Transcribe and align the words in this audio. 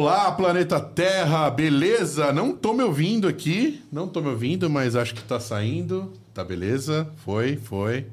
Olá, 0.00 0.32
planeta 0.32 0.80
Terra, 0.80 1.50
beleza? 1.50 2.32
Não 2.32 2.56
tô 2.56 2.72
me 2.72 2.82
ouvindo 2.82 3.28
aqui, 3.28 3.84
não 3.92 4.08
tô 4.08 4.22
me 4.22 4.28
ouvindo, 4.28 4.70
mas 4.70 4.96
acho 4.96 5.14
que 5.14 5.22
tá 5.22 5.38
saindo. 5.38 6.10
Tá 6.32 6.42
beleza? 6.42 7.12
Foi, 7.18 7.58
foi. 7.58 8.06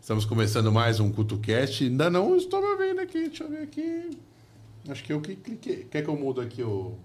Estamos 0.00 0.24
começando 0.24 0.72
mais 0.72 0.98
um 0.98 1.12
CutoCast. 1.12 1.84
Ainda 1.84 2.10
não 2.10 2.34
estou 2.36 2.60
me 2.60 2.66
ouvindo 2.66 3.00
aqui, 3.00 3.28
deixa 3.28 3.44
eu 3.44 3.50
ver 3.50 3.62
aqui. 3.62 4.18
Acho 4.88 5.04
que 5.04 5.12
eu 5.12 5.20
que 5.20 5.36
cliquei. 5.36 5.84
Quer 5.88 6.02
que 6.02 6.10
eu 6.10 6.16
mudo 6.16 6.40
aqui 6.40 6.64
o 6.64 6.96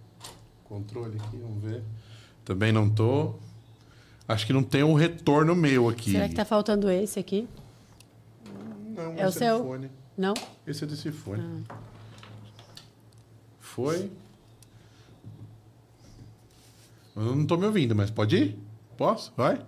controle 0.64 1.18
aqui? 1.24 1.38
Vamos 1.38 1.64
ver. 1.64 1.84
Também 2.44 2.72
não 2.72 2.90
tô. 2.90 3.36
Acho 4.28 4.48
que 4.48 4.52
não 4.52 4.64
tem 4.64 4.82
um 4.82 4.96
retorno 4.96 5.56
meu 5.56 5.88
aqui. 5.88 6.14
Será 6.14 6.28
que 6.28 6.34
tá 6.34 6.44
faltando 6.44 6.90
esse 6.90 7.20
aqui? 7.20 7.48
Não, 8.98 9.14
É 9.16 9.26
o 9.28 9.30
esse 9.30 9.38
seu? 9.38 9.60
do 9.60 9.64
fone. 9.64 9.92
Não? 10.18 10.34
Esse 10.66 10.86
é 10.86 10.88
desse 10.88 11.12
fone. 11.12 11.44
Ah. 11.70 11.91
Foi. 13.76 14.12
Eu 17.16 17.36
não 17.36 17.46
tô 17.46 17.56
me 17.56 17.66
ouvindo, 17.66 17.96
mas 17.96 18.10
pode 18.10 18.36
ir? 18.36 18.60
Posso? 18.98 19.32
Vai? 19.38 19.62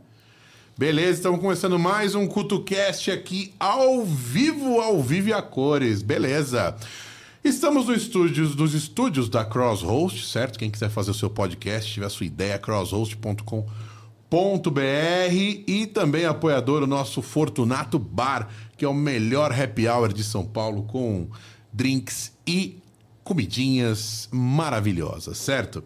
Beleza, 0.78 1.20
estamos 1.20 1.40
começando 1.40 1.80
mais 1.80 2.14
um 2.14 2.28
CutoCast 2.28 3.12
aqui 3.12 3.54
ao 3.58 4.04
vivo, 4.04 4.82
ao 4.82 5.02
vivo 5.02 5.30
e 5.30 5.34
a 5.34 5.42
cores. 5.42 6.02
Beleza. 6.02 6.76
Estamos 7.46 7.88
no 7.88 7.94
estúdios, 7.94 8.54
nos 8.58 8.74
estúdios 8.74 9.30
da 9.30 9.46
Crosshost, 9.46 10.28
certo? 10.28 10.60
Quem 10.60 10.70
quiser 10.70 10.90
fazer 10.90 11.12
o 11.12 11.14
seu 11.14 11.30
podcast, 11.30 11.94
tiver 11.94 12.08
a 12.08 12.10
sua 12.10 12.26
ideia, 12.26 12.60
crosshost.com.br 12.60 13.64
e 15.66 15.88
também 15.88 16.26
apoiador 16.26 16.84
o 16.84 16.88
nosso 16.88 17.22
Fortunato 17.22 17.98
Bar, 17.98 18.50
que 18.76 18.84
é 18.84 18.88
o 18.88 18.94
melhor 18.94 19.58
happy 19.58 19.88
hour 19.88 20.12
de 20.12 20.26
São 20.26 20.46
Paulo 20.46 20.84
com 20.84 21.30
drinks 21.72 22.34
e 22.46 22.83
comidinhas 23.24 24.28
maravilhosas, 24.32 25.38
certo? 25.38 25.84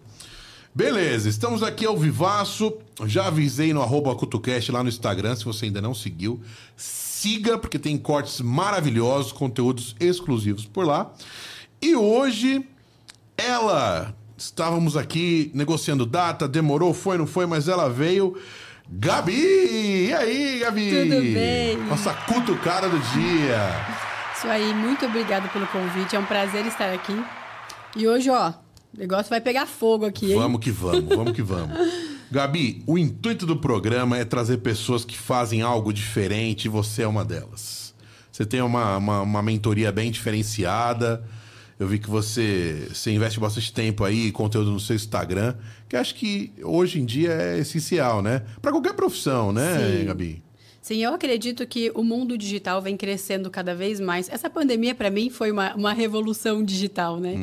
Beleza, 0.74 1.28
estamos 1.28 1.64
aqui 1.64 1.86
ao 1.86 1.98
vivaço. 1.98 2.72
Já 3.06 3.28
avisei 3.28 3.74
no 3.74 3.82
arroba 3.82 4.16
CutoCast 4.16 4.72
lá 4.72 4.84
no 4.84 4.90
Instagram, 4.90 5.36
se 5.36 5.44
você 5.44 5.66
ainda 5.66 5.82
não 5.82 5.94
seguiu. 5.96 6.40
Siga, 6.76 7.58
porque 7.58 7.80
tem 7.80 7.98
cortes 7.98 8.42
maravilhosos, 8.42 9.32
conteúdos 9.32 9.96
exclusivos 10.00 10.66
por 10.66 10.86
lá. 10.86 11.12
E 11.82 11.96
hoje, 11.96 12.64
ela. 13.36 14.16
Estávamos 14.38 14.96
aqui 14.96 15.50
negociando 15.52 16.06
data, 16.06 16.48
demorou, 16.48 16.94
foi, 16.94 17.18
não 17.18 17.26
foi, 17.26 17.48
mas 17.48 17.68
ela 17.68 17.90
veio. 17.90 18.40
Gabi! 18.88 19.32
E 19.32 20.14
aí, 20.14 20.60
Gabi? 20.60 20.90
Tudo 20.92 21.22
bem? 21.22 21.78
Nossa 21.88 22.14
cutucada 22.14 22.88
do 22.88 23.00
dia. 23.00 24.07
Isso 24.38 24.48
aí, 24.48 24.72
muito 24.72 25.04
obrigado 25.04 25.52
pelo 25.52 25.66
convite. 25.66 26.16
É 26.16 26.20
um 26.20 26.26
prazer 26.26 26.64
estar 26.68 26.94
aqui. 26.94 27.26
E 27.96 28.08
hoje, 28.08 28.30
ó, 28.30 28.52
o 28.52 28.54
negócio 28.96 29.32
vai 29.32 29.42
pegar 29.42 29.66
fogo 29.66 30.06
aqui, 30.06 30.32
hein? 30.32 30.38
Vamos 30.38 30.60
que 30.60 30.70
vamos, 30.70 31.06
vamos 31.06 31.34
que 31.34 31.42
vamos. 31.42 31.76
Gabi, 32.30 32.84
o 32.86 33.00
intuito 33.00 33.48
do 33.48 33.58
programa 33.58 34.16
é 34.16 34.24
trazer 34.24 34.58
pessoas 34.58 35.04
que 35.04 35.18
fazem 35.18 35.64
algo 35.64 35.92
diferente 35.92 36.66
e 36.66 36.70
você 36.70 37.02
é 37.02 37.08
uma 37.08 37.26
delas. 37.26 37.96
Você 38.32 38.46
tem 38.46 38.62
uma, 38.62 38.98
uma, 38.98 39.22
uma 39.24 39.42
mentoria 39.42 39.92
bem 39.92 40.12
diferenciada. 40.12 41.24
Eu 41.80 41.88
vi 41.88 41.98
que 41.98 42.08
você, 42.08 42.90
você 42.94 43.12
investe 43.12 43.40
bastante 43.40 43.74
tempo 43.74 44.04
aí, 44.04 44.32
conteúdo 44.32 44.70
no 44.70 44.80
seu 44.80 44.96
Instagram, 44.96 45.56
que 45.90 45.96
acho 45.96 46.14
que 46.14 46.54
hoje 46.62 47.02
em 47.02 47.06
dia 47.06 47.32
é 47.32 47.58
essencial, 47.58 48.22
né? 48.22 48.44
Para 48.62 48.72
qualquer 48.72 48.94
profissão, 48.94 49.52
né, 49.52 49.98
Sim. 49.98 50.06
Gabi? 50.06 50.47
Sim, 50.88 51.04
eu 51.04 51.14
acredito 51.14 51.68
que 51.68 51.92
o 51.94 52.02
mundo 52.02 52.38
digital 52.38 52.82
vem 52.82 52.96
crescendo 52.96 53.50
cada 53.52 53.76
vez 53.76 54.00
mais. 54.00 54.30
Essa 54.30 54.50
pandemia, 54.50 54.96
para 54.96 55.10
mim, 55.10 55.30
foi 55.30 55.52
uma, 55.52 55.76
uma 55.76 55.92
revolução 55.92 56.64
digital, 56.64 57.20
né? 57.20 57.34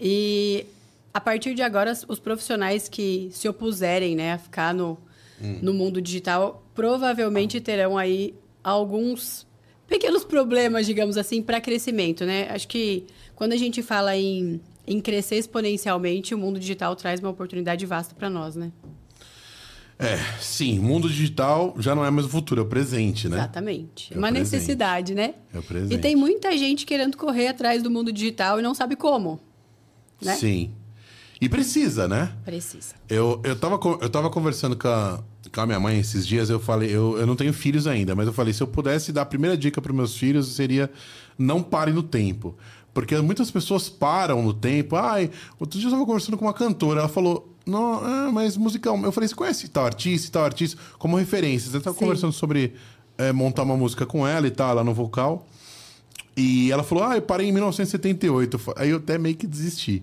E 0.00 0.64
a 1.12 1.20
partir 1.20 1.54
de 1.54 1.60
agora, 1.60 1.92
os- 2.08 2.18
profissionais 2.18 2.88
que 2.88 3.28
se 3.30 3.46
opuserem 3.46 4.16
né, 4.16 4.32
a 4.32 4.38
ficar 4.38 4.72
no, 4.72 4.96
no 5.62 5.74
mundo 5.74 6.00
digital 6.00 6.64
provavelmente 6.74 7.60
terão 7.60 7.98
aí 7.98 8.34
alguns 8.64 9.46
pequenos 9.86 10.24
problemas, 10.24 10.86
digamos 10.86 11.18
assim, 11.18 11.42
para 11.42 11.60
crescimento, 11.60 12.24
né? 12.24 12.48
Acho 12.50 12.66
que 12.68 13.04
quando 13.36 13.52
a 13.52 13.56
gente 13.56 13.82
fala 13.82 14.16
em, 14.16 14.60
em 14.86 14.98
crescer 14.98 15.36
exponencialmente, 15.36 16.34
o 16.34 16.38
mundo 16.38 16.58
digital 16.58 16.96
traz 16.96 17.20
uma 17.20 17.28
oportunidade 17.30 17.84
vasta 17.84 18.14
para 18.14 18.30
nós, 18.30 18.56
né? 18.56 18.72
É, 19.98 20.16
sim, 20.40 20.78
o 20.78 20.82
mundo 20.82 21.08
digital 21.08 21.74
já 21.78 21.92
não 21.92 22.04
é 22.04 22.10
mais 22.10 22.26
o 22.26 22.28
futuro, 22.28 22.60
é 22.60 22.64
o 22.64 22.66
presente, 22.66 23.28
né? 23.28 23.36
Exatamente. 23.38 24.12
É 24.12 24.16
o 24.16 24.18
uma 24.18 24.28
presente. 24.28 24.52
necessidade, 24.52 25.14
né? 25.14 25.34
É 25.52 25.58
o 25.58 25.62
presente. 25.62 25.94
E 25.94 25.98
tem 25.98 26.14
muita 26.14 26.56
gente 26.56 26.86
querendo 26.86 27.16
correr 27.16 27.48
atrás 27.48 27.82
do 27.82 27.90
mundo 27.90 28.12
digital 28.12 28.60
e 28.60 28.62
não 28.62 28.74
sabe 28.74 28.94
como. 28.94 29.40
né? 30.22 30.36
Sim. 30.36 30.70
E 31.40 31.48
precisa, 31.48 32.06
né? 32.06 32.32
Precisa. 32.44 32.94
Eu, 33.08 33.40
eu, 33.44 33.56
tava, 33.56 33.78
eu 34.00 34.08
tava 34.10 34.30
conversando 34.30 34.76
com 34.76 34.88
a, 34.88 35.22
com 35.52 35.60
a 35.60 35.66
minha 35.66 35.80
mãe 35.80 35.98
esses 35.98 36.26
dias, 36.26 36.50
eu 36.50 36.58
falei, 36.58 36.90
eu, 36.90 37.16
eu 37.18 37.26
não 37.26 37.36
tenho 37.36 37.52
filhos 37.52 37.86
ainda, 37.86 38.14
mas 38.14 38.26
eu 38.26 38.32
falei, 38.32 38.52
se 38.52 38.60
eu 38.60 38.66
pudesse 38.66 39.12
dar 39.12 39.22
a 39.22 39.26
primeira 39.26 39.56
dica 39.56 39.80
para 39.80 39.92
meus 39.92 40.16
filhos, 40.16 40.48
seria 40.48 40.90
não 41.36 41.62
pare 41.62 41.92
no 41.92 42.02
tempo. 42.02 42.56
Porque 42.92 43.16
muitas 43.20 43.50
pessoas 43.50 43.88
param 43.88 44.42
no 44.42 44.52
tempo. 44.52 44.96
Ai, 44.96 45.30
outro 45.60 45.78
dia 45.78 45.88
eu 45.88 45.92
tava 45.92 46.04
conversando 46.04 46.36
com 46.36 46.44
uma 46.44 46.54
cantora, 46.54 47.00
ela 47.00 47.08
falou, 47.08 47.56
não, 47.68 47.94
ah, 48.04 48.30
mas 48.32 48.56
musical. 48.56 48.98
Eu 49.02 49.12
falei, 49.12 49.28
você 49.28 49.34
conhece 49.34 49.68
tal 49.68 49.84
artista 49.84 50.28
e 50.28 50.30
tal 50.30 50.44
artista 50.44 50.80
como 50.98 51.16
referências? 51.16 51.74
Eu 51.74 51.80
tava 51.80 51.94
Sim. 51.94 52.00
conversando 52.00 52.32
sobre 52.32 52.74
eh, 53.16 53.32
montar 53.32 53.62
uma 53.62 53.76
música 53.76 54.04
com 54.06 54.26
ela 54.26 54.46
e 54.46 54.50
tal, 54.50 54.70
ela 54.70 54.84
no 54.84 54.94
vocal. 54.94 55.46
E 56.36 56.70
ela 56.70 56.82
falou, 56.82 57.04
ah, 57.04 57.16
eu 57.16 57.22
parei 57.22 57.48
em 57.48 57.52
1978. 57.52 58.54
Eu 58.54 58.58
fa- 58.58 58.74
Aí 58.76 58.90
eu 58.90 58.98
até 58.98 59.18
meio 59.18 59.34
que 59.36 59.46
desisti. 59.46 60.02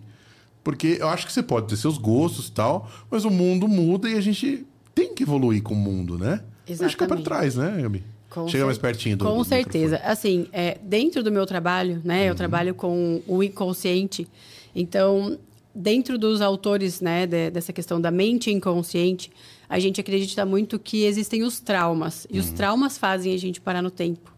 Porque 0.63 0.98
eu 1.00 1.07
acho 1.10 1.25
que 1.25 1.31
você 1.34 1.43
pode 1.43 1.67
ter 1.67 1.77
seus 1.77 1.98
gostos 1.98 2.48
e 2.48 2.51
tal, 2.51 2.89
mas 3.10 3.24
o 3.24 3.29
mundo 3.29 3.67
muda 3.67 4.10
e 4.10 4.17
a 4.17 4.22
gente 4.22 4.65
tem 4.93 5.13
que 5.13 5.24
evoluir 5.24 5.62
com 5.62 5.74
o 5.74 5.77
mundo, 5.77 6.17
né? 6.17 6.41
Não 6.67 6.89
ficar 6.89 7.05
pra 7.05 7.17
Exatamente. 7.17 7.24
trás, 7.24 7.55
né, 7.55 7.81
Gabi? 7.81 8.03
Com 8.29 8.48
Chega 8.48 8.65
mais 8.65 8.77
pertinho 8.77 9.15
do 9.15 9.24
Com 9.25 9.38
do 9.38 9.43
certeza. 9.45 9.98
Assim, 10.03 10.48
é, 10.51 10.77
dentro 10.81 11.24
do 11.24 11.31
meu 11.31 11.45
trabalho, 11.45 12.01
né? 12.03 12.24
Uhum. 12.24 12.27
Eu 12.29 12.36
trabalho 12.36 12.74
com 12.74 13.22
o 13.27 13.43
inconsciente. 13.43 14.27
Então, 14.75 15.38
dentro 15.75 16.17
dos 16.17 16.39
autores, 16.41 17.01
né, 17.01 17.27
de- 17.27 17.50
dessa 17.51 17.74
questão 17.74 18.00
da 18.00 18.10
mente 18.10 18.50
inconsciente, 18.51 19.29
a 19.67 19.77
gente 19.79 20.00
acredita 20.00 20.46
muito 20.46 20.79
que 20.79 21.03
existem 21.03 21.44
os 21.44 21.60
traumas. 21.60 22.25
E 22.32 22.39
os 22.39 22.50
Uhum. 22.50 22.55
traumas 22.55 22.98
fazem 22.98 23.34
a 23.34 23.38
gente 23.38 23.60
parar 23.60 23.82
no 23.82 23.91
tempo. 23.91 24.34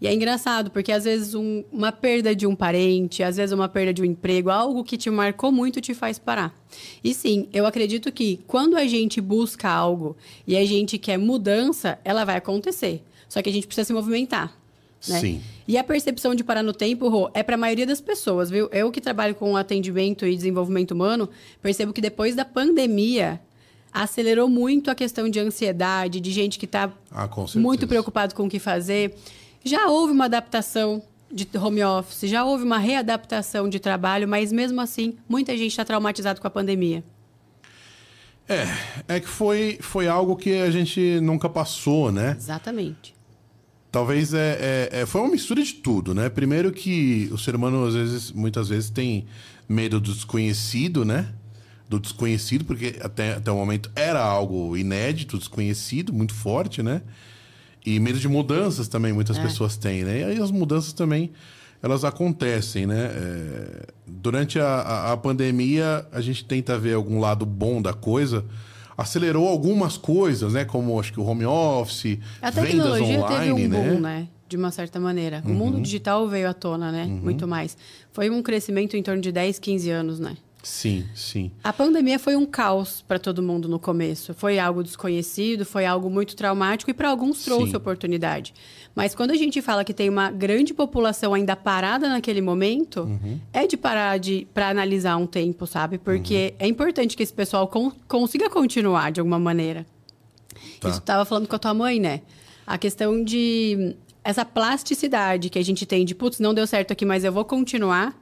E 0.00 0.06
é 0.08 0.12
engraçado, 0.12 0.70
porque 0.70 0.90
às 0.90 1.04
vezes 1.04 1.32
um- 1.34 1.62
uma 1.72 1.92
perda 1.92 2.34
de 2.34 2.44
um 2.46 2.56
parente, 2.56 3.22
às 3.22 3.36
vezes 3.36 3.52
uma 3.52 3.68
perda 3.68 3.92
de 3.94 4.02
um 4.02 4.04
emprego, 4.04 4.50
algo 4.50 4.82
que 4.82 4.96
te 4.96 5.08
marcou 5.10 5.52
muito 5.52 5.80
te 5.80 5.94
faz 5.94 6.18
parar. 6.18 6.52
E 7.04 7.14
sim, 7.14 7.48
eu 7.52 7.64
acredito 7.66 8.10
que 8.10 8.40
quando 8.46 8.76
a 8.76 8.84
gente 8.86 9.20
busca 9.20 9.68
algo 9.68 10.16
e 10.46 10.56
a 10.56 10.64
gente 10.64 10.98
quer 10.98 11.16
mudança, 11.18 11.98
ela 12.04 12.24
vai 12.24 12.36
acontecer. 12.36 13.02
Só 13.28 13.40
que 13.40 13.48
a 13.48 13.52
gente 13.52 13.66
precisa 13.66 13.86
se 13.86 13.92
movimentar. 13.92 14.60
Né? 15.08 15.20
Sim. 15.20 15.42
E 15.66 15.76
a 15.78 15.84
percepção 15.84 16.34
de 16.34 16.44
parar 16.44 16.62
no 16.62 16.72
tempo, 16.72 17.08
Rô, 17.08 17.30
é 17.34 17.42
para 17.42 17.54
a 17.54 17.58
maioria 17.58 17.86
das 17.86 18.00
pessoas, 18.00 18.50
viu? 18.50 18.68
Eu 18.72 18.90
que 18.90 19.00
trabalho 19.00 19.34
com 19.34 19.56
atendimento 19.56 20.26
e 20.26 20.34
desenvolvimento 20.34 20.92
humano, 20.92 21.28
percebo 21.60 21.92
que 21.92 22.00
depois 22.00 22.34
da 22.34 22.44
pandemia 22.44 23.40
acelerou 23.92 24.48
muito 24.48 24.90
a 24.90 24.94
questão 24.94 25.28
de 25.28 25.38
ansiedade, 25.38 26.20
de 26.20 26.30
gente 26.30 26.58
que 26.58 26.64
está 26.64 26.90
Ah, 27.10 27.28
muito 27.56 27.86
preocupado 27.86 28.34
com 28.34 28.46
o 28.46 28.48
que 28.48 28.58
fazer. 28.58 29.14
Já 29.64 29.88
houve 29.88 30.12
uma 30.12 30.24
adaptação 30.24 31.02
de 31.30 31.48
home 31.56 31.82
office, 31.82 32.28
já 32.28 32.44
houve 32.44 32.64
uma 32.64 32.78
readaptação 32.78 33.68
de 33.68 33.78
trabalho, 33.78 34.26
mas 34.28 34.52
mesmo 34.52 34.80
assim, 34.80 35.16
muita 35.28 35.56
gente 35.56 35.70
está 35.70 35.84
traumatizado 35.84 36.40
com 36.40 36.46
a 36.46 36.50
pandemia. 36.50 37.04
É, 38.48 39.14
é 39.16 39.20
que 39.20 39.28
foi, 39.28 39.78
foi 39.80 40.08
algo 40.08 40.36
que 40.36 40.60
a 40.60 40.70
gente 40.70 41.20
nunca 41.20 41.48
passou, 41.48 42.10
né? 42.10 42.34
Exatamente. 42.36 43.14
Talvez 43.92 44.32
é, 44.32 44.88
é- 44.92 45.00
é- 45.02 45.06
foi 45.06 45.20
uma 45.20 45.30
mistura 45.30 45.62
de 45.62 45.74
tudo, 45.74 46.14
né? 46.14 46.30
Primeiro 46.30 46.72
que 46.72 47.28
o 47.30 47.36
ser 47.36 47.54
humano, 47.54 47.84
às 47.84 47.92
vezes, 47.94 48.32
muitas 48.32 48.70
vezes, 48.70 48.88
tem 48.88 49.26
medo 49.68 50.00
do 50.00 50.12
desconhecido, 50.14 51.04
né? 51.04 51.28
Do 51.90 52.00
desconhecido, 52.00 52.64
porque 52.64 52.96
até, 53.02 53.34
até 53.34 53.50
o 53.52 53.54
momento 53.56 53.90
era 53.94 54.18
algo 54.22 54.74
inédito, 54.78 55.36
desconhecido, 55.36 56.10
muito 56.10 56.32
forte, 56.32 56.82
né? 56.82 57.02
E 57.84 58.00
medo 58.00 58.18
de 58.18 58.28
mudanças 58.28 58.88
também 58.88 59.12
muitas 59.12 59.36
pessoas 59.42 59.76
têm, 59.76 60.04
né? 60.04 60.20
E 60.20 60.24
aí 60.24 60.38
as 60.40 60.50
mudanças 60.50 60.94
também, 60.94 61.30
elas 61.82 62.02
acontecem, 62.02 62.86
né? 62.86 63.10
É, 63.14 63.86
durante 64.06 64.58
a, 64.58 64.66
a, 64.66 65.12
a 65.12 65.16
pandemia, 65.18 66.06
a 66.10 66.20
gente 66.22 66.46
tenta 66.46 66.78
ver 66.78 66.94
algum 66.94 67.20
lado 67.20 67.44
bom 67.44 67.82
da 67.82 67.92
coisa. 67.92 68.42
Acelerou 68.96 69.48
algumas 69.48 69.96
coisas, 69.96 70.52
né? 70.52 70.64
Como 70.64 70.98
acho 70.98 71.12
que 71.12 71.20
o 71.20 71.24
home 71.24 71.44
office, 71.44 72.18
A 72.40 72.50
vendas 72.50 73.00
online, 73.00 73.24
teve 73.26 73.52
um 73.52 73.68
boom, 73.68 74.00
né? 74.00 74.00
né? 74.00 74.28
De 74.48 74.56
uma 74.56 74.70
certa 74.70 75.00
maneira. 75.00 75.42
O 75.44 75.50
mundo 75.50 75.80
digital 75.80 76.28
veio 76.28 76.48
à 76.48 76.52
tona, 76.52 76.92
né? 76.92 77.06
Muito 77.06 77.48
mais. 77.48 77.76
Foi 78.12 78.28
um 78.28 78.42
crescimento 78.42 78.96
em 78.96 79.02
torno 79.02 79.22
de 79.22 79.32
10, 79.32 79.58
15 79.58 79.90
anos, 79.90 80.20
né? 80.20 80.36
Sim, 80.62 81.04
sim. 81.12 81.50
A 81.64 81.72
pandemia 81.72 82.20
foi 82.20 82.36
um 82.36 82.46
caos 82.46 83.02
para 83.06 83.18
todo 83.18 83.42
mundo 83.42 83.68
no 83.68 83.80
começo. 83.80 84.32
Foi 84.32 84.60
algo 84.60 84.80
desconhecido, 84.84 85.64
foi 85.66 85.84
algo 85.84 86.08
muito 86.08 86.36
traumático 86.36 86.88
e 86.88 86.94
para 86.94 87.08
alguns 87.08 87.42
trouxe 87.42 87.70
Sim. 87.72 87.76
oportunidade. 87.76 88.54
Mas 88.94 89.12
quando 89.12 89.32
a 89.32 89.36
gente 89.36 89.60
fala 89.60 89.82
que 89.84 89.92
tem 89.92 90.08
uma 90.08 90.30
grande 90.30 90.72
população 90.72 91.34
ainda 91.34 91.56
parada 91.56 92.08
naquele 92.08 92.40
momento, 92.40 93.00
Uhum. 93.02 93.40
é 93.52 93.66
de 93.66 93.76
parar 93.76 94.18
de 94.18 94.46
para 94.54 94.68
analisar 94.68 95.16
um 95.16 95.26
tempo, 95.26 95.66
sabe? 95.66 95.98
Porque 95.98 96.52
Uhum. 96.52 96.66
é 96.66 96.68
importante 96.68 97.16
que 97.16 97.24
esse 97.24 97.32
pessoal 97.32 97.66
con- 97.66 97.90
consiga 98.06 98.48
continuar 98.48 99.10
de 99.10 99.18
alguma 99.18 99.40
maneira. 99.40 99.84
Tá. 100.80 100.90
Isso 100.90 101.00
tava 101.00 101.24
falando 101.24 101.48
com 101.48 101.56
a 101.56 101.58
tua 101.58 101.74
mãe, 101.74 101.98
né? 101.98 102.20
A 102.64 102.78
questão 102.78 103.24
de 103.24 103.96
essa 104.22 104.44
plasticidade 104.44 105.50
que 105.50 105.58
a 105.58 105.64
gente 105.64 105.84
tem 105.84 106.04
de, 106.04 106.14
putz, 106.14 106.38
não 106.38 106.54
deu 106.54 106.68
certo 106.68 106.92
aqui, 106.92 107.04
mas 107.04 107.24
eu 107.24 107.32
vou 107.32 107.44
continuar, 107.44 108.14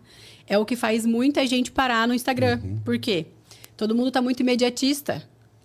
é 0.46 0.58
o 0.58 0.64
que 0.64 0.76
faz 0.76 1.04
muita 1.06 1.46
gente 1.46 1.70
parar 1.70 2.06
no 2.08 2.14
Instagram. 2.14 2.60
Uhum. 2.62 2.78
Por 2.84 2.98
quê? 2.98 3.26
Todo 3.76 3.94
mundo 3.94 4.10
tá 4.10 4.20
muito 4.20 4.40
imediatista. 4.40 5.22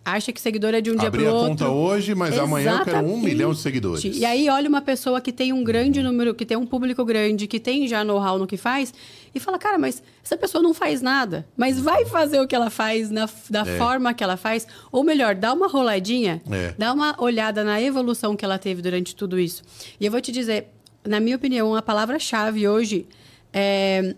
Acha 0.07 0.31
que 0.31 0.39
seguidor 0.39 0.75
é 0.75 0.81
de 0.81 0.91
um 0.91 0.95
dia 0.95 1.07
Abri 1.07 1.23
pro 1.23 1.31
a 1.31 1.33
outro. 1.33 1.49
conta 1.49 1.69
hoje, 1.69 2.13
mas 2.13 2.37
amanhã 2.37 2.77
eu 2.77 2.83
quero 2.85 2.97
um 2.97 3.01
Exatamente. 3.05 3.25
milhão 3.25 3.51
de 3.51 3.59
seguidores. 3.59 4.03
E 4.03 4.23
aí 4.23 4.47
olha 4.49 4.69
uma 4.69 4.79
pessoa 4.79 5.19
que 5.19 5.31
tem 5.31 5.51
um 5.51 5.63
grande 5.63 6.03
número, 6.03 6.35
que 6.35 6.45
tem 6.45 6.55
um 6.55 6.65
público 6.65 7.03
grande, 7.03 7.47
que 7.47 7.59
tem 7.59 7.87
já 7.87 8.03
know-how 8.03 8.37
no 8.37 8.45
que 8.45 8.55
faz, 8.55 8.93
e 9.33 9.39
fala, 9.39 9.57
cara, 9.57 9.79
mas 9.79 10.03
essa 10.23 10.37
pessoa 10.37 10.61
não 10.61 10.75
faz 10.75 11.01
nada. 11.01 11.47
Mas 11.57 11.79
vai 11.79 12.05
fazer 12.05 12.39
o 12.39 12.47
que 12.47 12.53
ela 12.53 12.69
faz 12.69 13.09
na, 13.09 13.27
da 13.49 13.61
É. 13.61 13.77
forma 13.79 14.13
que 14.13 14.23
ela 14.23 14.37
faz. 14.37 14.67
Ou 14.91 15.03
melhor, 15.03 15.33
dá 15.33 15.51
uma 15.51 15.67
roladinha, 15.67 16.39
É. 16.51 16.75
dá 16.77 16.93
uma 16.93 17.15
olhada 17.19 17.63
na 17.63 17.81
evolução 17.81 18.35
que 18.35 18.45
ela 18.45 18.59
teve 18.59 18.83
durante 18.83 19.15
tudo 19.15 19.39
isso. 19.39 19.63
E 19.99 20.05
eu 20.05 20.11
vou 20.11 20.21
te 20.21 20.31
dizer, 20.31 20.67
na 21.03 21.19
minha 21.19 21.35
opinião, 21.35 21.73
a 21.75 21.81
palavra-chave 21.81 22.67
hoje 22.67 23.07
é 23.51 24.15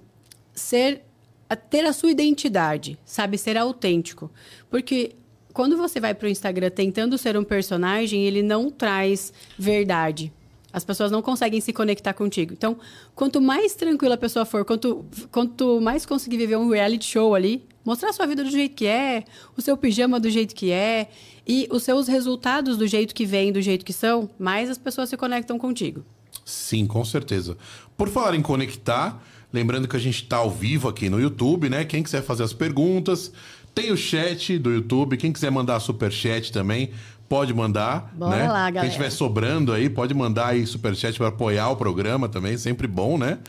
ser 0.58 1.04
a- 1.50 1.56
ter 1.56 1.86
a 1.86 1.94
sua 1.94 2.12
identidade, 2.12 2.98
sabe, 3.06 3.38
ser 3.38 3.58
autêntico. 3.58 4.30
Porque 4.70 5.16
quando 5.54 5.78
você 5.78 6.00
vai 6.00 6.14
para 6.14 6.26
o 6.28 6.30
Instagram 6.30 6.70
tentando 6.70 7.18
ser 7.18 7.38
um 7.38 7.44
personagem, 7.44 8.26
ele 8.26 8.42
não 8.44 8.70
traz 8.70 9.32
verdade. 9.58 10.34
As 10.74 10.84
pessoas 10.84 11.10
não 11.10 11.22
conseguem 11.22 11.62
se 11.62 11.72
conectar 11.72 12.14
contigo. 12.14 12.54
Então, 12.54 12.78
quanto 13.16 13.40
mais 13.42 13.74
tranquila 13.74 14.16
a 14.16 14.18
pessoa 14.18 14.44
for, 14.46 14.66
quanto, 14.66 15.06
quanto 15.32 15.80
mais 15.80 16.06
conseguir 16.06 16.38
viver 16.38 16.58
um 16.58 16.70
reality 16.70 17.06
show 17.06 17.34
ali, 17.34 17.64
mostrar 17.86 18.10
a 18.10 18.14
sua 18.14 18.28
vida 18.28 18.44
do 18.44 18.52
jeito 18.52 18.76
que 18.76 18.86
é, 18.86 19.24
o 19.56 19.62
seu 19.62 19.78
pijama 19.78 20.20
do 20.20 20.30
jeito 20.30 20.54
que 20.54 20.70
é, 20.70 21.08
e 21.48 21.68
os 21.72 21.84
seus 21.84 22.08
resultados 22.10 22.78
do 22.78 22.86
jeito 22.86 23.16
que 23.16 23.26
vem, 23.26 23.52
do 23.54 23.62
jeito 23.62 23.86
que 23.86 23.94
são, 23.94 24.30
mais 24.38 24.70
as 24.70 24.78
pessoas 24.78 25.08
se 25.10 25.16
conectam 25.16 25.58
contigo. 25.58 26.04
Sim, 26.44 26.86
com 26.86 27.04
certeza. 27.06 27.58
Por 27.96 28.10
falar 28.10 28.36
em 28.36 28.42
conectar, 28.42 29.24
lembrando 29.52 29.88
que 29.88 29.96
a 29.96 30.00
gente 30.00 30.24
está 30.24 30.38
ao 30.38 30.52
vivo 30.52 30.88
aqui 30.88 31.10
no 31.10 31.20
YouTube, 31.20 31.70
né? 31.70 31.86
Quem 31.86 32.04
quiser 32.04 32.22
fazer 32.22 32.44
as 32.44 32.54
perguntas, 32.54 33.32
tem 33.74 33.92
o 33.92 33.98
chat 33.98 34.58
do 34.58 34.72
YouTube. 34.72 35.18
Quem 35.18 35.32
quiser 35.32 35.52
mandar 35.52 35.80
super 35.80 36.12
chat 36.12 36.52
também, 36.52 36.92
pode 37.30 37.54
mandar. 37.54 38.12
Bora 38.16 38.36
né? 38.36 38.48
lá, 38.52 38.66
Quem 38.66 38.74
galera. 38.74 38.88
estiver 38.88 39.10
sobrando 39.10 39.72
aí, 39.72 39.90
pode 39.90 40.14
mandar 40.14 40.48
aí 40.48 40.66
super 40.66 40.96
chat 40.96 41.18
para 41.18 41.28
apoiar 41.28 41.70
o 41.70 41.76
programa 41.76 42.28
também, 42.28 42.58
sempre 42.58 42.88
bom, 42.88 43.18
né? 43.18 43.40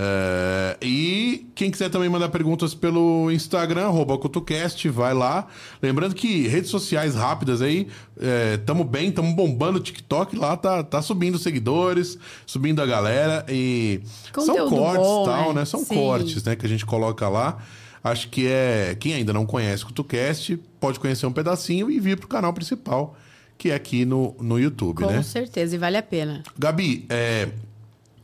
É, 0.00 0.76
e 0.80 1.50
quem 1.56 1.72
quiser 1.72 1.90
também 1.90 2.08
mandar 2.08 2.28
perguntas 2.28 2.72
pelo 2.72 3.32
Instagram, 3.32 3.86
arroba 3.86 4.16
CutuCast, 4.16 4.88
vai 4.90 5.12
lá. 5.12 5.48
Lembrando 5.82 6.14
que 6.14 6.46
redes 6.46 6.70
sociais 6.70 7.16
rápidas 7.16 7.60
aí, 7.60 7.88
é, 8.20 8.58
tamo 8.58 8.84
bem, 8.84 9.10
tamo 9.10 9.34
bombando 9.34 9.78
o 9.78 9.82
TikTok, 9.82 10.36
lá 10.36 10.56
tá, 10.56 10.84
tá 10.84 11.02
subindo 11.02 11.36
seguidores, 11.36 12.16
subindo 12.46 12.80
a 12.80 12.86
galera 12.86 13.44
e 13.48 14.00
são 14.32 14.46
Conteúdo 14.46 14.70
cortes 14.70 15.06
bom, 15.06 15.24
tal, 15.24 15.48
né? 15.48 15.60
né? 15.60 15.64
São 15.64 15.80
Sim. 15.80 15.96
cortes, 15.96 16.44
né, 16.44 16.54
que 16.54 16.64
a 16.64 16.68
gente 16.68 16.86
coloca 16.86 17.28
lá. 17.28 17.58
Acho 18.02 18.28
que 18.28 18.46
é, 18.46 18.96
quem 19.00 19.14
ainda 19.14 19.32
não 19.32 19.44
conhece 19.44 19.82
o 19.82 19.86
CutuCast, 19.88 20.60
pode 20.78 21.00
conhecer 21.00 21.26
um 21.26 21.32
pedacinho 21.32 21.90
e 21.90 21.98
vir 21.98 22.16
pro 22.16 22.28
canal 22.28 22.52
principal, 22.52 23.16
que 23.58 23.72
é 23.72 23.74
aqui 23.74 24.04
no, 24.04 24.36
no 24.40 24.60
YouTube, 24.60 24.98
Com 24.98 25.10
né? 25.10 25.22
certeza, 25.24 25.74
e 25.74 25.78
vale 25.78 25.96
a 25.96 26.02
pena. 26.04 26.44
Gabi, 26.56 27.04
é, 27.08 27.48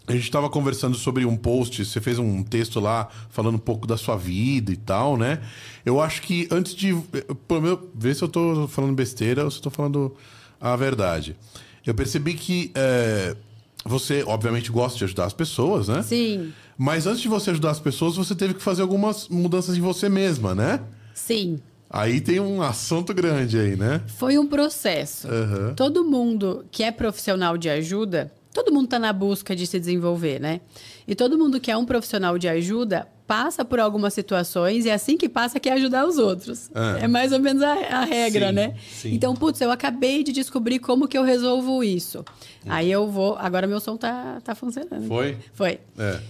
a 0.06 0.12
gente 0.12 0.24
estava 0.24 0.50
conversando 0.50 0.96
sobre 0.96 1.24
um 1.24 1.36
post, 1.36 1.84
você 1.84 2.00
fez 2.00 2.18
um 2.18 2.42
texto 2.42 2.78
lá 2.78 3.08
falando 3.30 3.54
um 3.54 3.58
pouco 3.58 3.86
da 3.86 3.96
sua 3.96 4.16
vida 4.16 4.70
e 4.70 4.76
tal, 4.76 5.16
né? 5.16 5.40
Eu 5.84 6.00
acho 6.00 6.22
que 6.22 6.46
antes 6.50 6.74
de. 6.74 6.94
Pelo 7.48 7.62
menos, 7.62 7.78
ver 7.94 8.14
se 8.14 8.22
eu 8.22 8.28
tô 8.28 8.68
falando 8.68 8.92
besteira 8.94 9.44
ou 9.44 9.50
se 9.50 9.58
eu 9.58 9.62
tô 9.62 9.70
falando 9.70 10.14
a 10.60 10.76
verdade. 10.76 11.36
Eu 11.86 11.94
percebi 11.94 12.34
que 12.34 12.70
é, 12.74 13.36
você, 13.84 14.22
obviamente, 14.26 14.70
gosta 14.70 14.98
de 14.98 15.04
ajudar 15.04 15.26
as 15.26 15.32
pessoas, 15.32 15.88
né? 15.88 16.02
Sim, 16.02 16.52
Mas 16.76 17.06
antes 17.06 17.20
de 17.20 17.28
você 17.28 17.50
ajudar 17.50 17.70
as 17.70 17.80
pessoas, 17.80 18.16
você 18.16 18.34
teve 18.34 18.54
que 18.54 18.62
fazer 18.62 18.82
algumas 18.82 19.28
mudanças 19.28 19.76
em 19.76 19.80
você 19.80 20.08
mesma, 20.08 20.54
né? 20.54 20.80
sim. 21.14 21.60
Aí 21.90 22.20
tem 22.20 22.40
um 22.40 22.60
assunto 22.60 23.14
grande 23.14 23.56
aí, 23.56 23.76
né? 23.76 24.00
Foi 24.18 24.36
um 24.36 24.48
processo. 24.48 25.28
Aham. 25.28 25.74
Todo 25.76 26.02
mundo 26.02 26.64
que 26.68 26.82
é 26.82 26.90
profissional 26.90 27.56
de 27.56 27.68
ajuda, 27.70 28.32
todo 28.54 28.72
mundo 28.72 28.84
está 28.84 29.00
na 29.00 29.12
busca 29.12 29.54
de 29.54 29.66
se 29.66 29.80
desenvolver, 29.80 30.40
né? 30.40 30.60
E 31.06 31.14
todo 31.14 31.36
mundo 31.36 31.60
que 31.60 31.70
é 31.72 31.76
um 31.76 31.84
profissional 31.84 32.38
de 32.38 32.48
ajuda 32.48 33.06
passa 33.26 33.64
por 33.64 33.80
algumas 33.80 34.14
situações 34.14 34.84
e 34.84 34.90
assim 34.90 35.16
que 35.16 35.28
passa 35.28 35.58
quer 35.58 35.72
ajudar 35.72 36.06
os 36.06 36.18
outros. 36.18 36.70
Ah. 36.72 36.98
É 37.00 37.08
mais 37.08 37.32
ou 37.32 37.40
menos 37.40 37.62
a, 37.62 37.72
a 37.72 38.04
regra, 38.04 38.48
Sim, 38.48 38.54
né? 38.54 38.74
sim. 38.88 39.14
Então, 39.14 39.34
putz, 39.34 39.60
eu 39.60 39.72
acabei 39.72 40.22
de 40.22 40.30
descobrir 40.30 40.78
como 40.78 41.08
que 41.08 41.18
eu 41.18 41.24
resolvo 41.24 41.82
isso. 41.82 42.24
Aí 42.64 42.90
eu 42.90 43.10
vou. 43.10 43.36
Agora 43.36 43.66
meu 43.66 43.80
som 43.80 43.96
tá, 43.96 44.40
tá 44.42 44.54
funcionando. 44.54 45.08
Foi? 45.08 45.36
Foi. 45.52 45.80
É. 45.98 46.20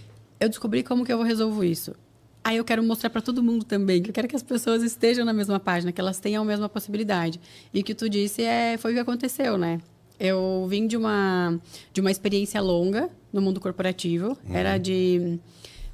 Eu 0.40 0.48
descobri 0.48 0.82
como 0.82 1.04
que 1.04 1.12
eu 1.12 1.22
resolvo 1.22 1.62
isso. 1.62 1.94
Aí 2.42 2.56
eu 2.56 2.64
quero 2.64 2.82
mostrar 2.82 3.10
para 3.10 3.20
todo 3.22 3.42
mundo 3.42 3.64
também, 3.64 4.02
que 4.02 4.10
eu 4.10 4.14
quero 4.14 4.28
que 4.28 4.36
as 4.36 4.42
pessoas 4.42 4.82
estejam 4.82 5.24
na 5.24 5.32
mesma 5.32 5.60
página, 5.60 5.92
que 5.92 6.00
elas 6.00 6.18
tenham 6.20 6.42
a 6.42 6.46
mesma 6.46 6.68
possibilidade. 6.68 7.40
E 7.72 7.80
o 7.80 7.84
que 7.84 7.94
tu 7.94 8.08
disse 8.08 8.42
é, 8.42 8.76
foi 8.76 8.92
o 8.92 8.94
que 8.94 9.00
aconteceu, 9.00 9.56
né? 9.58 9.80
Eu 10.18 10.66
vim 10.68 10.86
de 10.86 10.96
uma, 10.96 11.58
de 11.92 12.00
uma 12.00 12.10
experiência 12.10 12.60
longa 12.60 13.10
no 13.32 13.42
mundo 13.42 13.60
corporativo, 13.60 14.38
era 14.48 14.78
de, 14.78 15.38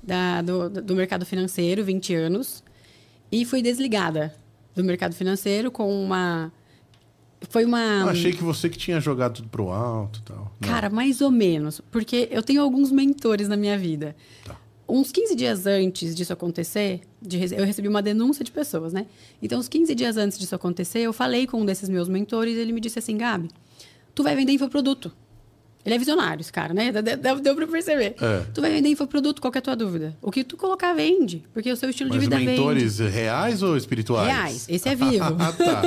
da, 0.02 0.42
do, 0.42 0.68
do 0.68 0.94
mercado 0.94 1.24
financeiro, 1.24 1.82
20 1.82 2.14
anos, 2.14 2.62
e 3.32 3.44
fui 3.44 3.62
desligada 3.62 4.34
do 4.74 4.84
mercado 4.84 5.14
financeiro 5.14 5.70
com 5.70 5.90
uma... 6.04 6.52
Foi 7.48 7.64
uma... 7.64 8.02
Eu 8.02 8.08
achei 8.10 8.32
que 8.32 8.42
você 8.42 8.68
que 8.68 8.76
tinha 8.76 9.00
jogado 9.00 9.36
tudo 9.36 9.48
pro 9.48 9.70
alto 9.70 10.18
e 10.18 10.22
tal. 10.22 10.52
Não. 10.60 10.68
Cara, 10.68 10.90
mais 10.90 11.22
ou 11.22 11.30
menos. 11.30 11.80
Porque 11.90 12.28
eu 12.30 12.42
tenho 12.42 12.60
alguns 12.60 12.92
mentores 12.92 13.48
na 13.48 13.56
minha 13.56 13.78
vida. 13.78 14.14
Tá. 14.44 14.54
Uns 14.86 15.10
15 15.10 15.34
dias 15.34 15.66
antes 15.66 16.14
disso 16.14 16.34
acontecer, 16.34 17.00
de 17.22 17.38
eu 17.54 17.64
recebi 17.64 17.88
uma 17.88 18.02
denúncia 18.02 18.44
de 18.44 18.50
pessoas, 18.50 18.92
né? 18.92 19.06
Então, 19.40 19.58
uns 19.58 19.68
15 19.68 19.94
dias 19.94 20.18
antes 20.18 20.38
disso 20.38 20.54
acontecer, 20.54 20.98
eu 20.98 21.12
falei 21.14 21.46
com 21.46 21.62
um 21.62 21.64
desses 21.64 21.88
meus 21.88 22.08
mentores 22.08 22.56
e 22.56 22.58
ele 22.58 22.72
me 22.72 22.80
disse 22.80 22.98
assim: 22.98 23.16
Gabi, 23.16 23.48
tu 24.14 24.22
vai 24.22 24.34
vender 24.34 24.52
infoproduto. 24.52 25.12
Ele 25.84 25.94
é 25.94 25.98
visionário, 25.98 26.40
esse 26.42 26.52
cara, 26.52 26.74
né? 26.74 26.92
Deu, 26.92 27.40
deu, 27.40 27.54
pra 27.56 27.66
perceber. 27.66 28.14
É. 28.20 28.42
Tu 28.52 28.60
vai 28.60 28.70
vender 28.70 28.90
infoproduto, 28.90 29.40
qual 29.40 29.50
é 29.54 29.58
a 29.58 29.62
tua 29.62 29.74
dúvida? 29.74 30.14
O 30.20 30.30
que 30.30 30.44
tu 30.44 30.56
colocar 30.56 30.92
vende, 30.92 31.42
porque 31.54 31.72
o 31.72 31.76
seu 31.76 31.88
estilo 31.88 32.10
Mas 32.10 32.18
de 32.18 32.24
vida 32.26 32.36
vende. 32.36 32.50
mentores 32.50 32.98
reais 32.98 33.62
ou 33.62 33.76
espirituais? 33.76 34.26
Reais, 34.28 34.66
esse 34.68 34.88
é 34.88 34.94
vivo. 34.94 35.24
ah, 35.40 35.52
tá. 35.52 35.82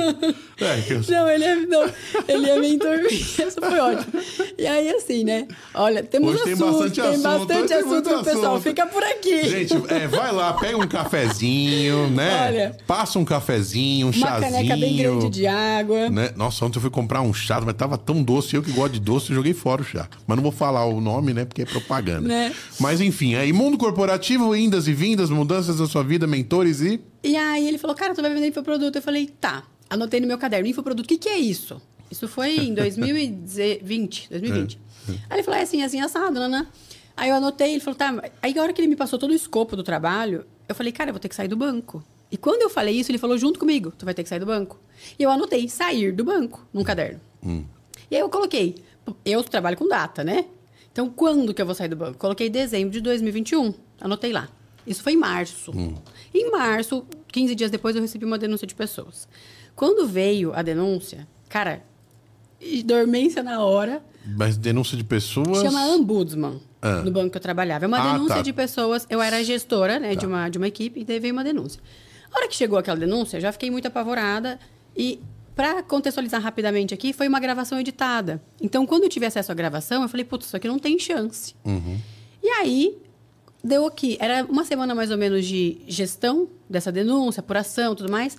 É, 0.60 0.92
eu... 0.92 1.00
Não, 1.14 1.28
ele 1.30 1.44
é, 1.44 1.56
não, 1.66 1.90
ele 2.26 2.50
é 2.50 2.58
mentor. 2.60 2.98
Isso 3.10 3.60
foi 3.60 3.78
ótimo. 3.78 4.20
E 4.58 4.66
aí, 4.66 4.88
assim, 4.90 5.22
né? 5.24 5.46
Olha, 5.74 6.02
temos 6.02 6.34
Hoje 6.34 6.42
tem 6.44 6.52
assunto, 6.54 6.72
bastante 6.72 7.00
tem 7.00 7.10
assunto, 7.10 7.22
bastante 7.22 7.68
tem 7.68 7.76
assunto, 7.76 7.92
muito 8.10 8.24
pessoal. 8.24 8.52
assunto. 8.54 8.62
Fica 8.62 8.86
por 8.86 9.02
aqui. 9.02 9.48
Gente, 9.48 9.74
é, 9.92 10.08
vai 10.08 10.32
lá, 10.32 10.52
pega 10.54 10.76
um 10.76 10.88
cafezinho, 10.88 12.10
né? 12.10 12.46
Olha. 12.48 12.76
Passa 12.86 13.18
um 13.18 13.24
cafezinho, 13.24 14.08
um 14.08 14.10
Uma 14.10 14.26
chazinho. 14.26 14.52
caneca 14.52 14.76
bem 14.76 14.96
grande 14.96 15.28
de 15.30 15.46
água. 15.46 16.10
né? 16.10 16.32
Nossa, 16.36 16.64
ontem 16.64 16.78
eu 16.78 16.82
fui 16.82 16.90
comprar 16.90 17.20
um 17.22 17.32
chá, 17.32 17.60
mas 17.60 17.74
tava 17.74 17.96
tão 17.96 18.22
doce. 18.22 18.56
Eu 18.56 18.62
que 18.62 18.72
gosto 18.72 18.94
de 18.94 19.00
doce, 19.00 19.32
joguei 19.32 19.54
fora 19.54 19.83
Mas 20.26 20.36
não 20.36 20.42
vou 20.42 20.52
falar 20.52 20.84
o 20.86 21.00
nome, 21.00 21.32
né? 21.32 21.44
Porque 21.44 21.62
é 21.62 21.66
propaganda. 21.66 22.26
Né? 22.28 22.54
Mas 22.80 23.00
enfim, 23.00 23.34
aí 23.34 23.52
mundo 23.52 23.76
corporativo, 23.78 24.54
indas 24.56 24.88
e 24.88 24.92
vindas, 24.92 25.30
mudanças 25.30 25.78
da 25.78 25.86
sua 25.86 26.02
vida, 26.02 26.26
mentores 26.26 26.80
e. 26.80 27.00
E 27.22 27.36
aí 27.36 27.66
ele 27.66 27.78
falou, 27.78 27.94
cara, 27.96 28.14
tu 28.14 28.22
vai 28.22 28.32
vender 28.32 28.48
infoproduto. 28.48 28.98
Eu 28.98 29.02
falei, 29.02 29.26
tá. 29.26 29.64
Anotei 29.88 30.20
no 30.20 30.26
meu 30.26 30.38
caderno, 30.38 30.66
infoproduto, 30.66 31.04
o 31.04 31.08
que, 31.08 31.18
que 31.18 31.28
é 31.28 31.38
isso? 31.38 31.80
Isso 32.10 32.26
foi 32.26 32.56
em 32.56 32.72
2020, 32.74 34.28
2020. 34.30 34.78
Aí 35.08 35.36
ele 35.36 35.42
falou, 35.42 35.60
é 35.60 35.62
assim, 35.62 35.82
assim, 35.82 36.00
assado, 36.00 36.48
né? 36.48 36.66
Aí 37.16 37.28
eu 37.28 37.36
anotei, 37.36 37.72
ele 37.72 37.80
falou, 37.80 37.96
tá. 37.96 38.22
Aí 38.42 38.58
a 38.58 38.62
hora 38.62 38.72
que 38.72 38.80
ele 38.80 38.88
me 38.88 38.96
passou 38.96 39.18
todo 39.18 39.30
o 39.30 39.34
escopo 39.34 39.76
do 39.76 39.82
trabalho, 39.82 40.44
eu 40.68 40.74
falei, 40.74 40.92
cara, 40.92 41.10
eu 41.10 41.14
vou 41.14 41.20
ter 41.20 41.28
que 41.28 41.34
sair 41.34 41.48
do 41.48 41.56
banco. 41.56 42.02
E 42.30 42.36
quando 42.36 42.62
eu 42.62 42.70
falei 42.70 42.98
isso, 42.98 43.10
ele 43.10 43.18
falou 43.18 43.38
junto 43.38 43.60
comigo, 43.60 43.92
tu 43.96 44.04
vai 44.04 44.14
ter 44.14 44.22
que 44.22 44.28
sair 44.28 44.40
do 44.40 44.46
banco. 44.46 44.80
E 45.18 45.22
eu 45.22 45.30
anotei, 45.30 45.68
sair 45.68 46.10
do 46.10 46.24
banco, 46.24 46.66
num 46.72 46.82
caderno. 46.82 47.20
E 48.10 48.16
aí 48.16 48.20
eu 48.20 48.28
coloquei, 48.28 48.74
eu 49.24 49.42
trabalho 49.44 49.76
com 49.76 49.88
data, 49.88 50.22
né? 50.24 50.46
Então, 50.92 51.08
quando 51.10 51.52
que 51.52 51.60
eu 51.60 51.66
vou 51.66 51.74
sair 51.74 51.88
do 51.88 51.96
banco? 51.96 52.18
Coloquei 52.18 52.48
dezembro 52.48 52.90
de 52.90 53.00
2021. 53.00 53.74
Anotei 54.00 54.32
lá. 54.32 54.48
Isso 54.86 55.02
foi 55.02 55.14
em 55.14 55.16
março. 55.16 55.72
Em 56.32 56.50
março, 56.50 57.04
15 57.32 57.54
dias 57.54 57.70
depois, 57.70 57.96
eu 57.96 58.02
recebi 58.02 58.24
uma 58.24 58.38
denúncia 58.38 58.66
de 58.66 58.74
pessoas. 58.74 59.26
Quando 59.74 60.06
veio 60.06 60.52
a 60.54 60.62
denúncia, 60.62 61.26
cara, 61.48 61.82
dormência 62.84 63.42
na 63.42 63.60
hora, 63.64 64.02
Mas 64.36 64.56
denúncia 64.56 64.96
de 64.96 65.04
pessoas. 65.04 65.60
chama 65.62 65.86
ombudsman. 65.86 66.60
no 67.04 67.10
banco 67.10 67.30
que 67.30 67.36
eu 67.38 67.40
trabalhava. 67.42 67.86
É 67.86 67.88
uma 67.88 67.98
Ah, 67.98 68.12
denúncia 68.12 68.36
tá. 68.36 68.42
de 68.42 68.52
pessoas. 68.52 69.06
Eu 69.08 69.20
era 69.22 69.42
gestora 69.42 69.98
né, 69.98 70.14
de, 70.14 70.26
uma, 70.26 70.48
de 70.50 70.58
uma 70.58 70.68
equipe 70.68 71.00
e 71.00 71.04
daí 71.04 71.18
veio 71.18 71.32
uma 71.32 71.42
denúncia. 71.42 71.80
A 72.30 72.36
hora 72.38 72.46
que 72.48 72.54
chegou 72.54 72.78
aquela 72.78 72.98
denúncia, 72.98 73.38
eu 73.38 73.40
já 73.40 73.50
fiquei 73.52 73.70
muito 73.70 73.88
apavorada. 73.88 74.58
E, 74.94 75.18
para 75.54 75.82
contextualizar 75.82 76.40
rapidamente 76.40 76.92
aqui, 76.92 77.12
foi 77.12 77.28
uma 77.28 77.38
gravação 77.38 77.78
editada. 77.78 78.42
Então, 78.60 78.84
quando 78.86 79.04
eu 79.04 79.08
tive 79.08 79.26
acesso 79.26 79.52
à 79.52 79.54
gravação, 79.54 80.02
eu 80.02 80.08
falei, 80.08 80.24
putz, 80.24 80.46
isso 80.46 80.56
aqui 80.56 80.66
não 80.66 80.78
tem 80.78 80.98
chance. 80.98 81.54
E 82.42 82.48
aí, 82.48 82.98
deu 83.62 83.86
aqui. 83.86 84.16
Era 84.20 84.44
uma 84.44 84.64
semana 84.64 84.94
mais 84.94 85.10
ou 85.10 85.16
menos 85.16 85.46
de 85.46 85.80
gestão 85.86 86.48
dessa 86.68 86.90
denúncia, 86.92 87.40
apuração 87.40 87.94
tudo 87.94 88.10
mais. 88.10 88.36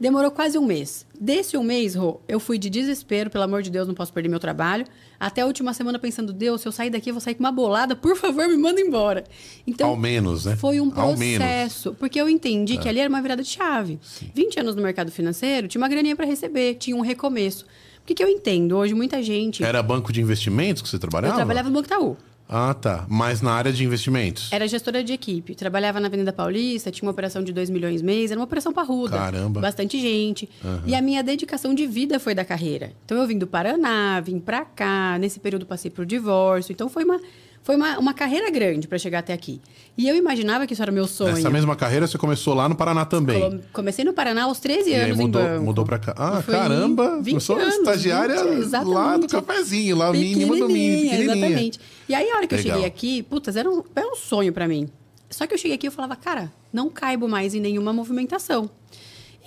Demorou 0.00 0.30
quase 0.30 0.56
um 0.56 0.64
mês. 0.64 1.04
Desse 1.20 1.58
um 1.58 1.62
mês, 1.62 1.94
Rô, 1.94 2.22
eu 2.26 2.40
fui 2.40 2.56
de 2.56 2.70
desespero, 2.70 3.28
pelo 3.28 3.44
amor 3.44 3.60
de 3.60 3.68
Deus, 3.70 3.86
não 3.86 3.94
posso 3.94 4.10
perder 4.10 4.30
meu 4.30 4.40
trabalho. 4.40 4.86
Até 5.18 5.42
a 5.42 5.46
última 5.46 5.74
semana 5.74 5.98
pensando, 5.98 6.32
Deus, 6.32 6.62
se 6.62 6.68
eu 6.68 6.72
sair 6.72 6.88
daqui, 6.88 7.10
eu 7.10 7.14
vou 7.14 7.20
sair 7.20 7.34
com 7.34 7.44
uma 7.44 7.52
bolada, 7.52 7.94
por 7.94 8.16
favor, 8.16 8.48
me 8.48 8.56
manda 8.56 8.80
embora. 8.80 9.24
Então, 9.66 9.90
Ao 9.90 9.96
menos, 9.98 10.46
né? 10.46 10.56
foi 10.56 10.80
um 10.80 10.88
processo. 10.88 11.94
Porque 11.98 12.18
eu 12.18 12.30
entendi 12.30 12.78
que 12.78 12.88
ali 12.88 12.98
era 12.98 13.10
uma 13.10 13.20
virada 13.20 13.42
de 13.42 13.50
chave. 13.50 13.98
20 14.34 14.60
anos 14.60 14.74
no 14.74 14.80
mercado 14.80 15.12
financeiro, 15.12 15.68
tinha 15.68 15.82
uma 15.82 15.88
graninha 15.88 16.16
para 16.16 16.24
receber, 16.24 16.76
tinha 16.76 16.96
um 16.96 17.02
recomeço. 17.02 17.66
O 18.02 18.06
que, 18.06 18.14
que 18.14 18.24
eu 18.24 18.28
entendo? 18.28 18.78
Hoje, 18.78 18.94
muita 18.94 19.22
gente. 19.22 19.62
Era 19.62 19.82
banco 19.82 20.10
de 20.14 20.22
investimentos 20.22 20.82
que 20.82 20.88
você 20.88 20.98
trabalhava? 20.98 21.34
eu 21.34 21.36
trabalhava 21.36 21.68
no 21.68 21.74
Banco 21.74 21.86
Itaú. 21.86 22.16
Ah, 22.52 22.74
tá. 22.74 23.06
Mas 23.08 23.40
na 23.40 23.52
área 23.52 23.72
de 23.72 23.84
investimentos. 23.84 24.50
Era 24.52 24.66
gestora 24.66 25.04
de 25.04 25.12
equipe. 25.12 25.54
Trabalhava 25.54 26.00
na 26.00 26.08
Avenida 26.08 26.32
Paulista, 26.32 26.90
tinha 26.90 27.06
uma 27.06 27.12
operação 27.12 27.44
de 27.44 27.52
2 27.52 27.70
milhões 27.70 28.02
mês, 28.02 28.32
era 28.32 28.40
uma 28.40 28.44
operação 28.44 28.72
parruda. 28.72 29.16
Caramba. 29.16 29.60
Bastante 29.60 30.00
gente. 30.00 30.48
E 30.84 30.94
a 30.96 31.00
minha 31.00 31.22
dedicação 31.22 31.72
de 31.72 31.86
vida 31.86 32.18
foi 32.18 32.34
da 32.34 32.44
carreira. 32.44 32.92
Então 33.04 33.18
eu 33.18 33.26
vim 33.26 33.38
do 33.38 33.46
Paraná, 33.46 34.20
vim 34.20 34.40
pra 34.40 34.64
cá, 34.64 35.16
nesse 35.18 35.38
período 35.38 35.64
passei 35.64 35.92
por 35.92 36.04
divórcio. 36.04 36.72
Então 36.72 36.88
foi 36.88 37.04
uma, 37.04 37.20
foi 37.62 37.76
uma, 37.76 37.98
uma 37.98 38.14
carreira 38.14 38.50
grande 38.50 38.88
para 38.88 38.98
chegar 38.98 39.18
até 39.20 39.32
aqui. 39.32 39.60
E 39.96 40.08
eu 40.08 40.16
imaginava 40.16 40.66
que 40.66 40.72
isso 40.72 40.80
era 40.82 40.90
meu 40.90 41.06
sonho. 41.06 41.34
Nessa 41.34 41.50
mesma 41.50 41.76
carreira 41.76 42.06
você 42.06 42.16
começou 42.16 42.54
lá 42.54 42.68
no 42.68 42.74
Paraná 42.74 43.04
também. 43.04 43.60
Comecei 43.72 44.04
no 44.04 44.12
Paraná 44.14 44.44
aos 44.44 44.58
13 44.60 44.90
E 44.90 44.94
anos 44.94 45.04
aí 45.06 45.12
em 45.12 45.16
mudou, 45.16 45.42
banco. 45.42 45.64
mudou 45.64 45.84
pra 45.84 45.98
cá. 45.98 46.14
Ah, 46.16 46.42
caramba! 46.42 47.16
20 47.20 47.26
Começou 47.32 47.56
anos, 47.56 47.74
estagiária 47.74 48.42
20, 48.44 48.70
lá 48.84 49.16
do 49.18 49.28
cafezinho, 49.28 49.96
lá 49.96 50.10
o 50.10 50.12
mínimo 50.12 50.56
do 50.56 50.68
mínimo. 50.68 51.22
Exatamente. 51.22 51.80
E 52.08 52.14
aí, 52.14 52.30
a 52.30 52.36
hora 52.36 52.46
que 52.46 52.54
Legal. 52.56 52.70
eu 52.70 52.74
cheguei 52.74 52.88
aqui, 52.88 53.22
putas, 53.22 53.56
era 53.56 53.70
um, 53.70 53.82
era 53.94 54.08
um 54.08 54.16
sonho 54.16 54.52
pra 54.52 54.66
mim. 54.66 54.88
Só 55.28 55.46
que 55.46 55.54
eu 55.54 55.58
cheguei 55.58 55.76
aqui 55.76 55.86
e 55.86 55.88
eu 55.88 55.92
falava, 55.92 56.16
cara, 56.16 56.50
não 56.72 56.88
caibo 56.88 57.28
mais 57.28 57.54
em 57.54 57.60
nenhuma 57.60 57.92
movimentação. 57.92 58.68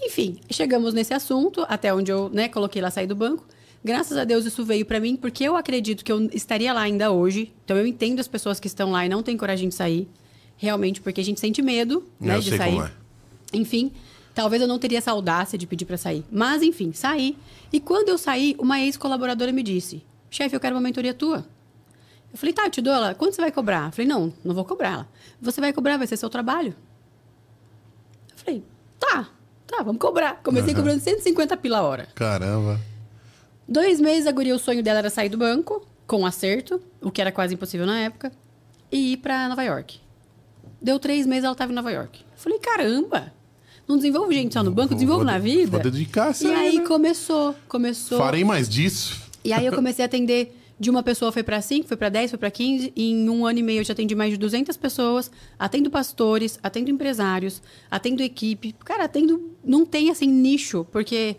Enfim, 0.02 0.38
chegamos 0.52 0.94
nesse 0.94 1.14
assunto, 1.14 1.66
até 1.68 1.94
onde 1.94 2.12
eu 2.12 2.30
né, 2.32 2.48
coloquei 2.48 2.82
lá 2.82 2.92
sair 2.92 3.08
do 3.08 3.16
banco. 3.16 3.46
Graças 3.84 4.18
a 4.18 4.24
Deus 4.24 4.46
isso 4.46 4.64
veio 4.64 4.86
pra 4.86 5.00
mim, 5.00 5.16
porque 5.16 5.44
eu 5.44 5.56
acredito 5.58 6.06
que 6.06 6.12
eu 6.12 6.30
estaria 6.32 6.72
lá 6.72 6.82
ainda 6.82 7.12
hoje. 7.12 7.52
Então 7.66 7.76
eu 7.76 7.86
entendo 7.86 8.20
as 8.20 8.28
pessoas 8.28 8.60
que 8.60 8.68
estão 8.68 8.92
lá 8.92 9.06
e 9.06 9.10
não 9.10 9.22
têm 9.22 9.36
coragem 9.38 9.68
de 9.70 9.76
sair. 9.76 10.08
Realmente, 10.56 11.02
porque 11.02 11.20
a 11.20 11.24
gente 11.24 11.40
sente 11.40 11.62
medo 11.62 12.08
né, 12.20 12.36
Eu 12.38 12.40
de 12.40 12.50
sei 12.50 12.58
sair. 12.58 12.72
como 12.72 12.86
é. 12.86 12.92
Enfim, 13.52 13.92
talvez 14.34 14.62
eu 14.62 14.68
não 14.68 14.80
teria 14.80 15.00
essa 15.00 15.12
audácia 15.12 15.58
de 15.58 15.68
pedir 15.68 15.84
pra 15.86 15.98
sair. 15.98 16.24
Mas, 16.32 16.62
enfim, 16.62 16.94
saí. 16.94 17.38
E 17.74 17.80
quando 17.80 18.08
eu 18.10 18.18
saí, 18.18 18.56
uma 18.58 18.80
ex-colaboradora 18.80 19.52
me 19.52 19.62
disse: 19.62 20.02
chefe, 20.30 20.56
eu 20.56 20.60
quero 20.60 20.76
uma 20.76 20.82
mentoria 20.82 21.14
tua. 21.14 21.46
Eu 22.32 22.38
falei, 22.38 22.54
tá, 22.54 22.66
eu 22.66 22.72
te 22.72 22.82
dou 22.82 22.94
ela. 22.94 23.14
Quanto 23.14 23.36
você 23.36 23.42
vai 23.42 23.52
cobrar? 23.52 23.88
Eu 23.88 23.92
falei, 23.92 24.08
não, 24.08 24.34
não 24.44 24.56
vou 24.56 24.64
cobrar 24.66 24.90
ela. 24.94 25.08
Você 25.42 25.60
vai 25.62 25.72
cobrar, 25.74 25.98
vai 25.98 26.08
ser 26.08 26.18
seu 26.18 26.30
trabalho. 26.30 26.74
Eu 28.32 28.38
falei, 28.38 28.64
tá, 29.00 29.30
tá, 29.68 29.84
vamos 29.84 30.00
cobrar. 30.02 30.42
Comecei 30.42 30.74
cobrando 30.74 31.00
150 31.00 31.56
pila 31.58 31.78
a 31.80 31.82
hora. 31.84 32.08
Caramba. 32.16 32.80
Dois 33.68 34.00
meses, 34.00 34.28
a 34.28 34.32
guria, 34.32 34.56
o 34.56 34.60
sonho 34.60 34.84
dela 34.84 35.00
era 35.00 35.10
sair 35.10 35.30
do 35.30 35.38
banco, 35.38 35.86
com 36.06 36.26
acerto, 36.26 36.82
o 37.02 37.12
que 37.12 37.22
era 37.22 37.32
quase 37.32 37.54
impossível 37.54 37.86
na 37.86 38.00
época, 38.00 38.32
e 38.92 39.14
ir 39.14 39.18
pra 39.18 39.48
Nova 39.48 39.64
York. 39.64 40.00
Deu 40.82 41.00
três 41.00 41.26
meses, 41.26 41.46
ela 41.46 41.56
tava 41.56 41.72
em 41.72 41.76
Nova 41.76 41.92
York. 41.92 42.20
Falei, 42.36 42.60
caramba, 42.60 43.34
não 43.88 43.96
desenvolvo 43.98 44.32
gente 44.32 44.54
só 44.54 44.64
no 44.64 44.72
banco, 44.72 44.94
desenvolvo 44.94 45.24
na 45.24 45.38
vida. 45.38 45.72
vou 45.72 45.80
dedicar 45.80 46.34
E 46.42 46.48
aí, 46.48 46.68
aí 46.68 46.78
né? 46.80 46.86
começou, 46.86 47.56
começou. 47.68 48.18
Farei 48.18 48.44
mais 48.44 48.68
disso. 48.68 49.22
E 49.44 49.54
aí 49.54 49.66
eu 49.66 49.72
comecei 49.76 50.04
a 50.04 50.08
atender 50.08 50.58
de 50.80 50.90
uma 50.90 51.04
pessoa 51.04 51.32
foi 51.32 51.44
para 51.44 51.62
5, 51.62 51.88
foi 51.88 51.96
para 51.96 52.10
10, 52.10 52.32
foi 52.32 52.38
para 52.38 52.52
15, 52.52 52.92
e 52.96 53.12
em 53.12 53.30
um 53.30 53.46
ano 53.46 53.60
e 53.60 53.64
meio 53.64 53.80
eu 53.80 53.84
já 53.84 53.94
atendi 53.94 54.16
mais 54.16 54.32
de 54.32 54.38
200 54.38 54.76
pessoas, 54.76 55.32
atendo 55.58 55.90
pastores, 55.90 56.60
atendo 56.62 56.90
empresários, 56.90 57.62
atendo 57.90 58.22
equipe. 58.22 58.76
Cara, 58.84 59.06
atendo 59.06 59.52
não 59.64 59.86
tem 59.86 60.10
assim 60.10 60.28
nicho, 60.28 60.86
porque 60.92 61.38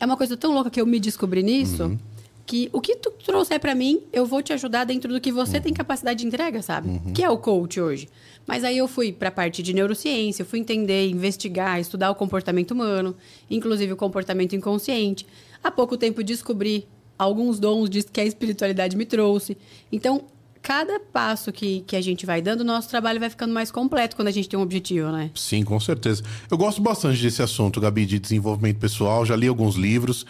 é 0.00 0.04
uma 0.06 0.16
coisa 0.16 0.36
tão 0.36 0.52
louca 0.52 0.70
que 0.70 0.80
eu 0.80 0.86
me 0.86 0.98
descobri 1.00 1.42
nisso, 1.42 1.84
Uhum. 1.84 1.98
que 2.44 2.68
o 2.72 2.80
que 2.80 2.96
tu 2.96 3.10
trouxer 3.24 3.58
para 3.58 3.74
mim, 3.74 4.00
eu 4.12 4.24
vou 4.24 4.42
te 4.42 4.52
ajudar 4.52 4.84
dentro 4.84 5.12
do 5.12 5.20
que 5.20 5.32
você 5.32 5.56
Uhum. 5.56 5.62
tem 5.64 5.72
capacidade 5.74 6.20
de 6.20 6.26
entrega, 6.26 6.62
sabe? 6.62 7.00
Que 7.12 7.22
é 7.24 7.30
o 7.30 7.36
coach 7.38 7.80
hoje. 7.80 8.08
Mas 8.46 8.62
aí 8.62 8.78
eu 8.78 8.86
fui 8.86 9.12
para 9.12 9.28
a 9.28 9.32
parte 9.32 9.62
de 9.62 9.72
neurociência, 9.74 10.42
eu 10.42 10.46
fui 10.46 10.60
entender, 10.60 11.08
investigar, 11.08 11.80
estudar 11.80 12.10
o 12.10 12.14
comportamento 12.14 12.70
humano, 12.70 13.16
inclusive 13.50 13.92
o 13.92 13.96
comportamento 13.96 14.54
inconsciente. 14.54 15.26
Há 15.64 15.70
pouco 15.70 15.96
tempo 15.96 16.22
descobri 16.22 16.86
alguns 17.18 17.58
dons 17.58 17.88
que 18.12 18.20
a 18.20 18.24
espiritualidade 18.24 18.96
me 18.96 19.04
trouxe. 19.04 19.56
Então, 19.90 20.22
cada 20.66 20.98
passo 20.98 21.52
que, 21.52 21.84
que 21.86 21.94
a 21.94 22.00
gente 22.00 22.26
vai 22.26 22.42
dando, 22.42 22.62
o 22.62 22.64
nosso 22.64 22.88
trabalho 22.88 23.20
vai 23.20 23.30
ficando 23.30 23.54
mais 23.54 23.70
completo 23.70 24.16
quando 24.16 24.26
a 24.26 24.32
gente 24.32 24.48
tem 24.48 24.58
um 24.58 24.64
objetivo, 24.64 25.12
né? 25.12 25.30
Sim, 25.32 25.62
com 25.62 25.78
certeza. 25.78 26.24
Eu 26.50 26.58
gosto 26.58 26.82
bastante 26.82 27.22
desse 27.22 27.40
assunto, 27.40 27.80
Gabi, 27.80 28.04
de 28.04 28.18
desenvolvimento 28.18 28.76
pessoal. 28.78 29.24
Já 29.24 29.36
li 29.36 29.46
alguns 29.46 29.76
livros. 29.76 30.26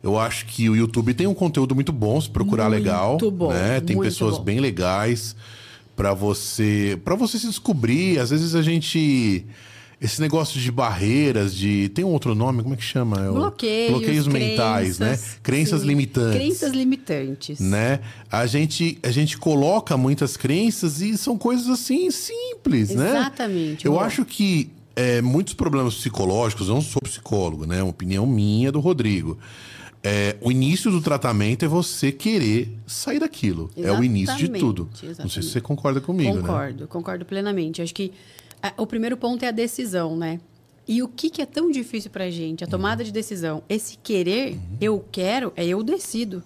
Eu 0.00 0.16
acho 0.16 0.46
que 0.46 0.70
o 0.70 0.76
YouTube 0.76 1.12
tem 1.12 1.26
um 1.26 1.34
conteúdo 1.34 1.74
muito 1.74 1.92
bom, 1.92 2.20
se 2.20 2.30
procurar 2.30 2.70
Muito 2.70 2.84
legal. 2.84 3.18
bom, 3.32 3.52
né? 3.52 3.80
Tem 3.80 3.96
muito 3.96 4.06
pessoas 4.06 4.38
bom. 4.38 4.44
bem 4.44 4.60
legais 4.60 5.34
para 5.96 6.14
você, 6.14 6.96
para 7.04 7.16
você 7.16 7.36
se 7.36 7.48
descobrir. 7.48 8.20
Às 8.20 8.30
vezes 8.30 8.54
a 8.54 8.62
gente 8.62 9.44
esse 10.00 10.20
negócio 10.20 10.58
de 10.58 10.72
barreiras, 10.72 11.54
de 11.54 11.90
tem 11.90 12.04
um 12.04 12.08
outro 12.08 12.34
nome, 12.34 12.62
como 12.62 12.74
é 12.74 12.76
que 12.76 12.82
chama? 12.82 13.26
É 13.26 13.30
Bloqueios, 13.30 13.90
bloqueios 13.90 14.26
mentais, 14.26 14.98
né? 14.98 15.08
crenças, 15.08 15.38
Crenças 15.42 15.80
sim. 15.82 15.86
limitantes. 15.86 16.34
Crenças 16.36 16.72
limitantes. 16.72 17.60
né? 17.60 18.00
A 18.32 18.46
gente, 18.46 18.98
a 19.02 19.10
gente 19.10 19.36
coloca 19.36 19.96
muitas 19.96 20.36
crenças 20.36 21.02
e 21.02 21.18
são 21.18 21.36
coisas 21.36 21.68
assim 21.68 22.10
simples, 22.10 22.90
né? 22.90 23.10
Exatamente, 23.10 23.84
Eu 23.84 24.00
acho 24.00 24.24
que 24.24 24.70
é, 24.96 25.20
muitos 25.20 25.52
problemas 25.54 25.94
psicológicos, 25.96 26.68
eu 26.68 26.74
não 26.74 26.82
sou 26.82 27.02
psicólogo, 27.02 27.66
né? 27.66 27.82
Uma 27.82 27.90
opinião 27.90 28.26
minha 28.26 28.72
do 28.72 28.80
Rodrigo. 28.80 29.38
É, 30.02 30.36
o 30.40 30.50
início 30.50 30.90
do 30.90 31.02
tratamento 31.02 31.62
é 31.62 31.68
você 31.68 32.10
querer 32.10 32.74
sair 32.86 33.18
daquilo. 33.18 33.70
É 33.76 33.92
o 33.92 34.02
início 34.02 34.34
de 34.36 34.44
Exatamente, 34.44 34.60
tudo. 34.60 34.84
Não 34.90 34.96
sei 34.96 35.08
se 35.08 35.12
exatamente. 35.12 35.42
você 35.44 35.60
concorda 35.60 36.00
comigo, 36.00 36.36
né? 36.36 36.40
Concordo, 36.40 36.88
concordo 36.88 37.24
plenamente. 37.26 37.82
Acho 37.82 37.94
que 37.94 38.10
o 38.76 38.86
primeiro 38.86 39.16
ponto 39.16 39.44
é 39.44 39.48
a 39.48 39.52
decisão, 39.52 40.16
né? 40.16 40.40
E 40.86 41.02
o 41.02 41.08
que, 41.08 41.30
que 41.30 41.40
é 41.40 41.46
tão 41.46 41.70
difícil 41.70 42.10
pra 42.10 42.30
gente? 42.30 42.64
A 42.64 42.66
tomada 42.66 43.04
de 43.04 43.12
decisão. 43.12 43.62
Esse 43.68 43.96
querer, 43.96 44.58
eu 44.80 45.04
quero, 45.12 45.52
é 45.54 45.64
eu 45.64 45.82
decido. 45.82 46.42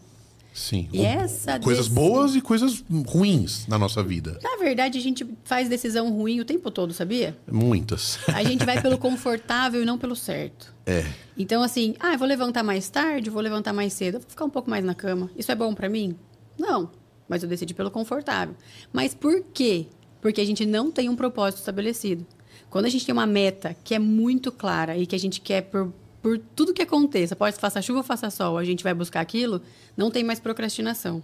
Sim. 0.53 0.88
E 0.92 1.03
essa 1.03 1.59
coisas 1.59 1.88
boas 1.88 2.37
e 2.37 2.40
coisas 2.40 2.85
ruins 3.09 3.66
na 3.66 3.77
nossa 3.77 4.05
vida. 4.05 4.38
Na 4.40 4.57
verdade, 4.57 4.96
a 4.98 5.03
gente 5.03 5.27
faz 5.42 5.68
decisão 5.68 6.12
ruim 6.12 6.40
o 6.40 6.44
tempo 6.44 6.70
todo, 6.70 6.92
sabia? 6.94 7.37
Muitas. 7.50 8.20
A 8.29 8.44
gente 8.44 8.64
vai 8.64 8.81
pelo 8.81 8.96
confortável 8.98 9.83
e 9.83 9.85
não 9.85 9.98
pelo 9.98 10.14
certo. 10.14 10.72
É. 10.87 11.05
Então, 11.37 11.61
assim, 11.61 11.96
ah, 11.98 12.12
eu 12.12 12.18
vou 12.18 12.29
levantar 12.29 12.62
mais 12.62 12.88
tarde, 12.88 13.31
vou 13.31 13.42
levantar 13.42 13.72
mais 13.72 13.92
cedo, 13.94 14.20
vou 14.20 14.31
ficar 14.31 14.44
um 14.44 14.50
pouco 14.50 14.70
mais 14.70 14.85
na 14.85 14.94
cama. 14.94 15.29
Isso 15.37 15.50
é 15.50 15.57
bom 15.57 15.74
pra 15.74 15.88
mim? 15.88 16.14
Não. 16.57 16.88
Mas 17.29 17.42
eu 17.42 17.48
decidi 17.48 17.74
pelo 17.74 17.90
confortável. 17.90 18.55
Mas 18.92 19.12
por 19.12 19.42
quê? 19.53 19.87
Porque 20.25 20.41
a 20.41 20.47
gente 20.47 20.65
não 20.65 20.91
tem 20.91 21.11
um 21.11 21.15
propósito 21.15 21.59
estabelecido. 21.59 22.27
Quando 22.71 22.87
a 22.87 22.89
gente 22.89 23.05
tem 23.05 23.13
uma 23.13 23.27
meta 23.27 23.77
que 23.85 23.95
é 23.95 23.99
muito 23.99 24.51
clara 24.51 24.97
e 24.97 25.05
que 25.05 25.15
a 25.15 25.19
gente 25.19 25.39
quer 25.39 25.61
por, 25.61 25.93
por 26.23 26.39
tudo 26.57 26.73
que 26.73 26.81
aconteça, 26.81 27.37
pode 27.37 27.59
faça 27.59 27.83
chuva 27.83 27.99
ou 27.99 28.03
faça 28.03 28.31
sol, 28.31 28.57
a 28.57 28.65
gente 28.65 28.83
vai 28.83 28.95
buscar 28.95 29.21
aquilo, 29.21 29.61
não 29.95 30.11
tem 30.11 30.25
mais 30.25 30.41
procrastinação. 30.41 31.23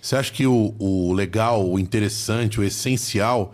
Você 0.00 0.14
acha 0.14 0.32
que 0.32 0.46
o, 0.46 0.72
o 0.78 1.12
legal, 1.12 1.68
o 1.68 1.76
interessante, 1.76 2.60
o 2.60 2.62
essencial 2.62 3.52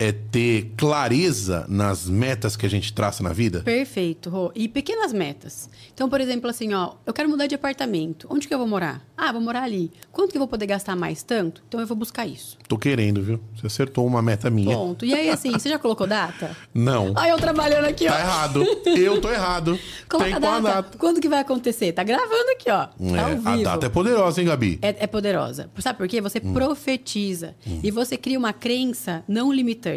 é 0.00 0.12
ter 0.12 0.72
clareza 0.78 1.66
nas 1.68 2.08
metas 2.08 2.56
que 2.56 2.64
a 2.64 2.70
gente 2.70 2.90
traça 2.90 3.22
na 3.22 3.34
vida? 3.34 3.60
Perfeito, 3.60 4.30
Rô. 4.30 4.50
E 4.54 4.66
pequenas 4.66 5.12
metas. 5.12 5.68
Então, 5.92 6.08
por 6.08 6.22
exemplo, 6.22 6.48
assim, 6.48 6.72
ó, 6.72 6.92
eu 7.04 7.12
quero 7.12 7.28
mudar 7.28 7.46
de 7.46 7.54
apartamento. 7.54 8.26
Onde 8.30 8.48
que 8.48 8.54
eu 8.54 8.58
vou 8.58 8.66
morar? 8.66 9.04
Ah, 9.14 9.30
vou 9.30 9.42
morar 9.42 9.62
ali. 9.64 9.92
Quanto 10.10 10.30
que 10.30 10.38
eu 10.38 10.40
vou 10.40 10.48
poder 10.48 10.64
gastar 10.64 10.96
mais 10.96 11.22
tanto? 11.22 11.62
Então 11.68 11.78
eu 11.78 11.86
vou 11.86 11.94
buscar 11.98 12.26
isso. 12.26 12.56
Tô 12.66 12.78
querendo, 12.78 13.22
viu? 13.22 13.38
Você 13.54 13.66
acertou 13.66 14.06
uma 14.06 14.22
meta 14.22 14.48
minha. 14.48 14.74
Ponto. 14.74 15.04
E 15.04 15.12
aí, 15.12 15.28
assim, 15.28 15.52
você 15.52 15.68
já 15.68 15.78
colocou 15.78 16.06
data? 16.06 16.56
Não. 16.72 17.12
Olha 17.14 17.28
eu 17.28 17.36
trabalhando 17.36 17.84
aqui, 17.84 18.06
ó. 18.08 18.10
Tá 18.12 18.20
errado. 18.20 18.64
Eu 18.86 19.20
tô 19.20 19.30
errado. 19.30 19.78
Coloca 20.08 20.30
Tem 20.30 20.40
data. 20.40 20.60
data. 20.62 20.98
Quando 20.98 21.20
que 21.20 21.28
vai 21.28 21.40
acontecer? 21.40 21.92
Tá 21.92 22.02
gravando 22.02 22.50
aqui, 22.52 22.70
ó. 22.70 22.86
Tá 22.86 22.94
É, 22.98 23.48
a 23.60 23.62
data 23.62 23.84
é 23.86 23.88
poderosa, 23.90 24.40
hein, 24.40 24.46
Gabi? 24.46 24.78
É, 24.80 25.04
é 25.04 25.06
poderosa. 25.06 25.68
Sabe 25.78 25.98
por 25.98 26.08
quê? 26.08 26.22
Você 26.22 26.40
Hum. 26.42 26.54
profetiza. 26.54 27.54
E 27.82 27.90
você 27.90 28.16
cria 28.16 28.38
uma 28.38 28.54
crença 28.54 29.22
não 29.28 29.52
limitante. 29.52 29.89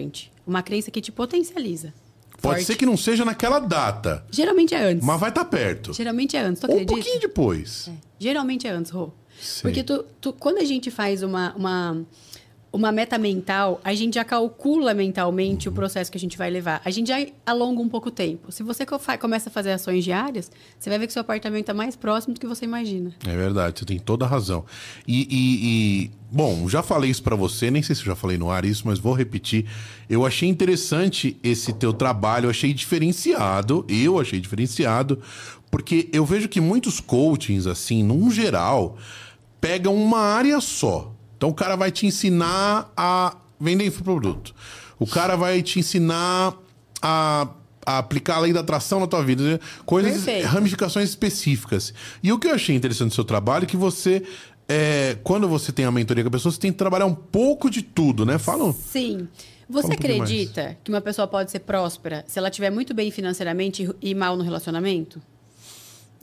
Uma 0.46 0.62
crença 0.64 0.92
que 0.92 1.00
te 1.02 1.12
potencializa. 1.12 1.94
Pode 2.42 2.56
Forte. 2.58 2.66
ser 2.66 2.76
que 2.76 2.86
não 2.86 2.98
seja 2.98 3.24
naquela 3.24 3.60
data, 3.60 4.26
Geralmente 4.30 4.76
é 4.76 4.84
antes. 4.84 5.06
mas 5.06 5.20
vai 5.20 5.30
estar 5.30 5.46
perto. 5.46 5.94
Geralmente 5.94 6.36
é 6.36 6.42
antes, 6.42 6.62
tu 6.62 6.66
Ou 6.66 6.72
um 6.72 6.76
acredita? 6.82 6.94
pouquinho 6.96 7.20
depois. 7.22 7.88
É, 7.88 7.92
Geralmente 8.20 8.68
é 8.68 8.72
antes, 8.72 8.92
Rô. 8.92 9.12
Sei. 9.40 9.62
Porque 9.72 9.84
tu, 9.84 10.04
tu- 10.20 10.34
quando 10.34 10.58
a 10.58 10.64
gente 10.66 10.92
faz 10.92 11.24
uma, 11.24 11.54
uma, 11.56 12.06
uma 12.74 12.92
meta 12.92 13.20
mental, 13.20 13.80
a 13.84 13.94
gente 13.94 14.16
já 14.16 14.24
calcula 14.26 14.96
mentalmente 14.96 15.68
Uhum. 15.68 15.72
o 15.72 15.76
processo 15.76 16.12
que 16.12 16.18
a 16.18 16.20
gente 16.20 16.36
vai 16.36 16.50
levar. 16.50 16.82
A 16.84 16.90
gente 16.90 17.08
já 17.10 17.24
alonga 17.46 17.80
um 17.80 17.88
pouco 17.88 18.10
o 18.10 18.12
tempo. 18.12 18.52
Se 18.52 18.64
você 18.64 18.84
começa 19.20 19.48
a 19.50 19.52
fazer 19.52 19.72
ações 19.72 20.04
diárias, 20.04 20.52
você 20.80 20.90
vai 20.90 20.98
ver 20.98 21.06
que 21.06 21.14
seu 21.14 21.22
apartamento 21.22 21.70
é 21.70 21.74
mais 21.74 21.96
próximo 21.96 22.34
do 22.34 22.40
que 22.40 22.48
você 22.48 22.66
imagina. 22.66 23.14
É 23.28 23.38
verdade, 23.38 23.78
você 23.80 23.86
tem 23.86 24.00
toda 24.00 24.26
a 24.26 24.28
razão. 24.28 24.66
E, 25.08 25.22
e- 25.30 26.06
e, 26.06 26.12
bom, 26.32 26.68
já 26.68 26.82
falei 26.82 27.12
isso 27.12 27.22
pra 27.22 27.36
você, 27.36 27.70
nem 27.70 27.84
sei 27.84 27.96
se 27.96 28.02
eu 28.02 28.08
já 28.08 28.16
falei 28.16 28.40
no 28.40 28.50
ar 28.50 28.66
isso, 28.66 28.88
mas 28.88 28.98
vou 28.98 29.14
repetir. 29.14 29.68
Eu 30.10 30.26
achei 30.26 30.50
interessante 30.50 31.38
esse 31.44 31.74
teu 31.74 31.94
trabalho, 31.94 32.48
eu 32.48 32.50
achei 32.50 32.74
diferenciado, 32.74 33.86
eu 33.88 34.20
achei 34.20 34.40
diferenciado, 34.40 35.22
porque 35.70 36.10
eu 36.12 36.26
vejo 36.26 36.50
que 36.50 36.60
muitos 36.60 37.00
coachings, 37.00 37.68
assim, 37.68 38.02
num 38.04 38.32
geral, 38.32 38.98
pegam 39.62 39.96
uma 39.96 40.20
área 40.20 40.60
só. 40.60 41.12
Então 41.44 41.52
o 41.52 41.54
cara 41.54 41.76
vai 41.76 41.92
te 41.92 42.06
ensinar 42.06 42.90
a 42.96 43.36
vender 43.60 43.86
infoproduto. 43.86 44.56
O 44.98 45.06
cara 45.06 45.36
vai 45.36 45.62
te 45.62 45.78
ensinar 45.78 46.54
a, 47.02 47.50
a 47.86 47.98
aplicar 47.98 48.38
a 48.38 48.40
lei 48.40 48.54
da 48.54 48.62
atração 48.62 49.02
na 49.02 49.08
tua 49.08 49.22
vida. 49.22 49.60
Coisas, 49.86 50.24
Perfeito. 50.24 50.48
ramificações 50.48 51.10
específicas. 51.10 51.94
E 52.24 52.32
o 52.32 52.40
que 52.40 52.48
eu 52.48 52.54
achei 52.54 52.74
interessante 52.74 53.10
do 53.10 53.16
seu 53.16 53.26
trabalho 53.26 53.66
é 53.66 53.68
que 53.68 53.76
você, 53.76 54.24
é, 54.70 55.18
quando 55.22 55.46
você 55.50 55.74
tem 55.74 55.84
a 55.84 55.92
mentoria 55.92 56.24
com 56.24 56.30
a 56.30 56.32
pessoa, 56.32 56.50
você 56.50 56.62
tem 56.62 56.72
que 56.72 56.78
trabalhar 56.78 57.08
um 57.08 57.16
pouco 57.16 57.70
de 57.70 57.82
tudo, 57.82 58.26
né? 58.26 58.38
Fala. 58.38 58.72
Sim. 58.72 59.28
Você 59.68 59.82
Fala 59.82 59.96
um 59.96 59.98
pouquinho 59.98 60.18
mais. 60.20 60.32
acredita 60.32 60.78
que 60.82 60.90
uma 60.90 61.02
pessoa 61.02 61.28
pode 61.28 61.52
ser 61.52 61.60
próspera 61.60 62.24
se 62.26 62.40
ela 62.40 62.48
estiver 62.48 62.70
muito 62.70 62.94
bem 62.94 63.12
financeiramente 63.12 63.94
e 64.02 64.16
mal 64.16 64.38
no 64.38 64.46
relacionamento? 64.46 65.22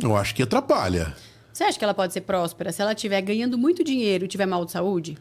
Eu 0.03 0.17
acho 0.17 0.35
que 0.35 0.43
atrapalha. 0.43 1.15
Você 1.61 1.65
acha 1.65 1.79
que 1.79 1.85
ela 1.85 1.93
pode 1.93 2.15
ser 2.15 2.23
próspera 2.23 2.73
se 2.73 2.81
ela 2.81 2.95
estiver 2.95 3.21
ganhando 3.21 3.59
muito 3.59 3.85
dinheiro 3.85 4.25
e 4.25 4.29
tiver 4.29 4.47
mal 4.47 4.65
de 4.65 4.73
saúde? 4.73 5.19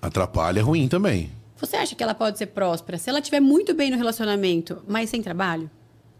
Atrapalha 0.00 0.60
é 0.60 0.62
ruim 0.62 0.88
também. 0.88 1.30
Você 1.58 1.76
acha 1.76 1.94
que 1.94 2.02
ela 2.02 2.14
pode 2.14 2.38
ser 2.38 2.46
próspera 2.46 2.96
se 2.96 3.10
ela 3.10 3.18
estiver 3.18 3.40
muito 3.40 3.74
bem 3.74 3.90
no 3.90 3.96
relacionamento, 3.98 4.82
mas 4.88 5.10
sem 5.10 5.20
trabalho? 5.20 5.70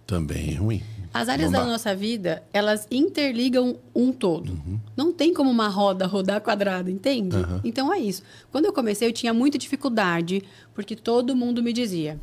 Também 0.07 0.51
é 0.51 0.55
ruim. 0.57 0.83
As 1.14 1.31
áreas 1.31 1.51
da 1.51 1.64
nossa 1.64 1.95
vida, 1.97 2.42
elas 2.53 2.87
interligam 2.90 3.79
um 3.95 4.12
todo. 4.12 4.61
Não 4.95 5.11
tem 5.11 5.33
como 5.33 5.51
uma 5.51 5.69
roda 5.69 6.07
rodar 6.07 6.42
quadrada, 6.42 6.90
entende? 6.90 7.38
Então 7.64 7.90
é 7.90 7.99
isso. 7.99 8.23
Quando 8.53 8.66
eu 8.66 8.75
comecei, 8.75 9.09
eu 9.09 9.12
tinha 9.12 9.33
muita 9.33 9.57
dificuldade, 9.57 10.42
porque 10.75 10.95
todo 10.95 11.35
mundo 11.35 11.62
me 11.62 11.73
dizia. 11.73 12.21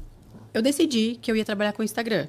Eu 0.53 0.61
decidi 0.61 1.17
que 1.19 1.31
eu 1.31 1.35
ia 1.35 1.43
trabalhar 1.43 1.73
com 1.73 1.81
o 1.81 1.85
Instagram. 1.85 2.27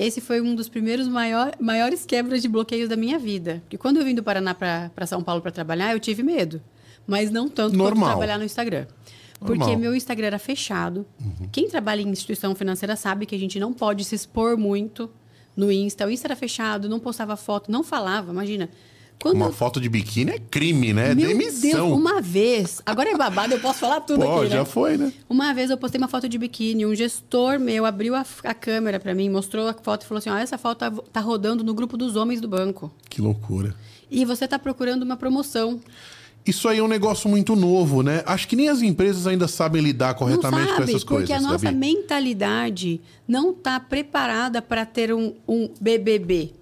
Esse 0.00 0.20
foi 0.20 0.40
um 0.40 0.54
dos 0.54 0.66
primeiros 0.66 1.06
maior, 1.06 1.52
maiores 1.60 2.06
quebras 2.06 2.40
de 2.40 2.48
bloqueios 2.48 2.88
da 2.88 2.96
minha 2.96 3.18
vida. 3.18 3.60
Porque 3.62 3.76
quando 3.76 3.98
eu 3.98 4.04
vim 4.04 4.14
do 4.14 4.22
Paraná 4.22 4.54
para 4.54 5.06
São 5.06 5.22
Paulo 5.22 5.42
para 5.42 5.50
trabalhar, 5.50 5.92
eu 5.92 6.00
tive 6.00 6.22
medo. 6.22 6.60
Mas 7.06 7.30
não 7.30 7.50
tanto 7.50 7.72
quanto 7.72 7.76
Normal. 7.76 8.08
trabalhar 8.08 8.38
no 8.38 8.44
Instagram. 8.44 8.86
Porque 9.38 9.58
Normal. 9.58 9.78
meu 9.78 9.94
Instagram 9.94 10.28
era 10.28 10.38
fechado. 10.38 11.06
Quem 11.52 11.68
trabalha 11.68 12.00
em 12.00 12.08
instituição 12.08 12.54
financeira 12.54 12.96
sabe 12.96 13.26
que 13.26 13.34
a 13.34 13.38
gente 13.38 13.60
não 13.60 13.74
pode 13.74 14.04
se 14.04 14.14
expor 14.14 14.56
muito 14.56 15.10
no 15.54 15.70
Insta. 15.70 16.06
O 16.06 16.10
Insta 16.10 16.28
era 16.28 16.36
fechado, 16.36 16.88
não 16.88 16.98
postava 16.98 17.36
foto, 17.36 17.70
não 17.70 17.82
falava, 17.82 18.32
imagina. 18.32 18.70
Quando 19.22 19.36
Uma 19.36 19.46
eu- 19.46 19.52
foto 19.52 19.78
de 19.80 19.88
biquíni 19.88 20.30
é 20.30 20.38
crime, 20.38 20.94
né? 20.94 21.10
É 21.10 21.14
Meu 21.14 21.28
demissão. 21.28 21.88
Deus, 21.88 21.98
uma 21.98 22.22
vez. 22.22 22.80
Agora 22.86 23.10
é 23.10 23.16
babado, 23.16 23.52
eu 23.52 23.60
posso 23.60 23.78
falar 23.80 24.00
tudo 24.00 24.24
Pô, 24.24 24.38
aqui, 24.38 24.44
né? 24.48 24.56
já 24.56 24.64
foi, 24.64 24.96
né? 24.96 25.12
Uma 25.28 25.52
vez 25.52 25.68
eu 25.70 25.76
postei 25.76 25.98
uma 26.00 26.08
foto 26.08 26.26
de 26.26 26.38
biquíni, 26.38 26.86
um 26.86 26.94
gestor 26.94 27.58
meu 27.60 27.84
abriu 27.84 28.14
a, 28.14 28.24
a 28.44 28.54
câmera 28.54 28.98
pra 28.98 29.14
mim, 29.14 29.28
mostrou 29.28 29.68
a 29.68 29.74
foto 29.74 30.04
e 30.04 30.06
falou 30.06 30.18
assim: 30.20 30.30
ó, 30.30 30.36
essa 30.38 30.56
foto 30.56 30.78
tá, 30.78 30.90
tá 31.12 31.20
rodando 31.20 31.62
no 31.62 31.74
grupo 31.74 31.98
dos 31.98 32.16
homens 32.16 32.40
do 32.40 32.48
banco. 32.48 32.90
Que 33.10 33.20
loucura. 33.20 33.74
E 34.10 34.24
você 34.24 34.48
tá 34.48 34.58
procurando 34.58 35.02
uma 35.02 35.16
promoção. 35.18 35.78
Isso 36.46 36.66
aí 36.66 36.78
é 36.78 36.82
um 36.82 36.88
negócio 36.88 37.28
muito 37.28 37.54
novo, 37.54 38.02
né? 38.02 38.22
Acho 38.24 38.48
que 38.48 38.56
nem 38.56 38.70
as 38.70 38.80
empresas 38.80 39.26
ainda 39.26 39.46
sabem 39.46 39.82
lidar 39.82 40.14
corretamente 40.14 40.62
não 40.62 40.76
com 40.76 40.80
sabe, 40.80 40.90
essas 40.92 41.04
porque 41.04 41.26
coisas. 41.26 41.44
a 41.44 41.48
nossa 41.52 41.70
mentalidade 41.70 43.00
não 43.28 43.52
tá 43.52 43.78
preparada 43.78 44.62
para 44.62 44.86
ter 44.86 45.12
um, 45.12 45.34
um 45.46 45.68
BBB. 45.78 46.52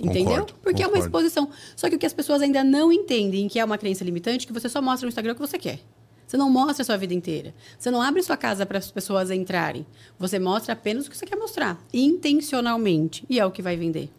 Entendeu? 0.00 0.24
Concordo, 0.24 0.54
porque 0.62 0.82
é 0.82 0.86
uma 0.86 0.92
concordo. 0.96 1.26
exposição. 1.26 1.50
Só 1.76 1.88
que 1.90 1.96
o 1.96 1.98
que 1.98 2.06
as 2.06 2.12
pessoas 2.12 2.40
ainda 2.42 2.62
não 2.62 2.92
entendem, 2.92 3.48
que 3.48 3.58
é 3.58 3.64
uma 3.64 3.76
crença 3.78 4.04
limitante, 4.04 4.46
que 4.46 4.52
você 4.52 4.68
só 4.68 4.80
mostra 4.80 5.06
no 5.06 5.08
Instagram 5.08 5.32
o 5.32 5.34
que 5.34 5.40
você 5.40 5.58
quer. 5.58 5.80
Você 6.26 6.36
não 6.36 6.50
mostra 6.50 6.82
a 6.82 6.84
sua 6.84 6.96
vida 6.98 7.14
inteira. 7.14 7.54
Você 7.78 7.90
não 7.90 8.02
abre 8.02 8.22
sua 8.22 8.36
casa 8.36 8.66
para 8.66 8.76
as 8.78 8.90
pessoas 8.90 9.30
entrarem. 9.30 9.86
Você 10.18 10.38
mostra 10.38 10.74
apenas 10.74 11.06
o 11.06 11.10
que 11.10 11.16
você 11.16 11.24
quer 11.24 11.36
mostrar, 11.36 11.82
intencionalmente. 11.92 13.24
E 13.28 13.40
é 13.40 13.46
o 13.46 13.50
que 13.50 13.62
vai 13.62 13.76
vender. 13.76 14.10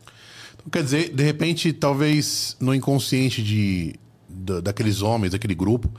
Então, 0.55 0.69
quer 0.71 0.83
dizer, 0.83 1.09
de 1.13 1.23
repente, 1.23 1.71
talvez 1.71 2.57
no 2.59 2.73
inconsciente 2.73 3.41
de, 3.43 3.95
da- 4.27 4.59
daqueles 4.59 5.01
homens, 5.01 5.31
daquele 5.31 5.55
grupo, 5.55 5.89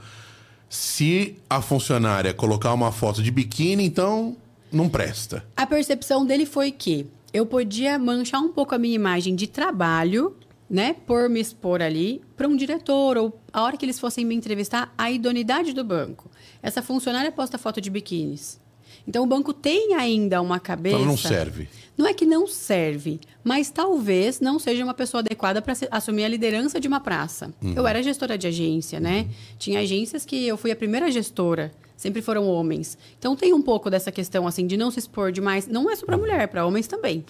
se 0.69 1.35
a 1.49 1.61
funcionária 1.61 2.33
colocar 2.33 2.73
uma 2.73 2.91
foto 2.91 3.23
de 3.23 3.31
biquíni, 3.31 3.85
então 3.85 4.35
não 4.71 4.87
presta. 4.89 5.45
A 5.55 5.65
percepção 5.65 6.25
dele 6.25 6.45
foi 6.45 6.71
que 6.71 7.05
eu 7.33 7.45
podia 7.45 7.97
manchar 7.97 8.41
um 8.41 8.49
pouco 8.49 8.75
a 8.75 8.77
minha 8.77 8.95
imagem 8.95 9.35
de 9.35 9.47
trabalho, 9.47 10.35
né, 10.69 10.95
por 11.05 11.29
me 11.29 11.39
expor 11.39 11.81
ali 11.81 12.21
para 12.37 12.47
um 12.47 12.55
diretor 12.55 13.17
ou 13.17 13.39
a 13.51 13.61
hora 13.63 13.75
que 13.75 13.85
eles 13.85 13.99
fossem 13.99 14.23
me 14.23 14.33
entrevistar, 14.33 14.93
a 14.97 15.11
idoneidade 15.11 15.73
do 15.73 15.83
banco. 15.83 16.31
Essa 16.63 16.81
funcionária 16.81 17.31
posta 17.31 17.57
foto 17.57 17.81
de 17.81 17.89
biquínis. 17.89 18.59
Então 19.07 19.23
o 19.23 19.27
banco 19.27 19.53
tem 19.53 19.95
ainda 19.95 20.41
uma 20.41 20.59
cabeça. 20.59 20.95
Então 20.95 21.07
não 21.07 21.17
serve. 21.17 21.67
Não 21.97 22.07
é 22.07 22.13
que 22.13 22.25
não 22.25 22.47
serve, 22.47 23.19
mas 23.43 23.69
talvez 23.69 24.39
não 24.39 24.57
seja 24.57 24.83
uma 24.83 24.93
pessoa 24.93 25.19
adequada 25.19 25.61
para 25.61 25.73
assumir 25.91 26.23
a 26.23 26.27
liderança 26.27 26.79
de 26.79 26.87
uma 26.87 26.99
praça. 26.99 27.53
Uhum. 27.61 27.73
Eu 27.75 27.85
era 27.85 28.01
gestora 28.01 28.37
de 28.37 28.47
agência, 28.47 28.99
né? 28.99 29.27
Tinha 29.57 29.81
agências 29.81 30.25
que 30.25 30.47
eu 30.47 30.57
fui 30.57 30.71
a 30.71 30.75
primeira 30.75 31.11
gestora, 31.11 31.71
sempre 32.01 32.21
foram 32.21 32.47
homens. 32.47 32.97
Então 33.19 33.35
tem 33.35 33.53
um 33.53 33.61
pouco 33.61 33.89
dessa 33.89 34.11
questão 34.11 34.47
assim 34.47 34.65
de 34.65 34.75
não 34.75 34.89
se 34.89 34.99
expor 34.99 35.31
demais. 35.31 35.67
Não 35.67 35.89
é 35.89 35.95
só 35.95 36.05
para 36.05 36.17
mulher, 36.17 36.47
para 36.47 36.65
homens 36.65 36.87
também. 36.87 37.23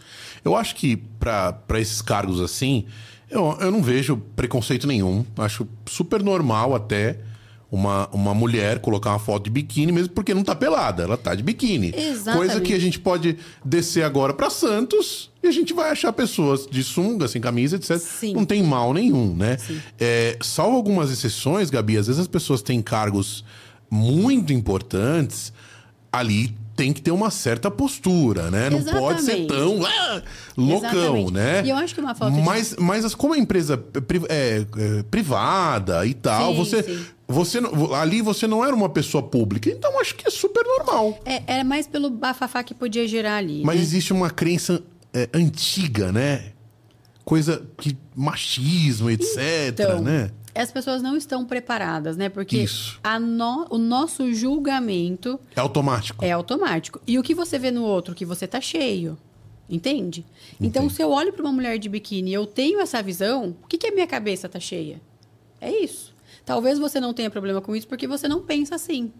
Eu 0.44 0.56
acho 0.56 0.76
que 0.76 0.96
para 1.20 1.80
esses 1.80 2.02
cargos 2.02 2.40
assim, 2.40 2.86
eu, 3.30 3.58
eu 3.60 3.70
não 3.70 3.84
vejo 3.84 4.18
preconceito 4.36 4.88
nenhum. 4.88 5.26
Acho 5.38 5.68
super 5.86 6.24
normal 6.24 6.74
até 6.74 7.20
uma, 7.70 8.10
uma 8.12 8.34
mulher 8.34 8.80
colocar 8.80 9.12
uma 9.12 9.20
foto 9.20 9.46
de 9.46 9.50
biquíni, 9.50 9.92
mesmo 9.92 10.14
porque 10.14 10.34
não 10.34 10.44
tá 10.44 10.54
pelada, 10.54 11.04
ela 11.04 11.18
tá 11.18 11.36
de 11.36 11.44
biquíni. 11.44 11.94
Exatamente. 11.96 12.38
Coisa 12.38 12.62
que 12.62 12.74
a 12.74 12.80
gente 12.80 13.00
pode 13.00 13.38
descer 13.64 14.04
agora 14.04 14.34
para 14.34 14.50
Santos 14.50 15.32
e 15.44 15.48
a 15.48 15.52
gente 15.52 15.74
vai 15.74 15.90
achar 15.90 16.12
pessoas 16.14 16.66
de 16.66 16.84
sunga, 16.84 17.28
sem 17.28 17.42
camisa, 17.42 17.78
etc. 17.78 17.98
Sim. 17.98 18.34
Não 18.34 18.46
tem 18.46 18.62
mal 18.62 18.94
nenhum, 18.94 19.34
né? 19.36 19.58
É, 20.00 20.38
salvo 20.42 20.76
algumas 20.76 21.10
exceções, 21.12 21.70
Gabi, 21.70 21.98
às 21.98 22.08
vezes 22.08 22.22
as 22.22 22.28
pessoas 22.28 22.62
têm 22.62 22.82
cargos 22.82 23.46
muito 23.92 24.54
importantes, 24.54 25.52
ali 26.12 26.56
tem 26.76 26.94
que 26.94 27.02
ter 27.02 27.12
uma 27.12 27.30
certa 27.30 27.70
postura, 27.70 28.50
né? 28.50 28.70
Não 28.70 28.82
pode 28.84 29.22
ser 29.22 29.46
tão 29.46 29.86
ah, 29.86 30.22
loucão, 30.58 30.90
Exatamente. 30.90 31.34
né? 31.34 31.62
E 31.66 31.70
eu 31.70 31.76
acho 31.76 31.94
que 31.94 32.02
uma 32.02 32.14
de- 32.14 32.42
mas, 32.42 32.76
mas 32.80 33.06
as- 33.06 33.14
como 33.14 33.34
a 33.34 33.38
empresa 33.38 33.78
pri- 33.78 34.22
é, 34.30 34.66
é, 34.78 35.04
privada 35.04 36.06
e 36.08 36.14
tal, 36.14 36.52
Sim, 36.54 36.58
você, 36.58 36.82
sim. 36.84 37.06
você 37.28 37.62
não- 37.62 37.94
ali 37.94 38.22
você 38.22 38.48
não 38.48 38.66
era 38.66 38.74
uma 38.74 38.90
pessoa 38.90 39.22
pública, 39.22 39.70
então 39.70 40.00
acho 40.00 40.16
que 40.16 40.28
é 40.28 40.32
super 40.32 40.64
normal. 40.66 41.20
É, 41.26 41.44
era 41.46 41.64
mais 41.64 41.86
pelo 41.86 42.10
bafafá 42.10 42.64
que 42.64 42.74
podia 42.74 43.08
gerar 43.08 43.36
ali. 43.36 43.62
Mas 43.64 43.76
né? 43.76 43.82
existe 43.84 44.12
uma 44.14 44.30
crença 44.32 44.82
é, 45.14 45.30
antiga, 45.34 46.12
né? 46.12 46.46
Coisa 47.24 47.62
que 47.78 47.96
machismo, 48.16 49.10
etc, 49.10 49.38
Então, 49.74 50.02
né? 50.02 50.32
As 50.60 50.72
pessoas 50.72 51.02
não 51.02 51.16
estão 51.16 51.46
preparadas, 51.46 52.18
né? 52.18 52.28
Porque 52.30 52.58
no- 53.20 53.68
o 53.70 53.78
nosso 53.78 54.34
julgamento 54.34 55.40
É 55.56 55.60
automático. 55.60 56.24
É 56.26 56.32
automático. 56.32 57.02
E 57.08 57.18
o 57.18 57.24
que 57.24 57.34
você 57.34 57.58
vê 57.58 57.72
no 57.72 57.84
outro, 57.84 58.14
que 58.16 58.26
você 58.26 58.46
tá 58.48 58.60
cheio. 58.60 59.18
Entende? 59.70 60.26
Então, 60.60 60.90
se 60.90 61.02
eu 61.02 61.10
olho 61.12 61.32
para 61.32 61.44
uma 61.44 61.54
mulher 61.54 61.78
de 61.80 61.88
biquíni 61.88 62.32
e 62.32 62.34
eu 62.34 62.46
tenho 62.46 62.82
essa 62.82 63.02
visão, 63.02 63.56
o 63.64 63.68
que, 63.68 63.78
que 63.78 63.88
a 63.88 63.92
minha 63.94 64.06
cabeça 64.08 64.50
tá 64.50 64.60
cheia? 64.60 65.00
É 65.62 65.72
isso. 65.72 66.14
Talvez 66.44 66.78
você 66.78 67.00
não 67.00 67.14
tenha 67.14 67.30
problema 67.30 67.62
com 67.62 67.74
isso 67.74 67.88
porque 67.88 68.06
você 68.08 68.28
não 68.28 68.42
pensa 68.42 68.76
assim. 68.76 69.14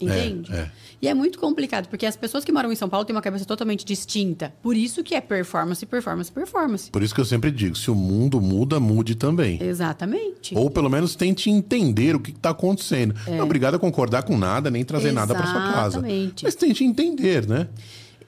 Entende? 0.00 0.52
é. 0.52 0.70
E 1.00 1.08
é 1.08 1.12
muito 1.12 1.38
complicado, 1.38 1.86
porque 1.88 2.06
as 2.06 2.16
pessoas 2.16 2.44
que 2.44 2.50
moram 2.50 2.72
em 2.72 2.74
São 2.74 2.88
Paulo 2.88 3.04
têm 3.04 3.14
uma 3.14 3.20
cabeça 3.20 3.44
totalmente 3.44 3.84
distinta. 3.84 4.54
Por 4.62 4.74
isso 4.74 5.04
que 5.04 5.14
é 5.14 5.20
performance, 5.20 5.84
performance, 5.84 6.32
performance. 6.32 6.90
Por 6.90 7.02
isso 7.02 7.14
que 7.14 7.20
eu 7.20 7.26
sempre 7.26 7.50
digo, 7.50 7.76
se 7.76 7.90
o 7.90 7.94
mundo 7.94 8.40
muda, 8.40 8.80
mude 8.80 9.14
também. 9.14 9.62
Exatamente. 9.62 10.56
Ou 10.56 10.70
pelo 10.70 10.88
menos 10.88 11.14
tente 11.14 11.50
entender 11.50 12.16
o 12.16 12.20
que 12.20 12.30
está 12.30 12.50
acontecendo. 12.50 13.14
Não 13.26 13.34
é 13.34 13.42
obrigado 13.42 13.74
a 13.74 13.78
concordar 13.78 14.22
com 14.22 14.38
nada, 14.38 14.70
nem 14.70 14.82
trazer 14.82 15.12
nada 15.12 15.34
para 15.34 15.46
sua 15.46 15.72
casa. 15.72 15.98
Exatamente. 15.98 16.44
Mas 16.44 16.54
tente 16.54 16.84
entender, 16.84 17.46
né? 17.46 17.68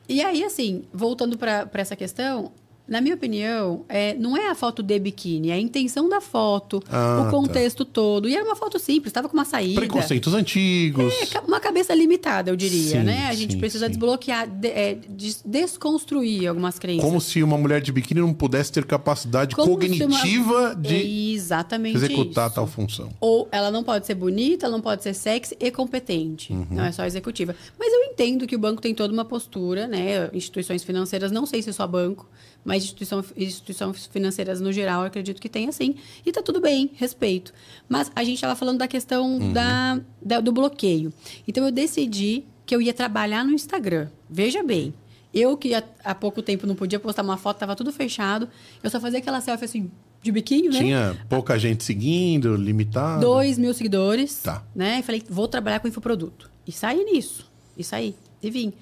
E 0.09 0.23
aí, 0.23 0.45
assim, 0.45 0.85
voltando 0.93 1.37
para 1.37 1.69
essa 1.75 1.97
questão, 1.97 2.53
Na 2.89 3.01
minha 3.01 3.15
opinião, 3.17 3.85
é, 3.89 4.15
não 4.15 4.37
é 4.37 4.49
a 4.49 4.55
foto 4.55 4.81
de 4.83 4.97
biquíni, 4.99 5.51
é 5.51 5.55
a 5.55 5.59
intenção 5.59 6.09
da 6.09 6.21
foto, 6.21 6.81
Ah, 6.89 7.19
o 7.21 7.25
tá. 7.25 7.31
contexto 7.31 7.85
todo. 7.85 8.29
E 8.29 8.37
era 8.37 8.45
uma 8.45 8.55
foto 8.55 8.79
simples, 8.79 9.11
estava 9.11 9.29
com 9.29 9.35
uma 9.37 9.45
saída. 9.45 9.81
Preconceitos 9.81 10.33
antigos. 10.35 11.13
É, 11.35 11.41
uma 11.41 11.59
cabeça 11.59 11.93
limitada, 11.95 12.49
eu 12.51 12.55
diria, 12.57 13.01
Sim, 13.01 13.03
né? 13.03 13.27
A 13.29 13.35
gente 13.35 13.55
sim, 13.55 13.59
precisa 13.59 13.87
sim. 13.87 13.91
desbloquear, 13.91 14.47
de- 14.49 14.69
é, 14.69 14.95
des- 15.09 15.43
desconstruir 15.45 16.47
algumas 16.49 16.79
crenças. 16.79 17.05
Como 17.05 17.21
se 17.21 17.43
uma 17.43 17.59
mulher 17.59 17.81
de 17.81 17.91
biquíni 17.91 18.21
não 18.21 18.33
pudesse 18.33 18.71
ter 18.73 18.85
capacidade 18.85 19.55
Como 19.57 19.67
se 19.67 19.71
uma- 19.73 19.81
cognitiva 19.81 20.75
de 20.77 21.33
exatamente 21.35 21.97
executar 21.97 22.47
isso. 22.47 22.55
tal 22.55 22.67
função. 22.67 23.11
Ou 23.21 23.49
ela 23.51 23.71
não 23.71 23.83
pode 23.83 24.07
ser 24.07 24.15
bonita, 24.15 24.67
ela 24.67 24.77
não 24.77 24.83
pode 24.83 25.03
ser 25.03 25.15
sexy 25.15 25.57
e 25.59 25.71
competente. 25.71 26.53
Uhum. 26.53 26.67
Não 26.71 26.85
é 26.85 26.93
só 26.93 27.05
executiva. 27.05 27.55
Mas 27.79 27.93
eu 27.93 28.05
entendo 28.05 28.47
que 28.47 28.55
o 28.57 28.59
banco 28.59 28.81
tem 28.81 28.95
toda 28.95 29.13
uma 29.13 29.25
postura, 29.25 29.87
né? 29.87 30.31
Instituições 30.33 30.83
financeiras, 30.85 31.31
não 31.33 31.45
sei 31.47 31.63
se 31.63 31.71
é 31.71 31.73
só 31.73 31.87
banco, 31.87 32.27
mas 32.67 32.83
instituição, 32.83 33.25
instituições 33.37 34.07
financeiras 34.07 34.61
no 34.61 34.73
geral, 34.73 35.03
eu 35.03 35.07
acredito 35.07 35.41
que 35.41 35.49
tem 35.49 35.69
assim. 35.69 35.95
E 36.27 36.33
tá 36.33 36.43
tudo 36.43 36.61
bem, 36.61 36.91
respeito. 36.97 37.55
Mas 37.89 38.11
a 38.15 38.25
gente 38.25 38.35
estava 38.35 38.57
falando 38.57 38.79
da 38.79 38.89
questão 38.89 39.39
Uhum. 39.39 39.53
da, 39.53 40.01
da- 40.21 40.41
do 40.41 40.51
bloqueio. 40.53 41.13
Então 41.47 41.65
eu 41.65 41.71
decidi 41.71 42.45
que 42.67 42.75
eu 42.75 42.83
ia 42.83 42.93
trabalhar 42.93 43.45
no 43.45 43.53
Instagram. 43.53 44.09
Veja 44.29 44.63
bem. 44.65 44.93
Eu 45.33 45.57
que 45.57 45.73
há, 46.03 46.15
pouco 46.15 46.43
tempo 46.43 46.67
não 46.67 46.75
podia 46.75 46.99
postar 46.99 47.23
uma 47.23 47.37
foto, 47.37 47.59
tava 47.59 47.77
tudo 47.77 47.93
fechado. 47.93 48.49
Eu 48.83 48.91
só 48.91 48.99
fazia 48.99 49.19
aquela 49.21 49.41
selfie 49.41 49.65
assim, 49.67 49.91
de 50.23 50.33
biquinho, 50.33 50.73
né? 50.73 50.79
Tinha 50.79 51.27
pouca 51.29 51.59
gente 51.59 51.85
seguindo, 51.85 52.57
limitado. 52.57 53.21
2 53.21 53.59
mil 53.59 53.73
seguidores. 53.75 54.41
Tá. 54.43 54.65
Né? 54.75 54.99
E 54.99 55.03
falei, 55.03 55.23
vou 55.29 55.47
trabalhar 55.47 55.79
com 55.79 55.87
infoproduto. 55.89 56.51
E 56.67 56.73
saí 56.73 57.05
nisso. 57.05 57.49
E 57.77 57.85
saí. 57.85 58.17
E 58.43 58.51
vim. 58.51 58.73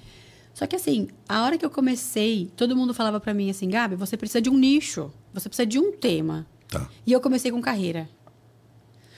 Só 0.55 0.65
que 0.65 0.77
assim, 0.77 1.09
a 1.27 1.43
hora 1.43 1.57
que 1.57 1.65
eu 1.65 1.69
comecei, 1.69 2.49
todo 2.55 2.77
mundo 2.77 2.93
falava 2.93 3.19
pra 3.19 3.33
mim 3.33 3.49
assim, 3.49 3.69
Gabi, 3.69 3.97
você 3.97 4.15
precisa 4.15 4.41
de 4.41 4.49
um 4.49 4.57
nicho. 4.57 5.11
Você 5.33 5.49
precisa 5.49 5.65
de 5.65 5.77
um 5.77 5.91
tema. 5.91 6.47
Tá. 6.69 6.89
E 7.05 7.11
eu 7.11 7.19
comecei 7.19 7.51
com 7.51 7.61
carreira. 7.61 8.09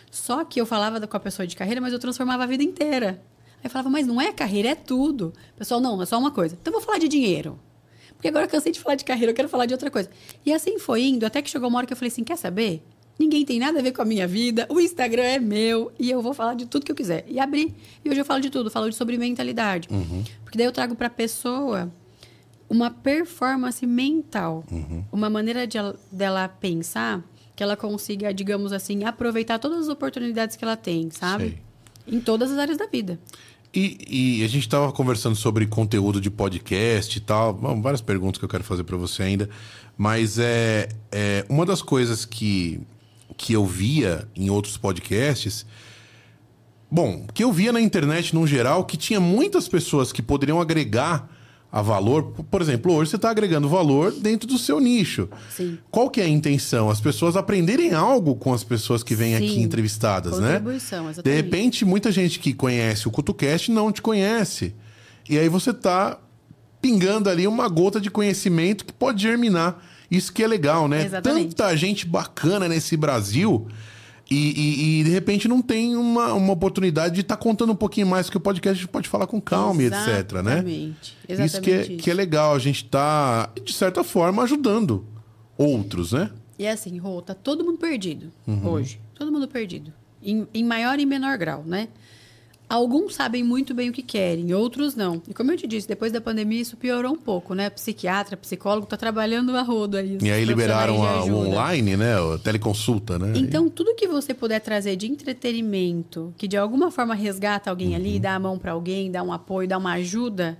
Só 0.09 0.43
que 0.43 0.59
eu 0.59 0.65
falava 0.65 1.05
com 1.05 1.15
a 1.15 1.19
pessoa 1.19 1.45
de 1.45 1.55
carreira, 1.55 1.79
mas 1.79 1.93
eu 1.93 1.99
transformava 1.99 2.41
a 2.41 2.47
vida 2.47 2.63
inteira. 2.63 3.21
Aí 3.57 3.65
eu 3.65 3.69
falava, 3.69 3.87
mas 3.87 4.07
não 4.07 4.19
é 4.19 4.33
carreira, 4.33 4.69
é 4.69 4.75
tudo. 4.75 5.31
Pessoal, 5.55 5.79
não, 5.79 6.01
é 6.01 6.07
só 6.07 6.17
uma 6.17 6.31
coisa. 6.31 6.57
Então 6.59 6.73
eu 6.73 6.79
vou 6.79 6.85
falar 6.85 6.97
de 6.97 7.07
dinheiro. 7.07 7.59
Porque 8.15 8.29
agora 8.29 8.45
eu 8.45 8.49
cansei 8.49 8.71
de 8.71 8.79
falar 8.79 8.95
de 8.95 9.05
carreira, 9.05 9.31
eu 9.31 9.35
quero 9.35 9.47
falar 9.47 9.67
de 9.67 9.75
outra 9.75 9.91
coisa. 9.91 10.09
E 10.43 10.51
assim 10.51 10.79
foi 10.79 11.03
indo, 11.03 11.23
até 11.23 11.39
que 11.39 11.51
chegou 11.51 11.69
uma 11.69 11.77
hora 11.77 11.85
que 11.85 11.93
eu 11.93 11.97
falei 11.97 12.11
assim: 12.11 12.23
quer 12.23 12.35
saber? 12.35 12.83
Ninguém 13.19 13.43
tem 13.45 13.59
nada 13.59 13.79
a 13.79 13.81
ver 13.81 13.91
com 13.91 14.01
a 14.01 14.05
minha 14.05 14.27
vida, 14.27 14.67
o 14.69 14.79
Instagram 14.79 15.23
é 15.23 15.39
meu 15.39 15.91
e 15.99 16.09
eu 16.11 16.21
vou 16.21 16.33
falar 16.33 16.53
de 16.53 16.65
tudo 16.67 16.85
que 16.85 16.91
eu 16.91 16.95
quiser. 16.95 17.25
E 17.27 17.39
abri. 17.39 17.73
E 18.05 18.09
hoje 18.09 18.19
eu 18.21 18.25
falo 18.25 18.39
de 18.41 18.49
tudo, 18.49 18.69
falo 18.69 18.91
sobre 18.93 19.17
mentalidade. 19.17 19.87
Porque 20.43 20.57
daí 20.57 20.67
eu 20.67 20.71
trago 20.71 20.95
para 20.95 21.07
a 21.07 21.09
pessoa 21.09 21.91
uma 22.69 22.91
performance 22.91 23.85
mental, 23.85 24.63
uma 25.11 25.29
maneira 25.29 25.65
de 25.65 25.77
ela- 25.77 25.95
dela 26.11 26.47
pensar 26.47 27.23
que 27.55 27.63
ela 27.63 27.75
consiga, 27.75 28.31
digamos 28.33 28.71
assim, 28.71 29.03
aproveitar 29.03 29.57
todas 29.57 29.79
as 29.79 29.87
oportunidades 29.89 30.55
que 30.55 30.63
ela 30.63 30.75
tem, 30.77 31.09
sabe? 31.09 31.57
Em 32.07 32.19
todas 32.19 32.51
as 32.51 32.57
áreas 32.59 32.77
da 32.77 32.85
vida. 32.85 33.19
E, 33.73 34.39
e 34.39 34.43
a 34.43 34.47
gente 34.47 34.61
estava 34.63 34.91
conversando 34.91 35.35
sobre 35.35 35.65
conteúdo 35.65 36.21
de 36.21 36.29
podcast 36.29 37.17
e 37.17 37.21
tal. 37.21 37.53
Bom, 37.53 37.81
várias 37.81 38.01
perguntas 38.01 38.37
que 38.37 38.45
eu 38.45 38.49
quero 38.49 38.63
fazer 38.63 38.83
para 38.83 38.95
você 38.95 39.23
ainda. 39.23 39.49
Mas 39.97 40.37
é, 40.37 40.87
é 41.11 41.45
uma 41.49 41.65
das 41.65 41.81
coisas 41.81 42.25
que, 42.25 42.79
que 43.35 43.53
eu 43.53 43.65
via 43.65 44.27
em 44.35 44.49
outros 44.49 44.77
podcasts. 44.77 45.65
Bom, 46.89 47.25
que 47.33 47.43
eu 47.43 47.51
via 47.51 47.73
na 47.73 47.81
internet 47.81 48.33
no 48.33 48.47
geral 48.47 48.85
que 48.85 48.95
tinha 48.95 49.19
muitas 49.19 49.67
pessoas 49.67 50.11
que 50.11 50.21
poderiam 50.21 50.61
agregar 50.61 51.29
a 51.71 51.81
valor. 51.81 52.31
Por 52.49 52.61
exemplo, 52.61 52.93
hoje 52.93 53.11
você 53.11 53.17
está 53.17 53.29
agregando 53.29 53.67
valor 53.67 54.11
dentro 54.11 54.47
do 54.47 54.57
seu 54.57 54.79
nicho. 54.79 55.27
Sim. 55.49 55.77
Qual 55.91 56.09
que 56.09 56.21
é 56.21 56.23
a 56.23 56.29
intenção? 56.29 56.89
As 56.89 57.01
pessoas 57.01 57.35
aprenderem 57.35 57.93
algo 57.93 58.35
com 58.35 58.53
as 58.53 58.63
pessoas 58.63 59.03
que 59.03 59.13
vêm 59.13 59.35
aqui 59.35 59.55
Sim. 59.55 59.61
entrevistadas, 59.63 60.39
né? 60.39 60.53
Contribuição, 60.53 61.03
De 61.05 61.11
exatamente. 61.11 61.35
repente, 61.35 61.85
muita 61.85 62.11
gente 62.11 62.39
que 62.39 62.53
conhece 62.53 63.07
o 63.07 63.11
CutuCast 63.11 63.69
não 63.71 63.91
te 63.91 64.01
conhece. 64.01 64.73
E 65.29 65.37
aí 65.37 65.49
você 65.49 65.73
tá 65.73 66.17
pingando 66.81 67.29
ali 67.29 67.45
uma 67.45 67.67
gota 67.67 67.99
de 67.99 68.09
conhecimento 68.09 68.85
que 68.85 68.93
pode 68.93 69.21
germinar. 69.21 69.77
Isso 70.09 70.31
que 70.31 70.41
é 70.43 70.47
legal, 70.47 70.87
né? 70.87 71.05
Exatamente. 71.05 71.55
Tanta 71.55 71.75
gente 71.75 72.05
bacana 72.05 72.67
nesse 72.67 72.95
Brasil 72.95 73.67
e, 74.29 74.35
e- 74.35 74.99
e, 74.99 75.03
de 75.05 75.09
repente 75.09 75.47
não 75.47 75.61
tem 75.61 75.95
uma, 75.95 76.33
uma 76.33 76.51
oportunidade 76.53 77.15
de 77.15 77.21
estar 77.21 77.37
contando 77.37 77.71
um 77.71 77.75
pouquinho 77.75 78.07
mais, 78.07 78.29
que 78.29 78.35
o 78.37 78.39
podcast 78.39 78.77
a 78.77 78.81
gente 78.83 78.91
pode 78.91 79.07
falar 79.07 79.25
com 79.27 79.39
calma 79.39 79.81
e 79.81 79.85
etc, 79.85 79.97
né? 80.43 80.53
Exatamente. 80.53 81.17
isso 81.29 81.41
Exatamente 81.41 81.61
que 81.61 81.71
é, 81.71 81.81
isso. 81.93 82.03
que 82.03 82.11
é 82.11 82.13
legal, 82.13 82.53
a 82.55 82.59
gente 82.59 82.83
tá, 82.85 83.49
de 83.63 83.73
certa 83.73 84.03
forma, 84.03 84.43
ajudando 84.43 85.05
outros, 85.57 86.11
né? 86.13 86.29
E 86.59 86.65
é 86.65 86.71
assim, 86.71 86.97
Rô, 86.97 87.21
tá 87.21 87.33
todo 87.33 87.63
mundo 87.63 87.77
perdido 87.77 88.31
Uhum. 88.47 88.67
hoje. 88.69 88.99
Todo 89.15 89.31
mundo 89.31 89.47
perdido. 89.47 89.93
Em, 90.21 90.47
em 90.53 90.63
maior 90.63 90.99
e 90.99 91.05
menor 91.05 91.37
grau, 91.37 91.63
né? 91.65 91.87
Alguns 92.69 93.15
sabem 93.15 93.43
muito 93.43 93.73
bem 93.73 93.89
o 93.89 93.93
que 93.93 94.01
querem, 94.03 94.53
outros 94.53 94.93
não. 94.93 95.21
E 95.27 95.33
como 95.33 95.51
eu 95.51 95.57
te 95.57 95.65
disse, 95.65 95.87
depois 95.87 96.11
da 96.11 96.19
pandemia 96.19 96.61
isso 96.61 96.75
piorou 96.75 97.13
um 97.13 97.17
pouco, 97.17 97.53
né? 97.53 97.69
Psiquiatra, 97.69 98.35
psicólogo, 98.35 98.85
tá 98.85 98.97
trabalhando 98.97 99.55
a 99.55 99.61
rodo 99.61 99.95
aí. 99.95 100.17
E 100.21 100.29
aí 100.29 100.43
liberaram 100.43 101.01
a- 101.01 101.23
o 101.23 101.47
online, 101.47 101.95
né? 101.95 102.15
A 102.15 102.37
teleconsulta, 102.37 103.17
né? 103.17 103.31
Então, 103.35 103.69
tudo 103.69 103.95
que 103.95 104.05
você 104.07 104.33
puder 104.33 104.59
trazer 104.59 104.97
de 104.97 105.07
entretenimento, 105.07 106.33
que 106.37 106.47
de 106.47 106.57
alguma 106.57 106.91
forma 106.91 107.15
resgata 107.15 107.69
alguém 107.69 107.89
Uhum. 107.89 107.95
ali, 107.95 108.19
dá 108.19 108.35
a 108.35 108.39
mão 108.39 108.57
para 108.59 108.73
alguém, 108.73 109.09
dá 109.09 109.23
um 109.23 109.31
apoio, 109.31 109.67
dá 109.67 109.77
uma 109.77 109.93
ajuda, 109.93 110.57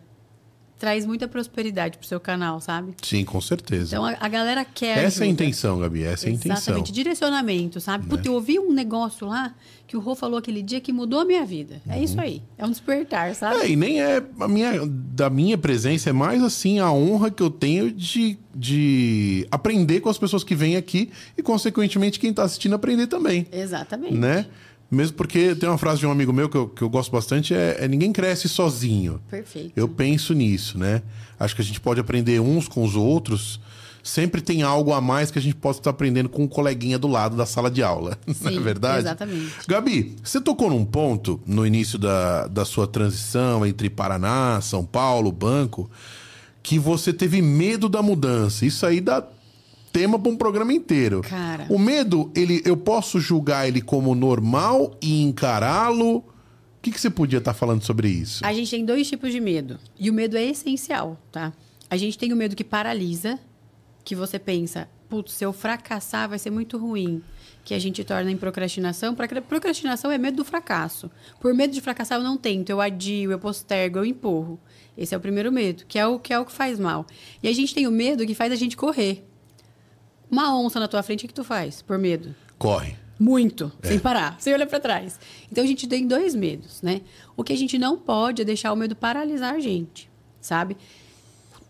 traz 0.77 1.05
muita 1.05 1.27
prosperidade 1.27 1.97
pro 1.97 2.07
seu 2.07 2.19
canal, 2.19 2.61
sabe? 2.61 2.93
Sim, 3.01 3.25
com 3.25 3.41
certeza. 3.41 3.95
Então, 3.95 4.05
a, 4.05 4.15
a 4.19 4.27
galera 4.27 4.63
quer 4.63 4.99
Essa 4.99 4.99
é 4.99 5.03
a 5.03 5.07
ajuda. 5.07 5.25
intenção, 5.25 5.79
Gabi. 5.79 6.03
Essa 6.03 6.27
é 6.27 6.29
a 6.29 6.31
intenção. 6.31 6.49
Né? 6.53 6.57
Exatamente, 6.57 6.91
direcionamento, 6.91 7.81
sabe? 7.81 8.07
Puta, 8.07 8.27
eu 8.27 8.33
ouvi 8.33 8.59
um 8.59 8.71
negócio 8.71 9.27
lá 9.27 9.53
que 9.87 9.95
o 9.95 9.99
Rô 9.99 10.15
falou 10.15 10.37
aquele 10.37 10.61
dia 10.61 10.81
que 10.81 10.91
mudou 10.91 11.21
a 11.21 11.25
minha 11.25 11.45
vida. 11.45 11.81
É 11.87 12.01
isso 12.01 12.19
aí. 12.19 12.43
É 12.57 12.65
um 12.65 12.69
despertar, 12.69 13.33
sabe? 13.33 13.55
Uhum. 13.55 13.61
É, 13.61 13.69
e 13.69 13.75
nem 13.75 14.01
é 14.01 14.21
a 14.39 14.47
minha, 14.47 14.85
da 14.85 15.29
minha 15.29 15.57
presença, 15.57 16.09
é 16.09 16.13
mais 16.13 16.43
assim 16.43 16.79
a 16.79 16.91
honra 16.91 17.31
que 17.31 17.41
eu 17.41 17.49
tenho 17.49 17.91
de, 17.91 18.37
de 18.53 19.47
aprender 19.49 20.01
com 20.01 20.09
as 20.09 20.17
pessoas 20.17 20.43
que 20.43 20.53
vêm 20.53 20.75
aqui 20.75 21.09
e, 21.37 21.41
consequentemente, 21.41 22.19
quem 22.19 22.31
está 22.31 22.43
assistindo 22.43 22.75
aprender 22.75 23.07
também. 23.07 23.47
Exatamente. 23.51 24.13
Né? 24.13 24.45
Mesmo 24.89 25.17
porque 25.17 25.54
tem 25.54 25.67
uma 25.67 25.78
frase 25.78 26.00
de 26.00 26.08
um 26.08 26.12
amigo 26.12 26.32
meu 26.32 26.47
que 26.47 26.56
eu, 26.56 26.67
que 26.67 26.82
eu 26.82 26.89
gosto 26.89 27.12
bastante: 27.12 27.54
é, 27.54 27.78
é 27.82 27.88
ninguém 27.88 28.13
cresce 28.13 28.47
sozinho. 28.47 29.21
Perfeito. 29.30 29.73
Eu 29.76 29.88
penso 29.88 30.34
nisso, 30.34 30.78
né? 30.78 31.02
Acho 31.39 31.56
que 31.56 31.62
a 31.62 31.65
gente 31.65 31.80
pode 31.80 32.00
aprender 32.00 32.39
uns 32.39 32.67
com 32.67 32.84
os 32.84 32.95
outros. 32.95 33.60
Sempre 34.02 34.39
tem 34.39 34.63
algo 34.63 34.93
a 34.93 35.02
mais 35.02 35.30
que 35.30 35.38
a 35.38 35.41
gente 35.41 35.56
possa 35.56 35.82
estar 35.82 35.89
aprendendo 35.89 36.30
com 36.30 36.43
um 36.43 36.47
coleguinha 36.47 36.97
do 36.97 37.10
lado 37.10 37.36
da 37.36 37.45
sala 37.45 37.69
de 37.69 37.84
aula. 37.84 38.17
não 38.26 38.50
é 38.50 38.54
Sim, 38.54 38.60
verdade? 38.62 39.00
exatamente. 39.00 39.52
Gabi, 39.67 40.15
você 40.23 40.39
tocou 40.39 40.69
num 40.69 40.86
ponto 40.86 41.41
no 41.45 41.67
início 41.67 42.00
da, 42.00 42.47
da 42.47 42.63
sua 42.63 42.88
transição 42.88 43.65
entre 43.65 43.89
Paraná, 43.89 44.62
São 44.62 44.86
Paulo, 44.86 45.30
banco, 45.30 45.91
que 46.63 46.80
você 46.80 47.12
teve 47.12 47.41
medo 47.41 47.89
da 47.89 48.02
mudança. 48.02 48.65
Isso 48.65 48.86
aí 48.86 49.02
dá 49.02 49.21
tema 49.97 50.19
para 50.19 50.31
um 50.31 50.38
programa 50.38 50.71
inteiro. 50.71 51.21
Cara. 51.21 51.65
O 51.69 51.79
medo, 51.79 52.31
ele, 52.36 52.62
eu 52.63 52.77
posso 52.77 53.19
julgar 53.19 53.67
ele 53.67 53.81
como 53.81 54.13
normal 54.13 54.95
e 55.01 55.23
encará-lo? 55.23 56.17
O 56.17 56.23
que, 56.83 56.91
que 56.91 57.01
você 57.01 57.10
podia 57.10 57.39
estar 57.39 57.55
falando 57.55 57.83
sobre 57.83 58.07
isso? 58.07 58.45
A 58.45 58.53
gente 58.53 58.69
tem 58.69 58.86
dois 58.86 59.10
tipos 59.10 59.31
de 59.31 59.39
medo. 59.39 59.79
E 59.99 60.12
o 60.12 60.13
medo 60.13 60.38
é 60.38 60.43
essencial, 60.43 61.19
tá? 61.31 61.51
A 61.89 61.97
gente 61.97 62.15
tem 62.15 62.31
o 62.31 62.36
medo 62.36 62.55
que 62.55 62.63
paralisa, 62.63 63.39
que 64.05 64.13
você 64.13 64.38
pensa, 64.38 64.88
putz, 65.10 65.33
se 65.33 65.43
eu 65.43 65.51
fracassar 65.51 66.29
vai 66.29 66.38
ser 66.38 66.51
muito 66.51 66.77
ruim. 66.77 67.23
Que 67.65 67.73
a 67.73 67.79
gente 67.79 68.03
torna 68.03 68.31
em 68.31 68.38
procrastinação. 68.38 69.15
Procrastinação 69.49 70.12
é 70.12 70.17
medo 70.19 70.38
do 70.38 70.45
fracasso. 70.45 71.10
Por 71.41 71.55
medo 71.55 71.73
de 71.73 71.81
fracassar, 71.81 72.19
eu 72.19 72.23
não 72.23 72.38
tento, 72.38 72.69
eu 72.69 72.79
adio, 72.79 73.31
eu 73.31 73.39
postergo, 73.39 73.97
eu 73.97 74.05
empurro. 74.05 74.60
Esse 74.95 75.15
é 75.15 75.17
o 75.17 75.21
primeiro 75.21 75.51
medo, 75.51 75.86
que 75.88 75.97
é 75.97 76.05
o 76.05 76.19
que, 76.19 76.31
é 76.31 76.39
o 76.39 76.45
que 76.45 76.51
faz 76.51 76.79
mal. 76.79 77.05
E 77.41 77.47
a 77.47 77.53
gente 77.53 77.73
tem 77.73 77.88
o 77.88 77.91
medo 77.91 78.25
que 78.27 78.36
faz 78.36 78.51
a 78.51 78.55
gente 78.55 78.77
correr. 78.77 79.27
Uma 80.29 80.57
onça 80.59 80.79
na 80.79 80.87
tua 80.87 81.01
frente, 81.03 81.25
o 81.25 81.27
que 81.27 81.33
tu 81.33 81.43
faz? 81.43 81.81
Por 81.81 81.97
medo. 81.97 82.35
Corre. 82.57 82.95
Muito, 83.19 83.71
É. 83.81 83.87
sem 83.87 83.99
parar, 83.99 84.35
sem 84.39 84.53
olhar 84.53 84.67
para 84.67 84.79
trás. 84.79 85.19
Então 85.51 85.63
a 85.63 85.67
gente 85.67 85.87
tem 85.87 86.05
dois 86.07 86.35
medos, 86.35 86.81
né? 86.83 87.01
O 87.35 87.43
que 87.43 87.51
a 87.53 87.57
gente 87.57 87.77
não 87.79 87.97
pode 87.97 88.41
é 88.43 88.45
deixar 88.45 88.71
o 88.71 88.75
medo 88.75 88.95
paralisar 88.95 89.55
a 89.55 89.59
gente, 89.59 90.07
sabe? 90.39 90.77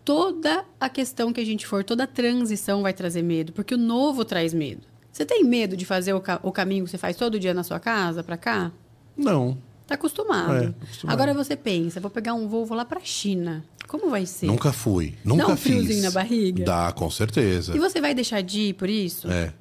Toda 0.04 0.64
a 0.80 0.88
questão 0.88 1.32
que 1.32 1.40
a 1.40 1.44
gente 1.44 1.66
for, 1.66 1.84
toda 1.84 2.04
a 2.04 2.06
transição 2.06 2.82
vai 2.82 2.92
trazer 2.94 3.22
medo, 3.22 3.52
porque 3.52 3.74
o 3.74 3.78
novo 3.78 4.24
traz 4.24 4.54
medo. 4.54 4.82
Você 5.12 5.24
tem 5.24 5.44
medo 5.44 5.76
de 5.76 5.84
fazer 5.84 6.12
o, 6.14 6.20
ca- 6.20 6.40
o 6.42 6.52
caminho 6.52 6.84
que 6.84 6.90
você 6.90 6.98
faz 6.98 7.16
todo 7.16 7.38
dia 7.38 7.52
na 7.52 7.62
sua 7.62 7.78
casa 7.80 8.22
para 8.22 8.36
cá? 8.36 8.72
Não. 9.16 9.58
Tá 9.86 9.94
acostumado. 9.94 10.52
É, 10.54 10.66
acostumado. 10.82 11.14
Agora 11.14 11.34
você 11.34 11.56
pensa, 11.56 11.98
vou 12.00 12.10
pegar 12.10 12.34
um 12.34 12.46
voo 12.46 12.64
vou 12.64 12.76
lá 12.76 12.84
para 12.84 13.00
China. 13.00 13.64
Como 13.88 14.10
vai 14.10 14.26
ser? 14.26 14.46
Nunca 14.46 14.72
fui. 14.72 15.14
Nunca 15.24 15.46
Dá 15.46 15.52
um 15.54 15.56
fiz. 15.56 15.72
friozinho 15.74 16.02
na 16.02 16.10
barriga? 16.10 16.64
Dá, 16.64 16.92
com 16.92 17.10
certeza. 17.10 17.74
E 17.74 17.78
você 17.80 18.00
vai 18.00 18.14
deixar 18.14 18.42
de 18.42 18.60
ir 18.60 18.74
por 18.74 18.88
isso? 18.88 19.28
É. 19.30 19.52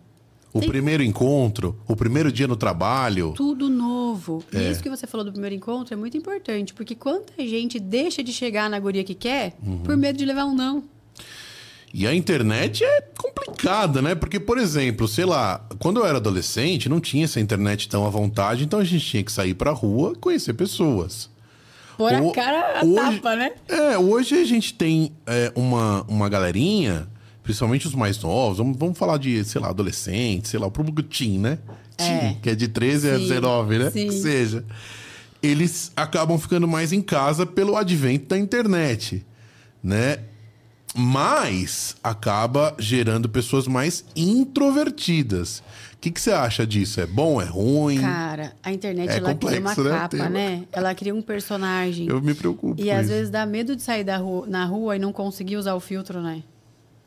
O 0.54 0.60
Tem- 0.60 0.70
primeiro 0.70 1.02
encontro, 1.04 1.80
o 1.88 1.96
primeiro 1.96 2.32
dia 2.32 2.48
no 2.48 2.56
trabalho. 2.56 3.34
tudo 3.36 3.70
novo. 3.70 4.44
É. 4.54 4.68
E 4.68 4.72
isso 4.72 4.82
que 4.84 4.90
você 4.90 5.06
falou 5.08 5.26
do 5.26 5.32
primeiro 5.32 5.56
encontro 5.56 5.94
é 5.94 5.98
muito 5.98 6.18
importante, 6.18 6.74
porque 6.74 6.94
quanta 6.96 7.34
gente 7.46 7.80
deixa 7.80 8.22
de 8.24 8.34
chegar 8.34 8.70
na 8.70 8.80
guria 8.80 9.04
que 9.04 9.14
quer 9.16 9.56
Uhum. 9.64 9.80
por 9.80 9.96
medo 9.96 10.18
de 10.18 10.26
levar 10.26 10.46
um 10.46 10.54
não. 10.56 10.84
E 11.94 12.06
a 12.06 12.14
internet 12.14 12.84
é 12.84 13.02
complicada, 13.18 14.02
né? 14.02 14.14
Porque, 14.14 14.40
por 14.40 14.58
exemplo, 14.58 15.08
sei 15.08 15.26
lá, 15.26 15.66
quando 15.80 16.02
eu 16.02 16.06
era 16.06 16.18
adolescente, 16.18 16.90
não 16.90 17.00
tinha 17.00 17.24
essa 17.26 17.40
internet 17.40 17.88
tão 17.88 18.06
à 18.06 18.10
vontade, 18.10 18.64
então 18.66 18.80
a 18.80 18.84
gente 18.84 19.06
tinha 19.06 19.24
que 19.24 19.32
sair 19.32 19.54
pra 19.54 19.72
rua 19.72 20.14
conhecer 20.20 20.54
pessoas. 20.54 21.30
Por 21.98 22.14
O- 22.14 22.30
a 22.30 22.34
cara 22.34 22.80
a 22.82 22.86
hoje- 22.86 22.96
tapa, 23.18 23.36
né? 23.36 23.52
É, 23.68 23.98
hoje 23.98 24.36
a 24.40 24.44
gente 24.46 24.74
tem 24.74 25.12
é, 25.26 25.52
uma, 25.56 26.04
uma 26.04 26.30
galerinha, 26.30 27.08
principalmente 27.44 27.88
os 27.88 27.96
mais 27.96 28.22
novos, 28.22 28.60
vamos, 28.60 28.78
vamos 28.78 28.98
falar 28.98 29.18
de, 29.18 29.44
sei 29.44 29.60
lá, 29.60 29.70
adolescentes, 29.70 30.52
sei 30.52 30.60
lá, 30.60 30.68
o 30.68 30.72
público 30.72 31.02
teen, 31.02 31.40
né? 31.40 31.58
Teen, 31.98 32.10
É. 32.10 32.38
que 32.42 32.50
é 32.52 32.56
de 32.56 32.68
13 32.68 33.10
a 33.10 33.16
Sim, 33.18 33.24
19, 33.24 33.78
né? 33.80 33.90
sim. 33.90 34.08
Que 34.08 34.14
seja. 34.14 34.64
Eles 35.42 35.92
acabam 35.96 36.38
ficando 36.38 36.68
mais 36.68 36.92
em 36.92 37.02
casa 37.02 37.46
pelo 37.46 37.76
advento 37.76 38.28
da 38.28 38.38
internet, 38.38 39.26
né? 39.84 40.20
Mas 40.98 41.96
acaba 42.04 42.76
gerando 42.80 43.30
pessoas 43.30 43.68
mais 43.68 44.04
introvertidas. 44.16 45.60
O 45.94 46.00
que, 46.00 46.10
que 46.10 46.20
você 46.20 46.32
acha 46.32 46.66
disso? 46.66 47.00
É 47.00 47.06
bom? 47.06 47.40
É 47.40 47.46
ruim? 47.46 48.02
Cara, 48.02 48.54
a 48.64 48.72
internet 48.72 49.10
É 49.10 49.18
ela 49.18 49.36
cria 49.36 49.60
uma 49.60 49.70
complexo, 49.70 49.84
né, 49.84 49.90
capa, 49.92 50.30
né? 50.30 50.64
Ela 50.72 50.96
cria 50.96 51.14
um 51.14 51.22
personagem. 51.22 52.08
Eu 52.08 52.20
me 52.22 52.34
preocupo. 52.34 52.82
E 52.82 52.90
às 52.90 53.06
isso. 53.06 53.10
vezes 53.10 53.30
dá 53.30 53.46
medo 53.46 53.76
de 53.76 53.82
sair 53.84 54.04
da 54.04 54.18
rua, 54.18 54.48
na 54.48 54.66
rua 54.66 54.96
e 54.96 55.00
não 55.00 55.14
conseguir 55.14 55.58
usar 55.58 55.76
o 55.76 55.80
filtro, 55.80 56.20
né? 56.22 56.42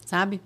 Sabe? 0.07 0.41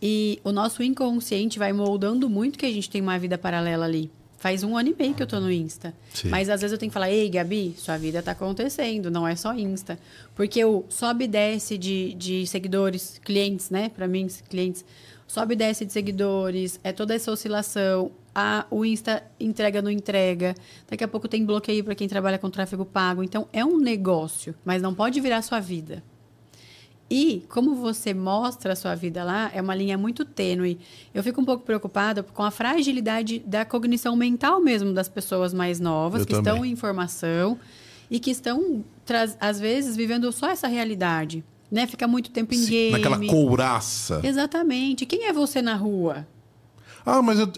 E 0.00 0.38
o 0.44 0.52
nosso 0.52 0.82
inconsciente 0.82 1.58
vai 1.58 1.72
moldando 1.72 2.28
muito 2.28 2.58
que 2.58 2.66
a 2.66 2.72
gente 2.72 2.90
tem 2.90 3.00
uma 3.00 3.18
vida 3.18 3.38
paralela 3.38 3.86
ali. 3.86 4.10
Faz 4.44 4.62
um 4.62 4.76
ano 4.76 4.90
e 4.90 4.94
meio 4.94 5.14
que 5.14 5.22
eu 5.22 5.26
tô 5.26 5.40
no 5.40 5.50
Insta. 5.50 5.94
Sim. 6.12 6.28
Mas 6.28 6.50
às 6.50 6.60
vezes 6.60 6.72
eu 6.72 6.78
tenho 6.78 6.90
que 6.90 6.92
falar, 6.92 7.10
ei, 7.10 7.30
Gabi, 7.30 7.74
sua 7.78 7.96
vida 7.96 8.22
tá 8.22 8.32
acontecendo, 8.32 9.10
não 9.10 9.26
é 9.26 9.34
só 9.34 9.54
Insta. 9.54 9.98
Porque 10.34 10.62
o 10.62 10.84
sobe 10.90 11.24
e 11.24 11.28
desce 11.28 11.78
de, 11.78 12.12
de 12.12 12.46
seguidores, 12.46 13.18
clientes, 13.24 13.70
né? 13.70 13.88
Pra 13.88 14.06
mim, 14.06 14.26
clientes. 14.50 14.84
Sobe 15.26 15.54
e 15.54 15.56
desce 15.56 15.86
de 15.86 15.94
seguidores, 15.94 16.78
é 16.84 16.92
toda 16.92 17.14
essa 17.14 17.32
oscilação. 17.32 18.10
A, 18.34 18.66
o 18.70 18.84
Insta 18.84 19.22
entrega 19.40 19.80
não 19.80 19.90
entrega. 19.90 20.54
Daqui 20.90 21.02
a 21.02 21.08
pouco 21.08 21.26
tem 21.26 21.42
bloqueio 21.42 21.82
para 21.82 21.94
quem 21.94 22.06
trabalha 22.06 22.36
com 22.36 22.50
tráfego 22.50 22.84
pago. 22.84 23.22
Então 23.22 23.48
é 23.50 23.64
um 23.64 23.78
negócio, 23.78 24.54
mas 24.62 24.82
não 24.82 24.94
pode 24.94 25.22
virar 25.22 25.40
sua 25.40 25.58
vida. 25.58 26.02
E 27.16 27.44
como 27.48 27.76
você 27.76 28.12
mostra 28.12 28.72
a 28.72 28.76
sua 28.76 28.96
vida 28.96 29.22
lá, 29.22 29.48
é 29.54 29.62
uma 29.62 29.72
linha 29.72 29.96
muito 29.96 30.24
tênue. 30.24 30.80
Eu 31.14 31.22
fico 31.22 31.40
um 31.40 31.44
pouco 31.44 31.64
preocupada 31.64 32.24
com 32.24 32.42
a 32.42 32.50
fragilidade 32.50 33.38
da 33.46 33.64
cognição 33.64 34.16
mental 34.16 34.60
mesmo 34.60 34.92
das 34.92 35.08
pessoas 35.08 35.54
mais 35.54 35.78
novas, 35.78 36.22
Eu 36.22 36.26
que 36.26 36.32
também. 36.34 36.52
estão 36.52 36.64
em 36.66 36.74
formação 36.74 37.56
e 38.10 38.18
que 38.18 38.32
estão, 38.32 38.84
às 39.38 39.60
vezes, 39.60 39.94
vivendo 39.94 40.32
só 40.32 40.50
essa 40.50 40.66
realidade. 40.66 41.44
Né? 41.70 41.86
Fica 41.86 42.08
muito 42.08 42.32
tempo 42.32 42.52
em 42.52 42.58
Sim, 42.58 42.70
game. 42.70 42.90
Naquela 42.90 43.24
couraça. 43.28 44.20
Exatamente. 44.24 45.06
Quem 45.06 45.26
é 45.26 45.32
você 45.32 45.62
na 45.62 45.76
rua? 45.76 46.26
Ah, 47.06 47.22
mas 47.22 47.38
eu, 47.38 47.48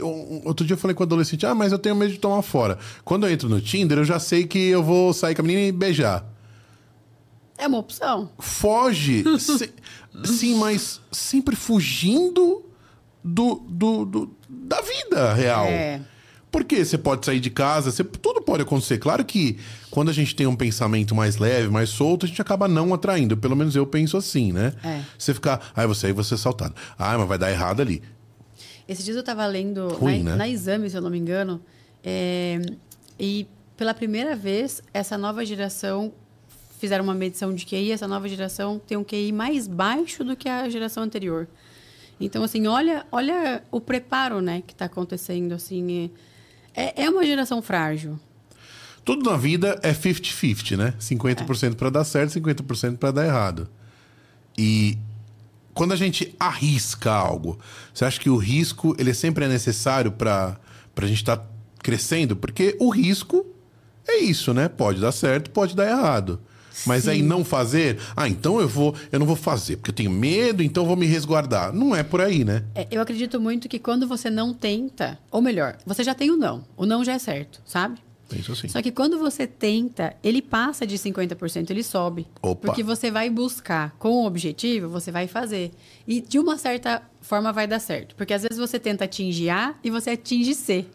outro 0.44 0.66
dia 0.66 0.74
eu 0.74 0.78
falei 0.78 0.94
com 0.94 1.02
o 1.02 1.06
adolescente, 1.06 1.46
ah, 1.46 1.54
mas 1.54 1.72
eu 1.72 1.78
tenho 1.78 1.96
medo 1.96 2.12
de 2.12 2.18
tomar 2.18 2.42
fora. 2.42 2.78
Quando 3.06 3.26
eu 3.26 3.32
entro 3.32 3.48
no 3.48 3.58
Tinder, 3.58 3.96
eu 3.96 4.04
já 4.04 4.18
sei 4.18 4.46
que 4.46 4.58
eu 4.58 4.82
vou 4.82 5.14
sair 5.14 5.34
com 5.34 5.40
a 5.40 5.44
menina 5.46 5.66
e 5.66 5.72
beijar. 5.72 6.36
É 7.58 7.66
uma 7.66 7.78
opção. 7.78 8.30
Foge. 8.38 9.24
se- 9.40 9.72
sim, 10.24 10.56
mas 10.56 11.00
sempre 11.10 11.56
fugindo 11.56 12.64
do, 13.24 13.56
do, 13.68 14.04
do- 14.04 14.36
da 14.48 14.80
vida 14.80 15.32
real. 15.34 15.66
É. 15.66 16.00
Porque 16.50 16.84
você 16.84 16.96
pode 16.96 17.26
sair 17.26 17.40
de 17.40 17.50
casa, 17.50 17.90
você- 17.90 18.04
tudo 18.04 18.40
pode 18.40 18.62
acontecer. 18.62 18.98
Claro 18.98 19.24
que 19.24 19.58
quando 19.90 20.08
a 20.08 20.12
gente 20.12 20.34
tem 20.34 20.46
um 20.46 20.56
pensamento 20.56 21.14
mais 21.14 21.36
leve, 21.36 21.68
mais 21.68 21.88
solto, 21.90 22.24
a 22.24 22.28
gente 22.28 22.40
acaba 22.40 22.66
não 22.68 22.94
atraindo. 22.94 23.36
Pelo 23.36 23.56
menos 23.56 23.74
eu 23.76 23.86
penso 23.86 24.16
assim, 24.16 24.52
né? 24.52 24.72
É. 24.82 25.02
Você 25.18 25.34
ficar, 25.34 25.72
ai, 25.74 25.86
você 25.86 26.06
aí 26.08 26.12
você 26.12 26.34
é 26.34 26.36
assaltado. 26.36 26.74
Ah, 26.98 27.16
mas 27.18 27.28
vai 27.28 27.36
dar 27.38 27.50
errado 27.50 27.80
ali. 27.82 28.02
Esses 28.88 29.04
dias 29.04 29.16
eu 29.16 29.20
estava 29.20 29.44
lendo 29.46 29.88
Ruim, 29.88 30.22
na, 30.22 30.30
né? 30.32 30.36
na 30.36 30.48
exame, 30.48 30.88
se 30.88 30.96
eu 30.96 31.02
não 31.02 31.10
me 31.10 31.18
engano, 31.18 31.60
é, 32.04 32.60
e 33.18 33.46
pela 33.76 33.92
primeira 33.92 34.36
vez 34.36 34.80
essa 34.94 35.18
nova 35.18 35.44
geração 35.44 36.12
fizeram 36.78 37.04
uma 37.04 37.14
medição 37.14 37.54
de 37.54 37.64
QI, 37.64 37.92
essa 37.92 38.06
nova 38.06 38.28
geração 38.28 38.78
tem 38.78 38.96
um 38.96 39.04
QI 39.04 39.32
mais 39.32 39.66
baixo 39.66 40.24
do 40.24 40.36
que 40.36 40.48
a 40.48 40.68
geração 40.68 41.02
anterior. 41.02 41.48
Então 42.20 42.42
assim, 42.42 42.66
olha, 42.66 43.06
olha 43.12 43.62
o 43.70 43.80
preparo, 43.80 44.40
né, 44.40 44.62
que 44.66 44.72
está 44.72 44.86
acontecendo 44.86 45.52
assim. 45.52 46.10
É, 46.74 47.04
é 47.04 47.10
uma 47.10 47.24
geração 47.24 47.60
frágil. 47.62 48.18
Tudo 49.04 49.30
na 49.30 49.36
vida 49.36 49.78
é 49.82 49.92
50-50, 49.92 50.76
né? 50.76 50.94
50% 50.98 51.76
pra 51.76 51.90
dar 51.90 52.02
certo, 52.02 52.40
50% 52.40 52.96
pra 52.96 53.12
dar 53.12 53.24
errado. 53.24 53.68
E 54.58 54.98
quando 55.72 55.92
a 55.92 55.96
gente 55.96 56.34
arrisca 56.40 57.12
algo, 57.12 57.58
você 57.94 58.04
acha 58.04 58.18
que 58.18 58.28
o 58.28 58.36
risco 58.36 58.96
ele 58.98 59.14
sempre 59.14 59.44
é 59.44 59.48
necessário 59.48 60.10
para 60.10 60.58
a 60.96 61.06
gente 61.06 61.18
estar 61.18 61.46
crescendo? 61.80 62.34
Porque 62.34 62.76
o 62.80 62.88
risco 62.88 63.46
é 64.08 64.16
isso, 64.16 64.52
né? 64.52 64.68
Pode 64.68 65.00
dar 65.00 65.12
certo, 65.12 65.50
pode 65.50 65.76
dar 65.76 65.86
errado. 65.86 66.40
Mas 66.84 67.04
Sim. 67.04 67.10
aí 67.10 67.22
não 67.22 67.44
fazer, 67.44 67.98
ah, 68.16 68.28
então 68.28 68.60
eu 68.60 68.68
vou, 68.68 68.94
eu 69.10 69.18
não 69.18 69.26
vou 69.26 69.36
fazer, 69.36 69.76
porque 69.76 69.90
eu 69.90 69.94
tenho 69.94 70.10
medo, 70.10 70.62
então 70.62 70.82
eu 70.82 70.86
vou 70.86 70.96
me 70.96 71.06
resguardar. 71.06 71.72
Não 71.72 71.94
é 71.94 72.02
por 72.02 72.20
aí, 72.20 72.44
né? 72.44 72.64
É, 72.74 72.86
eu 72.90 73.00
acredito 73.00 73.40
muito 73.40 73.68
que 73.68 73.78
quando 73.78 74.06
você 74.06 74.28
não 74.28 74.52
tenta, 74.52 75.18
ou 75.30 75.40
melhor, 75.40 75.76
você 75.86 76.02
já 76.02 76.14
tem 76.14 76.30
o 76.30 76.36
não. 76.36 76.64
O 76.76 76.84
não 76.84 77.04
já 77.04 77.14
é 77.14 77.18
certo, 77.18 77.60
sabe? 77.64 78.00
Penso 78.28 78.52
assim. 78.52 78.68
Só 78.68 78.82
que 78.82 78.90
quando 78.90 79.18
você 79.18 79.46
tenta, 79.46 80.14
ele 80.22 80.42
passa 80.42 80.86
de 80.86 80.98
50%, 80.98 81.70
ele 81.70 81.82
sobe. 81.82 82.26
Opa. 82.42 82.66
Porque 82.66 82.82
você 82.82 83.10
vai 83.10 83.30
buscar 83.30 83.94
com 83.98 84.10
o 84.10 84.26
objetivo, 84.26 84.88
você 84.88 85.12
vai 85.12 85.28
fazer. 85.28 85.70
E 86.06 86.20
de 86.20 86.38
uma 86.38 86.58
certa 86.58 87.02
forma 87.20 87.52
vai 87.52 87.66
dar 87.66 87.78
certo. 87.78 88.14
Porque 88.16 88.34
às 88.34 88.42
vezes 88.42 88.58
você 88.58 88.78
tenta 88.78 89.04
atingir 89.04 89.50
A 89.50 89.74
e 89.82 89.90
você 89.90 90.10
atinge 90.10 90.54
C. 90.54 90.86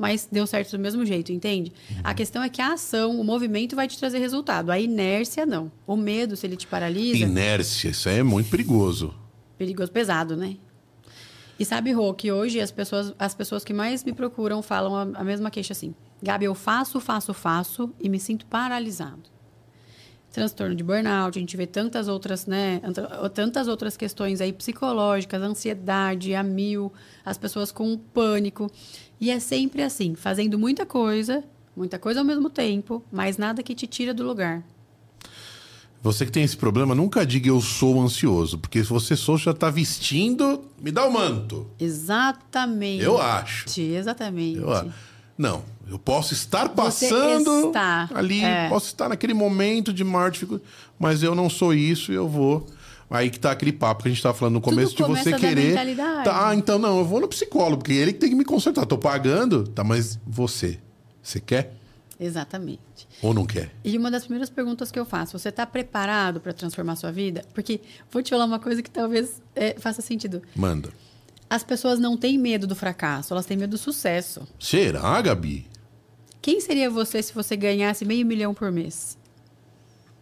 Mas 0.00 0.28
deu 0.30 0.46
certo 0.46 0.70
do 0.70 0.78
mesmo 0.78 1.04
jeito, 1.04 1.32
entende? 1.32 1.72
A 2.04 2.14
questão 2.14 2.40
é 2.40 2.48
que 2.48 2.62
a 2.62 2.74
ação, 2.74 3.20
o 3.20 3.24
movimento 3.24 3.74
vai 3.74 3.88
te 3.88 3.98
trazer 3.98 4.18
resultado. 4.18 4.70
A 4.70 4.78
inércia, 4.78 5.44
não. 5.44 5.72
O 5.84 5.96
medo, 5.96 6.36
se 6.36 6.46
ele 6.46 6.56
te 6.56 6.68
paralisa, 6.68 7.18
Inércia, 7.18 7.90
isso 7.90 8.08
aí 8.08 8.18
é 8.18 8.22
muito 8.22 8.48
perigoso. 8.48 9.12
perigoso, 9.58 9.90
pesado, 9.90 10.36
né? 10.36 10.56
E 11.58 11.64
sabe, 11.64 11.90
Rô, 11.90 12.14
que 12.14 12.30
hoje 12.30 12.60
as 12.60 12.70
pessoas, 12.70 13.12
as 13.18 13.34
pessoas 13.34 13.64
que 13.64 13.74
mais 13.74 14.04
me 14.04 14.12
procuram 14.12 14.62
falam 14.62 14.94
a, 14.94 15.20
a 15.20 15.24
mesma 15.24 15.50
queixa 15.50 15.72
assim. 15.72 15.92
Gabi, 16.22 16.44
eu 16.44 16.54
faço, 16.54 17.00
faço, 17.00 17.34
faço 17.34 17.92
e 18.00 18.08
me 18.08 18.20
sinto 18.20 18.46
paralisado. 18.46 19.22
Transtorno 20.30 20.74
de 20.76 20.84
burnout, 20.84 21.36
a 21.36 21.40
gente 21.40 21.56
vê 21.56 21.66
tantas 21.66 22.06
outras, 22.06 22.46
né? 22.46 22.80
ant- 22.84 23.32
Tantas 23.34 23.66
outras 23.66 23.96
questões 23.96 24.40
aí 24.40 24.52
psicológicas, 24.52 25.42
ansiedade, 25.42 26.34
a 26.34 26.42
mil, 26.42 26.92
as 27.24 27.36
pessoas 27.38 27.72
com 27.72 27.96
pânico. 27.96 28.70
E 29.20 29.30
é 29.30 29.40
sempre 29.40 29.82
assim, 29.82 30.14
fazendo 30.14 30.58
muita 30.58 30.86
coisa, 30.86 31.42
muita 31.76 31.98
coisa 31.98 32.20
ao 32.20 32.24
mesmo 32.24 32.48
tempo, 32.48 33.02
mas 33.10 33.36
nada 33.36 33.62
que 33.62 33.74
te 33.74 33.86
tira 33.86 34.14
do 34.14 34.22
lugar. 34.22 34.62
Você 36.00 36.24
que 36.24 36.30
tem 36.30 36.44
esse 36.44 36.56
problema, 36.56 36.94
nunca 36.94 37.26
diga 37.26 37.48
eu 37.48 37.60
sou 37.60 38.00
ansioso, 38.00 38.58
porque 38.58 38.82
se 38.84 38.88
você 38.88 39.16
sou, 39.16 39.36
já 39.36 39.52
tá 39.52 39.68
vestindo, 39.68 40.64
me 40.80 40.92
dá 40.92 41.04
o 41.04 41.12
manto. 41.12 41.66
Exatamente. 41.78 43.02
Eu 43.02 43.20
acho. 43.20 43.68
Exatamente. 43.80 44.58
Eu, 44.58 44.92
não, 45.36 45.64
eu 45.90 45.98
posso 45.98 46.34
estar 46.34 46.68
passando 46.68 47.68
está, 47.68 48.08
ali, 48.14 48.44
é. 48.44 48.68
posso 48.68 48.86
estar 48.86 49.08
naquele 49.08 49.34
momento 49.34 49.92
de 49.92 50.04
maior 50.04 50.30
dificuldade, 50.30 50.68
mas 50.98 51.22
eu 51.22 51.34
não 51.34 51.50
sou 51.50 51.74
isso 51.74 52.12
e 52.12 52.14
eu 52.14 52.28
vou. 52.28 52.66
Aí 53.10 53.30
que 53.30 53.40
tá 53.40 53.50
aquele 53.50 53.72
papo 53.72 54.02
que 54.02 54.08
a 54.08 54.12
gente 54.12 54.22
tava 54.22 54.36
falando 54.36 54.54
no 54.54 54.60
começo 54.60 54.94
de 54.94 55.02
começa 55.02 55.30
você 55.30 55.36
querer. 55.36 55.96
Tá, 56.24 56.48
ah, 56.48 56.54
então 56.54 56.78
não, 56.78 56.98
eu 56.98 57.04
vou 57.04 57.20
no 57.20 57.28
psicólogo, 57.28 57.78
porque 57.78 57.92
ele 57.92 58.12
que 58.12 58.18
tem 58.18 58.30
que 58.30 58.36
me 58.36 58.44
consertar. 58.44 58.84
Tô 58.84 58.98
pagando, 58.98 59.64
tá, 59.68 59.82
mas 59.82 60.18
você, 60.26 60.78
você 61.22 61.40
quer 61.40 61.74
Exatamente. 62.20 63.08
ou 63.22 63.32
não 63.32 63.46
quer? 63.46 63.70
E 63.84 63.96
uma 63.96 64.10
das 64.10 64.24
primeiras 64.24 64.50
perguntas 64.50 64.90
que 64.90 64.98
eu 64.98 65.06
faço, 65.06 65.38
você 65.38 65.48
está 65.48 65.64
preparado 65.64 66.40
para 66.40 66.52
transformar 66.52 66.96
sua 66.96 67.12
vida? 67.12 67.44
Porque 67.54 67.80
vou 68.10 68.22
te 68.22 68.30
falar 68.30 68.44
uma 68.44 68.58
coisa 68.58 68.82
que 68.82 68.90
talvez 68.90 69.40
é, 69.54 69.78
faça 69.78 70.02
sentido. 70.02 70.42
Manda. 70.54 70.90
As 71.48 71.62
pessoas 71.62 71.98
não 71.98 72.16
têm 72.16 72.36
medo 72.36 72.66
do 72.66 72.74
fracasso, 72.74 73.32
elas 73.32 73.46
têm 73.46 73.56
medo 73.56 73.70
do 73.70 73.78
sucesso. 73.78 74.46
Será, 74.58 75.20
Gabi? 75.22 75.66
Quem 76.42 76.60
seria 76.60 76.90
você 76.90 77.22
se 77.22 77.32
você 77.32 77.56
ganhasse 77.56 78.04
meio 78.04 78.26
milhão 78.26 78.52
por 78.52 78.70
mês? 78.70 79.16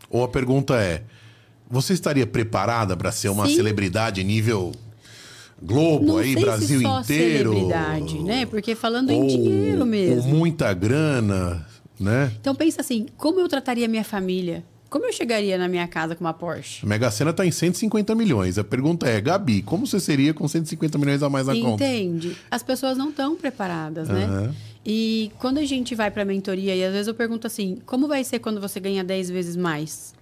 Ou 0.09 0.23
a 0.23 0.29
pergunta 0.29 0.81
é: 0.81 1.03
você 1.71 1.93
estaria 1.93 2.27
preparada 2.27 2.97
para 2.97 3.11
ser 3.13 3.29
uma 3.29 3.47
Sim. 3.47 3.57
celebridade 3.57 4.23
nível 4.25 4.73
Globo 5.63 6.05
Não 6.07 6.17
aí, 6.19 6.35
sei 6.35 6.43
Brasil 6.43 6.79
se 6.79 6.85
só 6.85 7.01
inteiro? 7.01 7.53
celebridade, 7.53 8.19
né? 8.23 8.45
Porque 8.47 8.75
falando 8.75 9.11
em 9.11 9.21
Ou- 9.23 9.27
dinheiro 9.27 9.81
Ou 9.81 9.87
mesmo. 9.87 10.35
muita 10.35 10.73
grana, 10.75 11.67
né? 11.99 12.31
Então 12.39 12.55
pensa 12.55 12.83
assim, 12.83 13.07
como 13.17 13.41
eu 13.41 13.49
trataria 13.49 13.89
minha 13.89 14.05
família? 14.05 14.63
Como 14.91 15.05
eu 15.07 15.13
chegaria 15.13 15.57
na 15.59 15.67
minha 15.67 15.89
casa 15.89 16.15
com 16.15 16.23
uma 16.23 16.33
Porsche? 16.35 16.85
A 16.85 16.89
Mega 16.89 17.11
Sena 17.11 17.33
tá 17.33 17.45
em 17.45 17.51
150 17.51 18.15
milhões. 18.15 18.57
A 18.59 18.65
pergunta 18.65 19.09
é, 19.09 19.21
Gabi, 19.21 19.63
como 19.63 19.87
você 19.87 19.99
seria 19.99 20.33
com 20.35 20.47
150 20.47 20.97
milhões 20.99 21.23
a 21.23 21.31
mais 21.31 21.47
na 21.47 21.55
conta? 21.55 21.83
Entende? 21.85 22.37
As 22.51 22.63
pessoas 22.63 22.97
não 22.97 23.09
estão 23.09 23.35
preparadas, 23.35 24.09
né? 24.09 24.25
Aham. 24.25 24.55
E 24.85 25.33
quando 25.39 25.59
a 25.59 25.65
gente 25.65 25.95
vai 25.95 26.11
para 26.11 26.25
mentoria, 26.25 26.77
e 26.77 26.85
às 26.85 26.93
vezes 26.93 27.09
eu 27.09 27.15
pergunto 27.15 27.47
assim, 27.47 27.79
como 27.85 28.07
vai 28.07 28.23
ser 28.23 28.39
quando 28.39 28.61
você 28.61 28.79
ganha 28.79 29.03
10 29.03 29.29
vezes 29.31 29.57
mais? 29.57 30.15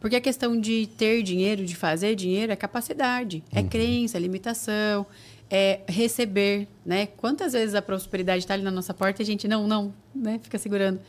Porque 0.00 0.16
a 0.16 0.20
questão 0.20 0.58
de 0.60 0.86
ter 0.96 1.22
dinheiro, 1.22 1.64
de 1.64 1.74
fazer 1.74 2.14
dinheiro, 2.14 2.52
é 2.52 2.56
capacidade, 2.56 3.42
é 3.52 3.60
Uhum. 3.60 3.68
crença, 3.68 4.16
é 4.16 4.20
limitação, 4.20 5.04
é 5.50 5.80
receber, 5.88 6.68
né? 6.86 7.06
Quantas 7.06 7.52
vezes 7.52 7.74
a 7.74 7.82
prosperidade 7.82 8.44
está 8.44 8.54
ali 8.54 8.62
na 8.62 8.70
nossa 8.70 8.94
porta 8.94 9.20
e 9.20 9.24
a 9.24 9.26
gente 9.26 9.48
não, 9.48 9.66
não, 9.66 9.92
né? 10.14 10.38
Fica 10.42 10.58
segurando. 10.58 11.00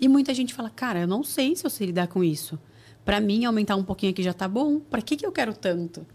E 0.00 0.08
muita 0.08 0.32
gente 0.32 0.54
fala, 0.54 0.70
cara, 0.70 1.00
eu 1.00 1.06
não 1.06 1.22
sei 1.22 1.54
se 1.54 1.66
eu 1.66 1.70
sei 1.70 1.88
lidar 1.88 2.06
com 2.08 2.24
isso. 2.24 2.58
Para 3.04 3.20
mim, 3.20 3.44
aumentar 3.44 3.76
um 3.76 3.84
pouquinho 3.84 4.12
aqui 4.12 4.22
já 4.22 4.32
tá 4.32 4.48
bom. 4.48 4.78
Para 4.80 5.02
que, 5.02 5.16
que 5.16 5.26
eu 5.26 5.32
quero 5.32 5.52
tanto? 5.52 6.06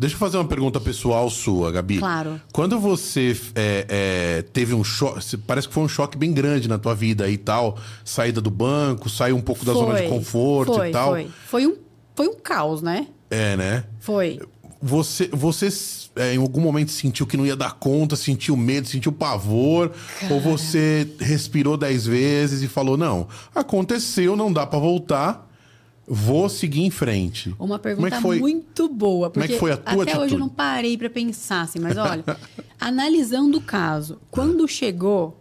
Deixa 0.00 0.14
eu 0.14 0.18
fazer 0.18 0.38
uma 0.38 0.46
pergunta 0.46 0.80
pessoal 0.80 1.28
sua, 1.28 1.70
Gabi. 1.70 1.98
Claro. 1.98 2.40
Quando 2.54 2.80
você 2.80 3.38
é, 3.54 3.84
é, 3.86 4.42
teve 4.50 4.72
um 4.72 4.82
choque, 4.82 5.36
parece 5.36 5.68
que 5.68 5.74
foi 5.74 5.82
um 5.82 5.88
choque 5.88 6.16
bem 6.16 6.32
grande 6.32 6.66
na 6.66 6.78
tua 6.78 6.94
vida 6.94 7.28
e 7.28 7.36
tal, 7.36 7.76
saída 8.02 8.40
do 8.40 8.50
banco, 8.50 9.10
sair 9.10 9.34
um 9.34 9.42
pouco 9.42 9.62
da 9.62 9.74
zona 9.74 10.00
de 10.00 10.08
conforto 10.08 10.72
foi, 10.72 10.88
e 10.88 10.90
tal. 10.90 11.10
Foi, 11.10 11.30
foi 11.46 11.66
um, 11.66 11.76
foi 12.14 12.28
um 12.28 12.34
caos, 12.34 12.80
né? 12.80 13.08
É, 13.28 13.54
né? 13.58 13.84
Foi. 14.00 14.40
Você, 14.80 15.28
você 15.30 15.68
é, 16.16 16.32
em 16.34 16.38
algum 16.38 16.62
momento 16.62 16.90
sentiu 16.90 17.26
que 17.26 17.36
não 17.36 17.44
ia 17.44 17.54
dar 17.54 17.74
conta, 17.74 18.16
sentiu 18.16 18.56
medo, 18.56 18.88
sentiu 18.88 19.12
pavor? 19.12 19.92
Ou 20.30 20.40
você 20.40 21.06
respirou 21.20 21.76
dez 21.76 22.06
vezes 22.06 22.62
e 22.62 22.68
falou: 22.68 22.96
não, 22.96 23.28
aconteceu, 23.54 24.34
não 24.34 24.50
dá 24.50 24.66
pra 24.66 24.78
voltar, 24.78 25.49
vou 26.12 26.48
seguir 26.48 26.80
em 26.80 26.90
frente? 26.90 27.54
Uma 27.56 27.76
é 27.76 27.78
pergunta 27.78 28.20
foi? 28.20 28.40
muito 28.40 28.88
boa. 28.88 29.30
Como 29.30 29.44
é 29.44 29.46
Porque 29.46 29.54
que 29.54 29.60
foi 29.60 29.70
a 29.70 29.76
tua 29.76 30.02
até 30.02 30.02
hoje 30.02 30.10
atitude? 30.10 30.34
eu 30.34 30.38
não 30.40 30.48
parei 30.48 30.98
para 30.98 31.08
pensar 31.08 31.62
assim, 31.62 31.78
mas 31.78 31.96
olha, 31.96 32.24
analisando 32.80 33.58
o 33.58 33.60
caso, 33.60 34.18
quando 34.28 34.66
chegou, 34.66 35.40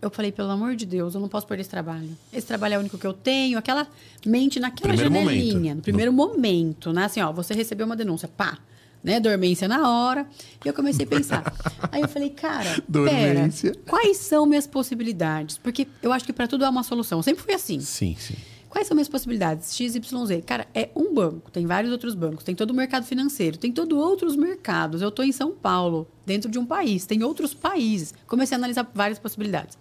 eu 0.00 0.08
falei, 0.08 0.32
pelo 0.32 0.50
amor 0.50 0.74
de 0.76 0.86
Deus, 0.86 1.14
eu 1.14 1.20
não 1.20 1.28
posso 1.28 1.46
perder 1.46 1.60
esse 1.60 1.70
trabalho. 1.70 2.08
Esse 2.32 2.46
trabalho 2.46 2.74
é 2.74 2.76
o 2.78 2.80
único 2.80 2.96
que 2.96 3.06
eu 3.06 3.12
tenho, 3.12 3.58
aquela 3.58 3.86
mente 4.24 4.58
naquela 4.58 4.94
Primeiro 4.94 5.14
janelinha, 5.14 5.54
momento. 5.54 5.76
no 5.76 5.82
primeiro 5.82 6.12
momento, 6.12 6.90
né? 6.90 7.04
Assim, 7.04 7.20
ó, 7.20 7.30
você 7.30 7.52
recebeu 7.52 7.84
uma 7.84 7.96
denúncia, 7.96 8.28
pá, 8.28 8.56
né? 9.04 9.20
Dormência 9.20 9.68
na 9.68 9.90
hora. 9.90 10.26
E 10.64 10.68
eu 10.68 10.72
comecei 10.72 11.04
a 11.04 11.08
pensar. 11.08 11.52
Aí 11.92 12.00
eu 12.00 12.08
falei, 12.08 12.30
cara, 12.30 12.82
Dormência. 12.88 13.72
pera, 13.72 13.84
quais 13.86 14.16
são 14.16 14.46
minhas 14.46 14.66
possibilidades? 14.66 15.58
Porque 15.58 15.86
eu 16.02 16.12
acho 16.12 16.24
que 16.24 16.32
para 16.32 16.46
tudo 16.48 16.64
há 16.64 16.70
uma 16.70 16.82
solução. 16.82 17.22
Sempre 17.22 17.42
foi 17.44 17.54
assim. 17.54 17.80
Sim, 17.80 18.16
sim. 18.18 18.36
Quais 18.68 18.86
são 18.86 18.94
minhas 18.94 19.08
possibilidades? 19.08 19.74
XYZ. 19.74 20.42
Cara, 20.44 20.66
é 20.74 20.90
um 20.94 21.14
banco, 21.14 21.50
tem 21.50 21.66
vários 21.66 21.90
outros 21.90 22.14
bancos, 22.14 22.44
tem 22.44 22.54
todo 22.54 22.70
o 22.70 22.74
mercado 22.74 23.04
financeiro, 23.04 23.56
tem 23.56 23.72
todos 23.72 23.96
outros 23.96 24.36
mercados. 24.36 25.00
Eu 25.00 25.08
estou 25.08 25.24
em 25.24 25.32
São 25.32 25.52
Paulo, 25.52 26.06
dentro 26.26 26.50
de 26.50 26.58
um 26.58 26.66
país, 26.66 27.06
tem 27.06 27.22
outros 27.22 27.54
países. 27.54 28.14
Comecei 28.26 28.54
a 28.54 28.58
analisar 28.58 28.90
várias 28.94 29.18
possibilidades. 29.18 29.78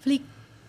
Falei, 0.00 0.22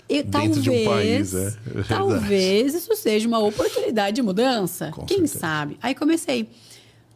e 0.09 0.23
Dentro 0.23 0.31
talvez, 0.31 0.63
de 0.63 0.69
um 0.69 0.85
país, 0.85 1.33
é. 1.33 1.47
É 1.47 1.83
talvez 1.87 2.73
isso 2.73 2.95
seja 2.95 3.27
uma 3.27 3.39
oportunidade 3.39 4.15
de 4.15 4.21
mudança. 4.21 4.89
Com 4.91 5.05
Quem 5.05 5.17
certeza. 5.17 5.39
sabe? 5.39 5.77
Aí 5.81 5.93
comecei. 5.93 6.49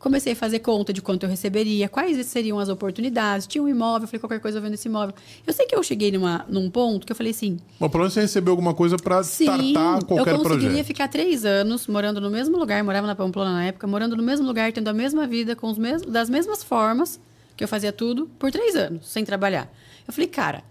Comecei 0.02 0.34
a 0.34 0.36
fazer 0.36 0.60
conta 0.60 0.91
de 0.91 0.99
quanto 0.99 1.24
eu 1.24 1.30
receberia, 1.30 1.88
quais 1.88 2.26
seriam 2.26 2.58
as 2.58 2.70
oportunidades. 2.70 3.45
Tinha 3.45 3.64
um 3.64 3.68
imóvel, 3.68 4.08
falei, 4.08 4.20
qualquer 4.20 4.39
coisa 4.39 4.58
eu 4.58 4.62
vendo 4.62 4.74
esse 4.74 4.88
imóvel. 4.88 5.14
Eu 5.45 5.54
sei 5.54 5.68
que 5.68 5.76
eu 5.76 5.84
cheguei 5.84 6.12
numa, 6.12 6.43
num 6.49 6.72
ponto 6.72 7.06
que 7.06 7.12
eu 7.12 7.16
falei 7.16 7.32
assim, 7.32 7.58
Bom, 7.80 7.88
pelo 7.88 8.02
menos 8.02 8.14
você 8.14 8.22
recebeu 8.22 8.52
alguma 8.52 8.74
coisa 8.74 8.97
pra 8.97 9.22
Sim, 9.22 9.43
startar 9.45 10.04
qualquer 10.06 10.34
eu 10.34 10.38
conseguiria 10.39 10.70
projeto. 10.70 10.88
ficar 10.88 11.08
três 11.08 11.45
anos 11.45 11.86
morando 11.86 12.20
no 12.20 12.32
mesmo 12.32 12.58
lugar, 12.58 12.84
morava 12.84 13.06
na 13.06 13.16
Pamplona 13.16 13.54
na 13.54 13.66
época, 13.66 13.86
morando 13.86 14.18
no 14.18 14.24
mesmo 14.24 14.45
lugar, 14.47 14.74
tendo 14.74 14.88
a 14.88 14.93
mesma 14.93 15.28
vida, 15.28 15.56
com 15.56 15.70
os 15.70 15.78
mesmos, 15.78 16.12
das 16.12 16.30
mesmas 16.32 16.64
formas 16.64 17.20
que 17.56 17.64
eu 17.64 17.68
fazia 17.68 17.91
tudo, 17.93 18.28
por 18.39 18.49
três 18.52 18.76
anos, 18.76 19.08
sem 19.08 19.24
trabalhar. 19.24 19.72
Eu 20.08 20.12
falei, 20.12 20.28
cara, 20.28 20.64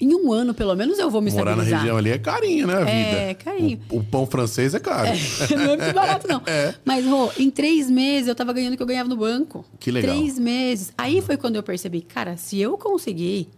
em 0.00 0.14
um 0.14 0.32
ano, 0.32 0.54
pelo 0.54 0.74
menos, 0.74 0.98
eu 0.98 1.10
vou 1.10 1.20
me 1.20 1.30
Morar 1.30 1.56
na 1.56 1.62
região 1.62 1.96
ali 1.96 2.10
é 2.10 2.18
carinho, 2.18 2.66
né, 2.66 2.74
a 2.74 2.84
vida? 2.84 2.90
É, 2.90 3.34
carinho. 3.34 3.80
O, 3.90 3.98
o 3.98 4.04
pão 4.04 4.26
francês 4.26 4.74
é 4.74 4.80
caro. 4.80 5.10
não 5.50 5.62
é 5.62 5.76
muito 5.76 5.94
barato, 5.94 6.26
não. 6.26 6.40
É. 6.50 6.74
Mas, 6.84 7.04
Rô, 7.04 7.30
em 7.38 7.50
três 7.50 7.90
meses 7.90 8.28
eu 8.28 8.34
tava 8.34 8.52
ganhando 8.52 8.74
o 8.74 8.76
que 8.76 8.82
eu 8.82 8.86
ganhava 8.86 9.08
no 9.08 9.16
banco. 9.16 9.64
Que 9.78 9.90
legal. 9.90 10.16
Três 10.16 10.38
meses. 10.38 10.92
Aí 10.96 11.20
foi 11.20 11.36
quando 11.36 11.56
eu 11.56 11.62
percebi, 11.62 12.00
cara, 12.00 12.36
se 12.36 12.58
eu 12.58 12.78
conseguir, 12.78 13.48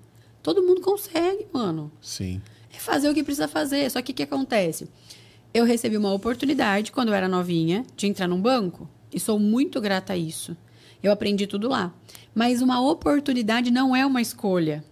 todo 0.43 0.63
mundo 0.63 0.81
consegue, 0.81 1.47
mano. 1.53 1.91
Sim. 2.01 2.43
É 2.75 2.79
fazer 2.79 3.09
o 3.09 3.15
que 3.15 3.23
precisa 3.23 3.47
fazer. 3.47 3.89
Só 3.91 4.03
que 4.03 4.13
o 4.13 4.15
que 4.15 4.25
acontece? 4.25 4.89
Eu 5.55 5.65
recebi 5.65 5.97
uma 5.97 6.13
oportunidade, 6.13 6.91
quando 6.91 7.09
eu 7.09 7.15
era 7.15 7.29
novinha, 7.29 7.85
de 7.97 8.07
entrar 8.09 8.27
num 8.27 8.41
banco. 8.41 8.89
E 9.13 9.21
sou 9.21 9.39
muito 9.39 9.81
grata 9.81 10.15
a 10.15 10.17
isso. 10.17 10.57
Eu 11.03 11.13
aprendi 11.13 11.47
tudo 11.47 11.69
lá. 11.69 11.95
Mas 12.35 12.61
uma 12.63 12.81
oportunidade 12.81 13.71
não 13.71 13.95
é 13.95 14.05
uma 14.05 14.21
escolha. 14.21 14.85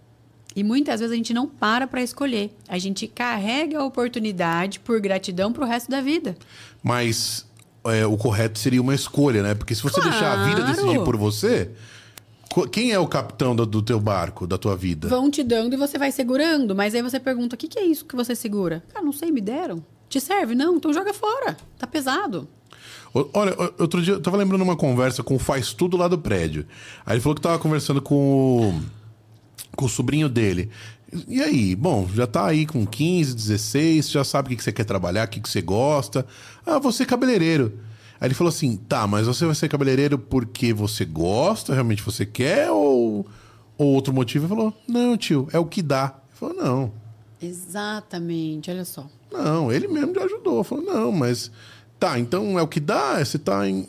E 0.55 0.63
muitas 0.63 0.99
vezes 0.99 1.13
a 1.13 1.15
gente 1.15 1.33
não 1.33 1.47
para 1.47 1.87
para 1.87 2.01
escolher. 2.01 2.53
A 2.67 2.77
gente 2.77 3.07
carrega 3.07 3.79
a 3.79 3.85
oportunidade 3.85 4.79
por 4.79 4.99
gratidão 4.99 5.53
pro 5.53 5.65
resto 5.65 5.89
da 5.89 6.01
vida. 6.01 6.35
Mas 6.83 7.45
é, 7.85 8.05
o 8.05 8.17
correto 8.17 8.59
seria 8.59 8.81
uma 8.81 8.93
escolha, 8.93 9.41
né? 9.41 9.55
Porque 9.55 9.73
se 9.73 9.81
você 9.81 10.01
deixar 10.01 10.33
a 10.39 10.43
vida 10.45 10.61
Claro. 10.61 10.73
decidir 10.75 10.99
por 11.03 11.15
você, 11.15 11.71
quem 12.71 12.91
é 12.91 12.99
o 12.99 13.07
capitão 13.07 13.55
do, 13.55 13.65
do 13.65 13.81
teu 13.81 13.99
barco, 13.99 14.45
da 14.45 14.57
tua 14.57 14.75
vida? 14.75 15.07
Vão 15.07 15.31
te 15.31 15.41
dando 15.41 15.73
e 15.73 15.77
você 15.77 15.97
vai 15.97 16.11
segurando. 16.11 16.75
Mas 16.75 16.93
aí 16.93 17.01
você 17.01 17.19
pergunta: 17.19 17.55
o 17.55 17.57
que, 17.57 17.67
que 17.69 17.79
é 17.79 17.85
isso 17.85 18.03
que 18.05 18.15
você 18.15 18.35
segura? 18.35 18.83
Ah, 18.93 19.01
não 19.01 19.13
sei, 19.13 19.31
me 19.31 19.39
deram. 19.41 19.81
Te 20.09 20.19
serve? 20.19 20.53
Não, 20.53 20.75
então 20.75 20.91
joga 20.91 21.13
fora. 21.13 21.55
Tá 21.79 21.87
pesado. 21.87 22.45
O- 23.13 23.29
Olha, 23.33 23.53
o- 23.53 23.81
outro 23.83 24.01
dia 24.01 24.15
eu 24.15 24.21
tava 24.21 24.35
lembrando 24.35 24.61
uma 24.63 24.75
conversa 24.75 25.23
com 25.23 25.35
o 25.35 25.39
Faz 25.39 25.71
Tudo 25.73 25.95
lá 25.95 26.09
do 26.09 26.17
prédio. 26.17 26.65
Aí 27.05 27.13
ele 27.15 27.21
falou 27.21 27.35
que 27.35 27.41
tava 27.41 27.57
conversando 27.57 28.01
com 28.01 28.15
o, 28.69 28.81
com 29.75 29.85
o 29.85 29.89
sobrinho 29.89 30.29
dele. 30.29 30.69
E 31.27 31.41
aí, 31.41 31.75
bom, 31.75 32.07
já 32.13 32.25
tá 32.25 32.45
aí 32.45 32.65
com 32.65 32.85
15, 32.85 33.35
16, 33.35 34.09
já 34.09 34.23
sabe 34.23 34.53
o 34.53 34.57
que, 34.57 34.63
você 34.63 34.71
quer 34.71 34.85
trabalhar, 34.85 35.27
o 35.27 35.29
que, 35.29 35.41
você 35.41 35.61
gosta. 35.61 36.25
Ah, 36.65 36.79
você 36.79 37.03
é 37.03 37.05
cabeleireiro. 37.05 37.79
Aí 38.19 38.27
ele 38.27 38.33
falou 38.33 38.49
assim: 38.49 38.77
tá, 38.77 39.05
mas 39.07 39.27
você 39.27 39.45
vai 39.45 39.55
ser 39.55 39.67
cabeleireiro 39.67 40.17
porque 40.17 40.73
você 40.73 41.03
gosta, 41.03 41.73
realmente 41.73 42.01
você 42.01 42.25
quer, 42.25 42.71
ou, 42.71 43.25
ou 43.77 43.87
outro 43.87 44.13
motivo? 44.13 44.45
Ele 44.45 44.55
falou: 44.55 44.73
não, 44.87 45.17
tio, 45.17 45.47
é 45.51 45.59
o 45.59 45.65
que 45.65 45.81
dá. 45.81 46.15
Ele 46.29 46.37
falou: 46.37 46.55
não. 46.55 47.01
Exatamente, 47.41 48.69
olha 48.69 48.85
só. 48.85 49.07
Não, 49.31 49.71
ele 49.71 49.87
mesmo 49.87 50.13
já 50.13 50.23
ajudou. 50.25 50.63
Falou, 50.63 50.83
não, 50.85 51.11
mas 51.11 51.49
tá, 51.99 52.19
então 52.19 52.59
é 52.59 52.61
o 52.61 52.67
que 52.67 52.79
dá, 52.79 53.23
você 53.23 53.39
tá 53.39 53.67
em- 53.67 53.87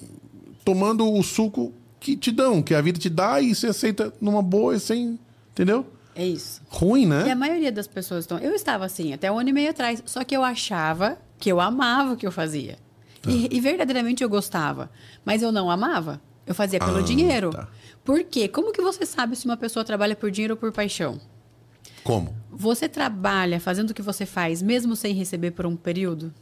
tomando 0.64 1.10
o 1.10 1.22
suco 1.22 1.72
que 2.00 2.16
te 2.16 2.30
dão, 2.30 2.62
que 2.62 2.74
a 2.74 2.80
vida 2.80 2.98
te 2.98 3.10
dá 3.10 3.40
e 3.40 3.54
você 3.54 3.66
aceita 3.66 4.12
numa 4.20 4.40
boa, 4.42 4.78
sem. 4.78 5.18
Entendeu? 5.52 5.86
É 6.14 6.26
isso. 6.26 6.60
Ruim, 6.68 7.06
né? 7.06 7.26
E 7.26 7.30
a 7.30 7.36
maioria 7.36 7.72
das 7.72 7.86
pessoas 7.86 8.24
estão. 8.24 8.38
Eu 8.38 8.52
estava 8.54 8.84
assim, 8.84 9.12
até 9.12 9.30
um 9.30 9.38
ano 9.38 9.48
e 9.48 9.52
meio 9.52 9.70
atrás. 9.70 10.02
Só 10.06 10.22
que 10.24 10.36
eu 10.36 10.44
achava 10.44 11.18
que 11.38 11.50
eu 11.50 11.60
amava 11.60 12.12
o 12.12 12.16
que 12.16 12.26
eu 12.26 12.32
fazia. 12.32 12.78
E, 13.26 13.48
e 13.56 13.60
verdadeiramente 13.60 14.22
eu 14.22 14.28
gostava. 14.28 14.90
Mas 15.24 15.42
eu 15.42 15.52
não 15.52 15.70
amava. 15.70 16.20
Eu 16.46 16.54
fazia 16.54 16.78
pelo 16.80 16.98
Ah, 16.98 17.02
dinheiro. 17.02 17.50
tá. 17.50 17.68
Por 18.04 18.24
quê? 18.24 18.48
Como 18.48 18.72
que 18.72 18.82
você 18.82 19.06
sabe 19.06 19.36
se 19.36 19.44
uma 19.46 19.56
pessoa 19.56 19.84
trabalha 19.84 20.16
por 20.16 20.30
dinheiro 20.30 20.54
ou 20.54 20.58
por 20.58 20.72
paixão? 20.72 21.20
Como? 22.02 22.34
Você 22.50 22.88
trabalha 22.88 23.60
fazendo 23.60 23.90
o 23.90 23.94
que 23.94 24.02
você 24.02 24.26
faz, 24.26 24.60
mesmo 24.60 24.96
sem 24.96 25.14
receber 25.14 25.52
por 25.52 25.64
um 25.66 25.76
período? 25.76 26.34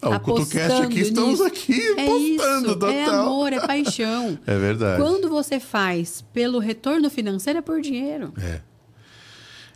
Ah, 0.00 0.16
o 0.16 0.20
CutuCast 0.20 0.82
aqui 0.82 1.00
estamos 1.00 1.40
nisso. 1.40 1.44
aqui 1.44 1.80
é 1.96 2.06
postando, 2.06 2.66
isso, 2.68 2.78
total. 2.78 2.90
É 2.90 3.04
amor, 3.04 3.52
é 3.52 3.66
paixão. 3.66 4.38
É 4.46 4.58
verdade. 4.58 5.02
Quando 5.02 5.28
você 5.28 5.58
faz 5.58 6.24
pelo 6.32 6.58
retorno 6.58 7.08
financeiro, 7.10 7.58
é 7.58 7.62
por 7.62 7.80
dinheiro. 7.80 8.32
É. 8.38 8.60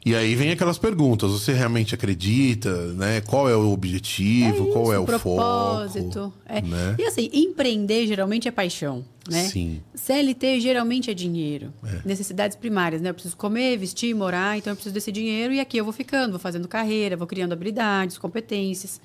E 0.04 0.14
aí 0.14 0.34
vem 0.34 0.50
aquelas 0.50 0.78
perguntas: 0.78 1.30
você 1.30 1.52
realmente 1.52 1.94
acredita, 1.94 2.92
né? 2.92 3.20
Qual 3.20 3.48
é 3.48 3.56
o 3.56 3.70
objetivo, 3.70 4.64
isso, 4.64 4.72
qual 4.72 4.92
é 4.92 4.98
o 4.98 5.04
propósito. 5.04 6.12
foco? 6.12 6.34
É. 6.46 6.62
né? 6.62 6.96
E 6.98 7.04
assim, 7.04 7.28
empreender 7.32 8.06
geralmente 8.06 8.48
é 8.48 8.50
paixão, 8.50 9.04
né? 9.28 9.44
Sim. 9.44 9.80
CLT 9.94 10.60
geralmente 10.60 11.10
é 11.10 11.14
dinheiro. 11.14 11.72
Necessidades 12.04 12.56
primárias, 12.56 13.02
né? 13.02 13.10
Eu 13.10 13.14
preciso 13.14 13.36
comer, 13.36 13.76
vestir, 13.76 14.14
morar, 14.14 14.56
então 14.56 14.70
eu 14.70 14.76
preciso 14.76 14.94
desse 14.94 15.12
dinheiro 15.12 15.52
e 15.52 15.60
aqui 15.60 15.76
eu 15.76 15.84
vou 15.84 15.92
ficando, 15.92 16.32
vou 16.32 16.40
fazendo 16.40 16.66
carreira, 16.66 17.16
vou 17.16 17.26
criando 17.26 17.52
habilidades, 17.52 18.16
competências, 18.16 19.00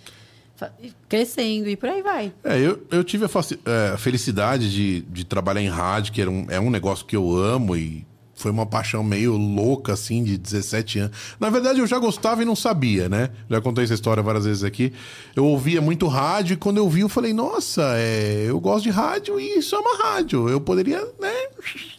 crescendo 1.08 1.70
e 1.70 1.76
por 1.76 1.90
aí 1.90 2.02
vai. 2.02 2.34
É, 2.44 2.60
eu, 2.60 2.86
eu 2.92 3.04
tive 3.04 3.26
a, 3.26 3.30
é, 3.66 3.90
a 3.94 3.98
felicidade 3.98 4.72
de, 4.72 5.02
de 5.02 5.26
trabalhar 5.26 5.62
em 5.62 5.68
rádio, 5.68 6.14
que 6.14 6.22
era 6.22 6.30
um, 6.30 6.46
é 6.50 6.60
um 6.60 6.70
negócio 6.70 7.06
que 7.06 7.16
eu 7.16 7.36
amo 7.36 7.76
e 7.76 8.06
foi 8.36 8.52
uma 8.52 8.66
paixão 8.66 9.02
meio 9.02 9.38
louca, 9.38 9.94
assim, 9.94 10.24
de 10.24 10.38
17 10.38 11.00
anos. 11.00 11.18
Na 11.40 11.50
verdade, 11.50 11.80
eu 11.80 11.88
já 11.88 11.98
gostava 11.98 12.42
e 12.42 12.46
não 12.46 12.56
sabia, 12.56 13.08
né? 13.08 13.30
Já 13.50 13.62
contei 13.62 13.86
essa 13.86 13.94
história 13.94 14.22
várias 14.22 14.44
vezes 14.46 14.64
aqui. 14.64 14.92
Eu 15.36 15.46
ouvia 15.46 15.82
muito 15.82 16.06
rádio 16.08 16.54
e 16.54 16.58
quando 16.58 16.78
eu 16.78 16.90
vi, 16.90 17.00
eu 17.02 17.10
falei, 17.10 17.34
nossa, 17.34 17.82
é, 17.96 18.46
eu 18.48 18.60
gosto 18.60 18.84
de 18.84 18.90
rádio 18.90 19.40
e 19.40 19.60
isso 19.60 19.74
é 19.76 19.80
uma 19.80 20.04
rádio. 20.04 20.50
Eu 20.50 20.60
poderia, 20.60 21.00
né? 21.20 21.34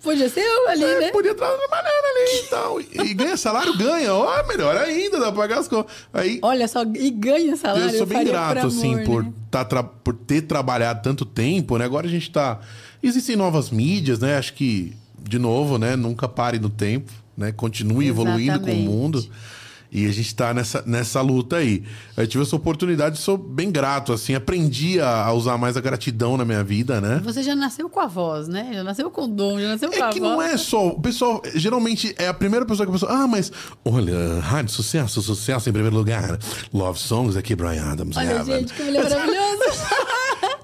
Podia 0.03 0.29
ser 0.29 0.41
eu 0.41 0.69
ali, 0.69 0.85
é, 0.85 1.01
né? 1.01 1.11
Podia 1.11 1.33
estar 1.33 1.51
trabalhando 1.51 2.05
ali 2.05 2.39
e 2.39 2.49
tal. 2.49 2.81
E, 2.81 3.11
e 3.11 3.15
ganha 3.15 3.37
salário, 3.37 3.77
ganha. 3.77 4.13
Ó, 4.15 4.47
melhor 4.47 4.77
ainda, 4.77 5.19
dá 5.19 5.33
pra 5.33 5.43
pagar 5.43 5.59
as 5.61 5.69
contas. 5.69 5.91
Aí, 6.13 6.39
Olha 6.43 6.69
só, 6.69 6.83
e 6.83 7.11
ganha 7.11 7.57
salário. 7.57 7.89
eu 7.91 7.99
sou 7.99 8.07
bem 8.07 8.25
grato, 8.25 8.61
por 8.61 8.67
assim, 8.67 8.95
amor, 8.95 9.05
por, 9.07 9.25
né? 9.25 9.33
tá 9.51 9.65
tra- 9.65 9.83
por 9.83 10.15
ter 10.15 10.43
trabalhado 10.43 11.03
tanto 11.03 11.25
tempo, 11.25 11.79
né? 11.79 11.85
Agora 11.87 12.07
a 12.07 12.11
gente 12.11 12.31
tá. 12.31 12.61
Existem 13.03 13.37
novas 13.37 13.71
mídias, 13.71 14.19
né? 14.19 14.37
Acho 14.37 14.53
que, 14.55 14.95
de 15.29 15.39
novo, 15.39 15.79
né? 15.79 15.97
Nunca 15.97 16.29
pare 16.29 16.59
no 16.59 16.71
tempo, 16.71 17.11
né? 17.37 17.53
Continue 17.53 18.09
evoluindo 18.09 18.59
com 18.61 18.67
o 18.67 18.71
Exatamente. 18.71 18.89
mundo. 18.89 19.27
E 19.93 20.05
a 20.07 20.13
gente 20.13 20.35
tá 20.35 20.53
nessa, 20.53 20.83
nessa 20.85 21.21
luta 21.21 21.57
aí. 21.57 21.85
Eu 22.17 22.27
tive 22.27 22.43
essa 22.43 22.57
oportunidade, 22.57 23.19
sou 23.19 23.39
bem 23.39 23.71
grato, 23.71 24.13
assim, 24.13 24.35
aprendi 24.35 25.01
a, 25.01 25.25
a 25.27 25.33
usar 25.33 25.57
mais 25.57 25.77
a 25.77 25.81
gratidão 25.81 26.37
na 26.37 26.45
minha 26.45 26.63
vida, 26.63 27.01
né? 27.01 27.21
Você 27.25 27.41
já 27.43 27.55
nasceu 27.55 27.89
com 27.89 28.01
a 28.01 28.07
voz, 28.07 28.49
né? 28.49 28.69
Já 28.75 28.83
nasceu 28.83 29.09
com 29.11 29.23
o 29.23 29.29
dom, 29.29 29.61
já 29.61 29.69
nasceu 29.69 29.89
com 29.91 30.03
a 30.03 30.09
É 30.09 30.13
que 30.13 30.19
voz. 30.21 30.33
não 30.33 30.43
é 30.43 30.57
só. 30.57 30.89
O 30.89 31.01
pessoal, 31.01 31.41
geralmente, 31.55 32.13
é 32.19 32.27
a 32.27 32.35
primeira 32.35 32.67
pessoa 32.67 32.85
que 32.85 32.91
a 32.91 32.93
pessoa. 32.93 33.13
Ah, 33.13 33.27
mas. 33.29 33.51
Olha, 33.85 34.41
rádio, 34.41 34.73
sucesso, 34.75 35.23
sucesso 35.23 35.69
em 35.69 35.73
primeiro 35.73 35.97
lugar. 35.97 36.37
Love 36.75 36.99
Songs 36.99 37.37
aqui, 37.37 37.55
Brian 37.55 37.85
Adams. 37.85 38.17
Olha, 38.17 38.29
grava. 38.35 38.45
gente, 38.59 38.75
que 38.75 38.83
mulher 38.83 39.05
maravilhosa. 39.05 39.65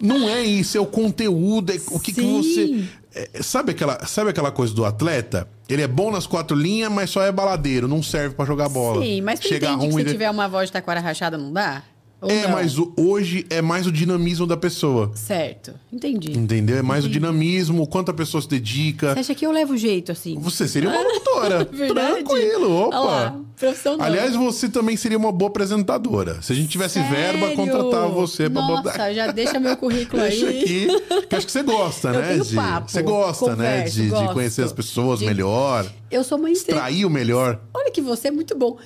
Não 0.02 0.28
é 0.28 0.42
isso, 0.42 0.76
é 0.76 0.80
o 0.80 0.86
conteúdo, 0.86 1.72
é 1.72 1.80
o 1.90 1.98
que, 2.00 2.12
que 2.12 2.20
você. 2.20 2.84
é, 3.14 3.42
sabe, 3.42 3.70
aquela, 3.70 4.04
sabe 4.06 4.30
aquela 4.30 4.50
coisa 4.50 4.74
do 4.74 4.84
atleta? 4.84 5.48
Ele 5.68 5.80
é 5.80 5.86
bom 5.86 6.10
nas 6.10 6.26
quatro 6.26 6.56
linhas, 6.56 6.90
mas 6.92 7.08
só 7.08 7.22
é 7.22 7.30
baladeiro, 7.30 7.86
não 7.88 8.02
serve 8.02 8.34
pra 8.34 8.44
jogar 8.44 8.68
bola. 8.68 9.02
Sim, 9.02 9.20
mas 9.22 9.38
tu 9.40 9.48
Chega 9.48 9.68
entende 9.68 9.86
que 9.86 9.92
ruim. 9.92 10.02
se 10.02 10.06
de- 10.06 10.12
tiver 10.12 10.28
uma 10.30 10.48
voz 10.48 10.68
de 10.68 10.72
taquara 10.72 11.00
rachada, 11.00 11.38
não 11.38 11.52
dá? 11.52 11.82
Ou 12.22 12.30
É, 12.30 12.42
não? 12.44 12.52
mas 12.52 12.78
o- 12.78 12.92
hoje 12.96 13.44
é 13.50 13.60
mais 13.60 13.86
o 13.86 13.92
dinamismo 13.92 14.46
da 14.46 14.56
pessoa. 14.56 15.10
Certo, 15.14 15.74
entendi. 15.92 16.30
Entendeu? 16.38 16.76
É 16.78 16.82
mais 16.82 17.04
o 17.04 17.08
dinamismo, 17.08 17.82
o 17.82 17.86
quanto 17.86 18.10
a 18.10 18.14
pessoa 18.14 18.40
se 18.40 18.48
dedica. 18.48 19.12
Você 19.14 19.20
acha 19.20 19.34
que 19.34 19.44
eu 19.44 19.50
levo 19.50 19.76
jeito, 19.76 20.12
assim? 20.12 20.38
Você 20.38 20.68
seria 20.68 20.88
uma 20.88 21.00
locutora. 21.02 21.64
Verdade? 21.72 22.14
Tranquilo, 22.22 22.72
opa. 22.86 22.96
Olha 22.96 23.10
lá, 23.10 23.40
profissão. 23.56 23.96
Aliás, 24.00 24.36
você 24.36 24.68
também 24.68 24.96
seria 24.96 25.18
uma 25.18 25.32
boa 25.32 25.48
apresentadora. 25.50 26.40
Se 26.42 26.52
a 26.52 26.56
gente 26.56 26.68
tivesse 26.68 27.00
verba, 27.00 27.40
Sério? 27.48 27.56
contratava 27.56 28.08
você 28.08 28.48
pra 28.48 28.62
Nossa, 28.62 28.82
botar. 28.82 29.12
já 29.12 29.32
deixa 29.32 29.58
meu 29.58 29.76
currículo 29.76 30.22
Deixa 30.22 30.46
aí. 30.46 30.62
aqui. 30.62 31.26
Que 31.28 31.34
acho 31.36 31.46
que 31.46 31.52
você 31.52 31.62
gosta, 31.64 32.08
Eu 32.08 32.20
né? 32.20 32.28
tenho 32.28 32.44
de- 32.44 32.54
papo, 32.54 32.90
Você 32.90 33.02
gosta, 33.02 33.46
né? 33.56 33.78
converso, 33.78 33.96
De, 33.96 34.02
de 34.04 34.08
gosto. 34.10 34.32
conhecer 34.32 34.62
as 34.62 34.72
pessoas 34.72 35.18
De- 35.18 35.26
melhor, 35.26 35.86
Eu 36.12 36.22
sou 36.22 36.38
uma 36.38 36.50
entre... 36.50 36.60
extrair 36.72 37.04
o 37.04 37.10
melhor. 37.10 37.60
Olha 37.74 37.90
que 37.90 38.00
você 38.00 38.28
é 38.28 38.30
muito 38.30 38.56
bom. 38.56 38.76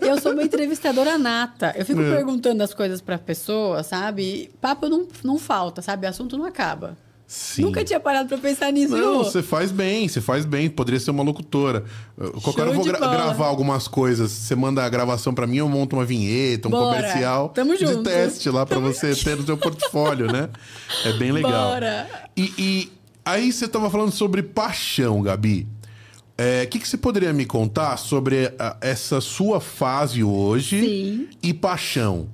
Eu 0.00 0.20
sou 0.20 0.32
uma 0.32 0.42
entrevistadora 0.42 1.18
nata. 1.18 1.74
Eu 1.76 1.84
fico 1.84 2.00
É. 2.08 2.14
perguntando 2.14 2.62
as 2.62 2.72
coisas 2.72 3.00
pra 3.00 3.18
pessoa, 3.18 3.82
sabe? 3.82 4.50
Papo 4.60 4.88
não, 4.88 5.06
não 5.24 5.38
falta, 5.38 5.82
sabe? 5.82 6.06
Assunto 6.06 6.38
não 6.38 6.44
acaba. 6.44 6.96
Sim. 7.26 7.60
Nunca 7.60 7.84
tinha 7.84 8.00
parado 8.00 8.26
pra 8.26 8.38
pensar 8.38 8.72
nisso. 8.72 8.96
Não, 8.96 9.18
você 9.22 9.42
faz 9.42 9.70
bem, 9.70 10.08
você 10.08 10.18
faz 10.18 10.46
bem. 10.46 10.70
Poderia 10.70 10.98
ser 10.98 11.10
uma 11.10 11.22
locutora. 11.22 11.84
Qualquer 12.42 12.62
hora 12.62 12.70
eu 12.70 12.74
vou 12.74 12.84
gra- 12.86 12.98
bola. 12.98 13.12
gravar 13.12 13.46
algumas 13.48 13.86
coisas. 13.86 14.30
Você 14.32 14.54
manda 14.54 14.82
a 14.82 14.88
gravação 14.88 15.34
pra 15.34 15.46
mim, 15.46 15.58
eu 15.58 15.68
monto 15.68 15.94
uma 15.94 16.06
vinheta, 16.06 16.68
um 16.68 16.70
Bora. 16.70 16.96
comercial 16.96 17.50
Tamo 17.50 17.76
de 17.76 17.84
junto. 17.84 18.04
teste 18.04 18.48
lá 18.48 18.64
pra 18.64 18.78
você 18.78 19.14
ter 19.14 19.36
no 19.36 19.44
seu 19.44 19.58
portfólio, 19.58 20.32
né? 20.32 20.48
É 21.04 21.12
bem 21.18 21.30
legal. 21.30 21.72
Bora. 21.72 22.08
E, 22.34 22.50
e 22.56 22.92
aí 23.22 23.52
você 23.52 23.68
tava 23.68 23.90
falando 23.90 24.10
sobre 24.10 24.42
paixão, 24.42 25.20
Gabi. 25.20 25.68
É, 26.38 26.62
O 26.62 26.68
que, 26.68 26.78
que 26.78 26.88
você 26.88 26.96
poderia 26.96 27.32
me 27.32 27.44
contar 27.44 27.96
sobre 27.96 28.54
ah, 28.58 28.76
essa 28.80 29.20
sua 29.20 29.60
fase 29.60 30.22
hoje 30.22 30.80
Sim. 30.80 31.28
e 31.42 31.52
paixão? 31.52 32.28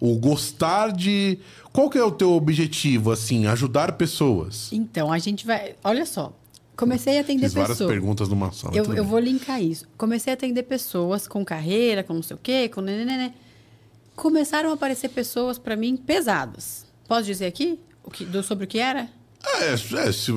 O 0.00 0.16
gostar 0.18 0.92
de. 0.92 1.38
Qual 1.70 1.90
que 1.90 1.98
é 1.98 2.02
o 2.02 2.10
teu 2.10 2.32
objetivo, 2.32 3.12
assim? 3.12 3.46
Ajudar 3.46 3.92
pessoas? 3.92 4.72
Então, 4.72 5.12
a 5.12 5.18
gente 5.18 5.46
vai. 5.46 5.74
Olha 5.84 6.06
só. 6.06 6.32
Comecei 6.74 7.18
a 7.18 7.20
atender 7.20 7.42
Fiz 7.44 7.52
várias 7.52 7.72
pessoas. 7.76 7.90
perguntas 7.90 8.26
numa 8.30 8.50
só. 8.50 8.70
Eu, 8.72 8.94
eu 8.94 9.04
vou 9.04 9.18
linkar 9.18 9.62
isso. 9.62 9.86
Comecei 9.98 10.32
a 10.32 10.34
atender 10.34 10.62
pessoas 10.62 11.28
com 11.28 11.44
carreira, 11.44 12.02
com 12.02 12.14
não 12.14 12.22
sei 12.22 12.34
o 12.34 12.40
quê, 12.42 12.70
com 12.70 12.80
nenenene. 12.80 13.34
Começaram 14.16 14.70
a 14.70 14.72
aparecer 14.72 15.10
pessoas 15.10 15.58
pra 15.58 15.76
mim 15.76 15.94
pesadas. 15.98 16.86
Posso 17.06 17.24
dizer 17.24 17.44
aqui 17.44 17.78
o 18.02 18.10
que, 18.10 18.24
do, 18.24 18.42
sobre 18.42 18.64
o 18.64 18.66
que 18.66 18.78
era? 18.78 19.10
É, 19.60 19.74
é 19.74 19.76
se, 20.12 20.32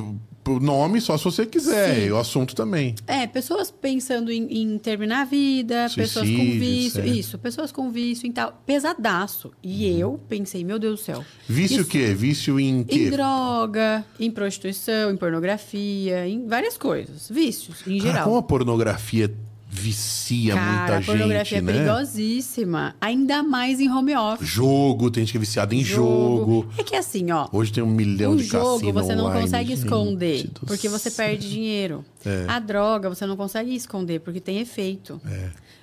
o 0.48 0.60
nome 0.60 1.00
só 1.02 1.18
se 1.18 1.24
você 1.24 1.46
quiser, 1.46 1.96
Sim. 1.96 2.06
e 2.08 2.12
o 2.12 2.18
assunto 2.18 2.56
também. 2.56 2.96
É, 3.08 3.26
pessoas 3.28 3.72
pensando 3.72 4.32
em, 4.32 4.62
em 4.62 4.78
terminar 4.78 5.22
a 5.22 5.26
vida, 5.26 5.88
pessoas 5.96 6.28
com 6.30 6.36
Suicídio, 6.36 6.60
vício. 6.60 7.06
Isso, 7.06 7.38
pessoas 7.38 7.72
com 7.72 7.90
vício 7.92 8.28
e 8.28 8.32
tal. 8.32 8.62
Pesadaço. 8.66 9.52
E 9.64 9.88
eu 10.00 10.20
pensei, 10.28 10.64
meu 10.64 10.78
Deus 10.80 11.00
do 11.00 11.04
céu. 11.04 11.26
Vício 11.48 11.78
Isso- 11.82 11.86
o 11.88 11.92
quê? 11.92 12.14
Vício 12.14 12.60
em 12.60 12.84
quê? 12.84 13.08
Em 13.08 13.10
droga, 13.10 14.06
em 14.20 14.30
prostituição, 14.32 15.12
em 15.12 15.18
pornografia, 15.18 16.28
em 16.28 16.46
várias 16.48 16.78
coisas. 16.78 17.30
Vícios, 17.30 17.78
em 17.88 17.98
Cara, 18.00 18.10
geral. 18.12 18.24
como 18.26 18.38
a 18.38 18.44
pornografia 18.44 19.34
vicia 19.74 20.54
Cara, 20.54 20.72
muita 20.78 20.98
a 20.98 21.02
pornografia 21.02 21.44
gente, 21.44 21.56
é 21.58 21.62
né? 21.62 21.74
perigosíssima. 21.74 22.96
Ainda 23.02 23.42
mais 23.42 23.80
em 23.80 23.90
home 23.90 24.16
office. 24.16 24.48
Jogo, 24.48 25.10
tem 25.10 25.24
gente 25.24 25.32
que 25.32 25.38
é 25.38 25.40
viciada 25.40 25.74
em 25.74 25.84
jogo. 25.84 26.68
É 26.78 26.84
que 26.84 26.96
assim, 26.96 27.32
ó. 27.32 27.48
Hoje 27.52 27.74
tem 27.74 27.84
um 27.84 27.88
milhão 27.90 28.34
O 28.34 28.38
de 28.38 28.44
jogo 28.44 28.76
cassino 28.80 28.94
você 28.94 29.16
não 29.16 29.26
online, 29.26 29.42
consegue 29.42 29.70
gente 29.70 29.84
esconder, 29.84 30.50
porque 30.66 30.88
você 30.88 31.10
céu. 31.10 31.26
perde 31.26 31.50
dinheiro. 31.50 32.06
É. 32.24 32.46
A 32.48 32.60
droga 32.60 33.10
você 33.10 33.26
não 33.26 33.36
consegue 33.36 33.76
esconder, 33.76 34.20
porque 34.20 34.40
tem 34.40 34.60
efeito. 34.60 35.20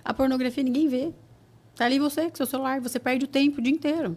A 0.05 0.15
pornografia 0.15 0.63
ninguém 0.63 0.89
vê. 0.89 1.11
Tá 1.75 1.87
ali 1.87 1.99
você, 1.99 2.29
com 2.31 2.37
seu 2.37 2.47
celular, 2.47 2.81
você 2.81 2.99
perde 3.01 3.25
o 3.25 3.29
tempo 3.29 3.59
o 3.59 3.63
dia 3.63 3.73
inteiro. 3.73 4.17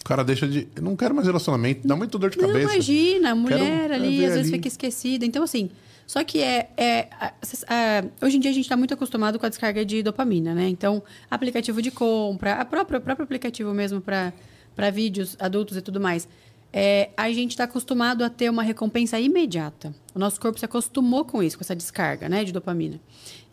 O 0.00 0.04
cara 0.04 0.24
deixa 0.24 0.48
de. 0.48 0.66
Eu 0.74 0.82
não 0.82 0.96
quero 0.96 1.14
mais 1.14 1.26
relacionamento, 1.26 1.86
dá 1.86 1.94
muito 1.94 2.18
dor 2.18 2.30
de 2.30 2.38
Não, 2.38 2.48
cabeça. 2.48 2.72
imagina, 2.74 3.30
a 3.32 3.34
mulher 3.34 3.58
Quero 3.90 3.94
ali, 3.94 4.24
às 4.24 4.32
vezes 4.32 4.46
ali. 4.46 4.50
fica 4.52 4.66
esquecida. 4.66 5.24
Então, 5.26 5.42
assim, 5.42 5.70
só 6.10 6.24
que 6.24 6.40
é. 6.40 6.68
é 6.76 7.08
a- 7.20 8.04
hoje 8.20 8.36
em 8.36 8.40
dia 8.40 8.50
a 8.50 8.54
gente 8.54 8.64
está 8.64 8.76
muito 8.76 8.92
acostumado 8.92 9.38
com 9.38 9.46
a 9.46 9.48
descarga 9.48 9.84
de 9.84 10.02
dopamina, 10.02 10.52
né? 10.52 10.68
Então, 10.68 11.00
aplicativo 11.30 11.80
de 11.80 11.92
compra, 11.92 12.54
a 12.54 12.64
própria, 12.64 12.98
o 12.98 13.00
próprio 13.00 13.22
aplicativo 13.22 13.72
mesmo 13.72 14.00
para 14.00 14.90
vídeos 14.92 15.36
adultos 15.38 15.76
e 15.76 15.80
tudo 15.80 16.00
mais. 16.00 16.26
É, 16.72 17.10
a 17.16 17.30
gente 17.30 17.52
está 17.52 17.62
acostumado 17.62 18.24
a 18.24 18.28
ter 18.28 18.50
uma 18.50 18.64
recompensa 18.64 19.20
imediata. 19.20 19.94
O 20.12 20.18
nosso 20.18 20.40
corpo 20.40 20.58
se 20.58 20.64
acostumou 20.64 21.24
com 21.24 21.44
isso, 21.44 21.56
com 21.56 21.62
essa 21.62 21.76
descarga 21.76 22.28
né, 22.28 22.42
de 22.42 22.50
dopamina. 22.50 23.00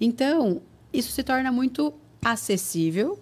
Então, 0.01 0.59
isso 0.91 1.11
se 1.11 1.21
torna 1.21 1.51
muito 1.51 1.93
acessível. 2.25 3.19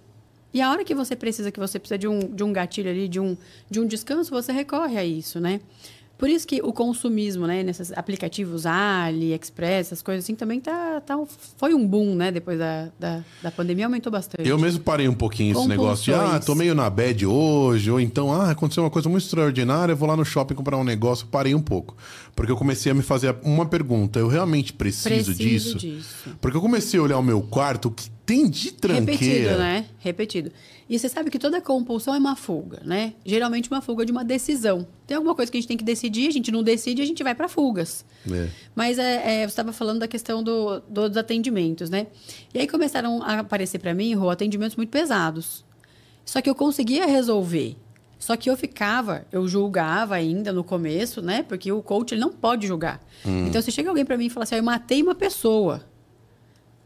E 0.54 0.62
a 0.62 0.72
hora 0.72 0.86
que 0.86 0.96
você 0.96 1.14
precisa, 1.14 1.52
que 1.52 1.60
você 1.60 1.78
precisa 1.78 1.98
de 1.98 2.08
um, 2.08 2.20
de 2.20 2.42
um 2.42 2.54
gatilho 2.54 2.90
ali, 2.90 3.10
de 3.10 3.20
um, 3.20 3.36
de 3.70 3.82
um 3.82 3.86
descanso, 3.86 4.32
você 4.32 4.54
recorre 4.54 4.98
a 4.98 5.04
isso, 5.04 5.42
né? 5.42 5.60
Por 6.18 6.30
isso 6.30 6.48
que 6.48 6.62
o 6.64 6.72
consumismo, 6.72 7.46
né, 7.46 7.62
nesses 7.62 7.92
aplicativos 7.92 8.66
Ali, 8.66 9.34
Express, 9.34 9.88
essas 9.88 10.02
coisas 10.02 10.24
assim, 10.24 10.34
também 10.34 10.62
tá, 10.62 11.02
tá, 11.02 11.18
foi 11.58 11.74
um 11.74 11.86
boom, 11.86 12.16
né? 12.16 12.32
Depois 12.32 12.58
da, 12.58 12.90
da, 12.98 13.24
da 13.44 13.52
pandemia, 13.52 13.86
aumentou 13.86 14.12
bastante. 14.12 14.48
Eu 14.48 14.58
mesmo 14.58 14.82
parei 14.82 15.10
um 15.10 15.14
pouquinho 15.14 15.58
esse 15.58 15.68
negócio 15.68 16.06
de, 16.06 16.14
ah, 16.14 16.40
tô 16.40 16.56
meio 16.56 16.74
na 16.74 16.90
bad 16.90 17.26
hoje, 17.26 17.92
ou 17.92 18.00
então, 18.00 18.32
ah, 18.32 18.52
aconteceu 18.52 18.84
uma 18.84 18.90
coisa 18.90 19.10
muito 19.10 19.24
extraordinária, 19.24 19.92
eu 19.92 19.98
vou 19.98 20.08
lá 20.08 20.16
no 20.16 20.24
shopping 20.24 20.54
comprar 20.54 20.78
um 20.78 20.84
negócio, 20.84 21.28
parei 21.28 21.54
um 21.54 21.62
pouco. 21.62 21.96
Porque 22.36 22.52
eu 22.52 22.58
comecei 22.58 22.92
a 22.92 22.96
me 22.96 23.02
fazer 23.02 23.34
uma 23.44 23.66
pergunta, 23.66 24.20
eu 24.20 24.28
realmente 24.28 24.74
preciso, 24.74 25.08
Preciso 25.32 25.36
disso? 25.38 25.78
disso. 25.78 26.36
Porque 26.42 26.58
eu 26.58 26.62
comecei 26.62 27.00
a 27.00 27.04
olhar 27.04 27.18
o 27.18 27.24
meu 27.24 27.42
quarto, 27.42 27.86
o 27.88 27.92
que 27.92 28.10
tem 28.26 28.50
de 28.50 28.72
tranqueira. 28.74 29.14
Repetido, 29.14 29.58
né? 29.58 29.86
Repetido. 30.00 30.52
E 30.90 31.00
você 31.00 31.08
sabe 31.08 31.32
que 31.32 31.40
toda 31.40 31.62
compulsão 31.62 32.14
é 32.14 32.18
uma 32.18 32.36
fuga, 32.36 32.82
né? 32.84 33.14
Geralmente 33.26 33.72
uma 33.72 33.82
fuga 33.82 34.06
de 34.06 34.12
uma 34.12 34.24
decisão. 34.26 34.86
Tem 35.08 35.16
alguma 35.16 35.34
coisa 35.34 35.50
que 35.50 35.58
a 35.58 35.62
gente 35.62 35.68
tem 35.70 35.78
que 35.78 35.84
decidir, 35.86 36.28
a 36.28 36.32
gente 36.32 36.52
não 36.52 36.62
decide, 36.62 37.02
a 37.02 37.06
gente 37.06 37.24
vai 37.24 37.34
para 37.34 37.48
fugas. 37.48 38.04
É. 38.30 38.50
Mas 38.76 39.00
é, 39.00 39.14
é, 39.36 39.40
você 39.40 39.46
estava 39.46 39.72
falando 39.72 40.00
da 40.00 40.08
questão 40.08 40.44
do, 40.44 40.82
do- 40.82 41.08
dos 41.08 41.18
atendimentos, 41.18 41.90
né? 41.90 42.08
E 42.54 42.60
aí 42.60 42.68
começaram 42.68 43.24
a 43.24 43.40
aparecer 43.40 43.80
para 43.80 43.94
mim, 43.94 44.14
Rô, 44.14 44.30
atendimentos 44.30 44.76
muito 44.76 44.90
pesados. 44.90 45.64
Só 46.26 46.42
que 46.42 46.50
eu 46.50 46.56
conseguia 46.56 47.06
resolver. 47.06 47.78
Só 48.26 48.36
que 48.36 48.50
eu 48.50 48.58
ficava, 48.58 49.24
eu 49.32 49.48
julgava 49.48 50.16
ainda 50.16 50.52
no 50.52 50.64
começo, 50.64 51.22
né? 51.22 51.44
Porque 51.44 51.72
o 51.72 51.80
coach 51.84 52.14
ele 52.16 52.22
não 52.22 52.32
pode 52.34 52.66
julgar. 52.66 53.00
Então, 53.24 53.62
se 53.62 53.72
chega 53.72 53.88
alguém 53.88 54.04
para 54.04 54.18
mim 54.18 54.26
e 54.26 54.30
fala 54.32 54.46
assim, 54.46 54.56
ah, 54.56 54.58
eu 54.58 54.64
matei 54.64 55.04
uma 55.04 55.14
pessoa. 55.14 55.84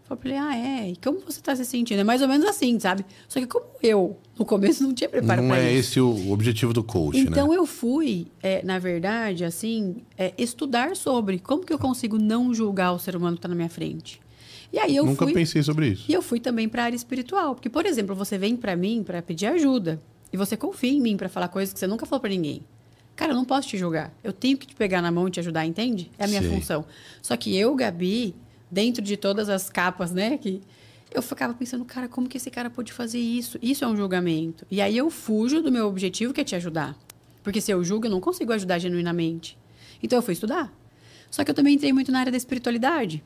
Eu 0.10 0.18
falei, 0.18 0.36
ah, 0.38 0.54
é? 0.58 0.90
E 0.90 0.96
como 0.98 1.20
você 1.22 1.40
está 1.40 1.56
se 1.56 1.64
sentindo? 1.64 2.02
É 2.02 2.04
mais 2.04 2.22
ou 2.22 2.28
menos 2.28 2.46
assim, 2.46 2.78
sabe? 2.78 3.06
Só 3.26 3.40
que 3.40 3.48
como 3.48 3.64
eu, 3.82 4.18
no 4.38 4.44
começo, 4.44 4.84
não 4.84 4.94
tinha 4.94 5.08
preparo 5.10 5.42
Não 5.42 5.56
é 5.56 5.72
isso. 5.72 5.92
esse 5.92 6.02
o 6.02 6.30
objetivo 6.34 6.74
do 6.74 6.84
coach, 6.84 7.18
Então 7.18 7.48
né? 7.48 7.56
eu 7.56 7.66
fui, 7.66 8.28
é, 8.44 8.62
na 8.66 8.78
verdade, 8.78 9.46
assim, 9.46 9.96
é, 10.18 10.34
estudar 10.38 10.94
sobre 10.98 11.40
como 11.40 11.64
que 11.66 11.72
eu 11.72 11.80
consigo 11.80 12.18
não 12.18 12.54
julgar 12.54 12.92
o 12.92 13.00
ser 13.00 13.16
humano 13.16 13.38
que 13.38 13.40
está 13.40 13.48
na 13.48 13.56
minha 13.56 13.70
frente. 13.70 14.20
E 14.74 14.78
aí 14.78 14.94
eu 14.94 15.06
Nunca 15.06 15.24
fui. 15.24 15.34
pensei 15.34 15.64
sobre 15.64 15.88
isso. 15.88 16.04
E 16.10 16.14
eu 16.14 16.22
fui 16.22 16.42
também 16.42 16.68
para 16.68 16.82
a 16.82 16.86
área 16.88 16.98
espiritual, 16.98 17.56
porque 17.56 17.70
por 17.70 17.86
exemplo, 17.86 18.14
você 18.14 18.38
vem 18.38 18.58
para 18.58 18.76
mim 18.76 19.04
para 19.06 19.22
pedir 19.22 19.46
ajuda 19.46 20.02
e 20.32 20.38
você 20.38 20.56
confia 20.56 20.92
em 20.92 21.02
mim 21.02 21.18
para 21.18 21.30
falar 21.30 21.48
coisas 21.48 21.74
que 21.74 21.80
você 21.80 21.88
nunca 21.88 22.06
falou 22.06 22.20
para 22.20 22.30
ninguém. 22.30 22.64
Cara, 23.16 23.34
eu 23.34 23.36
não 23.36 23.44
posso 23.44 23.68
te 23.68 23.78
julgar. 23.78 24.14
Eu 24.24 24.32
tenho 24.32 24.58
que 24.58 24.66
te 24.66 24.76
pegar 24.76 25.02
na 25.02 25.12
mão 25.12 25.28
e 25.28 25.32
te 25.32 25.40
ajudar, 25.40 25.66
entende? 25.66 26.10
É 26.18 26.24
a 26.24 26.28
minha 26.28 26.42
Sei. 26.42 26.50
função. 26.50 26.86
Só 27.22 27.36
que 27.36 27.56
eu, 27.56 27.76
Gabi, 27.76 28.34
dentro 28.72 29.02
de 29.02 29.18
todas 29.18 29.50
as 29.50 29.70
capas, 29.70 30.12
né, 30.12 30.38
que 30.38 30.62
eu 31.12 31.22
ficava 31.22 31.54
pensando, 31.54 31.84
cara, 31.84 32.08
como 32.08 32.30
que 32.30 32.38
esse 32.38 32.50
cara 32.50 32.70
pode 32.70 32.94
fazer 32.94 33.20
isso? 33.20 33.58
Isso 33.62 33.84
é 33.84 33.88
um 33.88 33.98
julgamento. 33.98 34.66
E 34.72 34.80
aí 34.80 34.98
eu 34.98 35.10
fujo 35.10 35.62
do 35.62 35.72
meu 35.72 35.88
objetivo, 35.88 36.34
que 36.34 36.40
é 36.40 36.44
te 36.44 36.56
ajudar. 36.56 36.98
Porque 37.44 37.60
se 37.60 37.72
eu 37.72 37.84
julgo, 37.84 38.06
eu 38.06 38.12
não 38.12 38.22
consigo 38.22 38.54
ajudar 38.54 38.80
genuinamente. 38.80 39.58
Então 40.02 40.20
eu 40.20 40.24
fui 40.24 40.34
estudar. 40.34 40.72
Só 41.30 41.44
que 41.44 41.52
eu 41.52 41.56
também 41.56 41.76
entrei 41.76 41.92
muito 41.92 42.12
na 42.12 42.20
área 42.20 42.32
da 42.32 42.38
espiritualidade. 42.38 43.24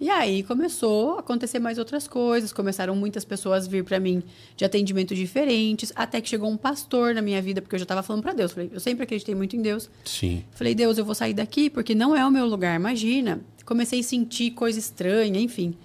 E 0.00 0.08
aí 0.08 0.42
começou 0.42 1.16
a 1.16 1.20
acontecer 1.20 1.58
mais 1.58 1.76
outras 1.76 2.08
coisas, 2.08 2.54
começaram 2.54 2.96
muitas 2.96 3.22
pessoas 3.22 3.66
a 3.66 3.68
vir 3.68 3.84
para 3.84 4.00
mim 4.00 4.22
de 4.56 4.64
atendimentos 4.64 5.16
diferentes, 5.16 5.92
até 5.94 6.22
que 6.22 6.28
chegou 6.28 6.48
um 6.48 6.56
pastor 6.56 7.14
na 7.14 7.20
minha 7.20 7.42
vida, 7.42 7.60
porque 7.60 7.74
eu 7.74 7.78
já 7.78 7.82
estava 7.82 8.02
falando 8.02 8.22
para 8.22 8.32
Deus. 8.32 8.52
Falei, 8.52 8.70
eu 8.72 8.80
sempre 8.80 9.04
acreditei 9.04 9.34
muito 9.34 9.56
em 9.56 9.60
Deus. 9.60 9.90
Sim. 10.06 10.42
Falei, 10.52 10.74
Deus, 10.74 10.96
eu 10.96 11.04
vou 11.04 11.14
sair 11.14 11.34
daqui 11.34 11.68
porque 11.68 11.94
não 11.94 12.16
é 12.16 12.24
o 12.24 12.30
meu 12.30 12.46
lugar, 12.46 12.74
imagina. 12.76 13.42
Comecei 13.66 14.00
a 14.00 14.02
sentir 14.02 14.52
coisa 14.52 14.78
estranha, 14.78 15.38
enfim. 15.38 15.76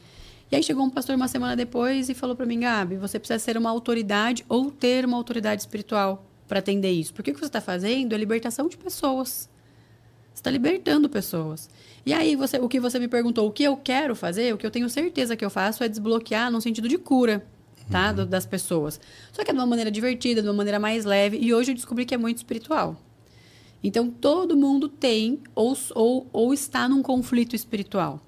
E 0.50 0.56
aí 0.56 0.64
chegou 0.64 0.86
um 0.86 0.90
pastor 0.90 1.18
uma 1.18 1.28
semana 1.28 1.54
depois 1.54 2.08
e 2.08 2.14
falou 2.14 2.38
para 2.38 2.46
mim, 2.46 2.62
Gabi, 2.62 2.96
você 2.96 3.20
precisa 3.20 3.38
ser 3.38 3.58
uma 3.58 3.70
autoridade 3.70 4.46
ou 4.48 4.72
ter 4.72 5.04
uma 5.04 5.18
autoridade 5.18 5.62
espiritual 5.62 6.26
para 6.48 6.60
atender 6.60 6.92
isso. 6.92 7.14
Porque 7.14 7.32
o 7.32 7.34
que 7.34 7.40
você 7.42 7.48
está 7.48 7.60
fazendo 7.60 8.14
é 8.14 8.18
libertação 8.18 8.70
de 8.70 8.78
pessoas. 8.78 9.50
Você 10.34 10.40
está 10.40 10.50
libertando 10.50 11.10
pessoas. 11.10 11.70
E 12.06 12.14
aí, 12.14 12.36
você, 12.36 12.58
o 12.58 12.70
que 12.70 12.80
você 12.80 13.00
me 13.00 13.08
perguntou, 13.08 13.48
o 13.48 13.52
que 13.52 13.64
eu 13.64 13.76
quero 13.76 14.16
fazer, 14.16 14.54
o 14.54 14.58
que 14.58 14.66
eu 14.66 14.70
tenho 14.70 14.88
certeza 14.90 15.36
que 15.36 15.44
eu 15.44 15.50
faço 15.50 15.84
é 15.84 15.90
desbloquear 15.90 16.52
no 16.52 16.62
sentido 16.62 16.88
de 16.88 16.98
cura, 17.00 17.46
tá? 17.90 18.14
Uhum. 18.16 18.26
das 18.28 18.46
pessoas. 18.46 19.00
Só 19.32 19.44
que 19.44 19.50
é 19.50 19.54
de 19.54 19.60
uma 19.60 19.66
maneira 19.66 19.90
divertida, 19.90 20.42
de 20.42 20.48
uma 20.48 20.54
maneira 20.54 20.80
mais 20.80 21.04
leve. 21.04 21.38
E 21.38 21.54
hoje 21.54 21.72
eu 21.72 21.76
descobri 21.76 22.06
que 22.06 22.14
é 22.14 22.18
muito 22.18 22.38
espiritual. 22.38 22.96
Então, 23.84 24.10
todo 24.10 24.56
mundo 24.56 24.88
tem 24.88 25.40
ou, 25.56 25.76
ou, 25.96 26.28
ou 26.32 26.54
está 26.54 26.88
num 26.88 27.02
conflito 27.02 27.56
espiritual. 27.56 28.22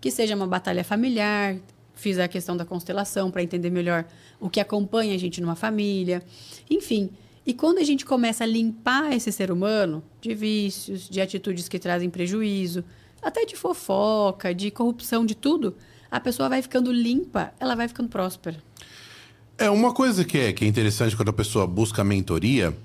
Que 0.00 0.10
seja 0.10 0.36
uma 0.36 0.46
batalha 0.46 0.84
familiar, 0.84 1.56
fiz 1.94 2.18
a 2.18 2.28
questão 2.28 2.56
da 2.56 2.64
constelação 2.64 3.30
para 3.30 3.42
entender 3.42 3.70
melhor 3.70 4.04
o 4.38 4.48
que 4.48 4.60
acompanha 4.60 5.14
a 5.14 5.18
gente 5.18 5.40
numa 5.40 5.56
família. 5.56 6.22
Enfim, 6.70 7.10
e 7.46 7.52
quando 7.52 7.78
a 7.78 7.84
gente 7.84 8.04
começa 8.04 8.44
a 8.44 8.46
limpar 8.46 9.12
esse 9.12 9.30
ser 9.30 9.50
humano 9.50 10.02
de 10.20 10.34
vícios, 10.34 11.08
de 11.08 11.20
atitudes 11.20 11.68
que 11.68 11.78
trazem 11.78 12.08
prejuízo, 12.08 12.84
até 13.24 13.44
de 13.44 13.56
fofoca, 13.56 14.54
de 14.54 14.70
corrupção, 14.70 15.24
de 15.24 15.34
tudo, 15.34 15.74
a 16.10 16.20
pessoa 16.20 16.48
vai 16.48 16.62
ficando 16.62 16.92
limpa, 16.92 17.52
ela 17.58 17.74
vai 17.74 17.88
ficando 17.88 18.08
próspera. 18.08 18.62
É, 19.56 19.70
uma 19.70 19.92
coisa 19.92 20.24
que 20.24 20.38
é, 20.38 20.52
que 20.52 20.64
é 20.64 20.68
interessante 20.68 21.16
quando 21.16 21.28
a 21.30 21.32
pessoa 21.32 21.66
busca 21.66 22.04
mentoria 22.04 22.76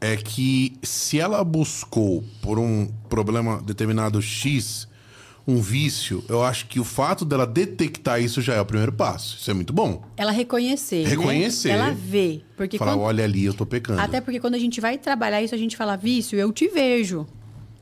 é 0.00 0.16
que 0.16 0.76
se 0.82 1.20
ela 1.20 1.44
buscou 1.44 2.24
por 2.40 2.58
um 2.58 2.88
problema 3.08 3.62
determinado 3.62 4.20
X, 4.20 4.88
um 5.46 5.60
vício, 5.60 6.24
eu 6.28 6.42
acho 6.42 6.66
que 6.66 6.80
o 6.80 6.84
fato 6.84 7.24
dela 7.24 7.46
detectar 7.46 8.20
isso 8.20 8.40
já 8.40 8.54
é 8.54 8.60
o 8.60 8.64
primeiro 8.64 8.92
passo. 8.92 9.36
Isso 9.36 9.50
é 9.50 9.54
muito 9.54 9.72
bom. 9.72 10.02
Ela 10.16 10.32
reconhecer. 10.32 11.04
Né? 11.04 11.10
Reconhecer. 11.10 11.68
Né? 11.68 11.74
Ela 11.74 11.90
vê. 11.90 12.42
Porque 12.56 12.78
Falar, 12.78 12.92
quando... 12.92 13.02
olha 13.02 13.24
ali, 13.24 13.44
eu 13.44 13.54
tô 13.54 13.66
pecando. 13.66 14.00
Até 14.00 14.20
porque 14.20 14.40
quando 14.40 14.54
a 14.54 14.58
gente 14.58 14.80
vai 14.80 14.98
trabalhar 14.98 15.42
isso, 15.42 15.54
a 15.54 15.58
gente 15.58 15.76
fala 15.76 15.96
vício, 15.96 16.38
eu 16.38 16.52
te 16.52 16.68
vejo. 16.68 17.26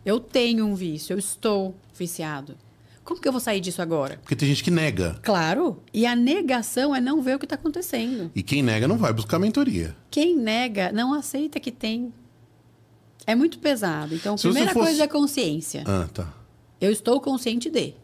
Eu 0.04 0.18
tenho 0.18 0.66
um 0.66 0.74
vício, 0.74 1.12
eu 1.12 1.18
estou 1.18 1.74
viciado. 1.94 2.56
Como 3.04 3.20
que 3.20 3.26
eu 3.26 3.32
vou 3.32 3.40
sair 3.40 3.60
disso 3.60 3.82
agora? 3.82 4.18
Porque 4.18 4.36
tem 4.36 4.48
gente 4.48 4.62
que 4.62 4.70
nega. 4.70 5.18
Claro. 5.22 5.82
E 5.92 6.06
a 6.06 6.14
negação 6.14 6.94
é 6.94 7.00
não 7.00 7.20
ver 7.20 7.36
o 7.36 7.38
que 7.38 7.44
está 7.44 7.56
acontecendo. 7.56 8.30
E 8.34 8.42
quem 8.42 8.62
nega 8.62 8.86
não 8.86 8.96
vai 8.96 9.12
buscar 9.12 9.38
mentoria. 9.38 9.96
Quem 10.10 10.36
nega 10.36 10.92
não 10.92 11.12
aceita 11.12 11.58
que 11.58 11.72
tem. 11.72 12.12
É 13.26 13.34
muito 13.34 13.58
pesado. 13.58 14.14
Então, 14.14 14.36
Se 14.36 14.44
primeira 14.44 14.72
fosse... 14.72 14.86
coisa 14.86 15.04
é 15.04 15.08
consciência. 15.08 15.84
Ah, 15.86 16.08
tá. 16.12 16.32
Eu 16.80 16.92
estou 16.92 17.20
consciente 17.20 17.68
de. 17.68 17.94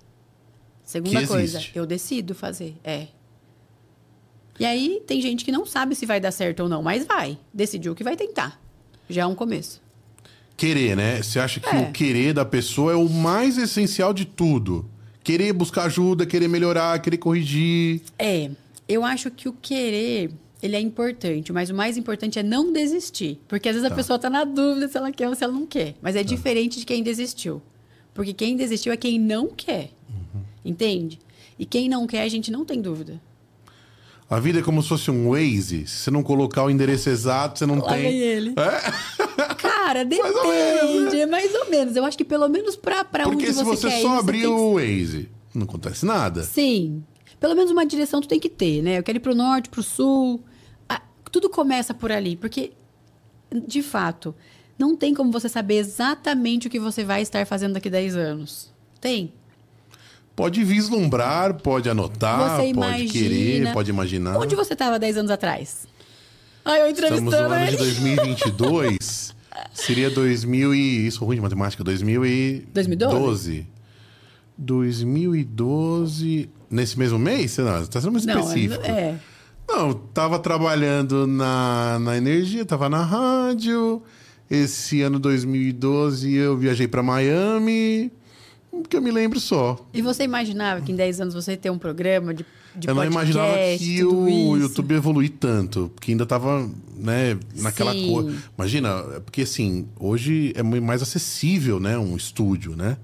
Segunda 0.83 1.27
coisa, 1.27 1.61
eu 1.75 1.87
decido 1.87 2.35
fazer. 2.35 2.77
É. 2.83 3.09
E 4.59 4.65
aí, 4.65 5.03
tem 5.07 5.21
gente 5.21 5.45
que 5.45 5.53
não 5.53 5.65
sabe 5.65 5.95
se 5.95 6.07
vai 6.07 6.21
dar 6.21 6.33
certo 6.33 6.61
ou 6.65 6.69
não, 6.69 6.83
mas 6.83 7.07
vai. 7.07 7.39
Decidiu 7.53 7.95
que 7.95 8.05
vai 8.05 8.17
tentar. 8.17 8.61
Já 9.09 9.23
é 9.23 9.27
um 9.27 9.35
começo 9.35 9.86
querer, 10.57 10.97
né? 10.97 11.23
Você 11.23 11.39
acha 11.39 11.61
que 11.61 11.69
é. 11.69 11.79
o 11.79 11.93
querer 11.93 12.33
da 12.33 12.45
pessoa 12.45 12.93
é 12.93 12.97
o 12.97 13.09
mais 13.09 13.59
essencial 13.59 14.13
de 14.13 14.25
tudo? 14.25 14.89
Querer 15.23 15.53
buscar 15.53 15.85
ajuda, 15.85 16.25
querer 16.25 16.49
melhorar, 16.49 16.99
querer 17.01 17.19
corrigir. 17.19 18.01
É. 18.19 18.51
Eu 18.89 19.05
acho 19.05 19.31
que 19.31 19.49
o 19.49 19.53
querer, 19.53 20.31
ele 20.63 20.77
é 20.77 20.81
importante, 20.81 21.53
mas 21.53 21.69
o 21.69 21.75
mais 21.75 21.97
importante 21.97 22.39
é 22.39 22.43
não 22.43 22.73
desistir. 22.73 23.41
Porque 23.49 23.69
às 23.69 23.75
vezes 23.75 23.89
tá. 23.89 23.95
a 23.95 23.97
pessoa 23.97 24.19
tá 24.19 24.31
na 24.31 24.45
dúvida 24.45 24.89
se 24.89 24.97
ela 24.97 25.11
quer 25.11 25.29
ou 25.29 25.35
se 25.35 25.43
ela 25.43 25.53
não 25.53 25.67
quer. 25.67 25.95
Mas 26.01 26.15
é 26.15 26.23
tá. 26.23 26.29
diferente 26.29 26.79
de 26.79 26.87
quem 26.87 27.03
desistiu. 27.03 27.61
Porque 28.15 28.33
quem 28.33 28.57
desistiu 28.57 28.93
é 28.93 28.97
quem 28.97 29.19
não 29.19 29.49
quer. 29.49 29.91
Uhum. 30.09 30.43
Entende? 30.65 31.19
E 31.59 31.67
quem 31.67 31.89
não 31.89 32.07
quer, 32.07 32.23
a 32.23 32.29
gente 32.29 32.51
não 32.51 32.65
tem 32.65 32.81
dúvida. 32.81 33.21
A 34.29 34.41
vida 34.41 34.59
é 34.59 34.63
como 34.63 34.83
se 34.83 34.89
fosse 34.89 35.11
um 35.11 35.31
Waze. 35.31 35.87
Se 35.87 35.99
você 35.99 36.11
não 36.11 36.23
colocar 36.23 36.65
o 36.65 36.71
endereço 36.71 37.09
exato, 37.09 37.59
você 37.59 37.67
não 37.67 37.79
Lá 37.79 37.95
tem. 37.95 38.19
ele. 38.19 38.55
É? 38.57 39.46
Cara, 39.87 40.05
depende. 40.05 40.33
Mais 40.33 40.37
ou 40.37 40.49
menos, 40.49 41.15
né? 41.15 41.27
mais 41.27 41.55
ou 41.55 41.71
menos. 41.71 41.97
Eu 41.97 42.05
acho 42.05 42.19
que 42.19 42.25
pelo 42.25 42.49
menos 42.49 42.75
pra, 42.75 43.05
pra 43.05 43.23
Porque 43.23 43.45
onde 43.45 43.53
você 43.53 43.61
quer 43.61 43.65
Porque 43.65 43.77
se 43.77 43.89
você 43.89 44.03
só 44.03 44.19
abrir 44.19 44.47
o 44.49 44.75
Waze, 44.75 45.29
não 45.55 45.63
acontece 45.63 46.05
nada. 46.05 46.43
Sim. 46.43 47.05
Pelo 47.39 47.55
menos 47.55 47.71
uma 47.71 47.87
direção 47.87 48.21
tu 48.21 48.27
tem 48.27 48.41
que 48.41 48.49
ter, 48.49 48.83
né? 48.83 48.99
Eu 48.99 49.05
quero 49.05 49.19
ir 49.19 49.21
pro 49.21 49.33
norte, 49.33 49.69
pro 49.69 49.85
sul. 49.85 50.43
Ah, 50.89 51.01
tudo 51.31 51.49
começa 51.49 51.95
por 51.95 52.11
ali. 52.11 52.35
Porque, 52.35 52.73
de 53.65 53.81
fato, 53.81 54.35
não 54.77 54.97
tem 54.97 55.15
como 55.15 55.31
você 55.31 55.49
saber 55.49 55.77
exatamente 55.77 56.67
o 56.67 56.71
que 56.71 56.81
você 56.81 57.05
vai 57.05 57.23
estar 57.23 57.47
fazendo 57.47 57.75
daqui 57.75 57.87
a 57.87 57.93
10 57.93 58.17
anos. 58.17 58.75
Tem? 59.01 59.33
Pode 60.35 60.65
vislumbrar, 60.65 61.63
pode 61.63 61.89
anotar, 61.89 62.61
pode 62.75 63.07
querer, 63.07 63.73
pode 63.73 63.89
imaginar. 63.89 64.37
Onde 64.37 64.57
você 64.57 64.73
estava 64.73 64.99
10 64.99 65.19
anos 65.19 65.31
atrás? 65.31 65.87
Ai, 66.65 66.83
eu 66.83 66.91
entrevistando 66.91 67.31
Estamos 67.31 67.49
no 67.49 67.55
ano 67.55 67.71
de 67.71 67.77
2022. 67.77 69.36
seria 69.73 70.11
2000 70.11 70.75
e... 70.75 71.07
Isso 71.07 71.23
é 71.23 71.27
ruim 71.27 71.37
de 71.37 71.43
matemática. 71.43 71.83
2012. 71.85 72.67
2012. 72.73 73.67
2012... 74.57 76.51
Nesse 76.69 76.99
mesmo 76.99 77.19
mês? 77.19 77.57
Não, 77.59 77.83
está 77.83 78.01
sendo 78.01 78.13
muito 78.13 78.29
específico. 78.29 78.83
Não, 78.83 78.95
é... 78.95 79.19
Não, 79.69 79.95
tava 79.95 80.39
trabalhando 80.39 81.27
na, 81.27 81.99
na 82.01 82.17
energia, 82.17 82.65
tava 82.65 82.89
na 82.89 83.03
rádio. 83.03 84.03
Esse 84.51 85.03
ano 85.03 85.19
2012 85.19 86.33
eu 86.35 86.57
viajei 86.57 86.89
para 86.89 87.03
Miami 87.03 88.11
que 88.85 88.97
eu 88.97 89.03
me 89.03 89.11
lembro 89.11 89.41
só. 89.41 89.79
E 89.93 90.03
você 90.03 90.25
imaginava 90.25 90.81
que 90.81 90.93
em 90.93 90.97
10 90.97 91.21
anos 91.21 91.35
você 91.35 91.53
ia 91.53 91.57
ter 91.57 91.71
um 91.71 91.79
programa 91.79 92.35
de, 92.35 92.45
de 92.77 92.89
Eu 92.89 92.95
não 92.95 93.05
imaginava 93.05 93.55
que 93.79 94.05
o. 94.05 94.57
YouTube 94.57 94.93
ia 94.93 94.97
evoluir 94.99 95.33
tanto, 95.39 95.91
porque 95.95 96.11
ainda 96.13 96.27
tava, 96.27 96.69
né, 96.97 97.39
naquela 97.57 97.95
cor. 97.95 98.33
Imagina, 98.57 99.05
é 99.17 99.21
porque 99.21 99.43
assim, 99.43 99.87
hoje 99.99 100.53
é 100.55 100.63
mais 100.63 101.03
acessível, 101.03 101.81
né, 101.81 101.99
um 101.99 102.17
estúdio, 102.17 102.77
né? 102.77 102.97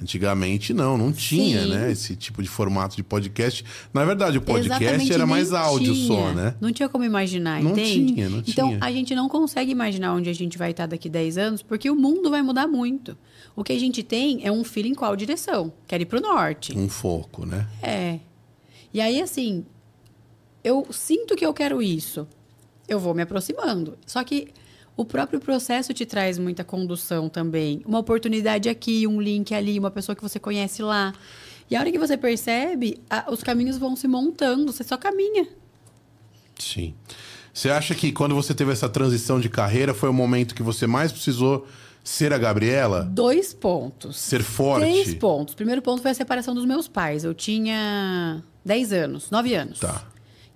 Antigamente 0.00 0.74
não, 0.74 0.98
não 0.98 1.10
tinha, 1.10 1.62
Sim. 1.62 1.70
né? 1.70 1.90
Esse 1.90 2.14
tipo 2.14 2.42
de 2.42 2.48
formato 2.50 2.94
de 2.96 3.02
podcast. 3.02 3.64
Na 3.94 4.04
verdade, 4.04 4.36
o 4.36 4.42
podcast 4.42 4.82
Exatamente, 4.84 5.12
era 5.12 5.26
mais 5.26 5.54
áudio 5.54 5.94
tinha. 5.94 6.06
só, 6.06 6.32
né? 6.34 6.54
Não 6.60 6.70
tinha 6.70 6.86
como 6.86 7.02
imaginar, 7.02 7.62
não 7.62 7.70
entende? 7.70 8.12
Tinha, 8.12 8.28
não 8.28 8.42
então, 8.46 8.68
tinha. 8.68 8.78
a 8.82 8.92
gente 8.92 9.14
não 9.14 9.26
consegue 9.26 9.72
imaginar 9.72 10.12
onde 10.12 10.28
a 10.28 10.34
gente 10.34 10.58
vai 10.58 10.72
estar 10.72 10.84
daqui 10.84 11.08
10 11.08 11.38
anos, 11.38 11.62
porque 11.62 11.88
o 11.88 11.96
mundo 11.96 12.28
vai 12.28 12.42
mudar 12.42 12.66
muito. 12.66 13.16
O 13.54 13.64
que 13.64 13.72
a 13.72 13.78
gente 13.78 14.02
tem 14.02 14.46
é 14.46 14.52
um 14.52 14.62
feeling 14.62 14.90
em 14.90 14.94
qual 14.94 15.16
direção? 15.16 15.72
Quer 15.88 16.02
ir 16.02 16.04
para 16.04 16.18
o 16.18 16.20
norte. 16.20 16.76
Um 16.76 16.90
foco, 16.90 17.46
né? 17.46 17.66
É. 17.82 18.18
E 18.96 19.00
aí, 19.02 19.20
assim, 19.20 19.62
eu 20.64 20.86
sinto 20.90 21.36
que 21.36 21.44
eu 21.44 21.52
quero 21.52 21.82
isso. 21.82 22.26
Eu 22.88 22.98
vou 22.98 23.12
me 23.12 23.20
aproximando. 23.20 23.98
Só 24.06 24.24
que 24.24 24.48
o 24.96 25.04
próprio 25.04 25.38
processo 25.38 25.92
te 25.92 26.06
traz 26.06 26.38
muita 26.38 26.64
condução 26.64 27.28
também. 27.28 27.82
Uma 27.84 27.98
oportunidade 27.98 28.70
aqui, 28.70 29.06
um 29.06 29.20
link 29.20 29.54
ali, 29.54 29.78
uma 29.78 29.90
pessoa 29.90 30.16
que 30.16 30.22
você 30.22 30.38
conhece 30.38 30.80
lá. 30.80 31.12
E 31.70 31.76
a 31.76 31.80
hora 31.80 31.92
que 31.92 31.98
você 31.98 32.16
percebe, 32.16 32.98
a, 33.10 33.30
os 33.30 33.42
caminhos 33.42 33.76
vão 33.76 33.94
se 33.94 34.08
montando, 34.08 34.72
você 34.72 34.82
só 34.82 34.96
caminha. 34.96 35.46
Sim. 36.58 36.94
Você 37.52 37.68
acha 37.68 37.94
que 37.94 38.10
quando 38.12 38.34
você 38.34 38.54
teve 38.54 38.72
essa 38.72 38.88
transição 38.88 39.38
de 39.38 39.50
carreira 39.50 39.92
foi 39.92 40.08
o 40.08 40.14
momento 40.14 40.54
que 40.54 40.62
você 40.62 40.86
mais 40.86 41.12
precisou 41.12 41.66
ser 42.02 42.32
a 42.32 42.38
Gabriela? 42.38 43.02
Dois 43.02 43.52
pontos. 43.52 44.16
Ser 44.16 44.42
forte? 44.42 44.86
Três 44.90 45.12
pontos. 45.12 45.52
O 45.52 45.56
primeiro 45.58 45.82
ponto 45.82 46.00
foi 46.00 46.12
a 46.12 46.14
separação 46.14 46.54
dos 46.54 46.64
meus 46.64 46.88
pais. 46.88 47.24
Eu 47.24 47.34
tinha 47.34 48.42
10 48.66 48.92
anos, 48.92 49.30
9 49.30 49.54
anos. 49.54 49.80
Tá 49.80 50.04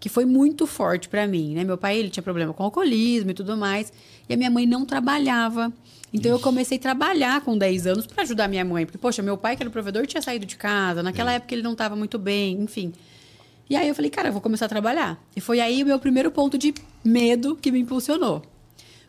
que 0.00 0.08
foi 0.08 0.24
muito 0.24 0.66
forte 0.66 1.10
para 1.10 1.26
mim, 1.26 1.54
né? 1.54 1.62
Meu 1.62 1.76
pai, 1.76 1.98
ele 1.98 2.08
tinha 2.08 2.22
problema 2.22 2.54
com 2.54 2.64
alcoolismo 2.64 3.30
e 3.30 3.34
tudo 3.34 3.54
mais, 3.54 3.92
e 4.26 4.32
a 4.32 4.36
minha 4.36 4.50
mãe 4.50 4.66
não 4.66 4.86
trabalhava. 4.86 5.70
Então 6.12 6.32
Ixi. 6.32 6.40
eu 6.40 6.40
comecei 6.40 6.78
a 6.78 6.80
trabalhar 6.80 7.42
com 7.42 7.56
10 7.56 7.86
anos 7.86 8.06
para 8.06 8.22
ajudar 8.22 8.48
minha 8.48 8.64
mãe, 8.64 8.86
porque 8.86 8.96
poxa, 8.96 9.22
meu 9.22 9.36
pai 9.36 9.56
que 9.56 9.62
era 9.62 9.68
o 9.68 9.72
provedor 9.72 10.06
tinha 10.06 10.22
saído 10.22 10.46
de 10.46 10.56
casa, 10.56 11.02
naquela 11.02 11.32
é. 11.32 11.36
época 11.36 11.54
ele 11.54 11.62
não 11.62 11.72
estava 11.72 11.94
muito 11.94 12.18
bem, 12.18 12.62
enfim. 12.62 12.92
E 13.68 13.76
aí 13.76 13.86
eu 13.86 13.94
falei, 13.94 14.10
cara, 14.10 14.30
eu 14.30 14.32
vou 14.32 14.40
começar 14.40 14.66
a 14.66 14.68
trabalhar. 14.68 15.22
E 15.36 15.40
foi 15.40 15.60
aí 15.60 15.82
o 15.82 15.86
meu 15.86 15.98
primeiro 16.00 16.30
ponto 16.30 16.58
de 16.58 16.74
medo 17.04 17.54
que 17.54 17.70
me 17.70 17.78
impulsionou. 17.78 18.42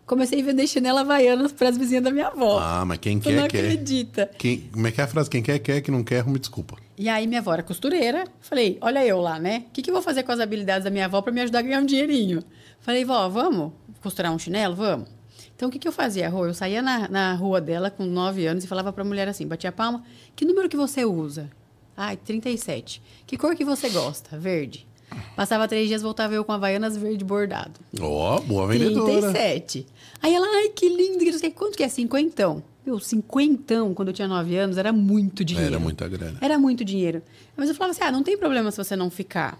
Comecei 0.05 0.41
a 0.41 0.43
vender 0.43 0.67
chinela 0.67 1.01
havaianas 1.01 1.51
para 1.51 1.69
as 1.69 1.77
vizinhas 1.77 2.03
da 2.03 2.11
minha 2.11 2.27
avó. 2.27 2.59
Ah, 2.59 2.83
mas 2.85 2.99
quem 2.99 3.19
quer, 3.19 3.33
não 3.33 3.47
quer. 3.47 3.59
acredita. 3.59 4.29
Quem, 4.37 4.69
como 4.71 4.85
é 4.85 4.91
que 4.91 4.99
é 4.99 5.03
a 5.05 5.07
frase? 5.07 5.29
Quem 5.29 5.41
quer, 5.41 5.57
quer. 5.59 5.81
Quem 5.81 5.95
não 5.95 6.03
quer, 6.03 6.27
me 6.27 6.37
desculpa. 6.37 6.75
E 7.01 7.09
aí 7.09 7.25
minha 7.25 7.39
avó 7.39 7.51
era 7.51 7.63
costureira. 7.63 8.25
Falei, 8.39 8.77
olha 8.79 9.03
eu 9.03 9.19
lá, 9.19 9.39
né? 9.39 9.65
O 9.67 9.71
que, 9.71 9.81
que 9.81 9.89
eu 9.89 9.93
vou 9.95 10.03
fazer 10.03 10.21
com 10.21 10.31
as 10.31 10.39
habilidades 10.39 10.83
da 10.83 10.91
minha 10.91 11.05
avó 11.05 11.19
para 11.19 11.33
me 11.33 11.41
ajudar 11.41 11.57
a 11.57 11.61
ganhar 11.63 11.81
um 11.81 11.85
dinheirinho? 11.85 12.43
Falei, 12.79 13.03
vó, 13.03 13.27
vamos 13.27 13.73
costurar 14.03 14.31
um 14.31 14.37
chinelo? 14.37 14.75
Vamos. 14.75 15.09
Então, 15.55 15.67
o 15.67 15.71
que, 15.71 15.79
que 15.79 15.87
eu 15.87 15.91
fazia, 15.91 16.29
Rô? 16.29 16.45
Eu 16.45 16.53
saía 16.53 16.79
na, 16.79 17.07
na 17.07 17.33
rua 17.33 17.59
dela 17.59 17.89
com 17.89 18.05
9 18.05 18.45
anos 18.45 18.63
e 18.63 18.67
falava 18.67 18.93
para 18.93 19.01
a 19.01 19.05
mulher 19.05 19.27
assim, 19.27 19.47
batia 19.47 19.71
a 19.71 19.73
palma, 19.73 20.03
que 20.35 20.45
número 20.45 20.69
que 20.69 20.77
você 20.77 21.03
usa? 21.03 21.49
Ai, 21.97 22.17
37. 22.17 23.01
Que 23.25 23.35
cor 23.35 23.55
que 23.55 23.65
você 23.65 23.89
gosta? 23.89 24.37
Verde. 24.37 24.87
Passava 25.35 25.67
três 25.67 25.87
dias, 25.87 26.03
voltava 26.03 26.35
eu 26.35 26.45
com 26.45 26.51
Havaianas 26.51 26.95
verde 26.95 27.25
bordado. 27.25 27.79
Ó, 27.99 28.35
oh, 28.35 28.41
boa 28.41 28.67
vendedora. 28.67 29.31
37. 29.31 29.87
Aí 30.21 30.35
ela, 30.35 30.45
ai, 30.47 30.69
que 30.69 30.87
lindo. 30.87 31.25
Quanto 31.55 31.75
que 31.75 31.83
é? 31.83 31.89
Cinquentão. 31.89 32.61
Meu, 32.85 32.99
cinquentão, 32.99 33.93
quando 33.93 34.07
eu 34.07 34.13
tinha 34.13 34.27
nove 34.27 34.57
anos, 34.57 34.77
era 34.77 34.91
muito 34.91 35.45
dinheiro. 35.45 35.75
Era 35.75 35.79
muita 35.79 36.07
grana. 36.07 36.37
Era 36.41 36.57
muito 36.57 36.83
dinheiro. 36.83 37.21
Mas 37.55 37.69
eu 37.69 37.75
falava 37.75 37.91
assim, 37.91 38.03
ah, 38.03 38.11
não 38.11 38.23
tem 38.23 38.37
problema 38.37 38.71
se 38.71 38.77
você 38.77 38.95
não 38.95 39.09
ficar. 39.09 39.59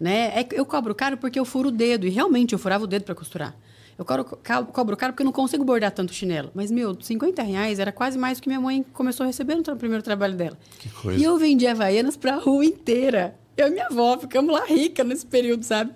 Né? 0.00 0.40
É, 0.40 0.48
eu 0.52 0.64
cobro 0.64 0.94
caro 0.94 1.16
porque 1.16 1.38
eu 1.38 1.44
furo 1.44 1.68
o 1.68 1.72
dedo. 1.72 2.06
E 2.06 2.10
realmente, 2.10 2.52
eu 2.52 2.58
furava 2.58 2.84
o 2.84 2.86
dedo 2.86 3.04
para 3.04 3.14
costurar. 3.14 3.54
Eu 3.98 4.04
cobro, 4.04 4.24
cobro 4.72 4.96
caro 4.96 5.12
porque 5.12 5.22
eu 5.22 5.26
não 5.26 5.32
consigo 5.32 5.64
bordar 5.64 5.92
tanto 5.92 6.12
chinelo. 6.12 6.50
Mas, 6.54 6.70
meu, 6.70 6.96
50 7.00 7.42
reais 7.42 7.78
era 7.78 7.92
quase 7.92 8.18
mais 8.18 8.38
do 8.38 8.42
que 8.42 8.48
minha 8.48 8.60
mãe 8.60 8.84
começou 8.92 9.24
a 9.24 9.26
receber 9.26 9.54
no 9.54 9.62
primeiro 9.76 10.02
trabalho 10.02 10.34
dela. 10.34 10.58
Que 10.78 10.88
coisa. 10.88 11.20
E 11.20 11.22
eu 11.22 11.36
vendia 11.38 11.72
Havaianas 11.72 12.16
pra 12.16 12.36
rua 12.36 12.64
inteira. 12.64 13.36
Eu 13.56 13.68
e 13.68 13.70
minha 13.70 13.86
avó 13.86 14.18
ficamos 14.18 14.52
lá 14.52 14.64
rica 14.66 15.04
nesse 15.04 15.24
período, 15.24 15.62
sabe? 15.62 15.92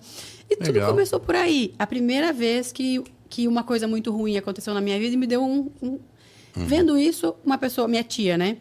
E 0.49 0.57
tudo 0.57 0.75
Legal. 0.75 0.91
começou 0.91 1.19
por 1.19 1.35
aí. 1.35 1.75
A 1.79 1.87
primeira 1.87 2.33
vez 2.33 2.73
que, 2.73 3.03
que 3.29 3.49
uma 3.49 3.65
coisa 3.65 3.89
muito 3.89 4.13
ruim 4.13 4.37
aconteceu 4.37 4.73
na 4.73 4.81
minha 4.81 4.99
vida 4.99 5.15
e 5.15 5.17
me 5.17 5.27
deu 5.27 5.43
um. 5.43 5.71
um... 5.83 5.99
Vendo 6.67 6.97
isso, 6.97 7.35
uma 7.45 7.59
pessoa, 7.59 7.87
minha 7.89 8.03
tia, 8.05 8.37
né? 8.37 8.57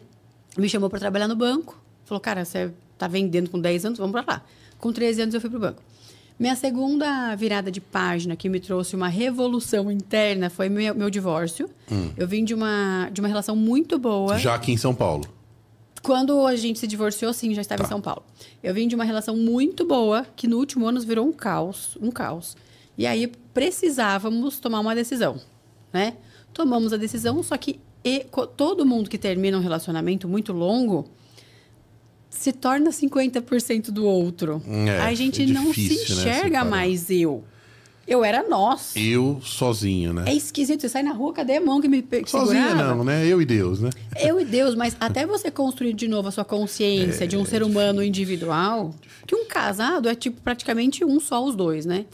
Me 0.56 0.68
chamou 0.68 0.88
para 0.90 0.98
trabalhar 0.98 1.28
no 1.28 1.36
banco. 1.36 1.80
Falou, 2.04 2.20
cara, 2.20 2.44
você 2.44 2.72
tá 2.96 3.06
vendendo 3.06 3.50
com 3.50 3.60
10 3.60 3.84
anos, 3.86 3.98
vamos 3.98 4.12
para 4.12 4.34
lá. 4.34 4.44
Com 4.78 4.92
13 4.92 5.22
anos 5.22 5.34
eu 5.34 5.40
fui 5.40 5.50
pro 5.50 5.60
banco. 5.60 5.82
Minha 6.38 6.54
segunda 6.54 7.34
virada 7.34 7.70
de 7.70 7.80
página 7.80 8.36
que 8.36 8.48
me 8.48 8.60
trouxe 8.60 8.94
uma 8.94 9.08
revolução 9.08 9.90
interna 9.90 10.48
foi 10.48 10.68
meu, 10.68 10.94
meu 10.94 11.10
divórcio. 11.10 11.68
Eu 12.16 12.28
vim 12.28 12.44
de 12.44 12.54
uma, 12.54 13.10
de 13.12 13.20
uma 13.20 13.26
relação 13.26 13.56
muito 13.56 13.98
boa. 13.98 14.38
Já 14.38 14.54
aqui 14.54 14.70
em 14.70 14.76
São 14.76 14.94
Paulo. 14.94 15.26
Quando 16.00 16.46
a 16.46 16.54
gente 16.54 16.78
se 16.78 16.86
divorciou, 16.86 17.32
sim, 17.32 17.52
já 17.54 17.60
estava 17.60 17.82
em 17.82 17.86
São 17.86 18.00
Paulo. 18.00 18.22
Eu 18.62 18.72
vim 18.72 18.86
de 18.86 18.94
uma 18.94 19.02
relação 19.02 19.36
muito 19.36 19.84
boa, 19.84 20.24
que 20.36 20.46
no 20.46 20.58
último 20.58 20.86
ano 20.86 21.00
virou 21.00 21.26
um 21.26 21.32
caos, 21.32 21.98
um 22.00 22.10
caos. 22.10 22.56
E 22.96 23.04
aí 23.04 23.26
precisávamos 23.52 24.60
tomar 24.60 24.78
uma 24.78 24.94
decisão, 24.94 25.40
né? 25.92 26.14
Tomamos 26.52 26.92
a 26.92 26.96
decisão, 26.96 27.42
só 27.42 27.56
que 27.56 27.80
e, 28.04 28.24
todo 28.56 28.86
mundo 28.86 29.08
que 29.10 29.18
termina 29.18 29.56
um 29.58 29.60
relacionamento 29.60 30.28
muito 30.28 30.52
longo 30.52 31.08
se 32.30 32.52
torna 32.52 32.90
50% 32.90 33.90
do 33.90 34.04
outro. 34.06 34.62
É, 34.66 35.00
a 35.00 35.12
gente 35.14 35.42
é 35.42 35.46
não 35.46 35.66
difícil, 35.66 36.06
se 36.06 36.14
né, 36.14 36.20
enxerga 36.20 36.42
separar. 36.48 36.64
mais 36.64 37.10
eu. 37.10 37.42
Eu 38.06 38.24
era 38.24 38.48
nós. 38.48 38.94
Eu 38.96 39.38
sozinho, 39.44 40.14
né? 40.14 40.24
É 40.28 40.32
esquisito, 40.34 40.80
você 40.80 40.88
sai 40.88 41.02
na 41.02 41.12
rua, 41.12 41.32
cadê 41.34 41.56
a 41.56 41.60
mão 41.60 41.78
que 41.78 41.88
me 41.88 42.00
pe- 42.00 42.22
Sozinha 42.26 42.68
segurava? 42.68 42.94
não, 42.94 43.04
né? 43.04 43.26
Eu 43.26 43.42
e 43.42 43.44
Deus, 43.44 43.80
né? 43.80 43.90
Eu 44.18 44.40
e 44.40 44.46
Deus, 44.46 44.74
mas 44.74 44.96
até 44.98 45.26
você 45.26 45.50
construir 45.50 45.92
de 45.92 46.08
novo 46.08 46.28
a 46.28 46.30
sua 46.30 46.44
consciência 46.44 47.26
de 47.28 47.36
um 47.36 47.44
ser 47.44 47.62
humano 47.62 48.02
individual, 48.02 48.94
que 49.26 49.34
um 49.34 49.44
casado 49.46 50.08
é 50.08 50.14
tipo 50.14 50.40
praticamente 50.40 51.04
um 51.04 51.20
só 51.20 51.44
os 51.44 51.54
dois, 51.54 51.84
né? 51.84 52.06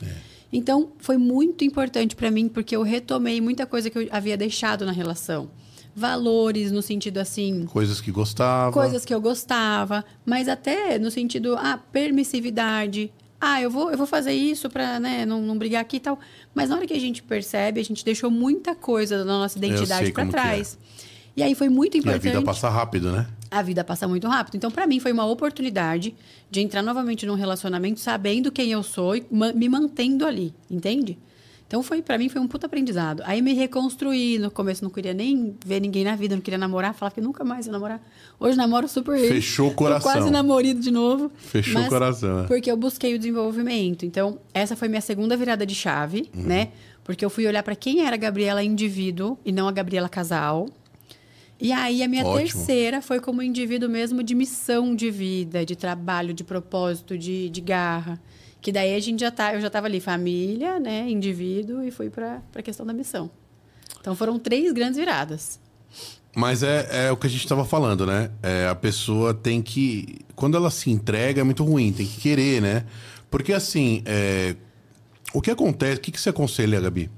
Então, 0.53 0.89
foi 0.99 1.17
muito 1.17 1.65
importante 1.65 2.17
pra 2.17 2.29
mim 2.31 2.49
porque 2.49 2.75
eu 2.75 2.83
retomei 2.83 3.41
muita 3.41 3.65
coisa 3.67 3.89
que 3.89 3.99
eu 3.99 4.09
havia 4.11 4.37
deixado 4.37 4.85
na 4.85 4.93
relação. 4.93 5.49
Valores 5.97 6.73
no 6.73 6.83
sentido 6.83 7.19
assim, 7.19 7.67
Coisas 7.67 8.01
que 8.01 8.11
gostava. 8.11 8.73
coisas 8.73 9.05
que 9.05 9.15
eu 9.15 9.21
gostava, 9.21 10.05
mas 10.27 10.49
até 10.49 10.99
no 10.99 11.11
sentido, 11.11 11.57
ah, 11.57 11.79
permissividade. 11.93 13.13
Ah, 13.41 13.61
eu 13.61 13.71
vou, 13.71 13.91
eu 13.91 13.99
vou 13.99 14.07
fazer 14.07 14.33
isso 14.33 14.71
pra 14.71 14.99
né, 14.99 15.27
não, 15.27 15.43
não 15.43 15.57
brigar 15.59 15.83
aqui 15.83 15.97
e 15.99 16.01
tal. 16.01 16.19
Mas 16.55 16.71
na 16.71 16.77
hora 16.77 16.87
que 16.87 16.95
a 16.95 16.99
gente 17.01 17.23
percebe, 17.23 17.81
a 17.81 17.85
gente 17.85 18.05
deixou 18.05 18.31
muita 18.31 18.75
coisa 18.75 19.19
da 19.19 19.25
nossa 19.25 19.59
identidade 19.59 20.11
que 20.13 20.21
é. 20.21 20.25
trás. 20.27 20.79
E 21.37 21.43
aí 21.43 21.55
foi 21.55 21.69
muito 21.69 21.97
E 21.97 21.99
a 21.99 22.01
importante. 22.01 22.23
vida 22.23 22.43
passa 22.43 22.69
rápido, 22.71 23.13
né? 23.13 23.27
A 23.51 23.61
vida 23.61 23.85
passa 23.85 24.09
muito 24.09 24.27
rápido. 24.29 24.57
Então, 24.57 24.71
pra 24.71 24.87
mim, 24.87 24.99
foi 24.99 25.13
uma 25.13 25.27
oportunidade 25.27 26.15
de 26.51 26.61
entrar 26.61 26.81
novamente 26.83 27.27
num 27.27 27.35
relacionamento 27.35 28.01
sabendo 28.01 28.51
quem 28.51 28.71
eu 28.73 28.83
sou 28.83 29.15
e 29.17 29.27
me 29.31 29.69
mantendo 29.69 30.25
ali, 30.27 30.55
entende? 30.71 31.19
Então, 31.75 31.83
foi 31.83 32.01
para 32.03 32.17
mim, 32.17 32.29
foi 32.29 32.41
um 32.41 32.47
puta 32.47 32.67
aprendizado. 32.67 33.21
Aí, 33.27 33.43
me 33.43 33.53
reconstruí. 33.53 34.39
No 34.39 34.49
começo, 34.49 34.85
não 34.85 34.91
queria 34.93 35.13
nem 35.13 35.57
ver 35.67 35.81
ninguém 35.81 36.05
na 36.05 36.15
vida, 36.15 36.37
não 36.37 36.41
queria 36.41 36.57
namorar. 36.57 36.95
Falava 36.95 37.17
que 37.17 37.21
nunca 37.21 37.43
mais 37.43 37.67
ia 37.67 37.73
namorar. 37.73 38.01
Hoje, 38.39 38.57
namoro 38.57 38.87
super. 38.87 39.19
Fechou 39.19 39.67
o 39.67 39.71
Tô 39.71 39.77
coração. 39.79 40.13
quase 40.13 40.31
namorido 40.31 40.79
de 40.79 40.93
novo. 40.93 41.33
Fechou 41.37 41.83
o 41.83 41.89
coração, 41.89 42.45
é. 42.45 42.47
Porque 42.47 42.71
eu 42.71 42.77
busquei 42.77 43.13
o 43.17 43.19
desenvolvimento. 43.19 44.07
Então, 44.07 44.39
essa 44.55 44.77
foi 44.77 44.87
minha 44.87 45.01
segunda 45.01 45.37
virada 45.37 45.67
de 45.67 45.75
chave, 45.75 46.31
Uhum. 46.33 46.45
né? 46.45 46.69
Porque 47.03 47.25
eu 47.25 47.29
fui 47.29 47.45
olhar 47.45 47.65
para 47.65 47.75
quem 47.75 48.07
era 48.07 48.15
a 48.15 48.19
Gabriela 48.19 48.63
indivíduo 48.63 49.37
e 49.45 49.51
não 49.51 49.67
a 49.67 49.73
Gabriela 49.73 50.09
casal. 50.09 50.69
E 51.61 51.73
aí 51.73 52.05
a 52.05 52.09
minha 52.09 52.25
Ótimo. 52.25 52.39
terceira 52.39 53.03
foi 53.03 53.19
como 53.19 53.43
indivíduo 53.43 53.89
mesmo 53.89 54.23
de 54.23 54.33
missão 54.37 54.95
de 54.95 55.11
vida, 55.11 55.65
de 55.67 55.75
trabalho, 55.75 56.33
de 56.33 56.45
propósito, 56.45 57.19
de, 57.19 57.49
de 57.51 57.61
garra. 57.61 58.21
Que 58.65 58.73
daí 58.73 58.95
a 58.95 58.99
gente 58.99 59.21
já 59.21 59.31
tá, 59.31 59.53
eu 59.53 59.61
já 59.61 59.67
estava 59.67 59.89
ali, 59.89 60.01
família, 60.01 60.81
né, 60.81 61.07
indivíduo, 61.07 61.83
e 61.83 61.91
fui 61.91 62.09
para 62.09 62.41
a 62.55 62.63
questão 62.63 62.87
da 62.87 62.95
missão. 62.95 63.31
Então 64.01 64.17
foram 64.17 64.39
três 64.39 64.73
grandes 64.73 64.97
viradas. 64.97 65.61
Mas 66.35 66.63
é, 66.63 67.09
é 67.09 67.13
o 67.13 67.17
que 67.19 67.27
a 67.27 67.31
gente 67.31 67.43
estava 67.43 67.67
falando, 67.67 68.07
né? 68.07 68.31
É, 68.43 68.67
a 68.67 68.75
pessoa 68.75 69.35
tem 69.35 69.61
que. 69.61 70.21
Quando 70.35 70.57
ela 70.57 70.71
se 70.71 70.91
entrega, 70.91 71.43
é 71.43 71.45
muito 71.45 71.63
ruim, 71.63 71.93
tem 71.93 72.07
que 72.07 72.19
querer, 72.19 72.63
né? 72.63 72.87
Porque 73.31 73.53
assim, 73.53 74.03
é, 74.07 74.57
o 75.35 75.43
que 75.43 75.51
acontece. 75.51 75.99
O 75.99 76.01
que, 76.01 76.11
que 76.11 76.19
você 76.19 76.31
aconselha, 76.31 76.81
Gabi? 76.81 77.11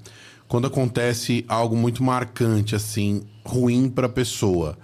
Quando 0.48 0.66
acontece 0.66 1.44
algo 1.46 1.76
muito 1.76 2.02
marcante, 2.02 2.74
assim, 2.74 3.22
ruim 3.44 3.88
para 3.88 4.06
a 4.06 4.10
pessoa. 4.10 4.76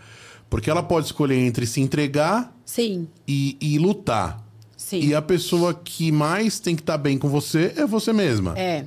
Porque 0.48 0.70
ela 0.70 0.84
pode 0.84 1.06
escolher 1.06 1.38
entre 1.38 1.66
se 1.66 1.80
entregar 1.80 2.56
Sim, 2.64 3.08
e, 3.26 3.56
e 3.60 3.80
lutar. 3.80 4.51
Sim. 5.00 5.08
E 5.08 5.14
a 5.14 5.22
pessoa 5.22 5.72
que 5.72 6.12
mais 6.12 6.60
tem 6.60 6.76
que 6.76 6.82
estar 6.82 6.98
bem 6.98 7.18
com 7.18 7.28
você 7.28 7.72
é 7.76 7.86
você 7.86 8.12
mesma. 8.12 8.58
É. 8.58 8.86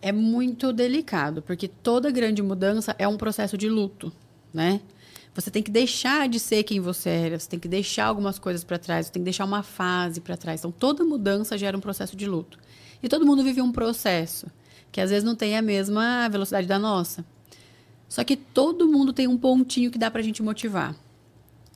É 0.00 0.12
muito 0.12 0.72
delicado, 0.72 1.42
porque 1.42 1.66
toda 1.66 2.10
grande 2.10 2.42
mudança 2.42 2.94
é 2.98 3.08
um 3.08 3.16
processo 3.16 3.56
de 3.58 3.68
luto, 3.68 4.12
né? 4.52 4.80
Você 5.34 5.50
tem 5.50 5.62
que 5.62 5.70
deixar 5.70 6.28
de 6.28 6.38
ser 6.38 6.62
quem 6.62 6.80
você 6.80 7.10
era, 7.10 7.38
você 7.38 7.48
tem 7.48 7.58
que 7.58 7.68
deixar 7.68 8.06
algumas 8.06 8.38
coisas 8.38 8.64
para 8.64 8.78
trás, 8.78 9.06
você 9.06 9.12
tem 9.12 9.20
que 9.20 9.24
deixar 9.24 9.44
uma 9.44 9.62
fase 9.62 10.20
para 10.20 10.36
trás. 10.36 10.60
Então, 10.60 10.70
toda 10.70 11.04
mudança 11.04 11.58
gera 11.58 11.76
um 11.76 11.80
processo 11.80 12.16
de 12.16 12.26
luto. 12.26 12.58
E 13.02 13.08
todo 13.08 13.26
mundo 13.26 13.42
vive 13.42 13.60
um 13.60 13.70
processo, 13.70 14.46
que 14.90 15.00
às 15.00 15.10
vezes 15.10 15.24
não 15.24 15.34
tem 15.34 15.56
a 15.56 15.62
mesma 15.62 16.28
velocidade 16.28 16.66
da 16.66 16.78
nossa. 16.78 17.24
Só 18.08 18.24
que 18.24 18.36
todo 18.36 18.88
mundo 18.88 19.12
tem 19.12 19.26
um 19.26 19.36
pontinho 19.36 19.90
que 19.90 19.98
dá 19.98 20.10
pra 20.10 20.22
gente 20.22 20.42
motivar. 20.42 20.96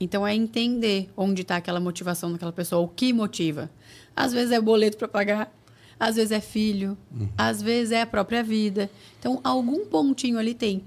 Então 0.03 0.25
é 0.25 0.35
entender 0.35 1.09
onde 1.15 1.43
está 1.43 1.57
aquela 1.57 1.79
motivação 1.79 2.31
daquela 2.31 2.51
pessoa, 2.51 2.81
o 2.81 2.87
que 2.87 3.13
motiva. 3.13 3.69
Às 4.15 4.33
vezes 4.33 4.51
é 4.51 4.59
boleto 4.59 4.97
para 4.97 5.07
pagar, 5.07 5.55
às 5.99 6.15
vezes 6.15 6.31
é 6.31 6.41
filho, 6.41 6.97
às 7.37 7.61
vezes 7.61 7.91
é 7.91 8.01
a 8.01 8.05
própria 8.07 8.43
vida. 8.43 8.89
Então 9.19 9.39
algum 9.43 9.85
pontinho 9.85 10.39
ali 10.39 10.55
tem. 10.55 10.83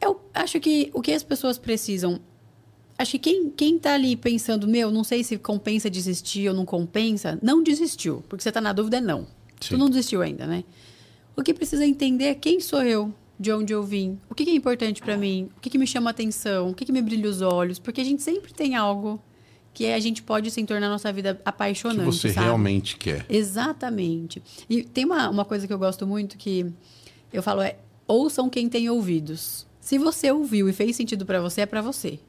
Eu 0.00 0.20
acho 0.32 0.58
que 0.58 0.90
o 0.94 1.02
que 1.02 1.12
as 1.12 1.22
pessoas 1.22 1.58
precisam. 1.58 2.18
Acho 2.96 3.12
que 3.12 3.18
quem, 3.18 3.50
quem 3.50 3.78
tá 3.78 3.94
ali 3.94 4.16
pensando, 4.16 4.68
meu, 4.68 4.90
não 4.90 5.02
sei 5.02 5.24
se 5.24 5.36
compensa 5.36 5.90
desistir 5.90 6.48
ou 6.48 6.54
não 6.54 6.64
compensa, 6.64 7.38
não 7.42 7.62
desistiu. 7.62 8.22
Porque 8.28 8.42
você 8.42 8.52
tá 8.52 8.60
na 8.60 8.72
dúvida, 8.72 8.98
é 8.98 9.00
não. 9.00 9.26
Sim. 9.60 9.70
Tu 9.70 9.78
não 9.78 9.90
desistiu 9.90 10.22
ainda, 10.22 10.46
né? 10.46 10.62
O 11.36 11.42
que 11.42 11.52
precisa 11.52 11.84
entender 11.84 12.26
é 12.26 12.34
quem 12.34 12.60
sou 12.60 12.82
eu, 12.82 13.12
de 13.38 13.52
onde 13.52 13.72
eu 13.72 13.82
vim, 13.82 14.18
o 14.30 14.34
que, 14.34 14.44
que 14.44 14.50
é 14.50 14.54
importante 14.54 15.02
pra 15.02 15.16
mim, 15.16 15.48
o 15.56 15.60
que, 15.60 15.68
que 15.70 15.78
me 15.78 15.86
chama 15.86 16.10
atenção, 16.10 16.70
o 16.70 16.74
que, 16.74 16.84
que 16.84 16.92
me 16.92 17.02
brilha 17.02 17.28
os 17.28 17.40
olhos, 17.40 17.78
porque 17.78 18.00
a 18.00 18.04
gente 18.04 18.22
sempre 18.22 18.52
tem 18.52 18.76
algo 18.76 19.20
que 19.72 19.86
a 19.92 19.98
gente 19.98 20.22
pode 20.22 20.50
se 20.52 20.64
tornar 20.64 20.86
a 20.86 20.90
nossa 20.90 21.12
vida 21.12 21.34
que 21.34 21.42
apaixonante. 21.44 22.04
você 22.04 22.30
sabe? 22.30 22.46
realmente 22.46 22.96
quer. 22.96 23.26
Exatamente. 23.28 24.40
E 24.70 24.84
tem 24.84 25.04
uma, 25.04 25.28
uma 25.28 25.44
coisa 25.44 25.66
que 25.66 25.72
eu 25.72 25.78
gosto 25.78 26.06
muito 26.06 26.38
que 26.38 26.72
eu 27.32 27.42
falo 27.42 27.60
é 27.60 27.76
ouçam 28.06 28.48
quem 28.48 28.68
tem 28.68 28.88
ouvidos. 28.88 29.66
Se 29.80 29.98
você 29.98 30.30
ouviu 30.30 30.68
e 30.68 30.72
fez 30.72 30.94
sentido 30.94 31.26
pra 31.26 31.40
você, 31.40 31.62
é 31.62 31.66
pra 31.66 31.82
você. 31.82 32.20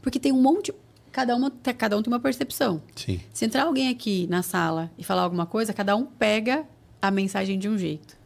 Porque 0.00 0.20
tem 0.20 0.32
um 0.32 0.40
monte. 0.40 0.72
Cada, 1.10 1.34
uma, 1.34 1.50
cada 1.50 1.96
um 1.96 2.02
tem 2.02 2.12
uma 2.12 2.20
percepção. 2.20 2.80
Sim. 2.94 3.20
Se 3.32 3.44
entrar 3.44 3.64
alguém 3.64 3.88
aqui 3.88 4.26
na 4.28 4.42
sala 4.42 4.90
e 4.96 5.02
falar 5.02 5.22
alguma 5.22 5.46
coisa, 5.46 5.72
cada 5.72 5.96
um 5.96 6.06
pega 6.06 6.64
a 7.02 7.10
mensagem 7.10 7.58
de 7.58 7.68
um 7.68 7.76
jeito. 7.76 8.16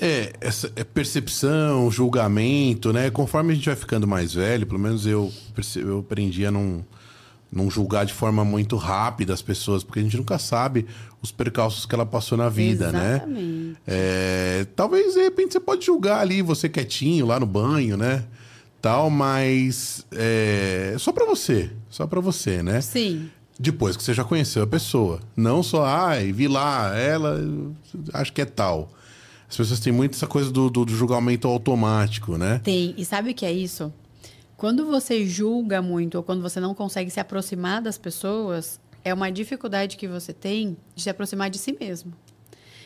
É, 0.00 0.32
essa 0.40 0.72
é 0.76 0.82
percepção, 0.82 1.90
julgamento, 1.90 2.90
né? 2.90 3.10
Conforme 3.10 3.52
a 3.52 3.54
gente 3.54 3.66
vai 3.66 3.76
ficando 3.76 4.06
mais 4.06 4.32
velho, 4.32 4.66
pelo 4.66 4.80
menos 4.80 5.06
eu, 5.06 5.30
eu 5.76 5.98
aprendi 5.98 6.46
a 6.46 6.50
não, 6.50 6.82
não 7.52 7.70
julgar 7.70 8.06
de 8.06 8.14
forma 8.14 8.42
muito 8.42 8.76
rápida 8.76 9.34
as 9.34 9.42
pessoas, 9.42 9.84
porque 9.84 9.98
a 10.00 10.02
gente 10.02 10.16
nunca 10.16 10.38
sabe 10.38 10.86
os 11.20 11.30
percalços 11.30 11.84
que 11.84 11.94
ela 11.94 12.06
passou 12.06 12.38
na 12.38 12.48
vida, 12.48 12.90
né? 12.90 13.16
Exatamente. 13.16 13.76
É, 13.86 14.66
talvez, 14.74 15.12
de 15.12 15.20
repente, 15.20 15.52
você 15.52 15.60
pode 15.60 15.84
julgar 15.84 16.20
ali, 16.20 16.40
você 16.40 16.66
quietinho, 16.66 17.26
lá 17.26 17.38
no 17.38 17.44
banho, 17.44 17.98
né? 17.98 18.24
Tal, 18.80 19.10
mas 19.10 20.06
é 20.12 20.94
só 20.98 21.12
pra 21.12 21.26
você, 21.26 21.70
só 21.90 22.06
pra 22.06 22.20
você, 22.20 22.62
né? 22.62 22.80
Sim. 22.80 23.28
Depois 23.58 23.94
que 23.98 24.02
você 24.02 24.14
já 24.14 24.24
conheceu 24.24 24.62
a 24.62 24.66
pessoa. 24.66 25.20
Não 25.36 25.62
só, 25.62 25.84
ai, 25.84 26.32
vi 26.32 26.48
lá, 26.48 26.96
ela, 26.98 27.38
acho 28.14 28.32
que 28.32 28.40
é 28.40 28.46
tal. 28.46 28.90
As 29.50 29.56
pessoas 29.56 29.80
têm 29.80 29.92
muito 29.92 30.14
essa 30.14 30.28
coisa 30.28 30.48
do, 30.50 30.70
do, 30.70 30.84
do 30.84 30.94
julgamento 30.94 31.48
automático, 31.48 32.38
né? 32.38 32.60
Tem. 32.62 32.94
E 32.96 33.04
sabe 33.04 33.32
o 33.32 33.34
que 33.34 33.44
é 33.44 33.52
isso? 33.52 33.92
Quando 34.56 34.86
você 34.86 35.26
julga 35.26 35.82
muito 35.82 36.14
ou 36.14 36.22
quando 36.22 36.40
você 36.40 36.60
não 36.60 36.72
consegue 36.72 37.10
se 37.10 37.18
aproximar 37.18 37.82
das 37.82 37.98
pessoas, 37.98 38.78
é 39.04 39.12
uma 39.12 39.28
dificuldade 39.30 39.96
que 39.96 40.06
você 40.06 40.32
tem 40.32 40.76
de 40.94 41.02
se 41.02 41.10
aproximar 41.10 41.50
de 41.50 41.58
si 41.58 41.76
mesmo. 41.80 42.12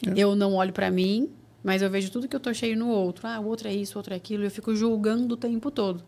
É. 0.07 0.13
Eu 0.17 0.35
não 0.35 0.55
olho 0.55 0.73
pra 0.73 0.91
mim, 0.91 1.29
Mas 1.65 1.81
eu 1.81 1.89
vejo 1.89 2.11
tudo 2.11 2.29
que 2.29 2.37
eu 2.37 2.41
tô 2.41 2.53
cheio 2.53 2.77
no 2.77 2.89
outro. 2.89 3.27
Ah, 3.27 3.41
o 3.41 3.47
outro 3.47 3.69
é 3.69 3.73
isso, 3.75 3.97
o 3.97 3.99
outro 3.99 4.13
é 4.13 4.17
aquilo. 4.19 4.45
Eu 4.45 4.51
fico 4.51 4.77
julgando 4.77 5.33
o 5.33 5.37
tempo 5.37 5.71
todo. 5.71 6.05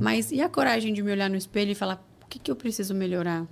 Mas 0.00 0.30
e 0.30 0.40
a 0.40 0.48
coragem 0.48 0.94
de 0.94 1.02
me 1.02 1.10
olhar 1.10 1.28
no 1.28 1.36
espelho 1.36 1.72
e 1.72 1.74
falar: 1.74 2.04
o 2.22 2.26
que, 2.26 2.38
que 2.38 2.48
eu 2.48 2.54
preciso 2.54 2.94
melhorar? 2.94 3.44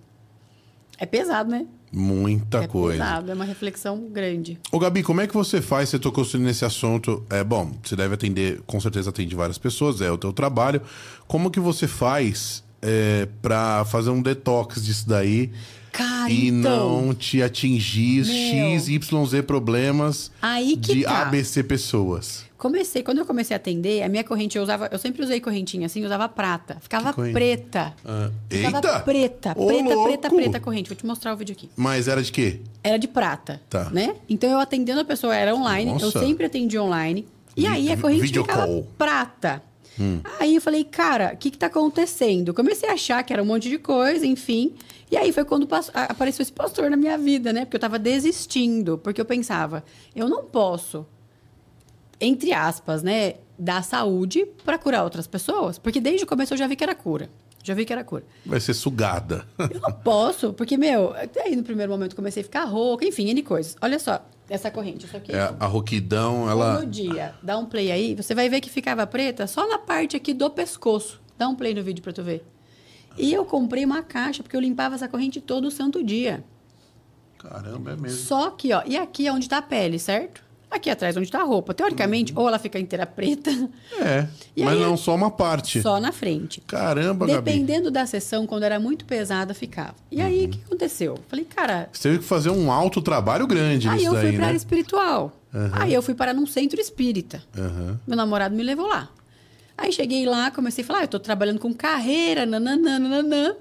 É 0.96 1.04
pesado, 1.04 1.50
né? 1.50 1.66
Muita 1.92 2.64
é 2.64 2.66
coisa. 2.66 3.02
pesado, 3.02 3.30
é 3.30 3.34
uma 3.34 3.44
reflexão 3.44 4.08
grande. 4.10 4.58
Ô, 4.70 4.78
Gabi, 4.78 5.02
como 5.02 5.20
é 5.20 5.26
que 5.26 5.34
você 5.34 5.60
faz? 5.60 5.88
Você 5.88 5.98
tocou 5.98 6.26
nesse 6.34 6.64
assunto. 6.64 7.24
É 7.30 7.42
bom, 7.42 7.72
você 7.82 7.96
deve 7.96 8.14
atender, 8.14 8.60
com 8.66 8.80
certeza 8.80 9.10
atende 9.10 9.34
várias 9.34 9.58
pessoas, 9.58 10.00
é 10.00 10.10
o 10.10 10.18
teu 10.18 10.32
trabalho. 10.32 10.82
Como 11.26 11.50
que 11.50 11.60
você 11.60 11.86
faz 11.86 12.62
é, 12.82 13.26
para 13.40 13.84
fazer 13.84 14.10
um 14.10 14.22
detox 14.22 14.84
disso 14.84 15.08
daí 15.08 15.50
Cara, 15.92 16.30
e 16.30 16.48
então, 16.48 17.06
não 17.06 17.14
te 17.14 17.42
atingir 17.42 18.24
Meu. 18.24 18.78
X, 18.78 18.88
Y, 18.88 19.26
Z 19.26 19.42
problemas 19.42 20.30
Aí 20.40 20.76
que 20.76 20.94
de 20.94 21.02
tá. 21.02 21.22
ABC 21.22 21.62
pessoas? 21.62 22.47
Comecei, 22.58 23.04
quando 23.04 23.18
eu 23.18 23.24
comecei 23.24 23.54
a 23.54 23.56
atender, 23.56 24.02
a 24.02 24.08
minha 24.08 24.24
corrente 24.24 24.58
eu 24.58 24.62
usava, 24.64 24.88
eu 24.90 24.98
sempre 24.98 25.22
usei 25.22 25.40
correntinha 25.40 25.86
assim, 25.86 26.04
usava 26.04 26.28
prata. 26.28 26.76
Ficava 26.80 27.12
preta. 27.12 27.94
Ah, 28.04 28.30
Ficava 28.50 28.76
eita! 28.78 29.00
preta, 29.00 29.54
Ô, 29.56 29.66
preta, 29.68 29.84
louco! 29.94 30.04
preta, 30.08 30.28
preta 30.30 30.56
a 30.58 30.60
corrente. 30.60 30.88
Vou 30.90 30.96
te 30.96 31.06
mostrar 31.06 31.32
o 31.32 31.36
vídeo 31.36 31.52
aqui. 31.56 31.70
Mas 31.76 32.08
era 32.08 32.20
de 32.20 32.32
quê? 32.32 32.60
Era 32.82 32.98
de 32.98 33.06
prata, 33.06 33.62
Tá. 33.70 33.88
né? 33.90 34.16
Então 34.28 34.50
eu 34.50 34.58
atendendo 34.58 35.00
a 35.00 35.04
pessoa 35.04 35.34
era 35.36 35.54
online, 35.54 35.92
eu 35.92 35.98
Nossa. 36.00 36.18
sempre 36.18 36.46
atendi 36.46 36.76
online. 36.76 37.26
E 37.56 37.64
aí 37.66 37.92
a 37.92 37.96
corrente 37.96 38.22
video 38.22 38.42
ficava 38.42 38.66
call. 38.66 38.86
prata. 38.98 39.62
Aí 40.40 40.54
eu 40.56 40.60
falei, 40.60 40.84
cara, 40.84 41.32
o 41.34 41.36
que 41.36 41.50
que 41.52 41.58
tá 41.58 41.66
acontecendo? 41.66 42.52
Comecei 42.54 42.88
a 42.88 42.92
achar 42.92 43.22
que 43.24 43.32
era 43.32 43.42
um 43.42 43.46
monte 43.46 43.68
de 43.68 43.78
coisa, 43.78 44.24
enfim. 44.26 44.74
E 45.10 45.16
aí 45.16 45.32
foi 45.32 45.44
quando 45.44 45.66
a- 45.72 46.02
apareceu 46.04 46.42
esse 46.42 46.52
pastor 46.52 46.88
na 46.90 46.96
minha 46.96 47.16
vida, 47.18 47.52
né? 47.52 47.64
Porque 47.64 47.76
eu 47.76 47.80
tava 47.80 47.98
desistindo, 47.98 48.98
porque 48.98 49.20
eu 49.20 49.24
pensava, 49.24 49.82
eu 50.14 50.28
não 50.28 50.44
posso, 50.44 51.04
entre 52.20 52.52
aspas, 52.52 53.02
né, 53.02 53.34
dar 53.58 53.82
saúde 53.82 54.46
para 54.64 54.78
curar 54.78 55.04
outras 55.04 55.26
pessoas, 55.26 55.78
porque 55.78 56.00
desde 56.00 56.24
o 56.24 56.26
começo 56.26 56.54
eu 56.54 56.58
já 56.58 56.66
vi 56.66 56.76
que 56.76 56.84
era 56.84 56.94
cura. 56.94 57.30
Já 57.62 57.74
vi 57.74 57.84
que 57.84 57.92
era 57.92 58.04
cura. 58.04 58.24
Vai 58.46 58.60
ser 58.60 58.72
sugada. 58.72 59.46
Eu 59.58 59.80
não 59.80 59.92
posso, 59.92 60.52
porque, 60.52 60.76
meu, 60.76 61.12
até 61.14 61.42
aí 61.42 61.56
no 61.56 61.62
primeiro 61.62 61.90
momento 61.90 62.16
comecei 62.16 62.40
a 62.40 62.44
ficar 62.44 62.64
rouca, 62.64 63.04
enfim, 63.04 63.28
N 63.28 63.42
coisas. 63.42 63.76
Olha 63.82 63.98
só, 63.98 64.24
essa 64.48 64.70
corrente, 64.70 65.04
isso 65.04 65.16
aqui. 65.16 65.32
É, 65.32 65.54
a 65.58 65.66
roquidão, 65.66 66.48
ela. 66.48 66.76
Todo 66.76 66.86
dia, 66.86 67.34
dá 67.42 67.58
um 67.58 67.66
play 67.66 67.90
aí, 67.90 68.14
você 68.14 68.34
vai 68.34 68.48
ver 68.48 68.60
que 68.60 68.70
ficava 68.70 69.06
preta 69.06 69.46
só 69.46 69.68
na 69.68 69.78
parte 69.78 70.16
aqui 70.16 70.32
do 70.32 70.48
pescoço. 70.48 71.20
Dá 71.36 71.48
um 71.48 71.54
play 71.54 71.74
no 71.74 71.82
vídeo 71.82 72.02
pra 72.02 72.12
tu 72.12 72.22
ver. 72.22 72.44
E 73.18 73.34
eu 73.34 73.44
comprei 73.44 73.84
uma 73.84 74.02
caixa, 74.02 74.42
porque 74.42 74.56
eu 74.56 74.60
limpava 74.60 74.94
essa 74.94 75.08
corrente 75.08 75.40
todo 75.40 75.70
santo 75.70 76.02
dia. 76.02 76.44
Caramba, 77.38 77.92
é 77.92 77.96
mesmo. 77.96 78.16
Só 78.16 78.50
que, 78.50 78.72
ó, 78.72 78.82
e 78.86 78.96
aqui 78.96 79.26
é 79.26 79.32
onde 79.32 79.48
tá 79.48 79.58
a 79.58 79.62
pele, 79.62 79.98
certo? 79.98 80.47
Aqui 80.70 80.90
atrás 80.90 81.16
onde 81.16 81.30
tá 81.30 81.40
a 81.40 81.44
roupa. 81.44 81.72
Teoricamente, 81.72 82.32
ou 82.36 82.46
ela 82.46 82.58
fica 82.58 82.78
inteira 82.78 83.06
preta, 83.06 83.50
É, 84.00 84.26
E 84.54 84.62
mas 84.64 84.74
aí- 84.74 84.80
não 84.82 84.96
só 84.96 85.14
uma 85.14 85.30
parte. 85.30 85.80
só 85.80 85.98
na 85.98 86.12
frente. 86.12 86.60
Caramba, 86.66 87.26
Gabi. 87.26 87.42
Dependendo 87.50 87.90
da 87.90 88.04
sessão, 88.06 88.46
quando 88.46 88.64
era 88.64 88.78
muito 88.78 89.04
pesada, 89.06 89.54
ficava. 89.54 89.94
E 90.10 90.20
aí, 90.20 90.44
o 90.44 90.48
que 90.50 90.60
aconteceu? 90.66 91.18
Falei, 91.28 91.44
cara, 91.46 91.88
Você 91.92 92.08
teve 92.10 92.18
que 92.18 92.24
fazer 92.24 92.50
um 92.50 92.70
alto 92.70 93.00
trabalho 93.00 93.46
grande 93.46 93.88
Aí 93.88 94.04
eu 94.04 94.12
fui 94.12 94.22
daí, 94.22 94.32
pra 94.32 94.40
né? 94.40 94.46
área 94.48 94.56
espiritual. 94.56 95.32
Aí 95.72 95.94
eu 95.94 96.02
fui 96.02 96.14
parar 96.14 96.34
num 96.34 96.46
centro 96.46 96.78
espírita. 96.80 97.42
Meu 98.06 98.16
namorado 98.16 98.54
me 98.54 98.62
levou 98.62 98.86
lá. 98.86 99.08
Aí 99.76 99.92
cheguei 99.92 100.26
lá, 100.26 100.50
comecei 100.50 100.82
a 100.82 100.86
falar, 100.86 100.98
ah, 101.00 101.04
eu 101.04 101.08
tô 101.08 101.18
trabalhando 101.20 101.60
com 101.60 101.72
carreira, 101.72 102.44
nananã, 102.44 102.98
nananã. 102.98 103.54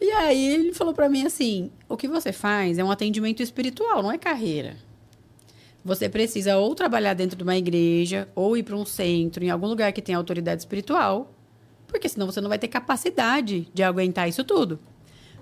E 0.00 0.10
aí 0.12 0.46
ele 0.54 0.74
falou 0.74 0.92
pra 0.92 1.08
mim 1.08 1.24
assim, 1.26 1.70
o 1.88 1.96
que 1.96 2.06
você 2.06 2.32
faz 2.32 2.78
é 2.78 2.84
um 2.84 2.90
atendimento 2.90 3.42
espiritual, 3.42 4.02
não 4.02 4.12
é 4.12 4.18
carreira. 4.18 4.76
Você 5.84 6.08
precisa 6.08 6.56
ou 6.56 6.74
trabalhar 6.74 7.14
dentro 7.14 7.36
de 7.36 7.42
uma 7.42 7.56
igreja, 7.56 8.26
ou 8.34 8.56
ir 8.56 8.62
para 8.62 8.74
um 8.74 8.86
centro, 8.86 9.44
em 9.44 9.50
algum 9.50 9.66
lugar 9.66 9.92
que 9.92 10.00
tenha 10.00 10.16
autoridade 10.16 10.62
espiritual, 10.62 11.34
porque 11.86 12.08
senão 12.08 12.26
você 12.26 12.40
não 12.40 12.48
vai 12.48 12.58
ter 12.58 12.68
capacidade 12.68 13.68
de 13.72 13.82
aguentar 13.82 14.28
isso 14.28 14.42
tudo. 14.42 14.78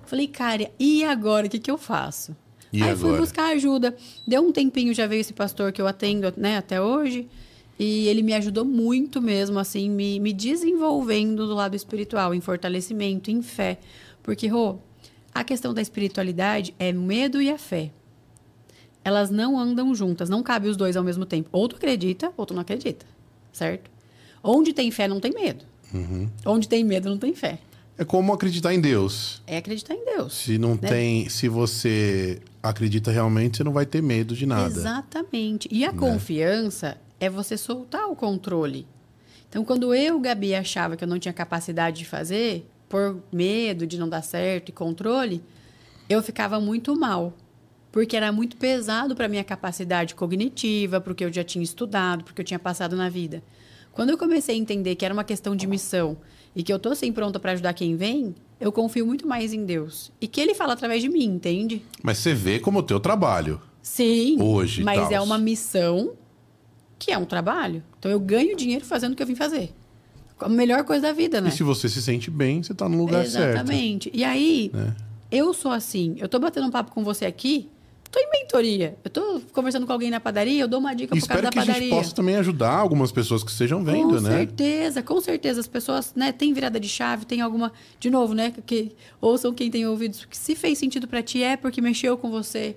Falei, 0.05 0.27
cara, 0.27 0.71
e 0.79 1.05
agora 1.05 1.47
o 1.47 1.51
que, 1.51 1.59
que 1.59 1.71
eu 1.71 1.79
faço? 1.79 2.37
E 2.73 2.83
Aí 2.83 2.97
fui 2.97 3.09
agora? 3.09 3.21
buscar 3.21 3.53
ajuda. 3.53 3.95
Deu 4.27 4.43
um 4.43 4.51
tempinho, 4.51 4.93
já 4.93 5.07
veio 5.07 5.21
esse 5.21 5.33
pastor 5.33 5.71
que 5.73 5.81
eu 5.81 5.87
atendo 5.87 6.33
né, 6.37 6.57
até 6.57 6.81
hoje. 6.81 7.29
E 7.79 8.07
ele 8.09 8.23
me 8.23 8.35
ajudou 8.35 8.65
muito 8.65 9.21
mesmo, 9.21 9.59
assim, 9.59 9.89
me, 9.89 10.19
me 10.19 10.33
desenvolvendo 10.33 11.47
do 11.47 11.55
lado 11.55 11.75
espiritual, 11.75 12.35
em 12.35 12.41
fortalecimento, 12.41 13.31
em 13.31 13.43
fé. 13.43 13.79
Porque, 14.23 14.47
Rô, 14.47 14.79
a 15.35 15.45
questão 15.45 15.73
da 15.73 15.81
espiritualidade 15.81 16.75
é 16.79 16.93
medo 16.93 17.41
e 17.41 17.51
a 17.51 17.59
fé. 17.59 17.91
Elas 19.05 19.31
não 19.31 19.59
andam 19.59 19.95
juntas, 19.95 20.29
não 20.29 20.43
cabe 20.43 20.69
os 20.69 20.77
dois 20.77 20.97
ao 20.97 21.03
mesmo 21.03 21.25
tempo. 21.25 21.49
Ou 21.53 21.69
tu 21.69 21.77
acredita, 21.77 22.33
ou 22.37 22.47
tu 22.47 22.55
não 22.55 22.63
acredita, 22.63 23.05
certo? 23.53 23.91
Onde 24.43 24.73
tem 24.73 24.91
fé, 24.91 25.09
não 25.09 25.21
tem 25.21 25.33
medo. 25.33 25.65
Uhum. 25.93 26.29
Onde 26.47 26.69
tem 26.69 26.85
medo, 26.85 27.09
não 27.11 27.19
tem 27.19 27.35
fé. 27.35 27.59
É 27.99 28.05
como 28.05 28.33
acreditar 28.33 28.73
em 28.75 28.81
Deus. 28.81 29.43
É 29.47 29.59
acreditar 29.59 29.95
em 29.95 30.05
Deus. 30.05 30.35
Se 30.35 30.57
não 30.59 30.71
né? 30.81 30.89
tem, 30.89 31.29
se 31.29 31.49
você 31.49 32.41
acredita 32.63 33.11
realmente, 33.11 33.59
você 33.59 33.65
não 33.65 33.73
vai 33.73 33.85
ter 33.85 34.03
medo 34.03 34.35
de 34.35 34.47
nada. 34.47 34.67
Exatamente. 34.67 35.69
E 35.71 35.85
a 35.85 35.93
Né? 35.93 35.99
confiança 35.99 36.97
é 37.21 37.29
você 37.29 37.57
soltar 37.57 38.09
o 38.09 38.17
controle. 38.17 38.87
Então, 39.49 39.65
quando 39.65 39.95
eu, 39.95 40.19
Gabi, 40.19 40.55
achava 40.55 40.97
que 40.97 41.05
eu 41.05 41.09
não 41.09 41.19
tinha 41.19 41.33
capacidade 41.33 41.99
de 41.99 42.05
fazer, 42.07 42.67
por 42.89 43.23
medo 43.31 43.87
de 43.87 43.99
não 43.99 44.09
dar 44.09 44.23
certo 44.23 44.71
e 44.71 44.73
controle, 44.73 45.43
eu 46.09 46.23
ficava 46.23 46.59
muito 46.59 46.99
mal. 46.99 47.35
Porque 47.93 48.17
era 48.17 48.33
muito 48.33 48.57
pesado 48.57 49.15
para 49.15 49.29
minha 49.29 49.45
capacidade 49.45 50.15
cognitiva, 50.15 51.01
porque 51.01 51.25
eu 51.25 51.33
já 51.33 51.45
tinha 51.45 51.63
estudado, 51.63 52.25
porque 52.25 52.41
eu 52.41 52.45
tinha 52.45 52.59
passado 52.59 52.97
na 52.97 53.11
vida. 53.11 53.43
Quando 53.93 54.09
eu 54.09 54.19
comecei 54.19 54.55
a 54.55 54.59
entender 54.59 54.95
que 54.97 55.05
era 55.05 55.13
uma 55.13 55.23
questão 55.23 55.55
de 55.55 55.67
missão 55.67 56.17
e 56.57 56.63
que 56.63 56.73
eu 56.73 56.79
tô 56.79 56.95
sempre 56.95 57.17
pronta 57.17 57.39
para 57.39 57.53
ajudar 57.53 57.75
quem 57.75 57.95
vem, 57.95 58.35
eu 58.59 58.73
confio 58.73 59.07
muito 59.07 59.29
mais 59.29 59.53
em 59.53 59.67
Deus. 59.67 60.11
E 60.21 60.27
que 60.27 60.41
ele 60.41 60.55
fala 60.55 60.73
através 60.73 61.03
de 61.03 61.09
mim, 61.09 61.25
entende? 61.25 61.85
Mas 62.03 62.19
você 62.19 62.33
vê 62.33 62.59
como 62.59 62.79
o 62.79 62.83
teu 62.83 62.99
trabalho. 62.99 63.61
Sim. 63.83 64.41
Hoje, 64.41 64.83
Mas 64.83 65.01
tals. 65.01 65.13
é 65.13 65.21
uma 65.21 65.37
missão 65.37 66.13
que 66.99 67.11
é 67.11 67.19
um 67.19 67.25
trabalho. 67.25 67.83
Então 67.99 68.11
eu 68.11 68.21
ganho 68.21 68.57
dinheiro 68.57 68.85
fazendo 68.85 69.13
o 69.13 69.17
que 69.17 69.23
eu 69.23 69.27
vim 69.27 69.35
fazer. 69.35 69.75
A 70.39 70.49
melhor 70.49 70.85
coisa 70.85 71.03
da 71.03 71.13
vida, 71.13 71.41
né? 71.41 71.49
E 71.49 71.53
se 71.53 71.63
você 71.63 71.89
se 71.89 72.01
sente 72.01 72.31
bem, 72.31 72.63
você 72.63 72.73
tá 72.73 72.89
no 72.89 72.97
lugar 72.97 73.27
certo. 73.27 73.57
Exatamente. 73.57 74.11
E 74.15 74.25
aí, 74.25 74.71
né? 74.73 74.95
eu 75.31 75.53
sou 75.53 75.71
assim. 75.71 76.15
Eu 76.19 76.29
tô 76.29 76.39
batendo 76.39 76.67
um 76.67 76.71
papo 76.71 76.93
com 76.93 77.05
você 77.05 77.27
aqui, 77.27 77.69
tô 78.13 78.21
em 78.21 78.31
mentoria. 78.31 78.97
Eu 79.03 79.11
tô 79.11 79.41
conversando 79.53 79.87
com 79.87 79.93
alguém 79.93 80.11
na 80.11 80.21
padaria, 80.21 80.61
eu 80.61 80.69
dou 80.69 80.79
uma 80.79 80.95
dica 80.95 81.17
E 81.17 81.19
pro 81.19 81.27
cara 81.29 81.41
espero 81.41 81.43
da 81.43 81.51
que 81.51 81.59
a 81.59 81.63
padaria. 81.63 81.89
gente 81.89 81.99
possa 81.99 82.15
também 82.15 82.37
ajudar 82.37 82.71
algumas 82.71 83.11
pessoas 83.11 83.43
que 83.43 83.51
estejam 83.51 83.83
vendo, 83.83 84.17
com 84.17 84.21
né? 84.21 84.31
certeza, 84.31 85.03
com 85.03 85.21
certeza. 85.21 85.61
As 85.61 85.67
pessoas, 85.67 86.13
né, 86.15 86.31
tem 86.31 86.53
virada 86.53 86.79
de 86.79 86.89
chave, 86.89 87.25
tem 87.25 87.41
alguma. 87.41 87.73
De 87.99 88.11
novo, 88.11 88.35
né? 88.35 88.53
Que 88.67 88.93
ouçam 89.21 89.53
quem 89.53 89.71
tem 89.71 89.87
ouvidos. 89.87 90.27
Que 90.27 90.37
se 90.37 90.55
fez 90.55 90.79
sentido 90.79 91.09
para 91.09 91.23
ti 91.23 91.43
é 91.43 91.57
porque 91.57 91.81
mexeu 91.81 92.17
com 92.19 92.31
você. 92.31 92.77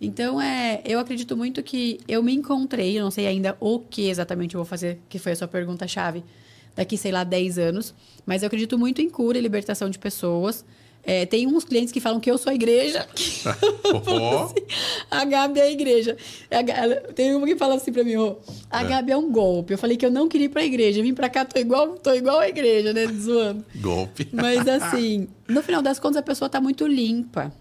Então, 0.00 0.38
é, 0.40 0.82
eu 0.84 0.98
acredito 0.98 1.34
muito 1.36 1.62
que 1.62 1.98
eu 2.06 2.22
me 2.22 2.34
encontrei, 2.34 2.98
eu 2.98 3.02
não 3.04 3.10
sei 3.10 3.26
ainda 3.26 3.56
o 3.58 3.78
que 3.78 4.08
exatamente 4.10 4.54
eu 4.54 4.58
vou 4.58 4.66
fazer, 4.66 5.00
que 5.08 5.18
foi 5.18 5.32
a 5.32 5.36
sua 5.36 5.48
pergunta-chave, 5.48 6.22
daqui, 6.74 6.98
sei 6.98 7.10
lá, 7.10 7.24
10 7.24 7.56
anos. 7.58 7.94
Mas 8.26 8.42
eu 8.42 8.46
acredito 8.48 8.78
muito 8.78 9.00
em 9.00 9.08
cura 9.08 9.38
e 9.38 9.40
libertação 9.40 9.88
de 9.88 9.98
pessoas. 9.98 10.66
É, 11.08 11.24
tem 11.24 11.46
uns 11.46 11.64
clientes 11.64 11.92
que 11.92 12.00
falam 12.00 12.18
que 12.18 12.28
eu 12.28 12.36
sou 12.36 12.50
a 12.50 12.54
igreja. 12.54 13.06
Ó. 14.08 14.52
A 15.08 15.24
Gabi 15.24 15.60
é 15.60 15.62
a 15.62 15.70
igreja. 15.70 16.16
A 16.50 16.62
Ga- 16.62 16.74
ela- 16.74 16.96
Tem 17.14 17.32
uma 17.34 17.46
que 17.46 17.54
fala 17.54 17.76
assim 17.76 17.92
pra 17.92 18.02
mim, 18.02 18.16
ó. 18.16 18.34
A 18.68 18.82
Gabi 18.82 19.12
é 19.12 19.16
um 19.16 19.30
golpe. 19.30 19.72
Eu 19.72 19.78
falei 19.78 19.96
que 19.96 20.04
eu 20.04 20.10
não 20.10 20.28
queria 20.28 20.46
ir 20.46 20.48
pra 20.48 20.64
igreja. 20.64 21.00
Vim 21.00 21.14
pra 21.14 21.28
cá, 21.28 21.44
tô 21.44 21.60
igual, 21.60 21.90
tô 21.96 22.12
igual 22.12 22.40
a 22.40 22.48
igreja, 22.48 22.92
né? 22.92 23.06
Zoando. 23.06 23.64
Golpe. 23.76 24.28
Mas 24.32 24.66
assim, 24.68 25.28
no 25.48 25.62
final 25.62 25.80
das 25.80 26.00
contas, 26.00 26.16
a 26.16 26.22
pessoa 26.22 26.48
tá 26.48 26.60
muito 26.60 26.84
limpa. 26.88 27.52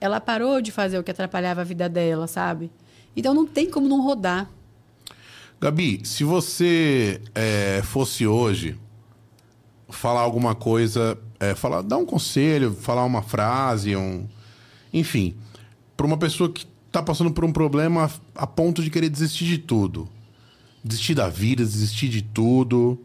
Ela 0.00 0.20
parou 0.20 0.60
de 0.60 0.72
fazer 0.72 0.98
o 0.98 1.04
que 1.04 1.10
atrapalhava 1.12 1.60
a 1.60 1.64
vida 1.64 1.88
dela, 1.88 2.26
sabe? 2.26 2.68
Então 3.16 3.32
não 3.32 3.46
tem 3.46 3.70
como 3.70 3.88
não 3.88 4.02
rodar. 4.02 4.50
Gabi, 5.60 6.00
se 6.04 6.24
você 6.24 7.20
é, 7.34 7.80
fosse 7.84 8.26
hoje 8.26 8.76
falar 9.88 10.20
alguma 10.20 10.54
coisa, 10.54 11.16
é, 11.40 11.54
falar, 11.54 11.82
dar 11.82 11.96
um 11.98 12.06
conselho, 12.06 12.74
falar 12.74 13.04
uma 13.04 13.22
frase, 13.22 13.94
um, 13.94 14.26
enfim, 14.92 15.36
para 15.96 16.06
uma 16.06 16.16
pessoa 16.16 16.50
que 16.50 16.66
está 16.86 17.02
passando 17.02 17.30
por 17.30 17.44
um 17.44 17.52
problema 17.52 18.10
a 18.34 18.46
ponto 18.46 18.82
de 18.82 18.90
querer 18.90 19.08
desistir 19.08 19.44
de 19.44 19.58
tudo, 19.58 20.08
desistir 20.82 21.14
da 21.14 21.28
vida, 21.28 21.64
desistir 21.64 22.08
de 22.08 22.22
tudo, 22.22 22.98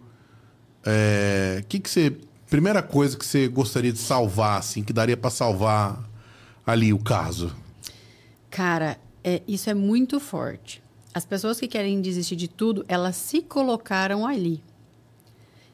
é, 0.85 1.63
que 1.67 1.79
que 1.79 1.89
você, 1.89 2.15
primeira 2.49 2.81
coisa 2.81 3.17
que 3.17 3.25
você 3.25 3.47
gostaria 3.47 3.91
de 3.91 3.99
salvar, 3.99 4.59
assim, 4.59 4.83
que 4.83 4.93
daria 4.93 5.17
para 5.17 5.29
salvar 5.29 6.03
ali 6.65 6.93
o 6.93 6.99
caso? 6.99 7.55
Cara, 8.49 8.97
é, 9.23 9.41
isso 9.47 9.69
é 9.69 9.73
muito 9.73 10.19
forte. 10.19 10.81
As 11.13 11.25
pessoas 11.25 11.59
que 11.59 11.67
querem 11.67 12.01
desistir 12.01 12.35
de 12.35 12.47
tudo, 12.47 12.83
elas 12.87 13.15
se 13.15 13.41
colocaram 13.41 14.25
ali. 14.25 14.63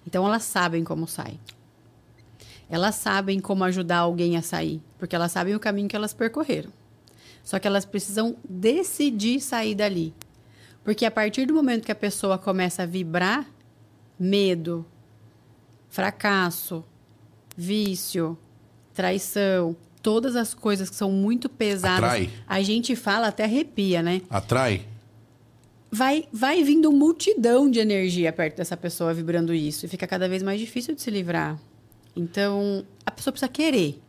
Então 0.06 0.26
elas 0.26 0.44
sabem 0.44 0.84
como 0.84 1.08
sai. 1.08 1.40
Elas 2.70 2.96
sabem 2.96 3.40
como 3.40 3.64
ajudar 3.64 3.98
alguém 4.00 4.38
a 4.38 4.42
sair, 4.42 4.82
porque 4.98 5.16
elas 5.16 5.32
sabem 5.32 5.56
o 5.56 5.60
caminho 5.60 5.90
que 5.90 5.96
elas 5.96 6.14
percorreram. 6.14 6.72
Só 7.44 7.58
que 7.58 7.68
elas 7.68 7.84
precisam 7.84 8.36
decidir 8.48 9.40
sair 9.40 9.74
dali. 9.74 10.14
Porque 10.84 11.06
a 11.06 11.12
partir 11.12 11.46
do 11.46 11.54
momento 11.54 11.86
que 11.86 11.92
a 11.92 11.96
pessoa 11.96 12.38
começa 12.38 12.84
a 12.84 12.86
vibrar 12.86 13.46
medo, 14.20 14.86
fracasso, 15.90 16.84
vício, 17.58 18.38
traição, 18.94 19.76
todas 20.02 20.36
as 20.36 20.54
coisas 20.54 20.90
que 20.90 20.96
são 20.96 21.12
muito 21.12 21.50
pesadas, 21.50 22.04
Atrai. 22.04 22.30
a 22.48 22.62
gente 22.62 22.96
fala 22.96 23.28
até 23.28 23.46
arrepia, 23.46 24.02
né? 24.02 24.22
Atrai? 24.30 24.86
Vai, 25.92 26.26
vai 26.32 26.64
vindo 26.64 26.92
multidão 26.92 27.70
de 27.70 27.80
energia 27.80 28.32
perto 28.32 28.58
dessa 28.58 28.78
pessoa 28.78 29.14
vibrando 29.14 29.54
isso 29.54 29.86
e 29.86 29.90
fica 29.90 30.06
cada 30.06 30.30
vez 30.30 30.44
mais 30.44 30.60
difícil 30.60 30.94
de 30.94 31.02
se 31.02 31.10
livrar. 31.10 31.60
Então, 32.16 32.86
a 33.06 33.12
pessoa 33.12 33.32
precisa 33.32 33.50
querer. 33.52 34.02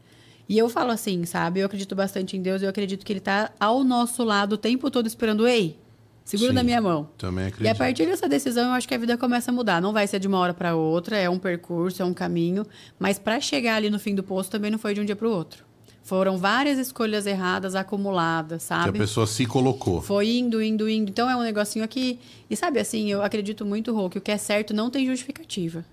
E 0.49 0.59
eu 0.59 0.69
falo 0.69 0.91
assim, 0.91 1.25
sabe? 1.25 1.61
Eu 1.61 1.67
acredito 1.67 1.95
bastante 1.95 2.37
em 2.37 2.43
Deus, 2.43 2.61
eu 2.63 2.69
acredito 2.69 3.05
que 3.07 3.13
Ele 3.13 3.21
está 3.21 3.53
ao 3.61 3.85
nosso 3.85 4.25
lado 4.25 4.55
o 4.55 4.59
tempo 4.59 4.91
todo 4.91 5.07
esperando, 5.07 5.47
ei, 5.47 5.79
segura 6.25 6.49
Sim, 6.51 6.55
na 6.57 6.63
minha 6.65 6.81
mão. 6.81 7.09
Também 7.17 7.45
E 7.45 7.49
acredito. 7.49 7.73
a 7.73 7.75
partir 7.77 8.07
dessa 8.07 8.29
decisão, 8.29 8.65
eu 8.69 8.73
acho 8.73 8.89
que 8.89 8.95
a 8.95 8.99
vida 8.99 9.17
começa 9.17 9.53
a 9.53 9.55
mudar. 9.55 9.81
Não 9.81 9.93
vai 9.93 10.07
ser 10.09 10.19
de 10.19 10.27
uma 10.27 10.39
hora 10.39 10.53
para 10.53 10.75
outra, 10.75 11.17
é 11.17 11.31
um 11.31 11.39
percurso, 11.39 12.03
é 12.03 12.05
um 12.05 12.13
caminho. 12.13 12.67
Mas 12.99 13.17
para 13.19 13.41
chegar 13.41 13.77
ali 13.77 13.91
no 13.91 13.99
fim 14.01 14.15
do 14.15 14.25
poço 14.25 14.51
também 14.51 14.71
não 14.73 14.79
foi 14.79 14.93
de 14.93 15.01
um 15.01 15.05
dia 15.05 15.15
para 15.15 15.29
o 15.29 15.31
outro. 15.31 15.65
Foram 16.03 16.37
várias 16.37 16.79
escolhas 16.81 17.27
erradas 17.27 17.77
acumuladas, 17.77 18.67
Que 18.67 18.73
a 18.73 18.77
sabe? 18.83 18.99
pessoa 18.99 19.29
se 19.29 19.47
colocou. 19.47 20.03
Foi 20.03 20.29
indo, 20.29 20.61
indo, 20.61 20.89
indo. 20.89 21.11
Então 21.11 21.31
é 21.31 21.37
um 21.37 21.43
negocinho 21.43 21.85
aqui. 21.85 22.19
E 22.49 22.57
sabe 22.57 22.81
assim, 22.81 23.09
eu 23.09 23.23
acredito 23.23 23.65
muito, 23.65 23.95
Rô, 23.95 24.11
que 24.11 24.19
o 24.19 24.21
que 24.21 24.33
é 24.33 24.37
certo 24.39 24.75
não 24.75 24.91
tem 24.91 25.07
justificativa. 25.07 25.85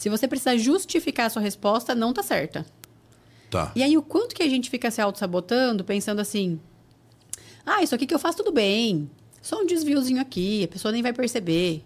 Se 0.00 0.08
você 0.08 0.26
precisar 0.26 0.56
justificar 0.56 1.26
a 1.26 1.28
sua 1.28 1.42
resposta, 1.42 1.94
não 1.94 2.10
tá 2.10 2.22
certa. 2.22 2.64
Tá. 3.50 3.70
E 3.76 3.82
aí, 3.82 3.98
o 3.98 4.02
quanto 4.02 4.34
que 4.34 4.42
a 4.42 4.48
gente 4.48 4.70
fica 4.70 4.90
se 4.90 4.98
auto-sabotando, 4.98 5.84
pensando 5.84 6.20
assim: 6.20 6.58
ah, 7.66 7.82
isso 7.82 7.94
aqui 7.94 8.06
que 8.06 8.14
eu 8.14 8.18
faço 8.18 8.38
tudo 8.38 8.50
bem. 8.50 9.10
Só 9.42 9.60
um 9.60 9.66
desviozinho 9.66 10.18
aqui, 10.18 10.64
a 10.64 10.68
pessoa 10.68 10.90
nem 10.90 11.02
vai 11.02 11.12
perceber. 11.12 11.84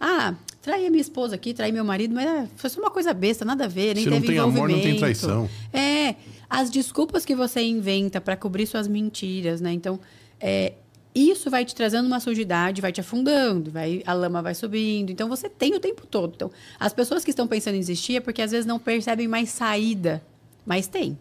Ah, 0.00 0.34
traí 0.60 0.86
a 0.86 0.90
minha 0.90 1.00
esposa 1.00 1.36
aqui, 1.36 1.54
traí 1.54 1.70
meu 1.70 1.84
marido, 1.84 2.12
mas 2.12 2.26
é, 2.26 2.48
foi 2.56 2.68
só 2.68 2.80
uma 2.80 2.90
coisa 2.90 3.14
besta, 3.14 3.44
nada 3.44 3.66
a 3.66 3.68
ver, 3.68 3.94
nem 3.94 4.02
Se 4.02 4.10
não 4.10 4.20
teve 4.20 4.32
tem 4.32 4.38
amor, 4.38 4.68
não 4.68 4.80
tem 4.80 4.96
traição. 4.96 5.48
É, 5.72 6.16
as 6.50 6.68
desculpas 6.68 7.24
que 7.24 7.36
você 7.36 7.62
inventa 7.62 8.20
para 8.20 8.36
cobrir 8.36 8.66
suas 8.66 8.88
mentiras, 8.88 9.60
né? 9.60 9.72
Então, 9.72 10.00
é, 10.40 10.72
isso 11.18 11.48
vai 11.50 11.64
te 11.64 11.74
trazendo 11.74 12.06
uma 12.06 12.20
sujidade, 12.20 12.80
vai 12.82 12.92
te 12.92 13.00
afundando, 13.00 13.70
vai, 13.70 14.02
a 14.06 14.12
lama 14.12 14.42
vai 14.42 14.54
subindo. 14.54 15.10
Então, 15.10 15.28
você 15.28 15.48
tem 15.48 15.74
o 15.74 15.80
tempo 15.80 16.06
todo. 16.06 16.32
Então, 16.36 16.50
as 16.78 16.92
pessoas 16.92 17.24
que 17.24 17.30
estão 17.30 17.46
pensando 17.46 17.74
em 17.76 17.80
desistir 17.80 18.16
é 18.16 18.20
porque 18.20 18.42
às 18.42 18.50
vezes 18.50 18.66
não 18.66 18.78
percebem 18.78 19.26
mais 19.28 19.48
saída, 19.50 20.22
mas 20.64 20.86
tem. 20.86 21.16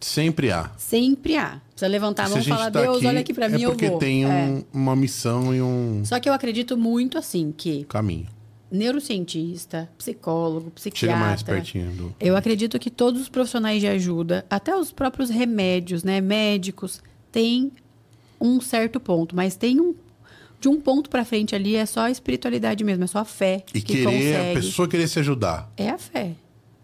Sempre 0.00 0.50
há. 0.50 0.70
Sempre 0.76 1.36
há. 1.36 1.60
Precisa 1.70 1.86
levantar 1.86 2.26
a 2.26 2.28
mão 2.28 2.38
e 2.38 2.42
falar, 2.44 2.70
tá 2.72 2.82
Deus, 2.82 3.04
olha 3.04 3.20
aqui 3.20 3.32
para 3.32 3.48
mim, 3.48 3.62
é 3.62 3.66
eu 3.66 3.70
porque 3.70 3.88
vou. 3.88 3.98
tem 3.98 4.24
É. 4.24 4.28
um- 4.28 4.64
uma 4.72 4.96
missão 4.96 5.54
e 5.54 5.62
um 5.62 6.02
Só 6.04 6.18
que 6.18 6.28
eu 6.28 6.32
acredito 6.32 6.76
muito 6.76 7.16
assim 7.16 7.54
que 7.56 7.84
caminho. 7.84 8.26
neurocientista, 8.70 9.88
psicólogo, 9.96 10.70
psiquiatra. 10.72 11.06
Chega 11.14 11.16
mais 11.16 11.42
pertinho 11.42 11.90
do... 11.92 12.14
Eu 12.20 12.36
acredito 12.36 12.78
que 12.78 12.90
todos 12.90 13.20
os 13.22 13.28
profissionais 13.28 13.80
de 13.80 13.86
ajuda, 13.86 14.44
até 14.50 14.76
os 14.76 14.90
próprios 14.92 15.30
remédios, 15.30 16.02
né, 16.02 16.20
médicos, 16.20 17.00
têm 17.30 17.70
um 18.42 18.60
certo 18.60 18.98
ponto, 19.00 19.34
mas 19.36 19.56
tem 19.56 19.80
um 19.80 19.94
de 20.60 20.68
um 20.68 20.80
ponto 20.80 21.10
para 21.10 21.24
frente 21.24 21.56
ali 21.56 21.74
é 21.74 21.84
só 21.84 22.02
a 22.02 22.10
espiritualidade 22.10 22.84
mesmo, 22.84 23.02
é 23.02 23.06
só 23.08 23.18
a 23.18 23.24
fé 23.24 23.64
E 23.74 23.80
que 23.80 23.94
querer, 23.94 24.04
consegue. 24.04 24.50
a 24.50 24.54
pessoa 24.54 24.86
querer 24.88 25.08
se 25.08 25.18
ajudar. 25.18 25.68
É 25.76 25.90
a 25.90 25.98
fé, 25.98 26.32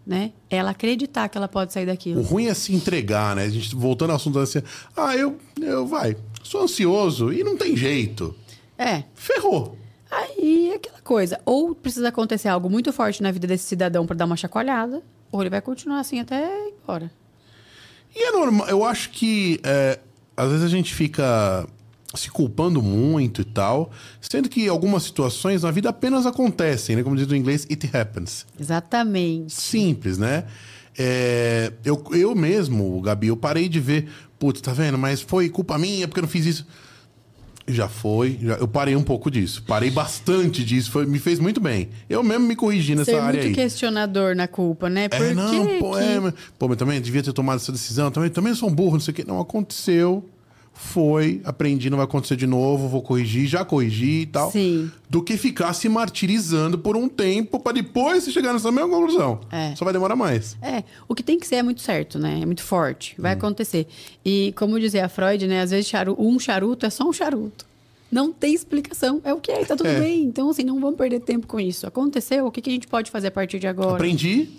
né? 0.05 0.33
Ela 0.49 0.71
acreditar 0.71 1.29
que 1.29 1.37
ela 1.37 1.47
pode 1.47 1.71
sair 1.71 1.83
O 1.83 1.87
daquilo. 1.87 2.21
ruim 2.21 2.47
é 2.47 2.53
se 2.53 2.73
entregar, 2.75 3.37
né? 3.37 3.43
A 3.43 3.49
gente 3.49 3.73
voltando 3.73 4.09
ao 4.09 4.17
assunto 4.17 4.37
assim, 4.39 4.61
ah, 4.97 5.15
eu, 5.15 5.37
eu 5.61 5.87
vai, 5.87 6.17
sou 6.43 6.61
ansioso 6.63 7.31
e 7.31 7.41
não 7.41 7.55
tem 7.55 7.77
jeito. 7.77 8.35
É. 8.77 9.03
Ferrou. 9.15 9.77
Aí 10.11 10.71
é 10.73 10.75
aquela 10.75 10.99
coisa, 11.01 11.39
ou 11.45 11.73
precisa 11.73 12.09
acontecer 12.09 12.49
algo 12.49 12.69
muito 12.69 12.91
forte 12.91 13.23
na 13.23 13.31
vida 13.31 13.47
desse 13.47 13.63
cidadão 13.63 14.05
para 14.05 14.15
dar 14.17 14.25
uma 14.25 14.35
chacoalhada, 14.35 15.01
ou 15.31 15.39
ele 15.41 15.49
vai 15.49 15.61
continuar 15.61 15.99
assim 16.01 16.19
até 16.19 16.43
ir 16.67 16.73
embora. 16.83 17.09
E 18.13 18.23
é 18.27 18.31
normal, 18.31 18.67
eu 18.67 18.83
acho 18.83 19.11
que 19.11 19.59
é, 19.63 19.99
às 20.39 20.49
vezes 20.49 20.63
a 20.63 20.69
gente 20.69 20.93
fica 20.93 21.67
se 22.15 22.31
culpando 22.31 22.81
muito 22.81 23.41
e 23.41 23.43
tal, 23.43 23.91
sendo 24.21 24.47
que 24.47 24.67
algumas 24.69 25.03
situações 25.03 25.63
na 25.63 25.69
vida 25.69 25.89
apenas 25.89 26.25
acontecem, 26.25 26.95
né? 26.95 27.03
Como 27.03 27.15
diz 27.15 27.27
no 27.27 27.35
inglês, 27.35 27.67
it 27.69 27.89
happens. 27.93 28.45
Exatamente. 28.57 29.53
Simples, 29.53 30.17
né? 30.17 30.45
É, 30.97 31.73
eu, 31.83 32.01
eu 32.11 32.33
mesmo, 32.33 33.01
Gabi, 33.01 33.27
eu 33.27 33.35
parei 33.35 33.67
de 33.67 33.81
ver, 33.81 34.09
putz, 34.39 34.61
tá 34.61 34.71
vendo? 34.71 34.97
Mas 34.97 35.21
foi 35.21 35.49
culpa 35.49 35.77
minha 35.77 36.07
porque 36.07 36.19
eu 36.19 36.23
não 36.23 36.29
fiz 36.29 36.45
isso. 36.45 36.65
Já 37.71 37.87
foi, 37.87 38.37
já- 38.41 38.55
eu 38.55 38.67
parei 38.67 38.95
um 38.95 39.03
pouco 39.03 39.29
disso. 39.29 39.63
Parei 39.67 39.91
bastante 39.91 40.63
disso, 40.63 40.89
foi, 40.91 41.05
me 41.05 41.19
fez 41.19 41.39
muito 41.39 41.61
bem. 41.61 41.89
Eu 42.09 42.23
mesmo 42.23 42.45
me 42.47 42.55
corrigi 42.55 42.95
nessa 42.95 43.11
Ser 43.11 43.17
área 43.19 43.41
muito 43.41 43.47
aí. 43.47 43.53
questionador 43.53 44.35
na 44.35 44.47
culpa, 44.47 44.89
né? 44.89 45.07
Por 45.07 45.21
É, 45.21 45.33
não, 45.33 45.79
pô, 45.79 45.91
que- 45.91 45.99
é, 46.03 46.19
mas, 46.19 46.33
pô, 46.57 46.67
mas 46.67 46.77
também 46.77 46.99
devia 46.99 47.21
ter 47.23 47.31
tomado 47.33 47.57
essa 47.57 47.71
decisão. 47.71 48.09
Também, 48.11 48.29
também 48.29 48.53
sou 48.55 48.69
um 48.69 48.73
burro, 48.73 48.93
não 48.93 48.99
sei 48.99 49.11
o 49.11 49.15
quê. 49.15 49.23
Não 49.27 49.39
aconteceu. 49.39 50.23
Foi, 50.81 51.41
aprendi, 51.43 51.89
não 51.89 51.97
vai 51.97 52.05
acontecer 52.05 52.37
de 52.37 52.47
novo, 52.47 52.87
vou 52.87 53.01
corrigir, 53.01 53.45
já 53.47 53.65
corrigi 53.65 54.21
e 54.21 54.25
tal. 54.25 54.49
Sim. 54.49 54.89
Do 55.09 55.21
que 55.21 55.35
ficar 55.35 55.73
se 55.73 55.89
martirizando 55.89 56.79
por 56.79 56.95
um 56.95 57.09
tempo 57.09 57.59
pra 57.59 57.73
depois 57.73 58.23
chegar 58.31 58.53
nessa 58.53 58.71
mesma 58.71 58.89
conclusão. 58.89 59.41
É. 59.51 59.75
Só 59.75 59.83
vai 59.83 59.93
demorar 59.93 60.15
mais. 60.15 60.57
É, 60.61 60.83
o 61.07 61.13
que 61.13 61.21
tem 61.21 61.37
que 61.37 61.45
ser 61.45 61.55
é 61.55 61.63
muito 61.63 61.81
certo, 61.81 62.17
né? 62.17 62.39
É 62.41 62.45
muito 62.45 62.63
forte. 62.63 63.13
Vai 63.19 63.35
Hum. 63.35 63.37
acontecer. 63.37 63.87
E 64.25 64.53
como 64.57 64.79
dizia 64.79 65.05
a 65.05 65.09
Freud, 65.09 65.45
né? 65.47 65.61
Às 65.61 65.71
vezes 65.71 65.87
charu- 65.87 66.15
um 66.17 66.39
charuto 66.39 66.85
é 66.85 66.89
só 66.89 67.03
um 67.07 67.13
charuto. 67.13 67.65
Não 68.09 68.31
tem 68.31 68.53
explicação. 68.55 69.21
É 69.23 69.33
o 69.33 69.37
que 69.37 69.51
é, 69.51 69.65
tá 69.65 69.75
tudo 69.75 69.87
É. 69.89 69.99
bem. 69.99 70.23
Então, 70.23 70.49
assim, 70.49 70.63
não 70.63 70.79
vamos 70.79 70.97
perder 70.97 71.19
tempo 71.19 71.45
com 71.45 71.59
isso. 71.59 71.85
Aconteceu, 71.85 72.47
o 72.47 72.51
que, 72.51 72.61
que 72.61 72.69
a 72.69 72.73
gente 72.73 72.87
pode 72.87 73.11
fazer 73.11 73.27
a 73.27 73.31
partir 73.31 73.59
de 73.59 73.67
agora? 73.67 73.95
Aprendi. 73.95 74.49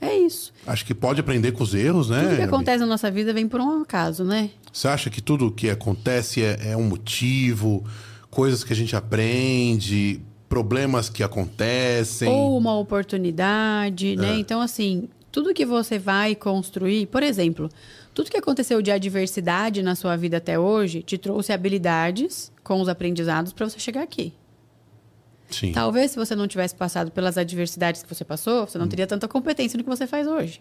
É 0.00 0.16
isso. 0.18 0.52
Acho 0.66 0.84
que 0.84 0.94
pode 0.94 1.20
aprender 1.20 1.52
com 1.52 1.62
os 1.62 1.74
erros, 1.74 2.10
né? 2.10 2.22
Tudo 2.22 2.36
que 2.36 2.42
acontece 2.42 2.78
na 2.80 2.86
nossa 2.86 3.10
vida 3.10 3.32
vem 3.32 3.48
por 3.48 3.60
um 3.60 3.82
acaso, 3.82 4.24
né? 4.24 4.50
Você 4.72 4.88
acha 4.88 5.08
que 5.08 5.22
tudo 5.22 5.50
que 5.50 5.70
acontece 5.70 6.42
é, 6.42 6.72
é 6.72 6.76
um 6.76 6.82
motivo, 6.82 7.84
coisas 8.30 8.64
que 8.64 8.72
a 8.72 8.76
gente 8.76 8.94
aprende, 8.94 10.20
problemas 10.48 11.08
que 11.08 11.22
acontecem? 11.22 12.28
Ou 12.28 12.56
uma 12.58 12.76
oportunidade, 12.78 14.12
É. 14.12 14.16
né? 14.16 14.38
Então, 14.38 14.60
assim, 14.60 15.08
tudo 15.32 15.54
que 15.54 15.64
você 15.64 15.98
vai 15.98 16.34
construir, 16.34 17.06
por 17.06 17.22
exemplo, 17.22 17.68
tudo 18.12 18.30
que 18.30 18.36
aconteceu 18.36 18.80
de 18.82 18.90
adversidade 18.90 19.82
na 19.82 19.94
sua 19.94 20.16
vida 20.16 20.36
até 20.36 20.58
hoje 20.58 21.02
te 21.02 21.18
trouxe 21.18 21.52
habilidades 21.52 22.52
com 22.62 22.80
os 22.80 22.88
aprendizados 22.88 23.52
para 23.52 23.68
você 23.68 23.78
chegar 23.78 24.02
aqui. 24.02 24.32
Sim. 25.50 25.72
Talvez 25.72 26.10
se 26.12 26.16
você 26.16 26.34
não 26.34 26.48
tivesse 26.48 26.74
passado 26.74 27.10
pelas 27.10 27.36
adversidades 27.38 28.02
que 28.02 28.08
você 28.12 28.24
passou, 28.24 28.62
Hum. 28.62 28.66
você 28.66 28.78
não 28.78 28.88
teria 28.88 29.06
tanta 29.06 29.28
competência 29.28 29.76
no 29.76 29.84
que 29.84 29.90
você 29.90 30.06
faz 30.06 30.26
hoje. 30.26 30.60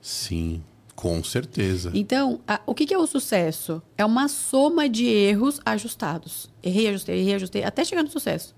Sim, 0.00 0.62
com 0.94 1.22
certeza. 1.24 1.90
Então, 1.94 2.40
a- 2.46 2.60
o 2.66 2.74
que, 2.74 2.86
que 2.86 2.94
é 2.94 2.98
o 2.98 3.06
sucesso? 3.06 3.82
É 3.96 4.04
uma 4.04 4.28
soma 4.28 4.88
de 4.88 5.06
erros 5.06 5.60
ajustados. 5.64 6.50
Errei, 6.62 6.88
ajustei, 6.88 7.20
errei, 7.20 7.34
ajustei, 7.34 7.64
até 7.64 7.84
chegar 7.84 8.02
no 8.02 8.10
sucesso. 8.10 8.54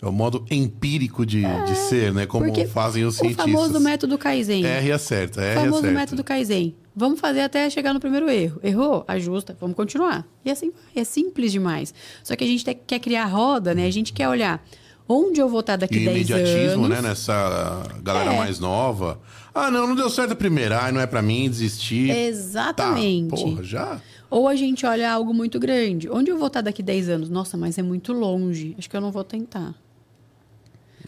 É 0.00 0.06
o 0.06 0.12
modo 0.12 0.44
empírico 0.50 1.24
de, 1.24 1.42
de 1.42 1.74
ser, 1.74 2.12
né? 2.12 2.26
Como 2.26 2.52
fazem 2.68 3.04
os 3.04 3.16
o 3.16 3.18
cientistas. 3.20 3.46
famoso 3.46 3.80
método 3.80 4.18
Kaizen. 4.18 4.64
R 4.64 4.92
acerta, 4.92 5.40
O 5.40 5.44
R 5.44 5.54
famoso 5.54 5.78
acerta. 5.78 5.94
método 5.98 6.24
Kaizen. 6.24 6.74
Vamos 6.98 7.20
fazer 7.20 7.42
até 7.42 7.68
chegar 7.68 7.92
no 7.92 8.00
primeiro 8.00 8.28
erro. 8.30 8.58
Errou? 8.64 9.04
Ajusta. 9.06 9.54
Vamos 9.60 9.76
continuar. 9.76 10.26
E 10.44 10.50
assim. 10.50 10.72
É 10.94 11.04
simples 11.04 11.52
demais. 11.52 11.92
Só 12.24 12.34
que 12.34 12.42
a 12.42 12.46
gente 12.46 12.64
te- 12.64 12.74
quer 12.74 12.98
criar 13.00 13.26
roda, 13.26 13.74
né? 13.74 13.86
A 13.86 13.90
gente 13.92 14.14
quer 14.14 14.26
olhar 14.28 14.64
onde 15.08 15.38
eu 15.38 15.48
vou 15.48 15.60
estar 15.60 15.76
daqui 15.76 15.96
E 15.98 16.04
10 16.06 16.16
imediatismo, 16.30 16.84
anos. 16.86 16.88
né? 16.88 17.02
Nessa 17.08 17.82
galera 18.02 18.32
É. 18.32 18.36
mais 18.38 18.58
nova. 18.58 19.20
Ah, 19.54 19.70
não, 19.70 19.86
não 19.86 19.94
deu 19.94 20.08
certo 20.10 20.32
a 20.32 20.36
primeira. 20.36 20.80
Ah, 20.86 20.90
não 20.90 21.00
é 21.00 21.06
pra 21.06 21.20
mim, 21.22 21.48
desistir. 21.50 22.10
Exatamente. 22.10 23.28
Tá, 23.30 23.36
porra, 23.36 23.62
já? 23.62 24.00
Ou 24.30 24.48
a 24.48 24.56
gente 24.56 24.84
olha 24.86 25.12
algo 25.12 25.32
muito 25.34 25.60
grande. 25.60 26.08
Onde 26.10 26.30
eu 26.30 26.38
vou 26.38 26.46
estar 26.48 26.60
daqui 26.62 26.82
10 26.82 27.08
anos? 27.10 27.28
Nossa, 27.30 27.56
mas 27.58 27.76
é 27.78 27.82
muito 27.82 28.12
longe. 28.12 28.74
Acho 28.78 28.88
que 28.90 28.96
eu 28.96 29.00
não 29.02 29.12
vou 29.12 29.22
tentar. 29.22 29.74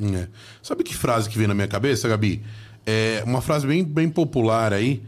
É. 0.01 0.29
Sabe 0.63 0.85
que 0.85 0.95
frase 0.95 1.29
que 1.29 1.37
vem 1.39 1.47
na 1.49 1.55
minha 1.55 1.67
cabeça, 1.67 2.07
Gabi? 2.09 2.43
É 2.87 3.23
uma 3.27 3.41
frase 3.41 3.67
bem, 3.67 3.83
bem 3.85 4.09
popular 4.09 4.73
aí, 4.73 5.03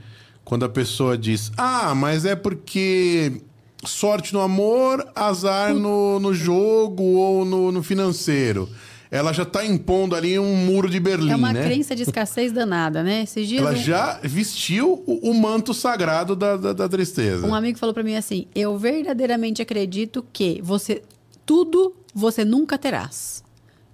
quando 0.44 0.64
a 0.64 0.68
pessoa 0.68 1.16
diz: 1.16 1.52
Ah, 1.56 1.94
mas 1.94 2.24
é 2.24 2.34
porque 2.34 3.40
sorte 3.84 4.32
no 4.32 4.40
amor, 4.40 5.06
azar 5.14 5.74
no, 5.74 6.20
no 6.20 6.34
jogo 6.34 7.02
ou 7.02 7.44
no, 7.44 7.72
no 7.72 7.82
financeiro. 7.82 8.68
Ela 9.10 9.32
já 9.32 9.44
tá 9.44 9.66
impondo 9.66 10.14
ali 10.14 10.38
um 10.38 10.54
muro 10.54 10.88
de 10.88 11.00
Berlim, 11.00 11.32
é 11.32 11.36
uma 11.36 11.52
né? 11.52 11.64
crença 11.64 11.96
de 11.96 12.02
escassez 12.02 12.52
danada, 12.52 13.02
né? 13.02 13.24
Esses 13.24 13.48
dias 13.48 13.60
Ela 13.60 13.72
um, 13.72 13.76
já 13.76 14.20
vestiu 14.22 15.02
o, 15.04 15.30
o 15.30 15.34
manto 15.34 15.74
sagrado 15.74 16.36
da, 16.36 16.56
da, 16.56 16.72
da 16.72 16.88
tristeza. 16.88 17.44
um 17.44 17.54
amigo 17.54 17.76
falou 17.76 17.92
pra 17.92 18.04
mim 18.04 18.14
assim: 18.14 18.46
"Eu 18.54 18.78
verdadeiramente 18.78 19.60
acredito 19.60 20.24
que 20.32 20.60
você 20.62 21.02
tudo 21.44 21.92
você 22.14 22.44
nunca 22.44 22.78
terás". 22.78 23.42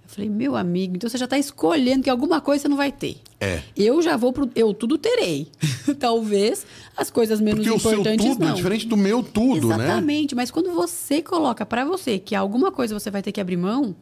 Eu 0.05 0.09
falei: 0.09 0.29
"Meu 0.29 0.55
amigo, 0.55 0.95
então 0.95 1.09
você 1.09 1.17
já 1.17 1.27
tá 1.27 1.37
escolhendo 1.37 2.03
que 2.03 2.11
alguma 2.11 2.39
coisa 2.39 2.63
você 2.63 2.67
não 2.67 2.77
vai 2.77 2.91
ter". 2.91 3.17
É. 3.39 3.61
Eu 3.75 4.01
já 4.01 4.17
vou 4.17 4.33
pro. 4.33 4.49
Eu 4.55 4.73
tudo 4.73 4.97
terei. 4.97 5.47
Talvez 5.99 6.65
as 6.95 7.11
coisas 7.11 7.39
menos 7.39 7.65
Porque 7.65 7.75
o 7.75 7.79
seu 7.79 7.99
importantes 7.99 8.25
tudo 8.25 8.39
não. 8.43 8.51
é 8.51 8.53
diferente 8.53 8.87
do 8.87 8.97
meu 8.97 9.21
tudo, 9.21 9.69
né? 9.69 9.75
Exatamente, 9.85 10.35
mas 10.35 10.49
quando 10.49 10.71
você 10.73 11.21
coloca 11.21 11.65
pra 11.65 11.85
você 11.85 12.17
que 12.17 12.33
alguma 12.33 12.71
coisa 12.71 12.97
você 12.99 13.11
vai 13.11 13.21
ter 13.21 13.31
que 13.31 13.39
abrir 13.39 13.57
mão, 13.57 13.95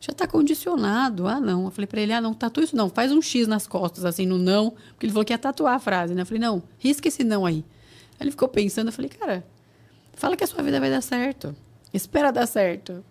já 0.00 0.12
tá 0.12 0.26
condicionado. 0.26 1.28
Ah, 1.28 1.40
não. 1.40 1.66
Eu 1.66 1.70
falei 1.70 1.86
pra 1.86 2.00
ele: 2.00 2.12
ah, 2.12 2.20
não, 2.20 2.34
tatua 2.34 2.64
isso 2.64 2.76
não. 2.76 2.90
Faz 2.90 3.12
um 3.12 3.22
X 3.22 3.46
nas 3.46 3.66
costas, 3.66 4.04
assim, 4.04 4.26
no 4.26 4.38
não. 4.38 4.70
Porque 4.70 5.06
ele 5.06 5.12
falou 5.12 5.24
que 5.24 5.32
ia 5.32 5.38
tatuar 5.38 5.74
a 5.74 5.80
frase, 5.80 6.14
né? 6.14 6.22
Eu 6.22 6.26
falei: 6.26 6.40
não, 6.40 6.62
risca 6.78 7.06
esse 7.06 7.22
não 7.22 7.46
aí. 7.46 7.64
Aí 8.18 8.24
ele 8.24 8.30
ficou 8.32 8.48
pensando, 8.48 8.88
eu 8.88 8.92
falei: 8.92 9.08
cara, 9.08 9.46
fala 10.14 10.36
que 10.36 10.42
a 10.42 10.46
sua 10.46 10.62
vida 10.62 10.80
vai 10.80 10.90
dar 10.90 11.00
certo. 11.00 11.54
Espera 11.94 12.32
dar 12.32 12.46
certo. 12.46 13.04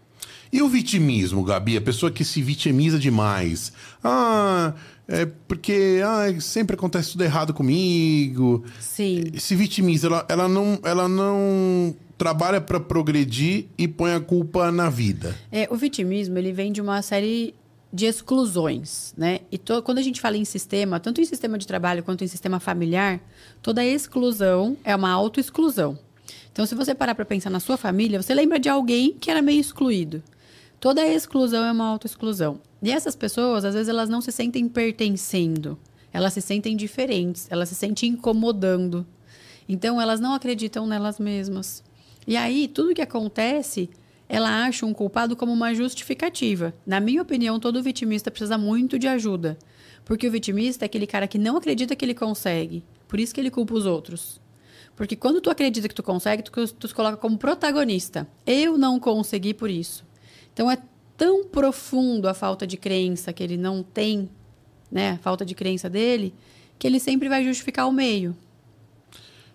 E 0.51 0.61
o 0.61 0.69
vitimismo, 0.69 1.43
Gabi? 1.43 1.77
A 1.77 1.81
pessoa 1.81 2.11
que 2.11 2.23
se 2.23 2.41
vitimiza 2.41 2.97
demais. 2.97 3.73
Ah, 4.03 4.73
é 5.07 5.25
porque 5.25 6.01
ah, 6.03 6.39
sempre 6.41 6.75
acontece 6.75 7.11
tudo 7.13 7.23
errado 7.23 7.53
comigo. 7.53 8.63
Sim. 8.79 9.25
Se 9.37 9.55
vitimiza, 9.55 10.07
ela, 10.07 10.25
ela, 10.29 10.47
não, 10.47 10.79
ela 10.83 11.07
não 11.07 11.95
trabalha 12.17 12.59
para 12.59 12.79
progredir 12.79 13.67
e 13.77 13.87
põe 13.87 14.13
a 14.13 14.19
culpa 14.19 14.71
na 14.71 14.89
vida. 14.89 15.35
É, 15.51 15.67
o 15.71 15.75
vitimismo, 15.75 16.37
ele 16.37 16.51
vem 16.51 16.71
de 16.71 16.81
uma 16.81 17.01
série 17.01 17.53
de 17.93 18.05
exclusões, 18.05 19.13
né? 19.17 19.39
E 19.51 19.57
to- 19.57 19.81
quando 19.81 19.99
a 19.99 20.01
gente 20.01 20.19
fala 20.19 20.35
em 20.35 20.43
sistema, 20.43 20.99
tanto 20.99 21.21
em 21.21 21.25
sistema 21.25 21.57
de 21.57 21.65
trabalho 21.65 22.03
quanto 22.03 22.23
em 22.23 22.27
sistema 22.27 22.59
familiar, 22.59 23.19
toda 23.61 23.83
exclusão 23.85 24.75
é 24.83 24.93
uma 24.95 25.09
autoexclusão. 25.11 25.97
Então, 26.51 26.65
se 26.65 26.75
você 26.75 26.93
parar 26.93 27.15
para 27.15 27.23
pensar 27.23 27.49
na 27.49 27.59
sua 27.59 27.77
família, 27.77 28.21
você 28.21 28.33
lembra 28.33 28.59
de 28.59 28.67
alguém 28.67 29.13
que 29.13 29.31
era 29.31 29.41
meio 29.41 29.61
excluído. 29.61 30.21
Toda 30.79 31.07
exclusão 31.07 31.63
é 31.63 31.71
uma 31.71 31.85
autoexclusão. 31.87 32.59
E 32.81 32.91
essas 32.91 33.15
pessoas, 33.15 33.65
às 33.65 33.73
vezes, 33.73 33.89
elas 33.89 34.09
não 34.09 34.21
se 34.21 34.31
sentem 34.31 34.67
pertencendo. 34.67 35.77
Elas 36.13 36.33
se 36.33 36.41
sentem 36.41 36.75
diferentes, 36.75 37.47
elas 37.49 37.69
se 37.69 37.75
sentem 37.75 38.11
incomodando. 38.11 39.05
Então, 39.67 39.99
elas 39.99 40.19
não 40.19 40.33
acreditam 40.33 40.87
nelas 40.87 41.19
mesmas. 41.19 41.83
E 42.25 42.37
aí, 42.37 42.67
tudo 42.67 42.93
que 42.93 43.01
acontece, 43.01 43.89
ela 44.29 44.65
acha 44.65 44.85
um 44.85 44.93
culpado 44.93 45.35
como 45.35 45.51
uma 45.51 45.73
justificativa. 45.73 46.73
Na 46.85 46.99
minha 46.99 47.21
opinião, 47.21 47.59
todo 47.59 47.81
vitimista 47.81 48.29
precisa 48.29 48.57
muito 48.57 48.99
de 48.99 49.07
ajuda. 49.07 49.57
Porque 50.05 50.27
o 50.27 50.31
vitimista 50.31 50.85
é 50.85 50.87
aquele 50.87 51.07
cara 51.07 51.27
que 51.27 51.37
não 51.37 51.57
acredita 51.57 51.95
que 51.95 52.05
ele 52.05 52.13
consegue. 52.13 52.83
Por 53.07 53.19
isso 53.19 53.33
que 53.33 53.41
ele 53.41 53.51
culpa 53.51 53.73
os 53.73 53.85
outros. 53.85 54.39
Porque 54.95 55.15
quando 55.15 55.39
tu 55.39 55.49
acredita 55.49 55.87
que 55.87 55.95
tu 55.95 56.03
consegue, 56.03 56.43
tu, 56.43 56.51
tu 56.73 56.87
se 56.87 56.93
coloca 56.93 57.17
como 57.17 57.37
protagonista. 57.37 58.27
Eu 58.45 58.77
não 58.77 58.99
consegui 58.99 59.53
por 59.53 59.69
isso. 59.69 60.05
Então 60.53 60.71
é 60.71 60.77
tão 61.17 61.45
profundo 61.45 62.27
a 62.29 62.33
falta 62.33 62.65
de 62.67 62.77
crença 62.77 63.33
que 63.33 63.43
ele 63.43 63.57
não 63.57 63.81
tem, 63.83 64.29
né? 64.91 65.11
A 65.11 65.17
falta 65.17 65.43
de 65.45 65.55
crença 65.55 65.89
dele, 65.89 66.33
que 66.77 66.85
ele 66.87 66.99
sempre 66.99 67.27
vai 67.27 67.43
justificar 67.43 67.87
o 67.87 67.91
meio. 67.91 68.35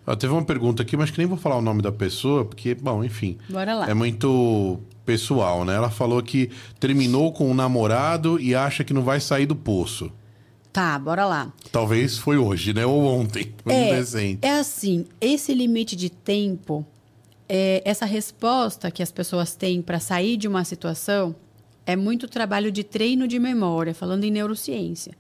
Ó, 0.07 0.17
teve 0.17 0.33
uma 0.33 0.45
pergunta 0.45 0.83
aqui, 0.83 0.97
mas 0.97 1.11
que 1.11 1.19
nem 1.19 1.27
vou 1.27 1.39
falar 1.39 1.57
o 1.57 1.63
nome 1.63 1.81
da 1.81 1.93
pessoa, 1.93 2.45
porque, 2.45 2.75
bom, 2.75 3.05
enfim. 3.05 3.39
Bora 3.49 3.75
lá. 3.75 3.89
É 3.89 3.95
muito 3.95 4.81
pessoal, 5.07 5.65
né? 5.65 5.75
Ela 5.77 5.91
falou 5.91 6.21
que 6.23 6.51
terminou 6.81 7.33
com 7.33 7.49
um 7.49 7.55
namorado 7.55 8.41
e 8.41 8.55
acha 8.55 8.83
que 8.83 8.93
não 8.93 9.03
vai 9.03 9.21
sair 9.21 9.47
do 9.47 9.55
poço. 9.55 10.11
Tá, 10.73 10.99
bora 10.99 11.25
lá. 11.27 11.53
Talvez 11.71 12.17
foi 12.19 12.37
hoje, 12.39 12.73
né? 12.73 12.85
Ou 12.87 13.05
ontem. 13.05 13.53
Foi 13.63 13.73
É, 13.75 13.95
recente. 13.95 14.39
é 14.43 14.59
assim, 14.59 15.05
esse 15.21 15.53
limite 15.53 15.95
de 15.95 16.09
tempo, 16.09 16.85
é, 17.49 17.83
essa 17.85 18.07
resposta 18.07 18.91
que 18.91 19.03
as 19.03 19.13
pessoas 19.13 19.55
têm 19.55 19.83
para 19.83 20.01
sair 20.01 20.37
de 20.39 20.49
uma 20.49 20.65
situação 20.65 21.35
é 21.87 21.97
muito 21.97 22.29
trabalho 22.29 22.71
de 22.71 22.85
treino 22.85 23.27
de 23.27 23.39
memória, 23.39 23.95
falando 23.95 24.25
em 24.25 24.31
neurociência. 24.31 25.15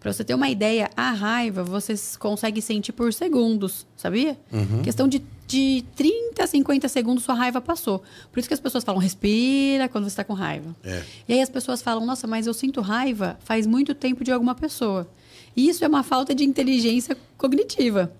Para 0.00 0.12
você 0.12 0.22
ter 0.22 0.34
uma 0.34 0.48
ideia, 0.48 0.88
a 0.96 1.10
raiva 1.10 1.64
você 1.64 1.94
consegue 2.18 2.62
sentir 2.62 2.92
por 2.92 3.12
segundos, 3.12 3.84
sabia? 3.96 4.38
Questão 4.84 5.08
de, 5.08 5.20
de 5.46 5.84
30 5.96 6.44
a 6.44 6.46
50 6.46 6.88
segundos 6.88 7.24
sua 7.24 7.34
raiva 7.34 7.60
passou. 7.60 8.02
Por 8.30 8.38
isso 8.38 8.48
que 8.48 8.54
as 8.54 8.60
pessoas 8.60 8.84
falam, 8.84 9.00
respira 9.00 9.88
quando 9.88 10.04
você 10.04 10.10
está 10.10 10.22
com 10.22 10.34
raiva. 10.34 10.74
É. 10.84 11.02
E 11.28 11.32
aí 11.32 11.40
as 11.40 11.48
pessoas 11.48 11.82
falam, 11.82 12.06
nossa, 12.06 12.28
mas 12.28 12.46
eu 12.46 12.54
sinto 12.54 12.80
raiva 12.80 13.36
faz 13.40 13.66
muito 13.66 13.92
tempo 13.92 14.22
de 14.22 14.30
alguma 14.30 14.54
pessoa. 14.54 15.08
E 15.56 15.68
isso 15.68 15.84
é 15.84 15.88
uma 15.88 16.04
falta 16.04 16.32
de 16.32 16.44
inteligência 16.44 17.16
cognitiva, 17.36 18.12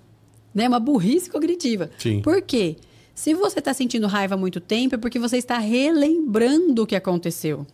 né? 0.53 0.67
Uma 0.67 0.81
burrice 0.81 1.31
cognitiva. 1.31 1.91
Sim. 1.97 2.21
Por 2.23 2.43
quê? 2.43 2.77
Se 3.15 3.35
você 3.35 3.61
está 3.61 3.73
sentindo 3.73 4.09
raiva 4.09 4.35
há 4.35 4.39
muito 4.39 4.61
tempo, 4.61 4.97
é 4.97 4.99
porque 4.99 5.19
você 5.19 5.37
está 5.37 5.59
relembrando 5.59 6.83
o 6.83 6.87
que 6.87 6.97
aconteceu. 6.97 7.65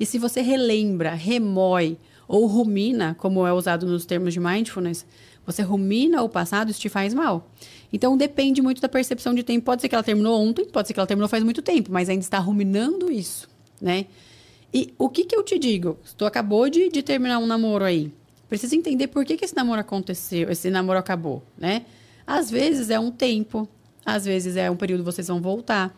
E 0.00 0.06
se 0.06 0.18
você 0.18 0.40
relembra, 0.40 1.10
remói 1.12 1.98
ou 2.26 2.46
rumina, 2.46 3.14
como 3.18 3.46
é 3.46 3.52
usado 3.52 3.86
nos 3.86 4.06
termos 4.06 4.32
de 4.32 4.40
mindfulness, 4.40 5.04
você 5.44 5.62
rumina 5.62 6.22
o 6.22 6.28
passado, 6.28 6.70
isso 6.70 6.80
te 6.80 6.88
faz 6.88 7.12
mal. 7.12 7.50
Então 7.92 8.16
depende 8.16 8.62
muito 8.62 8.80
da 8.80 8.88
percepção 8.88 9.34
de 9.34 9.42
tempo. 9.42 9.66
Pode 9.66 9.82
ser 9.82 9.88
que 9.88 9.94
ela 9.94 10.04
terminou 10.04 10.40
ontem, 10.40 10.64
pode 10.64 10.88
ser 10.88 10.94
que 10.94 11.00
ela 11.00 11.06
terminou 11.06 11.28
faz 11.28 11.44
muito 11.44 11.60
tempo, 11.60 11.92
mas 11.92 12.08
ainda 12.08 12.22
está 12.22 12.38
ruminando 12.38 13.12
isso, 13.12 13.48
né? 13.80 14.06
E 14.72 14.94
o 14.96 15.08
que, 15.08 15.24
que 15.24 15.36
eu 15.36 15.42
te 15.42 15.58
digo? 15.58 15.98
Tu 16.16 16.24
acabou 16.24 16.70
de, 16.70 16.88
de 16.88 17.02
terminar 17.02 17.38
um 17.38 17.46
namoro 17.46 17.84
aí. 17.84 18.12
Precisa 18.48 18.76
entender 18.76 19.08
por 19.08 19.24
que, 19.24 19.36
que 19.36 19.44
esse 19.44 19.54
namoro 19.54 19.80
aconteceu, 19.80 20.50
esse 20.50 20.70
namoro 20.70 20.98
acabou, 20.98 21.42
né? 21.58 21.84
Às 22.26 22.50
vezes 22.50 22.88
é 22.90 22.98
um 22.98 23.10
tempo, 23.10 23.68
às 24.06 24.24
vezes 24.24 24.56
é 24.56 24.70
um 24.70 24.76
período 24.76 25.00
que 25.00 25.12
vocês 25.12 25.28
vão 25.28 25.42
voltar. 25.42 25.94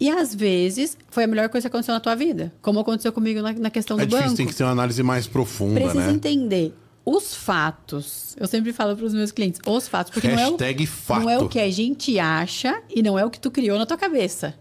E 0.00 0.08
às 0.08 0.34
vezes 0.34 0.96
foi 1.10 1.24
a 1.24 1.26
melhor 1.26 1.48
coisa 1.50 1.68
que 1.68 1.76
aconteceu 1.76 1.92
na 1.92 2.00
tua 2.00 2.14
vida. 2.14 2.52
Como 2.62 2.80
aconteceu 2.80 3.12
comigo 3.12 3.42
na, 3.42 3.52
na 3.52 3.70
questão 3.70 3.96
do 3.98 4.02
É 4.02 4.06
difícil, 4.06 4.24
banco. 4.28 4.36
tem 4.38 4.46
que 4.46 4.54
ter 4.54 4.64
uma 4.64 4.72
análise 4.72 5.02
mais 5.02 5.26
profunda, 5.26 5.78
Precisa 5.78 6.06
né? 6.06 6.12
entender 6.12 6.74
os 7.04 7.34
fatos. 7.34 8.34
Eu 8.40 8.46
sempre 8.46 8.72
falo 8.72 8.96
para 8.96 9.04
os 9.04 9.12
meus 9.12 9.30
clientes, 9.30 9.60
os 9.66 9.86
fatos. 9.88 10.10
Porque 10.12 10.26
Hashtag 10.28 10.84
não, 10.84 10.84
é 10.84 10.84
o, 10.84 10.86
fato. 10.86 11.22
não 11.22 11.30
é 11.30 11.38
o 11.38 11.48
que 11.48 11.60
a 11.60 11.70
gente 11.70 12.18
acha 12.18 12.82
e 12.88 13.02
não 13.02 13.18
é 13.18 13.24
o 13.24 13.30
que 13.30 13.38
tu 13.38 13.50
criou 13.50 13.78
na 13.78 13.84
tua 13.84 13.98
cabeça. 13.98 14.54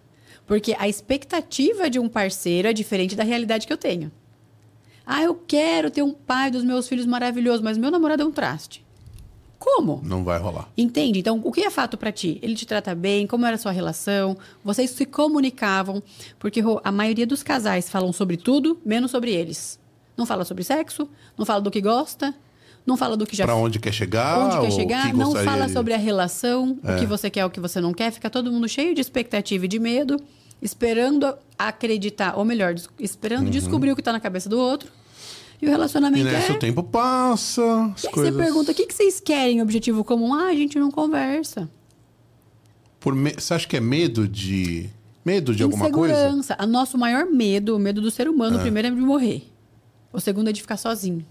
Porque 0.46 0.76
a 0.78 0.90
expectativa 0.90 1.90
de 1.90 2.00
um 2.00 2.10
parceiro 2.10 2.68
é 2.68 2.74
diferente 2.74 3.16
da 3.16 3.24
realidade 3.24 3.66
que 3.66 3.72
eu 3.72 3.78
tenho. 3.78 4.12
Ah, 5.06 5.24
eu 5.24 5.36
quero 5.36 5.90
ter 5.90 6.02
um 6.04 6.12
pai 6.12 6.52
dos 6.52 6.64
meus 6.64 6.88
filhos 6.88 7.06
maravilhoso, 7.06 7.64
mas 7.64 7.78
meu 7.78 7.90
namorado 7.90 8.24
é 8.24 8.26
um 8.26 8.32
traste. 8.32 8.86
Como? 9.60 10.00
Não 10.06 10.24
vai 10.24 10.40
rolar. 10.40 10.70
Entende? 10.78 11.20
Então, 11.20 11.42
o 11.44 11.52
que 11.52 11.62
é 11.62 11.70
fato 11.70 11.98
pra 11.98 12.12
ti? 12.14 12.40
Ele 12.42 12.56
te 12.56 12.66
trata 12.66 12.96
bem? 12.96 13.28
Como 13.28 13.46
era 13.46 13.56
a 13.56 13.60
sua 13.60 13.74
relação? 13.74 14.38
Vocês 14.64 14.90
se 14.92 15.06
comunicavam? 15.06 16.02
Porque 16.40 16.64
a 16.84 16.92
maioria 16.94 17.28
dos 17.28 17.44
casais 17.44 17.90
falam 17.90 18.14
sobre 18.14 18.38
tudo, 18.38 18.80
menos 18.86 19.12
sobre 19.12 19.32
eles. 19.32 19.78
Não 20.18 20.26
fala 20.26 20.46
sobre 20.46 20.64
sexo, 20.64 21.10
não 21.38 21.46
fala 21.46 21.60
do 21.62 21.70
que 21.70 21.82
gosta, 21.82 22.34
não 22.86 22.96
fala 22.96 23.18
do 23.18 23.26
que 23.26 23.36
já 23.36 23.44
Pra 23.46 23.56
onde 23.56 23.80
quer 23.80 23.92
chegar? 23.94 24.40
onde 24.40 24.60
quer 24.68 24.72
chegar, 24.72 25.14
não 25.14 25.34
fala 25.34 25.66
de- 25.68 25.74
sobre 25.74 25.94
a 25.94 25.98
relação, 25.98 26.78
o 26.82 27.00
que 27.00 27.06
você 27.06 27.30
quer, 27.30 27.46
o 27.46 27.50
que 27.50 27.60
você 27.60 27.82
não 27.82 27.94
quer, 27.94 28.12
fica 28.12 28.30
todo 28.30 28.50
mundo 28.52 28.68
cheio 28.68 28.96
de 28.96 29.02
expectativa 29.02 29.66
e 29.66 29.68
de 29.68 29.78
medo, 29.80 30.18
esperando 30.62 31.34
acreditar, 31.58 32.38
ou 32.38 32.44
melhor, 32.46 32.74
esperando 33.00 33.50
descobrir 33.50 33.92
o 33.92 33.96
que 33.96 34.02
tá 34.02 34.12
na 34.12 34.20
cabeça 34.20 34.50
do 34.50 34.58
outro. 34.60 34.90
E 35.62 35.66
o 35.66 35.68
Uhum. 35.68 35.74
E 35.74 35.76
relacionamento 35.76 36.24
nessa 36.26 36.54
é 36.54 36.56
o 36.56 36.60
tempo 36.60 36.84
passa, 36.84 37.92
as 37.96 38.04
e 38.04 38.10
coisas... 38.10 38.34
você 38.34 38.42
pergunta, 38.44 38.72
o 38.72 38.76
que, 38.76 38.86
que 38.86 38.94
vocês 38.94 39.20
querem, 39.20 39.62
objetivo 39.62 40.04
comum? 40.04 40.34
Ah, 40.34 40.48
a 40.48 40.54
gente 40.56 40.80
não 40.80 40.90
conversa. 40.90 41.70
Por 43.00 43.14
me- 43.16 43.34
Você 43.34 43.54
acha 43.54 43.68
que 43.68 43.78
é 43.78 43.80
medo 43.82 44.28
de... 44.28 44.90
Medo 45.26 45.54
de 45.54 45.64
alguma 45.64 45.90
coisa? 45.92 46.14
Insegurança. 46.14 46.58
O 46.62 46.66
nosso 46.66 46.98
maior 46.98 47.26
medo, 47.26 47.76
o 47.76 47.80
medo 47.80 48.02
do 48.02 48.10
ser 48.10 48.28
humano, 48.30 48.58
o 48.58 48.62
primeiro 48.62 48.88
é 48.88 48.92
de 48.92 48.98
morrer. 49.02 49.44
O 50.14 50.20
segundo 50.20 50.50
é 50.50 50.54
de 50.54 50.62
ficar 50.62 50.78
sozinho. 50.78 51.26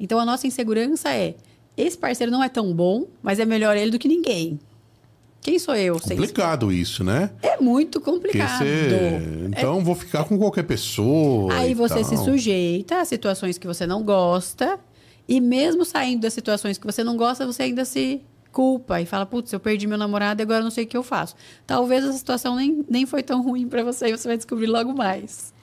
Então, 0.00 0.18
a 0.18 0.24
nossa 0.24 0.46
insegurança 0.46 1.10
é, 1.10 1.36
esse 1.76 1.96
parceiro 1.96 2.32
não 2.32 2.42
é 2.42 2.48
tão 2.48 2.72
bom, 2.74 3.06
mas 3.22 3.38
é 3.38 3.44
melhor 3.44 3.76
ele 3.76 3.90
do 3.90 3.98
que 3.98 4.08
ninguém. 4.08 4.58
Quem 5.46 5.60
sou 5.60 5.76
eu? 5.76 5.96
Sem- 6.00 6.16
Complicado 6.16 6.72
isso, 6.72 7.04
né? 7.04 7.30
É 7.40 7.56
muito 7.60 8.00
complicado. 8.00 8.58
você... 8.64 9.20
Então, 9.46 9.78
vou 9.84 9.94
ficar 9.94 10.24
com 10.24 10.36
qualquer 10.36 10.64
pessoa 10.64 11.54
Aí 11.54 11.72
você 11.72 12.02
se 12.02 12.16
tal. 12.16 12.24
sujeita 12.24 13.00
a 13.00 13.04
situações 13.04 13.56
que 13.56 13.64
você 13.64 13.86
não 13.86 14.02
gosta. 14.02 14.76
E 15.28 15.40
mesmo 15.40 15.84
saindo 15.84 16.22
das 16.22 16.32
situações 16.32 16.78
que 16.78 16.84
você 16.84 17.04
não 17.04 17.16
gosta, 17.16 17.46
você 17.46 17.62
ainda 17.62 17.84
se 17.84 18.22
culpa 18.50 19.00
e 19.00 19.06
fala, 19.06 19.24
putz, 19.24 19.52
eu 19.52 19.60
perdi 19.60 19.86
meu 19.86 19.96
namorado 19.96 20.40
e 20.40 20.42
agora 20.42 20.58
eu 20.58 20.64
não 20.64 20.70
sei 20.72 20.82
o 20.82 20.86
que 20.88 20.96
eu 20.96 21.04
faço. 21.04 21.36
Talvez 21.64 22.02
essa 22.02 22.18
situação 22.18 22.56
nem, 22.56 22.84
nem 22.90 23.06
foi 23.06 23.22
tão 23.22 23.40
ruim 23.40 23.68
pra 23.68 23.84
você 23.84 24.08
e 24.08 24.16
você 24.16 24.26
vai 24.26 24.36
descobrir 24.36 24.66
logo 24.66 24.92
mais. 24.94 25.54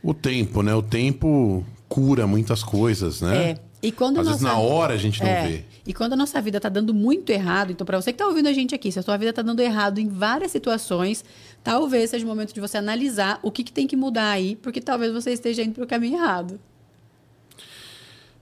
O 0.00 0.14
tempo, 0.14 0.62
né? 0.62 0.72
O 0.76 0.82
tempo 0.82 1.64
cura 1.88 2.24
muitas 2.24 2.62
coisas, 2.62 3.20
né? 3.20 3.50
É. 3.50 3.56
E 3.86 3.92
quando 3.92 4.20
Às 4.20 4.26
vezes 4.26 4.42
na 4.42 4.58
hora 4.58 4.94
a 4.94 4.96
gente 4.96 5.22
não 5.22 5.28
É. 5.28 5.46
vê. 5.46 5.64
E 5.86 5.92
quando 5.92 6.14
a 6.14 6.16
nossa 6.16 6.40
vida 6.40 6.58
tá 6.58 6.68
dando 6.70 6.94
muito 6.94 7.30
errado, 7.30 7.70
então 7.70 7.84
para 7.86 8.00
você 8.00 8.12
que 8.12 8.18
tá 8.18 8.26
ouvindo 8.26 8.48
a 8.48 8.52
gente 8.52 8.74
aqui, 8.74 8.90
se 8.90 8.98
a 8.98 9.02
sua 9.02 9.16
vida 9.16 9.32
tá 9.32 9.42
dando 9.42 9.60
errado 9.60 9.98
em 9.98 10.08
várias 10.08 10.50
situações, 10.50 11.22
talvez 11.62 12.10
seja 12.10 12.24
o 12.24 12.28
momento 12.28 12.54
de 12.54 12.60
você 12.60 12.78
analisar 12.78 13.38
o 13.42 13.50
que, 13.50 13.62
que 13.62 13.72
tem 13.72 13.86
que 13.86 13.94
mudar 13.96 14.30
aí, 14.30 14.56
porque 14.56 14.80
talvez 14.80 15.12
você 15.12 15.32
esteja 15.32 15.62
indo 15.62 15.74
pro 15.74 15.86
caminho 15.86 16.16
errado. 16.16 16.58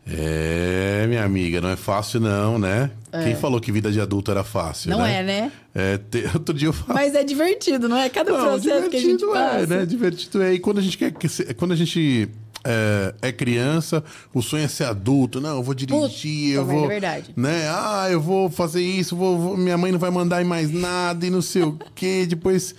É, 0.04 1.06
minha 1.08 1.24
amiga, 1.24 1.60
não 1.60 1.68
é 1.68 1.76
fácil 1.76 2.18
não, 2.20 2.58
né? 2.58 2.90
Quem 3.22 3.36
falou 3.36 3.60
que 3.60 3.70
vida 3.70 3.90
de 3.92 4.00
adulto 4.00 4.30
era 4.32 4.42
fácil, 4.42 4.90
Não 4.90 4.98
né? 5.00 5.20
é, 5.20 5.22
né? 5.22 5.52
É, 5.74 5.98
te- 5.98 6.24
outro 6.34 6.52
dia 6.54 6.68
eu 6.68 6.72
falei... 6.72 7.04
Mas 7.04 7.14
é 7.14 7.22
divertido, 7.22 7.88
não 7.88 7.96
é? 7.96 8.08
Cada 8.08 8.32
Não, 8.32 8.40
processo 8.40 8.90
que 8.90 8.96
a 8.96 9.00
gente 9.00 9.16
divertido 9.18 9.32
passa. 9.32 9.58
é, 9.58 9.66
né? 9.66 9.86
Divertido 9.86 10.42
é. 10.42 10.54
E 10.54 10.58
quando 10.58 10.78
a 10.78 10.80
gente 10.82 10.98
quer... 10.98 11.12
Quando 11.56 11.70
a 11.72 11.76
gente 11.76 12.28
é, 12.64 13.14
é 13.22 13.32
criança, 13.32 14.02
o 14.32 14.40
sonho 14.42 14.64
é 14.64 14.68
ser 14.68 14.84
adulto. 14.84 15.40
Não, 15.40 15.56
eu 15.56 15.62
vou 15.62 15.74
dirigir, 15.74 16.54
eu 16.54 16.62
Puta, 16.64 16.74
vou. 16.74 16.84
é 16.84 16.88
verdade. 16.88 17.32
Né? 17.36 17.68
Ah, 17.68 18.08
eu 18.10 18.20
vou 18.20 18.48
fazer 18.50 18.82
isso, 18.82 19.16
vou, 19.16 19.38
vou- 19.38 19.56
minha 19.56 19.76
mãe 19.78 19.90
não 19.92 19.98
vai 19.98 20.10
mandar 20.10 20.40
em 20.42 20.44
mais 20.44 20.70
nada 20.72 21.26
e 21.26 21.30
não 21.30 21.42
sei 21.42 21.62
o 21.62 21.78
quê. 21.94 22.24
Depois. 22.28 22.74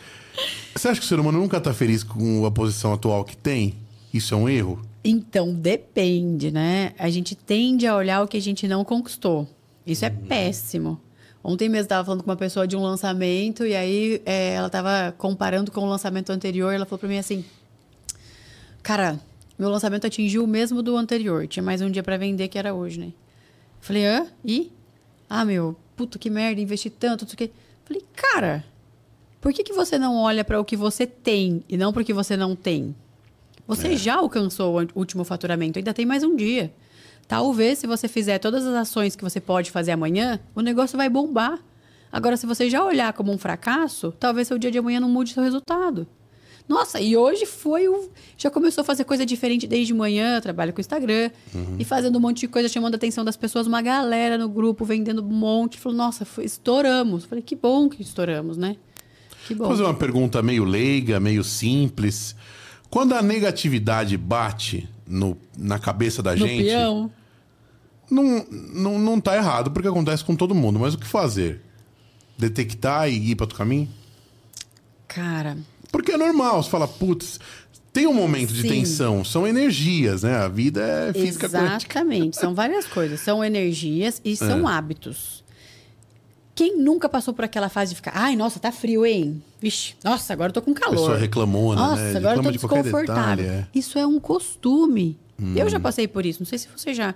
Você 0.75 0.87
acha 0.87 0.99
que 0.99 1.05
o 1.05 1.09
ser 1.09 1.19
humano 1.19 1.39
nunca 1.39 1.61
tá 1.61 1.73
feliz 1.73 2.03
com 2.03 2.45
a 2.45 2.51
posição 2.51 2.93
atual 2.93 3.23
que 3.23 3.37
tem? 3.37 3.75
Isso 4.13 4.33
é 4.33 4.37
um 4.37 4.49
erro? 4.49 4.81
Então, 5.03 5.53
depende, 5.53 6.49
né? 6.49 6.93
A 6.97 7.09
gente 7.09 7.35
tende 7.35 7.85
a 7.85 7.95
olhar 7.95 8.23
o 8.23 8.27
que 8.27 8.37
a 8.37 8.41
gente 8.41 8.67
não 8.67 8.83
conquistou. 8.83 9.47
Isso 9.85 10.05
é 10.05 10.09
péssimo. 10.09 10.99
Ontem 11.43 11.67
mesmo 11.67 11.83
estava 11.83 12.05
falando 12.05 12.23
com 12.23 12.29
uma 12.31 12.37
pessoa 12.37 12.65
de 12.65 12.75
um 12.77 12.81
lançamento 12.81 13.65
e 13.65 13.75
aí 13.75 14.21
é, 14.25 14.53
ela 14.53 14.67
estava 14.67 15.13
comparando 15.17 15.71
com 15.71 15.81
o 15.81 15.89
lançamento 15.89 16.29
anterior. 16.31 16.73
Ela 16.73 16.85
falou 16.85 16.99
para 16.99 17.09
mim 17.09 17.17
assim: 17.17 17.43
Cara, 18.81 19.19
meu 19.63 19.69
lançamento 19.69 20.05
atingiu 20.05 20.43
o 20.43 20.47
mesmo 20.47 20.83
do 20.83 20.97
anterior. 20.97 21.47
Tinha 21.47 21.63
mais 21.63 21.79
um 21.79 21.89
dia 21.89 22.03
para 22.03 22.17
vender 22.17 22.49
que 22.49 22.59
era 22.59 22.73
hoje, 22.73 22.99
né? 22.99 23.13
Falei: 23.79 24.05
Hã? 24.05 24.27
E? 24.43 24.69
Ah, 25.29 25.45
meu, 25.45 25.77
puta 25.95 26.19
que 26.19 26.29
merda, 26.29 26.59
investi 26.59 26.89
tanto, 26.89 27.21
não 27.21 27.29
sei 27.29 27.33
o 27.33 27.37
quê. 27.37 27.51
Falei: 27.85 28.03
Cara, 28.13 28.65
por 29.39 29.53
que, 29.53 29.63
que 29.63 29.71
você 29.71 29.97
não 29.97 30.17
olha 30.17 30.43
para 30.43 30.59
o 30.59 30.65
que 30.65 30.75
você 30.75 31.07
tem 31.07 31.63
e 31.69 31.77
não 31.77 31.93
para 31.93 32.01
o 32.01 32.05
que 32.05 32.13
você 32.13 32.35
não 32.35 32.57
tem? 32.57 32.93
Você 33.65 33.95
já 33.95 34.15
alcançou 34.15 34.81
o 34.81 34.99
último 34.99 35.23
faturamento, 35.23 35.79
ainda 35.79 35.93
tem 35.93 36.05
mais 36.05 36.25
um 36.25 36.35
dia. 36.35 36.73
Talvez, 37.25 37.79
se 37.79 37.87
você 37.87 38.09
fizer 38.09 38.39
todas 38.39 38.65
as 38.65 38.75
ações 38.75 39.15
que 39.15 39.23
você 39.23 39.39
pode 39.39 39.71
fazer 39.71 39.93
amanhã, 39.93 40.41
o 40.53 40.59
negócio 40.59 40.97
vai 40.97 41.07
bombar. 41.07 41.57
Agora, 42.11 42.35
se 42.35 42.45
você 42.45 42.69
já 42.69 42.83
olhar 42.83 43.13
como 43.13 43.31
um 43.31 43.37
fracasso, 43.37 44.13
talvez 44.19 44.49
seu 44.49 44.57
dia 44.57 44.69
de 44.69 44.77
amanhã 44.77 44.99
não 44.99 45.07
mude 45.09 45.31
seu 45.31 45.41
resultado. 45.41 46.05
Nossa, 46.67 46.99
e 47.01 47.15
hoje 47.17 47.45
foi 47.45 47.87
o. 47.89 48.09
Já 48.37 48.49
começou 48.49 48.81
a 48.81 48.85
fazer 48.85 49.03
coisa 49.03 49.25
diferente 49.25 49.67
desde 49.67 49.93
manhã, 49.93 50.39
trabalho 50.39 50.71
com 50.71 50.79
o 50.79 50.81
Instagram, 50.81 51.29
e 51.77 51.83
fazendo 51.83 52.17
um 52.17 52.21
monte 52.21 52.41
de 52.41 52.47
coisa, 52.47 52.69
chamando 52.69 52.93
a 52.93 52.97
atenção 52.97 53.25
das 53.25 53.35
pessoas, 53.35 53.67
uma 53.67 53.81
galera 53.81 54.37
no 54.37 54.47
grupo 54.47 54.85
vendendo 54.85 55.21
um 55.21 55.25
monte. 55.29 55.77
Falou, 55.77 55.97
nossa, 55.97 56.23
foi- 56.25 56.45
estouramos. 56.45 57.25
Falei, 57.25 57.43
que 57.43 57.55
bom 57.55 57.89
que 57.89 58.01
estouramos, 58.01 58.55
né? 58.57 58.77
Que 59.45 59.53
bom. 59.53 59.65
Vou 59.65 59.71
fazer 59.73 59.83
uma 59.83 59.93
pergunta 59.93 60.41
meio 60.41 60.63
leiga, 60.63 61.19
meio 61.19 61.43
simples. 61.43 62.33
Quando 62.89 63.13
a 63.13 63.21
negatividade 63.21 64.15
bate 64.15 64.87
no, 65.05 65.37
na 65.57 65.77
cabeça 65.77 66.23
da 66.23 66.31
no 66.31 66.47
gente, 66.47 66.63
peão. 66.63 67.11
não, 68.09 68.45
não, 68.73 68.99
não 68.99 69.19
tá 69.19 69.35
errado, 69.35 69.69
porque 69.69 69.87
acontece 69.89 70.23
com 70.23 70.33
todo 70.35 70.55
mundo. 70.55 70.79
Mas 70.79 70.93
o 70.93 70.97
que 70.97 71.05
fazer? 71.05 71.61
Detectar 72.37 73.09
e 73.09 73.31
ir 73.31 73.35
para 73.35 73.43
outro 73.43 73.57
caminho? 73.57 73.89
Cara, 75.07 75.57
Porque 75.93 76.11
é 76.11 76.17
normal, 76.17 76.61
você 76.61 76.69
fala, 76.69 76.87
putz, 76.87 77.39
tem 77.93 78.07
um 78.07 78.13
momento 78.13 78.51
de 78.51 78.63
Sim. 78.63 78.67
tensão, 78.69 79.23
são 79.23 79.47
energias, 79.47 80.23
né? 80.23 80.35
A 80.37 80.47
vida 80.49 80.81
é 80.81 81.13
física. 81.13 81.45
Exatamente. 81.45 82.35
São 82.35 82.53
várias 82.55 82.85
coisas. 82.87 83.19
São 83.21 83.41
energias 83.45 84.19
e 84.25 84.35
são 84.35 84.67
É. 84.67 84.73
hábitos. 84.73 85.43
Quem 86.55 86.77
nunca 86.77 87.07
passou 87.09 87.33
por 87.33 87.45
aquela 87.45 87.69
fase 87.69 87.91
de 87.91 87.95
ficar, 87.95 88.11
ai, 88.15 88.35
nossa, 88.35 88.59
tá 88.59 88.71
frio, 88.71 89.05
hein? 89.05 89.41
Vixe, 89.61 89.95
nossa, 90.03 90.33
agora 90.33 90.49
eu 90.49 90.53
tô 90.53 90.61
com 90.61 90.71
A 90.71 90.75
calor. 90.75 90.95
pessoa 90.97 91.17
reclamona, 91.17 91.79
Nossa, 91.81 92.01
né? 92.01 92.17
agora 92.17 92.37
eu 92.37 92.43
tô 92.43 92.51
de 92.51 92.57
desconfortável. 92.57 93.05
detalhe. 93.05 93.41
É. 93.47 93.59
Hum. 93.61 93.65
Isso 93.73 93.97
é 93.97 94.05
um 94.05 94.19
costume. 94.19 95.17
Eu 95.55 95.67
já 95.69 95.79
passei 95.79 96.07
por 96.07 96.25
isso, 96.25 96.39
não 96.39 96.45
sei 96.47 96.57
se 96.59 96.67
você 96.75 96.93
já. 96.93 97.13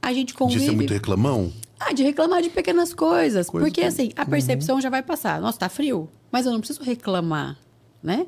A 0.00 0.12
gente 0.12 0.28
De 0.28 0.34
convive. 0.34 0.64
ser 0.64 0.70
muito 0.72 0.92
reclamão? 0.92 1.52
Ah, 1.78 1.92
de 1.92 2.02
reclamar 2.04 2.40
de 2.40 2.50
pequenas 2.50 2.94
coisas. 2.94 3.48
Coisa 3.50 3.66
porque, 3.66 3.80
que- 3.82 3.86
assim, 3.86 4.10
a 4.16 4.24
percepção 4.24 4.80
já 4.80 4.88
vai 4.88 5.02
passar. 5.02 5.40
Nossa, 5.40 5.58
tá 5.58 5.68
frio. 5.68 6.08
Mas 6.30 6.46
eu 6.46 6.52
não 6.52 6.60
preciso 6.60 6.82
reclamar, 6.82 7.56
né? 8.02 8.26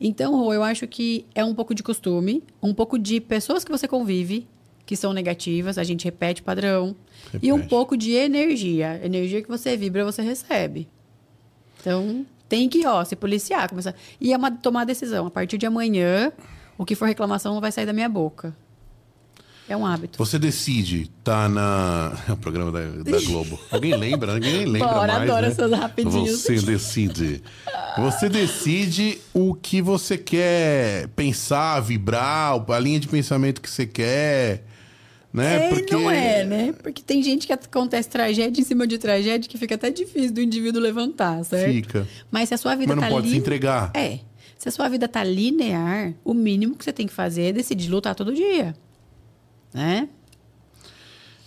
Então, 0.00 0.52
eu 0.52 0.62
acho 0.62 0.86
que 0.86 1.26
é 1.34 1.44
um 1.44 1.54
pouco 1.54 1.74
de 1.74 1.82
costume, 1.82 2.42
um 2.62 2.74
pouco 2.74 2.98
de 2.98 3.20
pessoas 3.20 3.64
que 3.64 3.70
você 3.70 3.86
convive, 3.86 4.48
que 4.84 4.96
são 4.96 5.12
negativas, 5.12 5.78
a 5.78 5.84
gente 5.84 6.04
repete 6.04 6.42
padrão. 6.42 6.96
E 7.40 7.52
um 7.52 7.56
Repete. 7.56 7.70
pouco 7.70 7.96
de 7.96 8.12
energia. 8.12 9.00
Energia 9.02 9.40
que 9.40 9.48
você 9.48 9.76
vibra, 9.76 10.04
você 10.04 10.22
recebe. 10.22 10.88
Então, 11.80 12.26
tem 12.48 12.68
que, 12.68 12.84
ó, 12.86 13.04
se 13.04 13.16
policiar. 13.16 13.68
Começar... 13.68 13.94
E 14.20 14.32
é 14.32 14.36
uma, 14.36 14.50
tomar 14.50 14.84
decisão. 14.84 15.26
A 15.26 15.30
partir 15.30 15.56
de 15.56 15.66
amanhã, 15.66 16.32
o 16.76 16.84
que 16.84 16.94
for 16.94 17.06
reclamação 17.06 17.54
não 17.54 17.60
vai 17.60 17.72
sair 17.72 17.86
da 17.86 17.92
minha 17.92 18.08
boca. 18.08 18.54
É 19.68 19.76
um 19.76 19.86
hábito. 19.86 20.18
Você 20.18 20.38
decide, 20.38 21.08
tá 21.24 21.48
na. 21.48 22.12
É 22.28 22.32
o 22.32 22.36
programa 22.36 22.72
da, 22.72 22.80
da 23.10 23.20
Globo. 23.24 23.58
Alguém 23.70 23.96
lembra? 23.96 24.34
Ninguém 24.34 24.66
lembra 24.66 24.88
Bora, 24.92 25.12
mais. 25.14 25.30
adoro 25.30 25.46
né? 25.46 25.52
essas 25.52 25.72
rapidinhos. 25.72 26.40
Você 26.40 26.60
decide. 26.60 27.42
Você 27.98 28.28
decide 28.28 29.18
o 29.34 29.54
que 29.54 29.82
você 29.82 30.16
quer 30.16 31.08
pensar, 31.08 31.80
vibrar, 31.80 32.54
a 32.68 32.78
linha 32.78 32.98
de 32.98 33.08
pensamento 33.08 33.60
que 33.60 33.68
você 33.70 33.86
quer. 33.86 34.64
Né? 35.32 35.70
É, 35.70 35.78
e 35.78 35.90
não 35.90 36.10
é, 36.10 36.44
né? 36.44 36.74
Porque 36.82 37.02
tem 37.02 37.22
gente 37.22 37.46
que 37.46 37.52
acontece 37.54 38.08
tragédia 38.08 38.60
em 38.60 38.64
cima 38.64 38.86
de 38.86 38.98
tragédia 38.98 39.48
que 39.48 39.56
fica 39.56 39.74
até 39.76 39.90
difícil 39.90 40.32
do 40.32 40.42
indivíduo 40.42 40.80
levantar, 40.80 41.42
certo? 41.44 41.72
Fica. 41.72 42.08
Mas 42.30 42.48
se 42.50 42.54
a 42.54 42.58
sua 42.58 42.74
vida 42.74 42.94
Mas 42.94 42.96
não 42.96 43.08
tá 43.08 43.14
pode 43.14 43.28
se 43.28 43.32
lin- 43.32 43.38
entregar. 43.40 43.90
É. 43.94 44.18
Se 44.58 44.68
a 44.68 44.72
sua 44.72 44.88
vida 44.88 45.08
tá 45.08 45.24
linear, 45.24 46.12
o 46.22 46.34
mínimo 46.34 46.76
que 46.76 46.84
você 46.84 46.92
tem 46.92 47.06
que 47.06 47.12
fazer 47.12 47.44
é 47.44 47.52
decidir 47.52 47.88
lutar 47.90 48.14
todo 48.14 48.32
dia. 48.34 48.74
Né? 49.72 50.08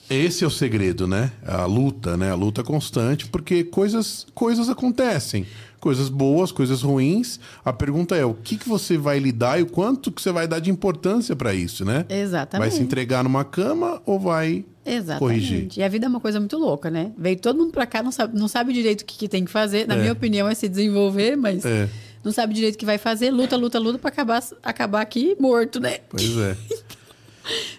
Esse 0.09 0.43
é 0.43 0.47
o 0.47 0.51
segredo, 0.51 1.07
né? 1.07 1.31
A 1.45 1.65
luta, 1.65 2.15
né? 2.15 2.31
A 2.31 2.35
luta 2.35 2.63
constante, 2.63 3.25
porque 3.27 3.63
coisas, 3.63 4.27
coisas 4.35 4.69
acontecem. 4.69 5.45
Coisas 5.79 6.09
boas, 6.09 6.51
coisas 6.51 6.81
ruins. 6.81 7.39
A 7.63 7.71
pergunta 7.73 8.15
é 8.15 8.25
o 8.25 8.33
que, 8.33 8.57
que 8.57 8.67
você 8.67 8.97
vai 8.97 9.19
lidar 9.19 9.59
e 9.59 9.63
o 9.63 9.67
quanto 9.67 10.11
que 10.11 10.21
você 10.21 10.31
vai 10.31 10.47
dar 10.47 10.59
de 10.59 10.69
importância 10.71 11.35
para 11.35 11.53
isso, 11.53 11.83
né? 11.85 12.05
Exatamente. 12.09 12.69
Vai 12.69 12.75
se 12.75 12.83
entregar 12.83 13.23
numa 13.23 13.43
cama 13.43 14.01
ou 14.05 14.19
vai 14.19 14.65
Exatamente. 14.85 15.19
corrigir? 15.19 15.67
E 15.77 15.83
a 15.83 15.87
vida 15.87 16.05
é 16.05 16.09
uma 16.09 16.19
coisa 16.19 16.39
muito 16.39 16.57
louca, 16.57 16.89
né? 16.89 17.11
Veio 17.17 17.37
todo 17.37 17.57
mundo 17.57 17.71
pra 17.71 17.85
cá, 17.85 18.01
não 18.01 18.11
sabe, 18.11 18.37
não 18.37 18.47
sabe 18.47 18.73
direito 18.73 19.01
o 19.01 19.05
que, 19.05 19.17
que 19.17 19.27
tem 19.27 19.45
que 19.45 19.51
fazer. 19.51 19.87
Na 19.87 19.95
É. 19.95 19.99
minha 19.99 20.13
opinião, 20.13 20.47
é 20.47 20.55
se 20.55 20.67
desenvolver, 20.67 21.35
mas 21.35 21.63
É. 21.65 21.87
não 22.23 22.31
sabe 22.31 22.53
direito 22.55 22.75
o 22.75 22.77
que 22.79 22.85
vai 22.85 22.97
fazer. 22.97 23.29
Luta, 23.31 23.55
luta, 23.55 23.77
luta 23.77 23.99
pra 23.99 24.09
acabar, 24.09 24.43
acabar 24.63 25.01
aqui 25.01 25.35
morto, 25.39 25.79
né? 25.79 25.97
Pois 26.09 26.35
é. 26.37 26.55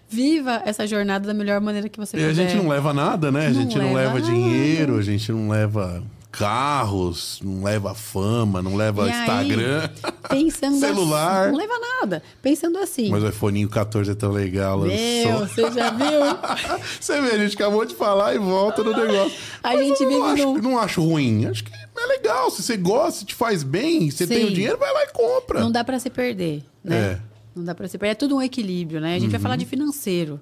Viva 0.09 0.62
essa 0.64 0.86
jornada 0.86 1.26
da 1.26 1.34
melhor 1.34 1.60
maneira 1.60 1.88
que 1.88 1.98
você 1.98 2.16
E 2.16 2.24
a 2.24 2.28
puder. 2.28 2.48
gente 2.48 2.56
não 2.62 2.68
leva 2.68 2.93
nada, 2.94 3.30
né? 3.32 3.47
A 3.47 3.51
Não 3.51 3.55
gente 3.62 3.76
não 3.78 3.93
leva 3.94 4.14
leva 4.14 4.18
nada. 4.20 4.32
dinheiro, 4.32 4.97
a 4.98 5.02
gente 5.02 5.32
não 5.32 5.48
leva 5.48 6.02
carros, 6.30 7.40
não 7.43 7.64
leva 7.64 7.94
fama, 7.94 8.60
não 8.62 8.76
leva 8.76 9.06
E 9.09 9.10
aí, 9.10 9.20
Instagram. 9.20 9.88
Pensando 10.28 10.76
Celular. 10.80 11.43
Assim, 11.44 11.52
não 11.52 11.59
leva 11.59 11.74
nada. 11.78 12.22
Pensando 12.43 12.78
assim. 12.78 13.09
Mas 13.10 13.22
o 13.22 13.28
iPhone 13.28 13.66
14 13.66 14.10
é 14.10 14.14
tão 14.14 14.30
legal. 14.30 14.80
Meu, 14.80 15.38
você 15.40 15.70
já 15.72 15.90
viu? 15.90 16.06
Você 17.01 17.20
vê, 17.22 17.30
a 17.32 17.38
gente 17.38 17.55
acabou 17.55 17.84
de 17.86 17.94
falar 17.94 18.34
e 18.34 18.38
volta 18.38 18.82
no 18.84 18.93
negócio. 18.93 19.32
A 19.62 19.72
Mas 19.72 19.86
gente 19.86 20.02
eu 20.02 20.10
não 20.10 20.34
vive 20.34 20.43
acho, 20.43 20.59
não 20.62 20.78
acho 20.78 21.02
ruim. 21.02 21.47
Acho 21.47 21.64
que 21.64 21.72
é 21.74 22.06
legal. 22.06 22.51
Se 22.51 22.62
você 22.62 22.76
gosta, 22.76 23.20
se 23.20 23.24
te 23.24 23.34
faz 23.34 23.62
bem, 23.62 24.10
você 24.10 24.26
tem 24.26 24.44
o 24.44 24.52
dinheiro, 24.52 24.76
vai 24.78 24.93
lá 24.93 25.05
e 25.05 25.09
compra. 25.12 25.60
Não 25.60 25.70
dá 25.72 25.82
pra 25.84 25.98
se 25.98 26.10
perder, 26.10 26.62
né? 26.84 26.97
É. 26.97 27.35
Não 27.56 27.64
dá 27.64 27.74
pra 27.74 27.88
se 27.88 27.96
perder. 27.96 28.12
É 28.12 28.14
tudo 28.14 28.36
um 28.36 28.42
equilíbrio, 28.42 29.00
né? 29.00 29.14
A 29.14 29.18
gente 29.18 29.30
vai 29.30 29.38
Uhum. 29.38 29.42
falar 29.42 29.56
de 29.56 29.64
financeiro. 29.64 30.38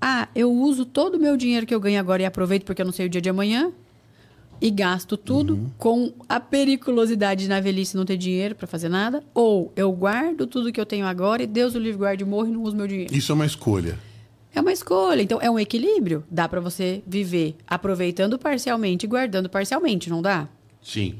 Ah, 0.00 0.28
eu 0.34 0.52
uso 0.52 0.84
todo 0.84 1.14
o 1.14 1.20
meu 1.20 1.36
dinheiro 1.36 1.64
que 1.64 1.74
eu 1.74 1.78
ganho 1.80 2.00
agora 2.00 2.22
e 2.22 2.24
aproveito 2.26 2.64
porque 2.64 2.82
eu 2.82 2.86
não 2.86 2.92
sei 2.92 3.06
o 3.06 3.08
dia 3.08 3.20
de 3.20 3.30
amanhã. 3.30 3.70
E 4.60 4.70
gasto 4.70 5.16
tudo 5.16 5.54
Uhum. 5.54 5.70
com 5.78 6.12
a 6.28 6.38
periculosidade 6.38 7.44
de 7.44 7.48
na 7.48 7.58
velhice 7.60 7.96
não 7.96 8.04
ter 8.04 8.16
dinheiro 8.16 8.54
pra 8.54 8.66
fazer 8.66 8.88
nada. 8.88 9.22
Ou 9.34 9.72
eu 9.76 9.90
guardo 9.92 10.46
tudo 10.46 10.72
que 10.72 10.80
eu 10.80 10.86
tenho 10.86 11.06
agora 11.06 11.42
e 11.42 11.46
Deus 11.46 11.74
o 11.74 11.78
livre 11.78 11.98
guarde 11.98 12.22
e 12.22 12.26
morro 12.26 12.48
e 12.48 12.52
não 12.52 12.62
uso 12.62 12.76
meu 12.76 12.86
dinheiro. 12.86 13.14
Isso 13.14 13.30
é 13.32 13.34
uma 13.34 13.46
escolha. 13.46 13.98
É 14.54 14.60
uma 14.60 14.72
escolha. 14.72 15.22
Então, 15.22 15.38
é 15.40 15.50
um 15.50 15.58
equilíbrio. 15.58 16.22
Dá 16.30 16.48
pra 16.48 16.60
você 16.60 17.02
viver 17.06 17.56
aproveitando 17.66 18.38
parcialmente 18.38 19.06
e 19.06 19.08
guardando 19.08 19.48
parcialmente, 19.48 20.10
não 20.10 20.20
dá? 20.22 20.46
Sim. 20.82 21.14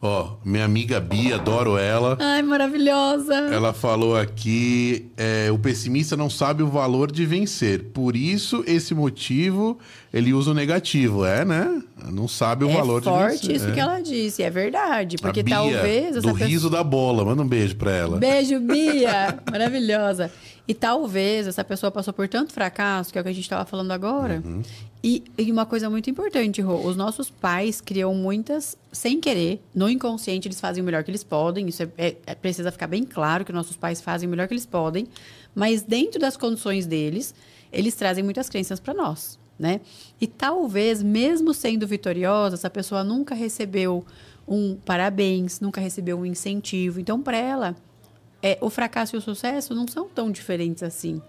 Ó, 0.00 0.36
minha 0.44 0.64
amiga 0.64 1.00
Bia, 1.00 1.34
adoro 1.34 1.76
ela. 1.76 2.16
Ai, 2.20 2.40
maravilhosa! 2.40 3.34
Ela 3.34 3.72
falou 3.72 4.16
aqui: 4.16 5.10
é, 5.16 5.50
o 5.50 5.58
pessimista 5.58 6.16
não 6.16 6.30
sabe 6.30 6.62
o 6.62 6.68
valor 6.68 7.10
de 7.10 7.26
vencer. 7.26 7.82
Por 7.92 8.14
isso, 8.14 8.62
esse 8.64 8.94
motivo, 8.94 9.76
ele 10.14 10.32
usa 10.32 10.52
o 10.52 10.54
negativo. 10.54 11.24
É, 11.24 11.44
né? 11.44 11.82
Não 12.12 12.28
sabe 12.28 12.64
o 12.64 12.70
é 12.70 12.74
valor 12.74 13.00
de 13.00 13.08
forte 13.08 13.48
vencer. 13.48 13.56
isso 13.56 13.68
é. 13.68 13.72
que 13.72 13.80
ela 13.80 13.98
disse, 13.98 14.40
é 14.40 14.50
verdade. 14.50 15.16
Porque 15.16 15.42
Bia, 15.42 15.56
talvez 15.56 16.14
do 16.14 16.22
pessoa... 16.22 16.46
riso 16.46 16.70
da 16.70 16.84
bola. 16.84 17.24
Manda 17.24 17.42
um 17.42 17.48
beijo 17.48 17.74
pra 17.74 17.90
ela. 17.90 18.18
Beijo, 18.18 18.60
Bia! 18.60 19.40
Maravilhosa. 19.50 20.30
E 20.68 20.74
talvez 20.74 21.46
essa 21.46 21.64
pessoa 21.64 21.90
passou 21.90 22.12
por 22.12 22.28
tanto 22.28 22.52
fracasso, 22.52 23.10
que 23.10 23.18
é 23.18 23.22
o 23.22 23.24
que 23.24 23.30
a 23.30 23.32
gente 23.32 23.44
estava 23.44 23.64
falando 23.64 23.90
agora. 23.90 24.42
Uhum. 24.44 24.62
E, 25.02 25.24
e 25.38 25.50
uma 25.50 25.64
coisa 25.64 25.88
muito 25.88 26.10
importante, 26.10 26.60
Rô, 26.60 26.86
os 26.86 26.94
nossos 26.94 27.30
pais 27.30 27.80
criam 27.80 28.14
muitas 28.14 28.76
sem 28.92 29.18
querer, 29.18 29.62
no 29.74 29.88
inconsciente 29.88 30.46
eles 30.46 30.60
fazem 30.60 30.82
o 30.82 30.84
melhor 30.84 31.02
que 31.02 31.10
eles 31.10 31.24
podem. 31.24 31.66
Isso 31.68 31.84
é, 31.84 31.88
é- 31.96 32.16
é- 32.26 32.34
precisa 32.34 32.70
ficar 32.70 32.86
bem 32.86 33.02
claro 33.02 33.46
que 33.46 33.52
nossos 33.52 33.78
pais 33.78 34.02
fazem 34.02 34.26
o 34.26 34.30
melhor 34.30 34.46
que 34.46 34.52
eles 34.52 34.66
podem, 34.66 35.06
mas 35.54 35.80
dentro 35.80 36.20
das 36.20 36.36
condições 36.36 36.84
deles, 36.86 37.34
eles 37.72 37.94
trazem 37.94 38.22
muitas 38.22 38.50
crenças 38.50 38.78
para 38.78 38.92
nós, 38.92 39.38
né? 39.58 39.80
E 40.20 40.26
talvez, 40.26 41.02
mesmo 41.02 41.54
sendo 41.54 41.86
vitoriosa, 41.86 42.56
essa 42.56 42.68
pessoa 42.68 43.02
nunca 43.02 43.34
recebeu 43.34 44.04
um 44.46 44.76
parabéns, 44.84 45.60
nunca 45.60 45.80
recebeu 45.80 46.18
um 46.18 46.26
incentivo. 46.26 47.00
Então, 47.00 47.22
para 47.22 47.38
ela, 47.38 47.76
é, 48.42 48.58
o 48.60 48.70
fracasso 48.70 49.16
e 49.16 49.18
o 49.18 49.22
sucesso 49.22 49.74
não 49.74 49.86
são 49.86 50.08
tão 50.08 50.30
diferentes 50.30 50.82
assim. 50.82 51.20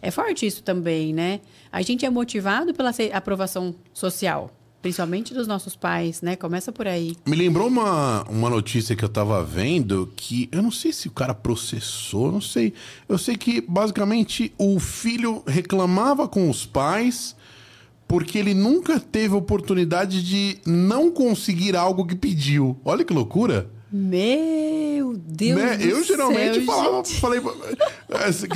É 0.00 0.10
forte 0.10 0.46
isso 0.46 0.62
também, 0.62 1.12
né? 1.12 1.40
A 1.72 1.82
gente 1.82 2.06
é 2.06 2.10
motivado 2.10 2.72
pela 2.72 2.92
aprovação 3.12 3.74
social, 3.92 4.50
principalmente 4.80 5.34
dos 5.34 5.48
nossos 5.48 5.74
pais, 5.74 6.22
né? 6.22 6.36
Começa 6.36 6.70
por 6.70 6.86
aí. 6.86 7.16
Me 7.26 7.34
lembrou 7.34 7.66
uma, 7.66 8.22
uma 8.24 8.48
notícia 8.48 8.94
que 8.94 9.04
eu 9.04 9.08
tava 9.08 9.42
vendo 9.42 10.12
que 10.14 10.48
eu 10.52 10.62
não 10.62 10.70
sei 10.70 10.92
se 10.92 11.08
o 11.08 11.10
cara 11.10 11.34
processou, 11.34 12.30
não 12.30 12.40
sei. 12.40 12.72
Eu 13.08 13.18
sei 13.18 13.36
que 13.36 13.60
basicamente 13.60 14.52
o 14.56 14.78
filho 14.78 15.42
reclamava 15.46 16.28
com 16.28 16.48
os 16.48 16.64
pais 16.64 17.34
porque 18.06 18.38
ele 18.38 18.54
nunca 18.54 18.98
teve 18.98 19.34
oportunidade 19.34 20.22
de 20.22 20.58
não 20.64 21.10
conseguir 21.10 21.76
algo 21.76 22.06
que 22.06 22.16
pediu. 22.16 22.80
Olha 22.82 23.04
que 23.04 23.12
loucura. 23.12 23.70
Meu 23.90 25.14
Deus 25.16 25.58
né? 25.58 25.76
do 25.78 25.84
Eu 25.84 26.04
geralmente 26.04 26.56
céu, 26.56 26.66
falava, 26.66 26.96
gente. 26.98 27.20
falei, 27.20 27.40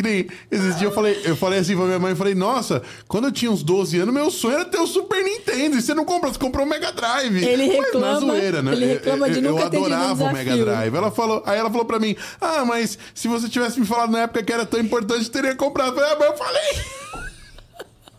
nem 0.02 0.26
esses 0.50 0.76
dias 0.76 0.82
eu 0.82 0.92
falei, 0.92 1.22
eu 1.24 1.34
falei 1.34 1.58
assim 1.58 1.74
pra 1.74 1.86
minha 1.86 1.98
mãe, 1.98 2.14
falei, 2.14 2.34
nossa, 2.34 2.82
quando 3.08 3.28
eu 3.28 3.32
tinha 3.32 3.50
uns 3.50 3.62
12 3.62 3.98
anos, 3.98 4.12
meu 4.12 4.30
sonho 4.30 4.56
era 4.56 4.64
ter 4.66 4.78
o 4.78 4.86
Super 4.86 5.24
Nintendo, 5.24 5.78
e 5.78 5.82
você 5.82 5.94
não 5.94 6.04
compra, 6.04 6.30
você 6.30 6.38
comprou 6.38 6.66
o 6.66 6.68
Mega 6.68 6.92
Drive. 6.92 7.42
Ele 7.42 7.64
reclama, 7.64 8.06
mas 8.12 8.22
na 8.22 8.26
zoeira, 8.26 8.62
né? 8.62 8.72
Ele 8.72 8.86
reclama 8.86 9.30
de 9.30 9.40
nunca 9.40 9.60
eu, 9.60 9.64
eu 9.64 9.70
ter 9.70 9.76
adorava 9.78 10.24
o 10.24 10.32
Mega 10.32 10.56
Drive. 10.56 10.94
Ela 10.94 11.10
falou, 11.10 11.42
aí 11.46 11.58
ela 11.58 11.70
falou 11.70 11.86
pra 11.86 11.98
mim, 11.98 12.14
ah, 12.38 12.64
mas 12.66 12.98
se 13.14 13.26
você 13.26 13.48
tivesse 13.48 13.80
me 13.80 13.86
falado 13.86 14.12
na 14.12 14.20
época 14.20 14.42
que 14.42 14.52
era 14.52 14.66
tão 14.66 14.80
importante, 14.80 15.24
eu 15.24 15.30
teria 15.30 15.54
comprado. 15.54 15.92
Eu 15.92 15.94
falei, 15.94 16.10
ah, 16.10 16.16
mas 16.18 16.28
eu 16.28 16.36
falei... 16.36 17.22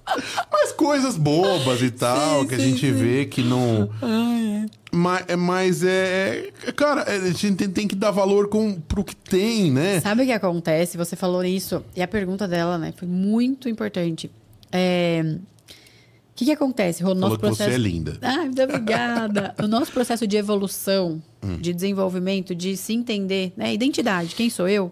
Mas 0.51 0.73
coisas 0.73 1.17
bobas 1.17 1.81
e 1.81 1.89
tal, 1.89 2.41
sim, 2.41 2.47
que 2.47 2.55
sim, 2.57 2.61
a 2.61 2.65
gente 2.65 2.81
sim. 2.81 2.91
vê 2.91 3.25
que 3.25 3.41
não. 3.41 3.89
Ah, 4.01 4.65
é. 4.65 4.82
Mas, 4.95 5.25
mas 5.39 5.83
é. 5.83 6.51
Cara, 6.75 7.03
a 7.09 7.31
gente 7.31 7.55
tem, 7.55 7.69
tem, 7.69 7.87
que 7.87 7.95
dar 7.95 8.11
valor 8.11 8.47
com, 8.47 8.79
pro 8.79 9.03
que 9.03 9.15
tem, 9.15 9.71
né? 9.71 9.99
Sabe 9.99 10.21
o 10.21 10.25
que 10.25 10.31
acontece? 10.31 10.97
Você 10.97 11.15
falou 11.15 11.43
isso, 11.43 11.83
e 11.95 12.01
a 12.01 12.07
pergunta 12.07 12.47
dela, 12.47 12.77
né, 12.77 12.93
foi 12.95 13.07
muito 13.07 13.67
importante. 13.67 14.29
É. 14.71 15.37
O 15.65 16.35
que, 16.35 16.45
que 16.45 16.51
acontece? 16.51 17.03
O 17.03 17.07
Falou 17.07 17.19
nosso 17.19 17.39
processo... 17.39 17.69
você 17.69 17.75
é 17.75 17.77
linda. 17.77 18.17
Ah, 18.21 18.37
muito 18.43 18.61
obrigada. 18.61 19.53
o 19.61 19.67
nosso 19.67 19.91
processo 19.91 20.25
de 20.25 20.35
evolução, 20.35 21.21
hum. 21.43 21.57
de 21.57 21.73
desenvolvimento, 21.73 22.55
de 22.55 22.75
se 22.75 22.93
entender, 22.93 23.53
né? 23.55 23.73
Identidade, 23.73 24.33
quem 24.35 24.49
sou 24.49 24.67
eu? 24.67 24.91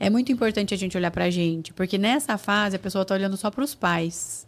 É 0.00 0.10
muito 0.10 0.32
importante 0.32 0.74
a 0.74 0.76
gente 0.76 0.96
olhar 0.96 1.10
pra 1.10 1.28
gente, 1.28 1.72
porque 1.72 1.98
nessa 1.98 2.38
fase 2.38 2.76
a 2.76 2.78
pessoa 2.78 3.04
tá 3.04 3.14
olhando 3.14 3.36
só 3.36 3.50
para 3.50 3.62
os 3.62 3.74
pais 3.74 4.46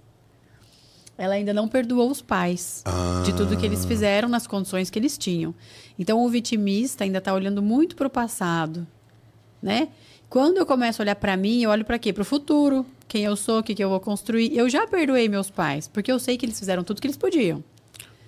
ela 1.17 1.35
ainda 1.35 1.53
não 1.53 1.69
perdoou 1.69 2.11
os 2.11 2.23
pais 2.23 2.83
ah. 2.85 3.23
de 3.25 3.33
tudo 3.35 3.57
que 3.57 3.67
eles 3.67 3.85
fizeram 3.85 4.29
nas 4.29 4.47
condições 4.47 4.91
que 4.91 4.99
eles 4.99 5.17
tinham. 5.19 5.55
Então 5.99 6.25
o 6.25 6.29
vitimista 6.29 7.05
ainda 7.05 7.19
está 7.19 7.33
olhando 7.35 7.63
muito 7.63 7.95
para 7.97 8.07
o 8.07 8.11
passado, 8.11 8.87
né? 9.63 9.89
Quando 10.29 10.57
eu 10.57 10.65
começo 10.65 11.01
a 11.01 11.05
olhar 11.05 11.17
para 11.17 11.37
mim, 11.37 11.63
eu 11.63 11.71
olho 11.71 11.85
para 11.85 11.99
quê? 11.99 12.13
Para 12.13 12.23
o 12.23 12.25
futuro, 12.25 12.87
quem 13.07 13.25
eu 13.25 13.37
sou, 13.37 13.59
o 13.59 13.63
que, 13.63 13.75
que 13.75 13.85
eu 13.85 13.91
vou 13.91 14.01
construir. 14.01 14.57
Eu 14.57 14.69
já 14.69 14.87
perdoei 14.87 15.29
meus 15.29 15.51
pais, 15.51 15.87
porque 15.87 16.11
eu 16.11 16.19
sei 16.19 16.39
que 16.39 16.47
eles 16.47 16.59
fizeram 16.59 16.83
tudo 16.83 17.01
que 17.01 17.07
eles 17.07 17.19
podiam 17.19 17.63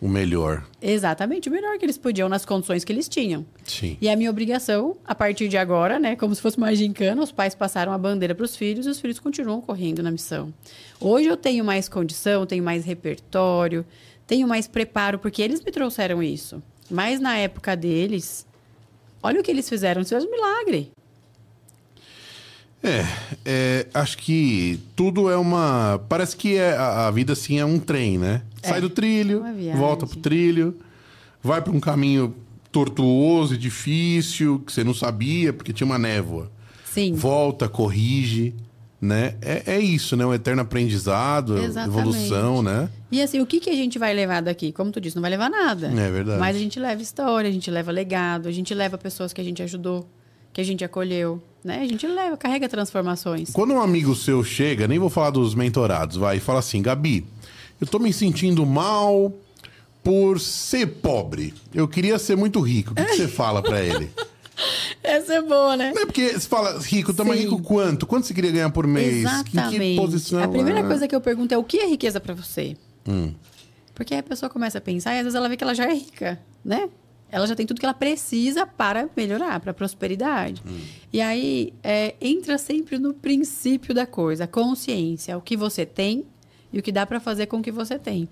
o 0.05 0.09
melhor. 0.09 0.63
Exatamente, 0.83 1.49
o 1.49 1.53
melhor 1.53 1.79
que 1.79 1.85
eles 1.87 1.97
podiam 1.97 2.29
nas 2.29 2.45
condições 2.45 2.85
que 2.85 2.93
eles 2.93 3.09
tinham. 3.09 3.43
Sim. 3.65 3.97
E 3.99 4.07
a 4.07 4.15
minha 4.15 4.29
obrigação, 4.29 4.99
a 5.03 5.15
partir 5.15 5.49
de 5.49 5.57
agora, 5.57 5.99
né, 5.99 6.15
como 6.15 6.35
se 6.35 6.43
fosse 6.43 6.59
uma 6.59 6.75
gincana, 6.75 7.23
os 7.23 7.33
pais 7.33 7.55
passaram 7.55 7.91
a 7.91 7.97
bandeira 7.97 8.35
para 8.35 8.45
os 8.45 8.55
filhos 8.55 8.85
e 8.85 8.91
os 8.91 9.01
filhos 9.01 9.19
continuam 9.19 9.63
correndo 9.63 10.03
na 10.03 10.11
missão. 10.11 10.53
Hoje 11.01 11.29
eu 11.29 11.39
tenho 11.39 11.65
mais 11.65 11.89
condição, 11.89 12.45
tenho 12.45 12.63
mais 12.63 12.85
repertório, 12.85 13.83
tenho 14.27 14.47
mais 14.47 14.69
preparo, 14.69 15.19
porque 15.19 15.41
eles 15.41 15.65
me 15.65 15.73
trouxeram 15.73 16.23
isso. 16.23 16.63
Mas 16.91 17.19
na 17.19 17.39
época 17.39 17.75
deles, 17.75 18.47
olha 19.23 19.41
o 19.41 19.43
que 19.43 19.51
eles 19.51 19.67
fizeram, 19.67 20.01
eles 20.03 20.11
fizeram 20.11 20.29
um 20.29 20.31
milagre. 20.31 20.93
É, 22.85 23.07
é, 23.45 23.87
acho 23.95 24.19
que 24.19 24.79
tudo 24.95 25.31
é 25.31 25.37
uma. 25.37 25.99
Parece 26.09 26.37
que 26.37 26.57
é, 26.57 26.77
a, 26.77 27.09
a 27.09 27.11
vida 27.11 27.33
assim 27.33 27.59
é 27.59 27.65
um 27.65 27.79
trem, 27.79 28.19
né? 28.19 28.43
É, 28.63 28.69
Sai 28.69 28.81
do 28.81 28.91
trilho, 28.91 29.43
volta 29.75 30.07
pro 30.07 30.19
trilho, 30.19 30.77
vai 31.43 31.63
para 31.63 31.73
um 31.73 31.81
caminho 31.81 32.35
tortuoso 32.71 33.55
e 33.55 33.59
difícil, 33.59 34.59
que 34.59 34.73
você 34.73 34.85
não 34.85 34.93
sabia, 34.93 35.53
porque 35.53 35.73
tinha 35.73 35.87
uma 35.87 35.99
névoa. 35.99 36.51
Sim. 36.85 37.15
Volta, 37.15 37.69
corrige, 37.69 38.55
né? 39.01 39.35
É, 39.41 39.75
é 39.75 39.81
isso, 39.81 40.17
né? 40.17 40.27
Um 40.27 40.35
eterno 40.35 40.63
aprendizado, 40.63 41.57
Exatamente. 41.57 41.99
evolução, 41.99 42.63
né? 42.63 42.91
E 43.11 43.23
assim, 43.23 43.41
o 43.41 43.47
que, 43.47 43.61
que 43.61 43.71
a 43.71 43.75
gente 43.75 43.99
vai 43.99 44.13
levar 44.13 44.43
daqui? 44.43 44.73
Como 44.73 44.91
tu 44.91 45.01
disse, 45.01 45.17
não 45.17 45.23
vai 45.23 45.31
levar 45.31 45.49
nada. 45.49 45.87
É 45.87 46.11
verdade. 46.11 46.39
Mas 46.39 46.57
a 46.57 46.59
gente 46.59 46.79
leva 46.79 47.01
história, 47.01 47.49
a 47.49 47.53
gente 47.53 47.71
leva 47.71 47.93
legado, 47.93 48.49
a 48.49 48.53
gente 48.53 48.75
leva 48.75 48.99
pessoas 48.99 49.33
que 49.33 49.41
a 49.41 49.45
gente 49.45 49.63
ajudou, 49.63 50.09
que 50.55 50.61
a 50.61 50.65
gente 50.65 50.83
acolheu. 50.85 51.43
Né? 51.63 51.81
A 51.81 51.87
gente 51.87 52.07
leva, 52.07 52.37
carrega 52.37 52.69
transformações. 52.69 53.51
Quando 53.51 53.75
um 53.75 53.81
amigo 53.81 54.15
seu 54.15 54.43
chega, 54.45 54.87
nem 54.87 54.99
vou 54.99 55.11
falar 55.11 55.31
dos 55.31 55.55
mentorados, 55.55 56.17
vai 56.17 56.37
e 56.37 56.41
fala 56.41 56.61
assim: 56.61 56.81
Gabi, 56.81 57.27
eu 57.81 57.87
tô 57.87 57.99
me 57.99 58.13
sentindo 58.13 58.65
mal 58.65 59.33
por 60.03 60.39
ser 60.39 60.87
pobre. 60.87 61.53
Eu 61.75 61.89
queria 61.89 62.19
ser 62.19 62.37
muito 62.37 62.61
rico. 62.61 62.93
O 62.93 62.95
que, 62.95 63.05
que 63.05 63.17
você 63.17 63.29
fala 63.29 63.63
para 63.63 63.83
ele? 63.83 64.11
Essa 65.03 65.35
é 65.35 65.43
boa, 65.43 65.77
né? 65.77 65.93
Não 65.95 66.03
é 66.03 66.07
porque 66.07 66.33
você 66.33 66.47
fala 66.47 66.79
rico, 66.79 67.13
mais 67.25 67.41
rico 67.41 67.61
quanto? 67.61 68.07
Quanto 68.07 68.27
você 68.27 68.35
queria 68.35 68.53
ganhar 68.53 68.71
por 68.71 68.87
mês? 68.87 69.25
Exatamente. 69.25 69.83
Em 69.83 69.97
que 69.97 70.01
posição? 70.01 70.43
A 70.43 70.49
primeira 70.49 70.81
é? 70.81 70.83
coisa 70.83 71.09
que 71.09 71.15
eu 71.15 71.21
pergunto 71.21 71.53
é 71.53 71.59
o 71.59 71.65
que 71.65 71.79
é 71.79 71.87
riqueza 71.87 72.21
para 72.21 72.35
você? 72.35 72.77
Hum. 73.09 73.35
Porque 73.95 74.15
aí 74.15 74.21
a 74.21 74.23
pessoa 74.23 74.49
começa 74.49 74.79
a 74.79 74.81
pensar 74.81 75.15
e 75.15 75.19
às 75.19 75.25
vezes 75.25 75.35
ela 75.35 75.49
vê 75.49 75.57
que 75.57 75.65
ela 75.65 75.75
já 75.75 75.85
é 75.85 75.95
rica, 75.95 76.41
né? 76.65 76.89
Ela 77.35 77.49
já 77.49 77.57
tem 77.57 77.67
tudo 77.67 77.81
que 77.81 77.85
ela 77.85 77.93
precisa 77.93 78.65
para 78.65 79.09
melhorar, 79.17 79.59
para 79.59 79.75
prosperidade. 79.75 80.63
Hum. 80.65 80.79
E 81.13 81.21
aí 81.21 81.75
é, 81.83 82.15
entra 82.21 82.57
sempre 82.57 82.97
no 82.97 83.13
princípio 83.13 83.93
da 83.93 84.07
coisa, 84.07 84.45
a 84.45 84.47
consciência, 84.47 85.37
o 85.37 85.41
que 85.41 85.57
você 85.57 85.85
tem 85.85 86.25
e 86.73 86.79
o 86.79 86.83
que 86.83 86.93
dá 86.93 87.05
para 87.05 87.19
fazer 87.19 87.47
com 87.47 87.57
o 87.57 87.63
que 87.63 87.73
você 87.73 87.99
tem. 87.99 88.29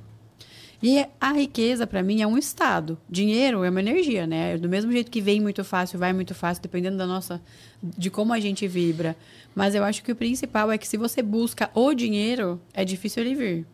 E 0.81 1.05
a 1.21 1.33
riqueza, 1.33 1.85
para 1.85 2.01
mim, 2.01 2.23
é 2.23 2.27
um 2.29 2.39
estado. 2.39 2.97
Dinheiro 3.11 3.65
é 3.65 3.71
uma 3.71 3.81
energia, 3.81 4.25
né? 4.25 4.57
Do 4.57 4.69
mesmo 4.69 4.93
jeito 4.93 5.11
que 5.11 5.21
vem 5.21 5.41
muito 5.41 5.65
fácil, 5.65 5.99
vai 5.99 6.13
muito 6.13 6.33
fácil, 6.33 6.63
dependendo 6.63 6.97
da 6.97 7.07
nossa. 7.07 7.43
de 7.83 8.09
como 8.09 8.33
a 8.33 8.39
gente 8.39 8.69
vibra. 8.69 9.17
Mas 9.53 9.75
eu 9.75 9.83
acho 9.83 10.05
que 10.05 10.13
o 10.13 10.17
principal 10.17 10.71
é 10.71 10.79
que 10.79 10.87
se 10.87 10.97
você 10.97 11.23
busca 11.23 11.69
o 11.75 11.93
dinheiro, 11.93 12.61
é 12.73 12.85
difícil 12.85 13.25
ele 13.25 13.35
vir. 13.35 13.67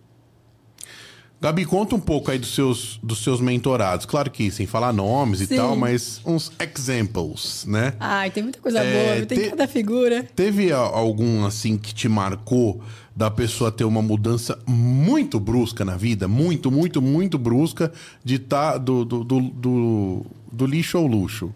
Gabi, 1.40 1.65
conta 1.65 1.94
um 1.94 2.01
pouco 2.01 2.32
aí 2.32 2.39
dos 2.39 2.52
seus, 2.52 2.98
dos 3.01 3.23
seus 3.23 3.40
mentorados. 3.40 4.05
Claro 4.05 4.28
que 4.28 4.51
sem 4.51 4.66
falar 4.66 4.93
nomes 4.93 5.39
Sim. 5.39 5.55
e 5.55 5.56
tal, 5.56 5.77
mas 5.77 6.20
uns 6.27 6.51
examples, 6.59 7.65
né? 7.65 7.94
Ai, 8.01 8.31
tem 8.31 8.43
muita 8.43 8.60
coisa 8.60 8.81
é, 8.81 9.15
boa, 9.15 9.27
tem 9.27 9.39
te, 9.39 9.51
cada 9.51 9.69
figura. 9.69 10.24
Teve 10.35 10.73
algum, 10.73 11.44
assim, 11.44 11.78
que 11.78 11.94
te 11.94 12.09
marcou 12.09 12.82
da 13.15 13.31
pessoa 13.31 13.70
ter 13.70 13.85
uma 13.85 14.02
mudança 14.02 14.59
muito 14.66 15.39
brusca 15.39 15.85
na 15.85 15.97
vida? 15.97 16.27
Muito, 16.27 16.73
muito, 16.73 17.01
muito 17.01 17.39
brusca 17.39 17.93
de 18.24 18.40
tá 18.40 18.77
do, 18.77 19.05
do, 19.05 19.23
do, 19.23 19.40
do, 19.40 20.27
do 20.51 20.66
lixo 20.66 20.98
ao 20.98 21.06
luxo? 21.06 21.55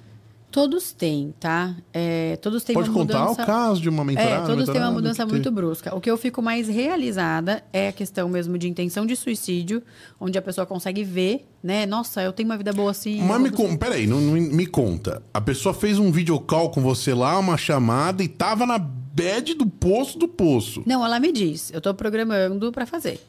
Todos 0.52 0.92
têm, 0.92 1.34
tá? 1.40 1.74
É, 1.94 2.36
todos 2.36 2.62
têm 2.62 2.74
Pode 2.74 2.90
uma 2.90 2.98
contar 2.98 3.20
mudança... 3.20 3.42
o 3.42 3.46
caso 3.46 3.80
de 3.80 3.88
uma 3.88 4.04
mentorada? 4.04 4.44
É, 4.44 4.46
todos 4.46 4.68
têm 4.68 4.82
uma 4.82 4.90
mudança 4.90 5.24
muito 5.24 5.50
brusca. 5.50 5.94
O 5.96 6.00
que 6.00 6.10
eu 6.10 6.18
fico 6.18 6.42
mais 6.42 6.68
realizada 6.68 7.64
é 7.72 7.88
a 7.88 7.92
questão 7.92 8.28
mesmo 8.28 8.58
de 8.58 8.68
intenção 8.68 9.06
de 9.06 9.16
suicídio, 9.16 9.82
onde 10.20 10.36
a 10.36 10.42
pessoa 10.42 10.66
consegue 10.66 11.02
ver, 11.02 11.48
né? 11.62 11.86
Nossa, 11.86 12.22
eu 12.22 12.34
tenho 12.34 12.50
uma 12.50 12.58
vida 12.58 12.70
boa 12.70 12.90
assim. 12.90 13.22
Mas 13.22 13.40
me 13.40 13.50
conta, 13.50 13.78
peraí, 13.78 14.06
não, 14.06 14.20
não, 14.20 14.34
me 14.34 14.66
conta. 14.66 15.22
A 15.32 15.40
pessoa 15.40 15.72
fez 15.72 15.98
um 15.98 16.12
videocall 16.12 16.70
com 16.70 16.82
você 16.82 17.14
lá, 17.14 17.38
uma 17.38 17.56
chamada, 17.56 18.22
e 18.22 18.28
tava 18.28 18.66
na 18.66 18.78
bed 18.78 19.54
do 19.54 19.66
poço 19.66 20.18
do 20.18 20.28
poço. 20.28 20.82
Não, 20.84 21.02
ela 21.02 21.18
me 21.18 21.32
diz, 21.32 21.72
eu 21.72 21.80
tô 21.80 21.94
programando 21.94 22.70
para 22.70 22.84
fazer. 22.84 23.20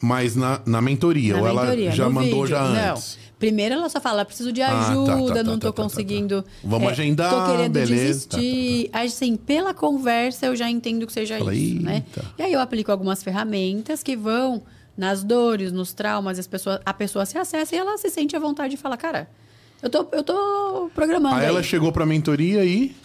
Mas 0.00 0.36
na, 0.36 0.60
na 0.66 0.80
mentoria, 0.80 1.34
na 1.34 1.40
ou 1.40 1.60
mentoria, 1.60 1.86
ela 1.86 1.94
já 1.94 2.08
mandou 2.08 2.42
vídeo. 2.42 2.46
já 2.46 2.62
antes? 2.62 3.18
Não. 3.20 3.26
Primeiro 3.38 3.74
ela 3.74 3.88
só 3.90 4.00
fala, 4.00 4.24
preciso 4.24 4.50
de 4.50 4.62
ajuda, 4.62 5.12
ah, 5.12 5.26
tá, 5.28 5.34
tá, 5.34 5.42
não 5.42 5.58
tá, 5.58 5.66
tô 5.66 5.72
tá, 5.72 5.76
tá, 5.76 5.82
conseguindo. 5.82 6.42
Vamos 6.64 6.88
é, 6.88 6.92
agendar, 6.92 7.30
Tô 7.30 7.52
querendo 7.52 7.72
beleza, 7.72 8.28
desistir. 8.28 8.90
Assim, 8.92 9.36
pela 9.36 9.74
conversa 9.74 10.46
eu 10.46 10.56
já 10.56 10.70
entendo 10.70 11.06
que 11.06 11.12
seja 11.12 11.38
fala, 11.38 11.54
isso, 11.54 11.82
né? 11.82 12.02
E 12.38 12.42
aí 12.42 12.52
eu 12.52 12.60
aplico 12.60 12.90
algumas 12.90 13.22
ferramentas 13.22 14.02
que 14.02 14.16
vão 14.16 14.62
nas 14.96 15.22
dores, 15.22 15.70
nos 15.70 15.92
traumas, 15.92 16.38
as 16.38 16.46
pessoas, 16.46 16.80
a 16.84 16.94
pessoa 16.94 17.26
se 17.26 17.36
acessa 17.36 17.74
e 17.74 17.78
ela 17.78 17.98
se 17.98 18.08
sente 18.08 18.34
à 18.34 18.38
vontade 18.38 18.70
de 18.70 18.76
falar, 18.78 18.96
cara, 18.96 19.28
eu 19.82 19.90
tô, 19.90 20.06
eu 20.12 20.24
tô 20.24 20.90
programando. 20.94 21.36
Aí, 21.36 21.42
aí. 21.42 21.48
ela 21.48 21.62
chegou 21.62 21.92
pra 21.92 22.06
mentoria 22.06 22.64
e. 22.64 22.96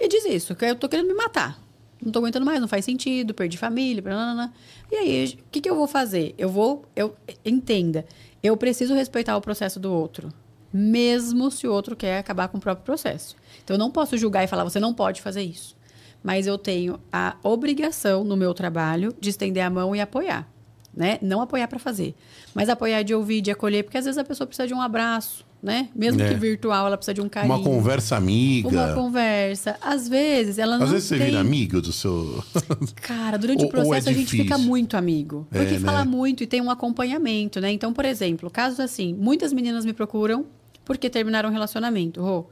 E 0.00 0.08
diz 0.08 0.24
isso, 0.24 0.54
que 0.54 0.64
eu 0.64 0.76
tô 0.76 0.88
querendo 0.88 1.08
me 1.08 1.14
matar. 1.14 1.62
Não 2.02 2.12
tô 2.12 2.18
aguentando 2.18 2.44
mais, 2.44 2.60
não 2.60 2.68
faz 2.68 2.84
sentido, 2.84 3.32
perdi 3.32 3.56
família, 3.56 4.02
blá. 4.02 4.52
E 4.90 4.96
aí, 4.96 5.38
o 5.40 5.50
que, 5.50 5.60
que 5.60 5.70
eu 5.70 5.74
vou 5.74 5.86
fazer? 5.86 6.34
Eu 6.36 6.48
vou. 6.48 6.84
Eu, 6.94 7.16
entenda 7.44 8.04
eu 8.44 8.58
preciso 8.58 8.92
respeitar 8.92 9.34
o 9.38 9.40
processo 9.40 9.80
do 9.80 9.90
outro, 9.90 10.30
mesmo 10.70 11.50
se 11.50 11.66
o 11.66 11.72
outro 11.72 11.96
quer 11.96 12.18
acabar 12.18 12.48
com 12.48 12.58
o 12.58 12.60
próprio 12.60 12.84
processo. 12.84 13.34
Então, 13.64 13.74
eu 13.74 13.78
não 13.78 13.90
posso 13.90 14.18
julgar 14.18 14.44
e 14.44 14.46
falar, 14.46 14.64
você 14.64 14.78
não 14.78 14.92
pode 14.92 15.22
fazer 15.22 15.40
isso. 15.40 15.74
Mas 16.22 16.46
eu 16.46 16.58
tenho 16.58 17.00
a 17.10 17.36
obrigação 17.42 18.22
no 18.22 18.36
meu 18.36 18.52
trabalho 18.52 19.16
de 19.18 19.30
estender 19.30 19.64
a 19.64 19.70
mão 19.70 19.96
e 19.96 20.00
apoiar. 20.00 20.46
Né? 20.94 21.18
Não 21.22 21.40
apoiar 21.40 21.66
para 21.68 21.78
fazer, 21.78 22.14
mas 22.54 22.68
apoiar 22.68 23.02
de 23.02 23.14
ouvir, 23.14 23.40
de 23.40 23.50
acolher, 23.50 23.82
porque 23.82 23.96
às 23.96 24.04
vezes 24.04 24.18
a 24.18 24.24
pessoa 24.24 24.46
precisa 24.46 24.68
de 24.68 24.74
um 24.74 24.80
abraço, 24.80 25.44
né? 25.64 25.88
Mesmo 25.96 26.20
É. 26.20 26.28
que 26.28 26.34
virtual, 26.34 26.86
ela 26.86 26.96
precisa 26.98 27.14
de 27.14 27.22
um 27.22 27.28
carinho. 27.28 27.54
Uma 27.54 27.64
conversa 27.64 28.16
amiga. 28.16 28.68
Uma 28.68 28.92
conversa. 28.92 29.76
Às 29.80 30.06
vezes, 30.06 30.58
ela 30.58 30.76
não 30.76 30.84
Às 30.84 30.92
vezes 30.92 31.08
você 31.08 31.16
tem... 31.16 31.26
vira 31.28 31.40
amigo 31.40 31.80
do 31.80 31.90
seu. 31.90 32.44
Cara, 33.00 33.38
durante 33.38 33.62
Ou- 33.62 33.68
o 33.68 33.70
processo 33.70 34.08
é 34.10 34.12
a 34.12 34.14
gente 34.14 34.30
fica 34.30 34.58
muito 34.58 34.94
amigo. 34.96 35.46
Porque 35.50 35.74
É, 35.74 35.78
né? 35.78 35.80
fala 35.80 36.04
muito 36.04 36.42
e 36.42 36.46
tem 36.46 36.60
um 36.60 36.70
acompanhamento, 36.70 37.60
né? 37.60 37.72
Então, 37.72 37.94
por 37.94 38.04
exemplo, 38.04 38.50
casos 38.50 38.78
assim, 38.78 39.14
muitas 39.14 39.52
meninas 39.54 39.86
me 39.86 39.94
procuram 39.94 40.44
porque 40.84 41.08
terminaram 41.08 41.48
um 41.48 41.52
relacionamento, 41.52 42.20
Rô. 42.20 42.44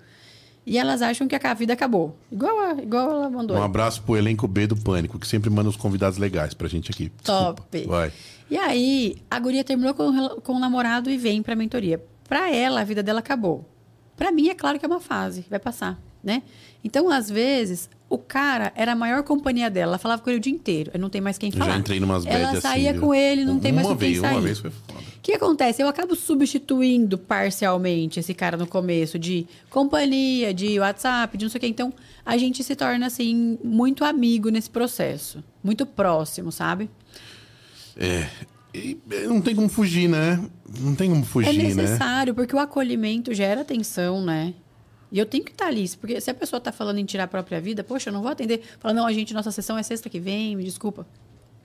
E 0.65 0.79
elas 0.79 1.03
acham 1.03 1.27
que 1.29 1.35
a 1.35 1.55
vida 1.55 1.73
acabou. 1.75 2.17
Igual, 2.31 2.59
a, 2.61 2.83
igual 2.83 3.11
ela 3.11 3.29
mandou. 3.29 3.57
Um 3.59 3.63
abraço 3.63 4.01
pro 4.05 4.17
elenco 4.17 4.47
B 4.49 4.67
do 4.69 4.77
Pânico, 4.77 5.19
que 5.19 5.27
sempre 5.27 5.51
manda 5.51 5.69
uns 5.69 5.77
convidados 5.77 6.19
legais 6.19 6.55
pra 6.55 6.67
gente 6.69 6.91
aqui. 6.91 7.11
Desculpa. 7.21 7.55
Top. 7.63 7.87
Vai. 7.87 8.13
E 8.49 8.57
aí, 8.57 9.17
a 9.31 9.39
guria 9.41 9.65
terminou 9.65 9.93
com, 9.93 10.29
com 10.41 10.53
o 10.55 10.59
namorado 10.61 11.11
e 11.11 11.19
vem 11.19 11.43
pra 11.43 11.57
mentoria. 11.57 12.01
Pra 12.29 12.51
ela, 12.55 12.81
a 12.81 12.85
vida 12.85 13.03
dela 13.03 13.21
acabou. 13.21 13.69
Pra 14.17 14.31
mim, 14.33 14.49
é 14.49 14.55
claro 14.55 14.79
que 14.79 14.85
é 14.85 14.89
uma 14.89 15.01
fase, 15.01 15.45
vai 15.51 15.59
passar, 15.59 16.01
né? 16.23 16.43
Então, 16.85 17.09
às 17.11 17.29
vezes, 17.31 17.89
o 18.09 18.19
cara 18.19 18.73
era 18.77 18.93
a 18.93 18.97
maior 18.97 19.23
companhia 19.23 19.71
dela. 19.71 19.93
Ela 19.93 19.99
falava 19.99 20.21
com 20.23 20.31
ele 20.31 20.39
o 20.39 20.41
dia 20.41 20.53
inteiro. 20.53 20.91
Eu 20.95 21.01
não 21.01 21.09
tem 21.09 21.21
mais 21.21 21.39
quem 21.39 21.51
Eu 21.51 21.57
falar. 21.59 21.73
já 21.73 21.79
entrei 21.79 21.99
numas 22.01 22.27
Ela 22.27 22.51
assim, 22.51 22.61
saía 22.61 22.93
viu? 22.93 23.01
com 23.03 23.15
ele, 23.15 23.45
não 23.45 23.59
tem 23.59 23.73
mais 23.73 23.87
Uma 23.87 23.95
com 23.95 23.99
quem 24.01 24.09
vez, 24.11 24.21
sair. 24.21 24.33
Uma 24.35 24.41
vez 24.41 24.59
foi 24.59 24.71
foda. 24.71 25.01
O 25.01 25.23
que 25.23 25.33
acontece? 25.33 25.81
Eu 25.81 25.89
acabo 25.89 26.17
substituindo 26.17 27.17
parcialmente 27.17 28.19
esse 28.21 28.35
cara 28.35 28.57
no 28.57 28.67
começo 28.67 29.19
de 29.19 29.47
companhia, 29.71 30.53
de 30.53 30.81
WhatsApp, 30.81 31.39
de 31.39 31.45
não 31.45 31.51
sei 31.51 31.59
o 31.59 31.61
quê. 31.61 31.67
Então, 31.69 31.93
a 32.27 32.37
gente 32.37 32.63
se 32.65 32.75
torna, 32.75 33.07
assim, 33.07 33.57
muito 33.63 34.05
amigo 34.05 34.49
nesse 34.51 34.69
processo. 34.69 35.43
Muito 35.63 35.87
próximo, 35.87 36.51
sabe? 36.51 36.91
É. 37.97 38.27
E 38.75 38.99
é, 39.11 39.27
não 39.27 39.41
tem 39.41 39.55
como 39.55 39.69
fugir, 39.69 40.09
né? 40.09 40.43
Não 40.81 40.95
tem 40.95 41.11
como 41.11 41.23
É 41.23 41.27
fugir, 41.27 41.59
né? 41.75 41.75
necessário, 41.83 42.35
porque 42.35 42.55
o 42.57 42.59
acolhimento 42.59 43.35
gera 43.35 43.61
atenção, 43.61 44.25
né? 44.25 44.55
E 45.11 45.19
eu 45.19 45.27
tenho 45.27 45.45
que 45.45 45.51
estar 45.53 45.67
ali, 45.67 45.87
porque 46.01 46.19
se 46.23 46.31
a 46.31 46.35
pessoa 46.35 46.57
está 46.59 46.73
falando 46.73 46.99
em 46.99 47.05
tirar 47.05 47.25
a 47.25 47.29
própria 47.29 47.61
vida, 47.61 47.85
poxa, 47.85 48.09
eu 48.09 48.15
não 48.15 48.23
vou 48.23 48.31
atender. 48.31 48.63
Fala, 48.81 48.95
não, 48.95 49.07
a 49.07 49.13
gente, 49.13 49.35
nossa 49.35 49.51
sessão 49.51 49.77
é 49.77 49.83
sexta 49.83 50.09
que 50.09 50.19
vem, 50.19 50.57
me 50.57 50.65
desculpa. 50.65 51.07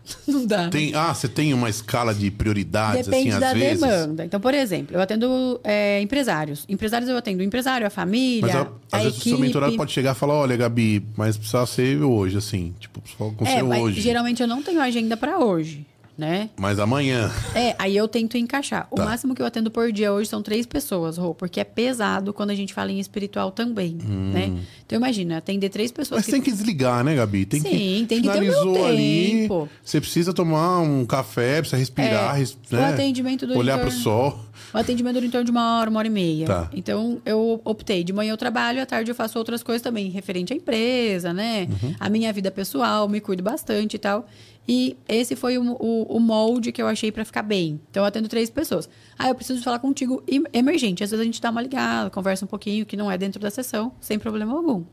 Não 0.25 0.45
dá. 0.45 0.69
Tem, 0.69 0.93
ah, 0.95 1.13
você 1.13 1.27
tem 1.27 1.53
uma 1.53 1.69
escala 1.69 2.13
de 2.15 2.31
prioridades, 2.31 3.07
Depende 3.07 3.29
assim, 3.31 3.39
da 3.41 3.47
às 3.51 3.53
vezes. 3.57 3.79
demanda. 3.81 4.23
Então, 4.23 4.39
por 4.39 4.53
exemplo, 4.53 4.95
eu 4.95 5.01
atendo 5.01 5.59
é, 5.65 6.01
empresários. 6.01 6.63
Empresários 6.69 7.09
eu 7.09 7.17
atendo 7.17 7.41
o 7.41 7.43
empresário, 7.43 7.85
a 7.85 7.89
família, 7.89 8.41
Mas 8.47 8.55
a- 8.55 8.71
a 8.93 8.97
às 8.99 9.03
vezes 9.03 9.17
o 9.17 9.21
seu 9.21 9.31
equipe. 9.33 9.45
mentorado 9.47 9.75
pode 9.75 9.91
chegar 9.91 10.13
e 10.13 10.15
falar, 10.17 10.35
olha, 10.35 10.55
Gabi, 10.55 11.05
mas 11.17 11.35
precisa 11.35 11.65
ser 11.65 12.01
hoje, 12.01 12.37
assim. 12.37 12.73
Tipo, 12.79 13.01
precisa 13.01 13.21
acontecer 13.25 13.57
É, 13.57 13.63
hoje. 13.63 13.99
geralmente 13.99 14.41
eu 14.41 14.47
não 14.47 14.63
tenho 14.63 14.79
agenda 14.79 15.17
para 15.17 15.39
hoje, 15.39 15.85
né? 16.17 16.49
Mas 16.57 16.79
amanhã. 16.79 17.31
É, 17.53 17.75
aí 17.77 17.95
eu 17.95 18.07
tento 18.07 18.37
encaixar. 18.37 18.87
O 18.89 18.95
Tá. 18.95 19.05
máximo 19.05 19.35
que 19.35 19.41
eu 19.41 19.45
atendo 19.45 19.69
por 19.69 19.91
dia 19.91 20.11
hoje 20.11 20.29
são 20.29 20.41
três 20.41 20.65
pessoas, 20.65 21.17
Rô, 21.17 21.33
porque 21.35 21.59
é 21.59 21.63
pesado 21.63 22.33
quando 22.33 22.49
a 22.49 22.55
gente 22.55 22.73
fala 22.73 22.91
em 22.91 22.99
espiritual 22.99 23.51
também, 23.51 23.97
né? 24.03 24.51
Então 24.85 24.97
imagina, 24.97 25.37
atender 25.37 25.69
três 25.69 25.91
pessoas 25.91 26.07
Hum. 26.07 26.19
Mas 26.19 26.25
que 26.25 26.31
tem 26.31 26.41
que 26.41 26.51
desligar, 26.51 27.03
né, 27.03 27.15
Gabi? 27.15 27.45
Tem 27.45 27.59
Sim, 27.59 27.69
que 27.69 28.05
tem 28.07 28.21
que 28.21 28.29
ter 28.29 28.49
o 28.49 28.85
ali. 28.85 29.31
tempo. 29.41 29.69
Você 29.83 30.01
precisa 30.01 30.33
tomar 30.33 30.79
um 30.79 31.05
café, 31.05 31.59
precisa 31.59 31.77
respirar, 31.77 32.35
É, 32.35 32.39
res- 32.39 32.57
o 32.71 32.75
né? 32.75 32.85
atendimento 32.93 33.45
do 33.45 33.57
olhar 33.57 33.75
entorno- 33.77 33.91
pro 33.91 34.01
sol. 34.01 34.39
O 34.73 34.77
atendimento 34.77 35.13
dura 35.15 35.25
em 35.25 35.29
torno 35.29 35.45
de 35.45 35.51
uma 35.51 35.79
hora, 35.79 35.89
uma 35.89 35.99
hora 35.99 36.07
e 36.07 36.11
meia. 36.11 36.45
Tá. 36.47 36.69
Então, 36.73 37.21
eu 37.25 37.61
optei. 37.63 38.03
De 38.03 38.11
manhã 38.11 38.31
eu 38.33 38.37
trabalho, 38.37 38.81
à 38.81 38.85
tarde 38.85 39.11
eu 39.11 39.15
faço 39.15 39.37
outras 39.37 39.61
coisas 39.61 39.81
também, 39.81 40.09
referente 40.09 40.51
à 40.51 40.55
empresa, 40.55 41.31
né? 41.33 41.67
Uhum. 41.69 41.95
A 41.99 42.09
minha 42.09 42.31
vida 42.33 42.49
pessoal, 42.49 43.07
me 43.07 43.19
cuido 43.21 43.43
bastante 43.43 43.95
e 43.95 43.99
tal. 43.99 44.27
E 44.67 44.97
esse 45.07 45.35
foi 45.35 45.57
o, 45.57 45.63
o, 45.79 46.17
o 46.17 46.19
molde 46.19 46.71
que 46.73 46.81
eu 46.81 46.87
achei 46.87 47.11
pra 47.11 47.23
ficar 47.23 47.41
bem. 47.41 47.79
Então, 47.89 48.03
eu 48.03 48.07
atendo 48.07 48.27
três 48.27 48.49
pessoas. 48.49 48.89
Ah, 49.17 49.29
eu 49.29 49.35
preciso 49.35 49.63
falar 49.63 49.79
contigo 49.79 50.21
em- 50.27 50.43
emergente. 50.51 51.03
Às 51.03 51.11
vezes 51.11 51.21
a 51.21 51.25
gente 51.25 51.41
dá 51.41 51.49
uma 51.49 51.61
ligada, 51.61 52.09
conversa 52.09 52.43
um 52.43 52.47
pouquinho, 52.47 52.85
que 52.85 52.97
não 52.97 53.09
é 53.09 53.17
dentro 53.17 53.39
da 53.39 53.49
sessão, 53.49 53.93
sem 54.01 54.19
problema 54.19 54.53
algum. 54.53 54.83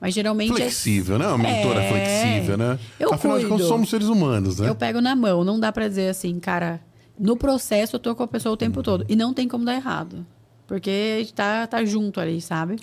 Mas 0.00 0.14
geralmente 0.14 0.52
é- 0.52 0.56
Flexível, 0.56 1.18
né? 1.18 1.26
Uma 1.28 1.38
mentora 1.38 1.82
É. 1.82 1.88
flexível, 1.90 2.56
né? 2.56 2.78
Eu 2.98 3.12
Afinal 3.12 3.38
de 3.38 3.44
contas, 3.44 3.58
cuido. 3.58 3.68
somos 3.68 3.90
seres 3.90 4.08
humanos, 4.08 4.58
né? 4.58 4.68
Eu 4.68 4.74
pego 4.74 5.00
na 5.00 5.14
mão, 5.14 5.44
não 5.44 5.60
dá 5.60 5.70
pra 5.70 5.86
dizer 5.86 6.08
assim, 6.08 6.38
cara, 6.40 6.80
no 7.18 7.36
processo 7.36 7.96
eu 7.96 8.00
tô 8.00 8.14
com 8.14 8.22
a 8.22 8.28
pessoa 8.28 8.54
o 8.54 8.56
tempo 8.56 8.82
todo. 8.82 9.04
E 9.08 9.14
não 9.14 9.34
tem 9.34 9.46
como 9.46 9.64
dar 9.64 9.74
errado. 9.74 10.26
Porque 10.66 11.14
a 11.16 11.18
gente 11.20 11.34
tá, 11.34 11.66
tá 11.66 11.84
junto 11.84 12.18
ali, 12.20 12.40
sabe? 12.40 12.76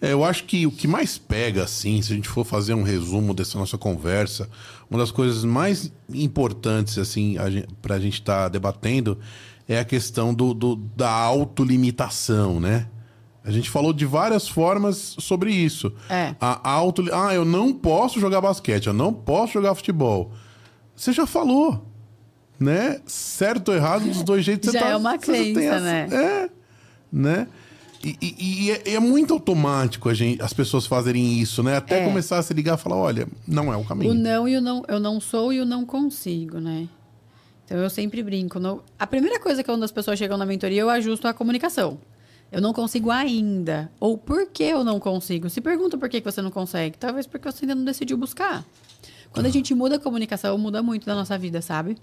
É, 0.00 0.12
eu 0.12 0.24
acho 0.24 0.44
que 0.44 0.66
o 0.66 0.70
que 0.72 0.88
mais 0.88 1.18
pega, 1.18 1.64
assim, 1.64 2.00
se 2.00 2.12
a 2.12 2.16
gente 2.16 2.28
for 2.28 2.44
fazer 2.44 2.72
um 2.74 2.82
resumo 2.82 3.34
dessa 3.34 3.58
nossa 3.58 3.76
conversa, 3.76 4.48
uma 4.90 4.98
das 4.98 5.10
coisas 5.10 5.44
mais 5.44 5.92
importantes, 6.12 6.96
assim, 6.96 7.36
a 7.36 7.50
gente, 7.50 7.68
pra 7.82 7.98
gente 7.98 8.14
estar 8.14 8.48
debatendo 8.48 9.18
é 9.68 9.78
a 9.78 9.84
questão 9.84 10.32
do, 10.32 10.54
do- 10.54 10.76
da 10.76 11.10
autolimitação, 11.10 12.60
né? 12.60 12.86
A 13.44 13.50
gente 13.50 13.70
falou 13.70 13.92
de 13.92 14.04
várias 14.04 14.48
formas 14.48 15.14
sobre 15.20 15.52
isso. 15.52 15.92
É. 16.10 16.34
A 16.40 16.68
auto... 16.70 17.04
Ah, 17.12 17.32
eu 17.34 17.44
não 17.44 17.72
posso 17.72 18.18
jogar 18.18 18.40
basquete, 18.40 18.86
eu 18.88 18.92
não 18.92 19.12
posso 19.12 19.52
jogar 19.52 19.74
futebol. 19.74 20.32
Você 20.96 21.12
já 21.12 21.26
falou, 21.26 21.86
né? 22.58 23.00
Certo 23.06 23.68
ou 23.68 23.74
errado, 23.76 24.04
dos 24.04 24.22
dois 24.24 24.44
jeitos 24.44 24.70
você 24.70 24.78
Já 24.78 24.84
tá- 24.84 24.90
é 24.90 24.96
uma 24.96 25.12
você 25.18 25.52
crença, 25.52 25.80
né? 25.80 26.08
É, 26.10 26.50
né? 27.12 27.46
E, 28.04 28.16
e- 28.20 28.66
e 28.66 28.70
é, 28.70 28.94
é 28.94 29.00
muito 29.00 29.32
automático 29.32 30.08
a 30.08 30.14
gente, 30.14 30.40
as 30.42 30.52
pessoas 30.52 30.86
fazerem 30.86 31.40
isso, 31.40 31.62
né? 31.62 31.76
Até 31.76 32.02
É. 32.02 32.04
começar 32.04 32.38
a 32.38 32.42
se 32.42 32.52
ligar 32.54 32.78
e 32.78 32.80
falar, 32.80 32.96
olha, 32.96 33.26
não 33.48 33.72
é 33.72 33.76
o 33.76 33.84
caminho. 33.84 34.10
O 34.12 34.14
não 34.14 34.46
e 34.48 34.56
o 34.56 34.60
não, 34.60 34.82
eu 34.86 35.00
não 35.00 35.20
sou 35.20 35.52
e 35.52 35.60
o 35.60 35.64
não 35.64 35.84
consigo, 35.84 36.58
né? 36.60 36.88
Então 37.64 37.78
eu 37.78 37.90
sempre 37.90 38.22
brinco. 38.22 38.60
A 38.98 39.06
primeira 39.06 39.40
coisa 39.40 39.62
que 39.62 39.68
quando 39.70 39.82
as 39.82 39.90
pessoas 39.90 40.18
chegam 40.18 40.36
na 40.38 40.46
mentoria, 40.46 40.80
eu 40.82 40.90
ajusto 40.90 41.26
a 41.26 41.34
comunicação. 41.34 41.98
Eu 42.52 42.60
não 42.60 42.72
consigo 42.72 43.10
ainda. 43.10 43.90
Ou 43.98 44.16
por 44.16 44.46
que 44.50 44.62
eu 44.62 44.84
não 44.84 45.00
consigo? 45.00 45.50
Se 45.50 45.60
pergunta 45.60 45.98
por 45.98 46.08
que 46.08 46.20
você 46.20 46.40
não 46.40 46.50
consegue. 46.52 46.96
Talvez 46.96 47.26
porque 47.26 47.50
você 47.50 47.64
ainda 47.64 47.74
não 47.74 47.84
decidiu 47.84 48.16
buscar. 48.16 48.64
Quando 49.32 49.46
a 49.46 49.50
gente 49.50 49.74
muda 49.74 49.96
a 49.96 49.98
comunicação, 49.98 50.56
muda 50.56 50.80
muito 50.80 51.04
da 51.06 51.14
nossa 51.14 51.36
vida, 51.36 51.60
sabe? 51.60 51.96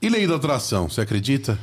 E 0.00 0.08
lei 0.08 0.26
da 0.26 0.36
atração, 0.36 0.88
você 0.88 1.02
acredita? 1.02 1.58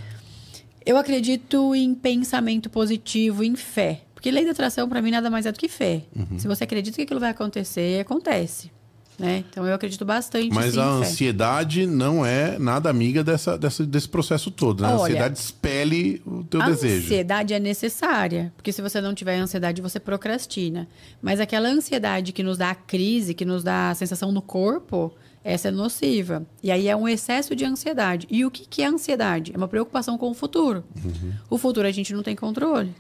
Eu 0.86 0.98
acredito 0.98 1.74
em 1.76 1.96
pensamento 1.96 2.70
positivo, 2.70 3.44
em 3.44 3.56
fé. 3.56 4.02
Porque 4.14 4.30
lei 4.32 4.46
da 4.46 4.52
atração, 4.52 4.88
para 4.88 5.02
mim, 5.02 5.12
nada 5.12 5.30
mais 5.30 5.46
é 5.46 5.52
do 5.52 5.60
que 5.60 5.68
fé. 5.68 6.04
Uhum. 6.16 6.38
Se 6.40 6.48
você 6.48 6.64
acredita 6.64 6.96
que 6.96 7.04
aquilo 7.04 7.20
vai 7.20 7.32
acontecer, 7.32 8.00
acontece. 8.02 8.72
Né? 9.18 9.46
Então, 9.50 9.66
eu 9.66 9.74
acredito 9.74 10.04
bastante 10.04 10.54
Mas 10.54 10.74
sim, 10.74 10.80
a 10.80 10.84
em 10.84 11.00
fé. 11.04 11.08
ansiedade 11.08 11.86
não 11.86 12.26
é 12.26 12.60
nada 12.60 12.90
amiga 12.90 13.24
dessa, 13.24 13.58
dessa- 13.58 13.86
desse 13.86 14.10
processo 14.10 14.52
todo, 14.52 14.82
né? 14.84 14.90
A 14.90 14.92
Olha, 14.98 15.04
ansiedade 15.04 15.40
expele 15.40 16.22
o 16.26 16.44
teu 16.44 16.62
a 16.62 16.66
desejo. 16.66 17.06
ansiedade 17.06 17.54
é 17.54 17.60
necessária, 17.60 18.52
porque 18.58 18.74
se 18.74 18.82
você 18.82 19.00
não 19.00 19.14
tiver 19.16 19.38
ansiedade, 19.38 19.82
você 19.82 20.02
procrastina. 20.02 20.86
Mas 21.22 21.40
aquela 21.40 21.70
ansiedade 21.70 22.34
que 22.34 22.44
nos 22.44 22.58
dá 22.58 22.72
a 22.72 22.76
crise, 22.76 23.34
que 23.34 23.46
nos 23.46 23.64
dá 23.64 23.92
a 23.92 23.96
sensação 23.96 24.34
no 24.34 24.42
corpo, 24.42 25.14
essa 25.46 25.68
é 25.68 25.72
nociva. 25.72 26.44
E 26.64 26.72
aí 26.72 26.88
é 26.88 26.96
um 26.96 27.08
excesso 27.08 27.56
de 27.56 27.64
ansiedade. 27.64 28.26
E 28.32 28.44
o 28.44 28.50
que, 28.50 28.66
que 28.66 28.82
é 28.82 28.88
ansiedade? 28.88 29.52
É 29.54 29.58
uma 29.58 29.68
preocupação 29.68 30.18
com 30.18 30.32
o 30.32 30.34
futuro. 30.34 30.84
Uhum. 31.04 31.34
O 31.52 31.58
futuro 31.60 31.88
a 31.88 31.92
gente 31.92 32.12
não 32.16 32.24
tem 32.24 32.36
controle, 32.36 32.92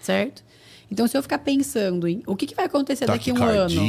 certo? 0.00 0.42
Então, 0.90 1.06
se 1.06 1.16
eu 1.16 1.22
ficar 1.22 1.38
pensando 1.38 2.08
em 2.08 2.20
o 2.26 2.34
que, 2.34 2.44
que 2.44 2.56
vai 2.56 2.66
acontecer 2.66 3.06
daqui 3.06 3.30
a 3.30 3.34
um 3.34 3.42
ano. 3.42 3.82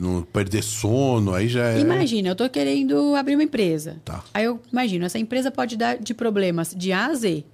Não 0.00 0.22
perder 0.22 0.62
sono, 0.62 1.32
aí 1.32 1.48
já 1.48 1.68
é... 1.70 1.78
Imagina, 1.78 2.28
eu 2.28 2.34
tô 2.34 2.50
querendo 2.50 3.14
abrir 3.14 3.36
uma 3.36 3.44
empresa. 3.44 4.02
Tá. 4.04 4.22
Aí 4.34 4.44
eu 4.44 4.60
imagino, 4.70 5.06
essa 5.06 5.18
empresa 5.18 5.50
pode 5.50 5.76
dar 5.76 5.96
de 5.96 6.12
problemas 6.12 6.74
de 6.76 6.92
A 6.92 7.06
a 7.06 7.14
Z. 7.14 7.44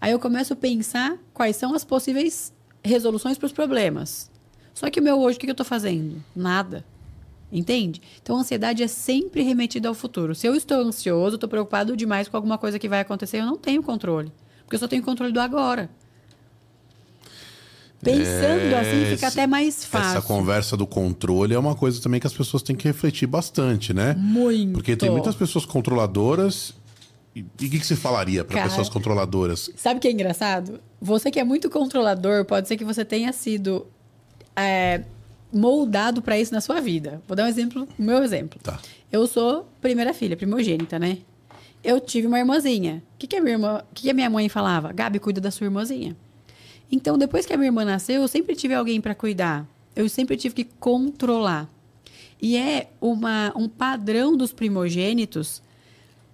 Aí 0.00 0.10
eu 0.10 0.18
começo 0.18 0.52
a 0.52 0.56
pensar 0.56 1.16
quais 1.32 1.54
são 1.54 1.74
as 1.74 1.84
possíveis 1.84 2.52
resoluções 2.84 3.38
para 3.38 3.46
os 3.46 3.52
problemas. 3.52 4.30
Só 4.74 4.90
que 4.90 4.98
o 4.98 5.02
meu 5.02 5.20
hoje, 5.20 5.36
o 5.36 5.40
que 5.40 5.46
que 5.46 5.52
eu 5.52 5.56
tô 5.56 5.64
fazendo? 5.64 6.22
Nada. 6.34 6.84
Entende? 7.54 8.02
Então, 8.20 8.36
a 8.36 8.40
ansiedade 8.40 8.82
é 8.82 8.88
sempre 8.88 9.40
remetida 9.42 9.88
ao 9.88 9.94
futuro. 9.94 10.34
Se 10.34 10.44
eu 10.44 10.56
estou 10.56 10.78
ansioso, 10.78 11.36
estou 11.36 11.48
preocupado 11.48 11.96
demais 11.96 12.26
com 12.26 12.36
alguma 12.36 12.58
coisa 12.58 12.80
que 12.80 12.88
vai 12.88 12.98
acontecer, 12.98 13.38
eu 13.38 13.46
não 13.46 13.56
tenho 13.56 13.80
controle. 13.80 14.32
Porque 14.64 14.74
eu 14.74 14.80
só 14.80 14.88
tenho 14.88 15.04
controle 15.04 15.32
do 15.32 15.38
agora. 15.40 15.88
Pensando 18.02 18.74
É, 18.74 18.80
assim, 18.80 19.14
fica 19.14 19.28
até 19.28 19.46
mais 19.46 19.84
fácil. 19.84 20.18
Essa 20.18 20.22
conversa 20.22 20.76
do 20.76 20.84
controle 20.84 21.54
é 21.54 21.58
uma 21.58 21.76
coisa 21.76 22.02
também 22.02 22.18
que 22.18 22.26
as 22.26 22.34
pessoas 22.34 22.60
têm 22.60 22.74
que 22.74 22.88
refletir 22.88 23.26
bastante, 23.26 23.94
né? 23.94 24.14
Muito. 24.18 24.72
Porque 24.72 24.96
tem 24.96 25.08
muitas 25.08 25.36
pessoas 25.36 25.64
controladoras. 25.64 26.74
E 27.36 27.40
o 27.40 27.46
que, 27.56 27.68
que 27.78 27.86
você 27.86 27.96
falaria 27.96 28.44
para 28.44 28.64
pessoas 28.64 28.88
controladoras? 28.88 29.70
Sabe 29.76 29.98
o 29.98 30.00
que 30.00 30.08
é 30.08 30.12
engraçado? 30.12 30.80
Você 31.00 31.30
que 31.30 31.38
é 31.38 31.44
muito 31.44 31.70
controlador, 31.70 32.44
pode 32.44 32.66
ser 32.66 32.76
que 32.76 32.84
você 32.84 33.04
tenha 33.04 33.32
sido 33.32 33.86
é, 34.56 35.02
moldado 35.54 36.20
para 36.20 36.38
isso 36.38 36.52
na 36.52 36.60
sua 36.60 36.80
vida. 36.80 37.22
Vou 37.26 37.36
dar 37.36 37.44
um 37.44 37.48
exemplo, 37.48 37.88
o 37.98 38.02
meu 38.02 38.22
exemplo. 38.22 38.60
Tá. 38.62 38.78
Eu 39.10 39.26
sou 39.26 39.66
primeira 39.80 40.12
filha, 40.12 40.36
primogênita, 40.36 40.98
né? 40.98 41.18
Eu 41.82 42.00
tive 42.00 42.26
uma 42.26 42.38
irmãzinha. 42.38 43.02
O 43.14 43.18
que, 43.18 43.26
que, 43.26 43.36
a, 43.36 43.40
minha 43.40 43.54
irmã, 43.54 43.82
que, 43.94 44.02
que 44.02 44.10
a 44.10 44.14
minha 44.14 44.30
mãe 44.30 44.48
falava? 44.48 44.92
Gabi, 44.92 45.18
cuida 45.18 45.40
da 45.40 45.50
sua 45.50 45.66
irmãzinha. 45.66 46.16
Então, 46.90 47.18
depois 47.18 47.46
que 47.46 47.52
a 47.52 47.56
minha 47.56 47.68
irmã 47.68 47.84
nasceu, 47.84 48.22
eu 48.22 48.28
sempre 48.28 48.56
tive 48.56 48.74
alguém 48.74 49.00
para 49.00 49.14
cuidar. 49.14 49.66
Eu 49.94 50.08
sempre 50.08 50.36
tive 50.36 50.54
que 50.54 50.64
controlar. 50.64 51.68
E 52.40 52.56
é 52.56 52.88
uma, 53.00 53.52
um 53.56 53.68
padrão 53.68 54.36
dos 54.36 54.52
primogênitos 54.52 55.62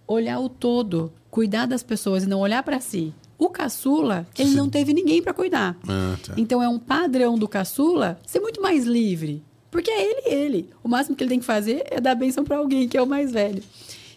olhar 0.06 0.40
o 0.40 0.48
todo, 0.48 1.12
cuidar 1.30 1.66
das 1.66 1.84
pessoas 1.84 2.24
e 2.24 2.26
não 2.26 2.40
olhar 2.40 2.62
para 2.64 2.80
si. 2.80 3.14
O 3.40 3.48
caçula, 3.48 4.26
ele 4.38 4.50
não 4.50 4.68
teve 4.68 4.92
ninguém 4.92 5.22
para 5.22 5.32
cuidar. 5.32 5.74
Ah, 5.88 6.14
tá. 6.22 6.34
Então 6.36 6.62
é 6.62 6.68
um 6.68 6.78
padrão 6.78 7.38
do 7.38 7.48
caçula 7.48 8.20
ser 8.26 8.38
muito 8.38 8.60
mais 8.60 8.84
livre. 8.84 9.42
Porque 9.70 9.90
é 9.90 10.02
ele 10.02 10.22
ele. 10.26 10.70
O 10.84 10.88
máximo 10.88 11.16
que 11.16 11.24
ele 11.24 11.30
tem 11.30 11.38
que 11.38 11.46
fazer 11.46 11.84
é 11.90 11.98
dar 11.98 12.14
bênção 12.14 12.44
para 12.44 12.58
alguém 12.58 12.86
que 12.86 12.98
é 12.98 13.02
o 13.02 13.06
mais 13.06 13.32
velho. 13.32 13.62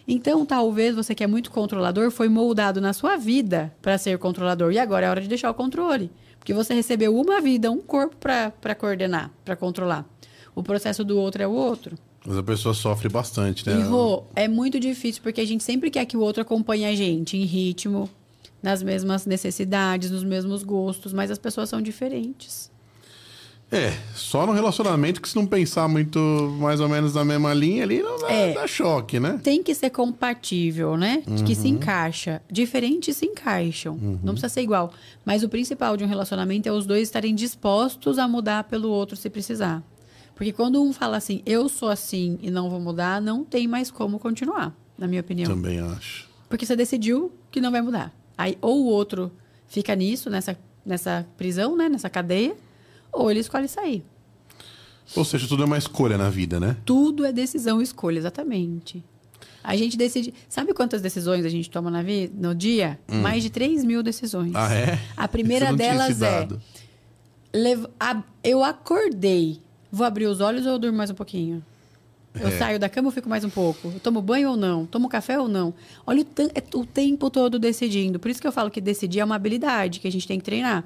Então, 0.06 0.44
talvez 0.44 0.94
você 0.94 1.14
que 1.14 1.24
é 1.24 1.26
muito 1.26 1.50
controlador 1.50 2.10
foi 2.10 2.28
moldado 2.28 2.82
na 2.82 2.92
sua 2.92 3.16
vida 3.16 3.74
para 3.80 3.96
ser 3.96 4.18
controlador. 4.18 4.70
E 4.72 4.78
agora 4.78 5.06
é 5.06 5.08
hora 5.08 5.22
de 5.22 5.28
deixar 5.28 5.50
o 5.50 5.54
controle. 5.54 6.10
Porque 6.38 6.52
você 6.52 6.74
recebeu 6.74 7.16
uma 7.16 7.40
vida, 7.40 7.70
um 7.70 7.80
corpo 7.80 8.16
para 8.18 8.74
coordenar, 8.74 9.30
para 9.42 9.56
controlar. 9.56 10.04
O 10.54 10.62
processo 10.62 11.02
do 11.02 11.18
outro 11.18 11.42
é 11.42 11.46
o 11.46 11.52
outro. 11.52 11.96
Mas 12.26 12.36
a 12.36 12.42
pessoa 12.42 12.74
sofre 12.74 13.08
bastante, 13.08 13.66
né? 13.66 13.80
E, 13.80 13.82
Rô, 13.84 14.24
é 14.36 14.46
muito 14.48 14.78
difícil 14.78 15.22
porque 15.22 15.40
a 15.40 15.46
gente 15.46 15.64
sempre 15.64 15.90
quer 15.90 16.04
que 16.04 16.16
o 16.16 16.20
outro 16.20 16.42
acompanhe 16.42 16.84
a 16.84 16.94
gente 16.94 17.38
em 17.38 17.44
ritmo, 17.44 18.10
nas 18.64 18.82
mesmas 18.82 19.26
necessidades, 19.26 20.10
nos 20.10 20.24
mesmos 20.24 20.62
gostos, 20.62 21.12
mas 21.12 21.30
as 21.30 21.36
pessoas 21.36 21.68
são 21.68 21.82
diferentes. 21.82 22.72
É, 23.70 23.92
só 24.14 24.46
no 24.46 24.52
relacionamento 24.52 25.20
que 25.20 25.28
se 25.28 25.36
não 25.36 25.46
pensar 25.46 25.86
muito 25.86 26.18
mais 26.60 26.80
ou 26.80 26.88
menos 26.88 27.12
na 27.14 27.24
mesma 27.24 27.52
linha 27.52 27.82
ali, 27.82 28.02
não 28.02 28.18
dá, 28.18 28.30
É. 28.30 28.54
dá 28.54 28.66
choque, 28.66 29.20
né? 29.20 29.38
Tem 29.42 29.62
que 29.62 29.74
ser 29.74 29.90
compatível, 29.90 30.96
né? 30.96 31.22
De 31.26 31.42
que 31.44 31.52
Uhum. 31.54 31.60
se 31.60 31.68
encaixa. 31.68 32.40
Diferentes 32.50 33.16
se 33.18 33.26
encaixam. 33.26 33.96
Não 34.22 34.32
precisa 34.32 34.48
ser 34.48 34.62
igual. 34.62 34.92
Mas 35.26 35.42
o 35.42 35.48
principal 35.48 35.94
de 35.96 36.04
um 36.04 36.06
relacionamento 36.06 36.66
é 36.68 36.72
os 36.72 36.86
dois 36.86 37.02
estarem 37.02 37.34
dispostos 37.34 38.18
a 38.18 38.26
mudar 38.26 38.64
pelo 38.64 38.88
outro 38.88 39.14
se 39.16 39.28
precisar. 39.28 39.82
Porque 40.34 40.52
quando 40.52 40.82
um 40.82 40.92
fala 40.92 41.16
assim, 41.18 41.42
eu 41.44 41.68
sou 41.68 41.88
assim 41.90 42.38
e 42.40 42.50
não 42.50 42.70
vou 42.70 42.80
mudar, 42.80 43.20
não 43.20 43.44
tem 43.44 43.66
mais 43.68 43.90
como 43.90 44.18
continuar, 44.18 44.74
na 44.96 45.06
minha 45.06 45.20
opinião. 45.20 45.50
Também 45.50 45.80
acho. 45.80 46.28
Porque 46.48 46.64
você 46.64 46.76
decidiu 46.76 47.32
que 47.50 47.60
não 47.60 47.70
vai 47.72 47.82
mudar. 47.82 48.14
Aí 48.36 48.58
ou 48.60 48.84
o 48.84 48.86
outro 48.86 49.30
fica 49.66 49.94
nisso, 49.94 50.28
nessa, 50.30 50.56
nessa 50.84 51.26
prisão, 51.36 51.76
né? 51.76 51.88
Nessa 51.88 52.10
cadeia, 52.10 52.54
ou 53.12 53.30
ele 53.30 53.40
escolhe 53.40 53.68
sair. 53.68 54.04
Ou 55.14 55.24
seja, 55.24 55.46
tudo 55.46 55.62
é 55.62 55.66
uma 55.66 55.78
escolha 55.78 56.16
na 56.16 56.30
vida, 56.30 56.58
né? 56.58 56.76
Tudo 56.84 57.24
é 57.24 57.32
decisão 57.32 57.80
e 57.80 57.84
escolha, 57.84 58.18
exatamente. 58.18 59.04
A 59.62 59.76
gente 59.76 59.96
decide. 59.96 60.34
Sabe 60.48 60.74
quantas 60.74 61.00
decisões 61.00 61.44
a 61.44 61.48
gente 61.48 61.70
toma 61.70 61.90
na 61.90 62.02
vida, 62.02 62.34
no 62.36 62.54
dia? 62.54 62.98
Mais 63.08 63.42
de 63.42 63.50
3 63.50 63.84
mil 63.84 64.02
decisões. 64.02 64.50
Hum. 64.50 64.56
Ah, 64.56 64.74
é? 64.74 64.98
A 65.16 65.26
primeira 65.26 65.72
delas 65.72 66.20
é. 66.20 66.46
eu 68.42 68.62
acordei. 68.62 69.60
Vou 69.90 70.06
abrir 70.06 70.26
os 70.26 70.40
olhos 70.40 70.66
ou 70.66 70.72
eu 70.72 70.78
durmo 70.78 70.98
mais 70.98 71.10
um 71.10 71.14
pouquinho? 71.14 71.64
Eu 72.38 72.48
É. 72.48 72.58
saio 72.58 72.78
da 72.80 72.88
cama 72.88 73.08
ou 73.08 73.12
fico 73.12 73.28
mais 73.28 73.44
um 73.44 73.50
pouco? 73.50 73.88
Eu 73.94 74.00
tomo 74.00 74.20
banho 74.20 74.50
ou 74.50 74.56
não? 74.56 74.86
Tomo 74.86 75.08
café 75.08 75.38
ou 75.38 75.46
não? 75.48 75.72
Olha 76.06 76.22
o, 76.22 76.26
é 76.54 76.62
o 76.76 76.84
tempo 76.84 77.30
todo 77.30 77.58
decidindo. 77.58 78.18
Por 78.18 78.30
isso 78.30 78.40
que 78.40 78.46
eu 78.46 78.52
falo 78.52 78.70
que 78.70 78.80
decidir 78.80 79.20
é 79.20 79.24
uma 79.24 79.36
habilidade 79.36 80.00
que 80.00 80.08
a 80.08 80.12
gente 80.12 80.26
tem 80.26 80.38
que 80.38 80.44
treinar. 80.44 80.84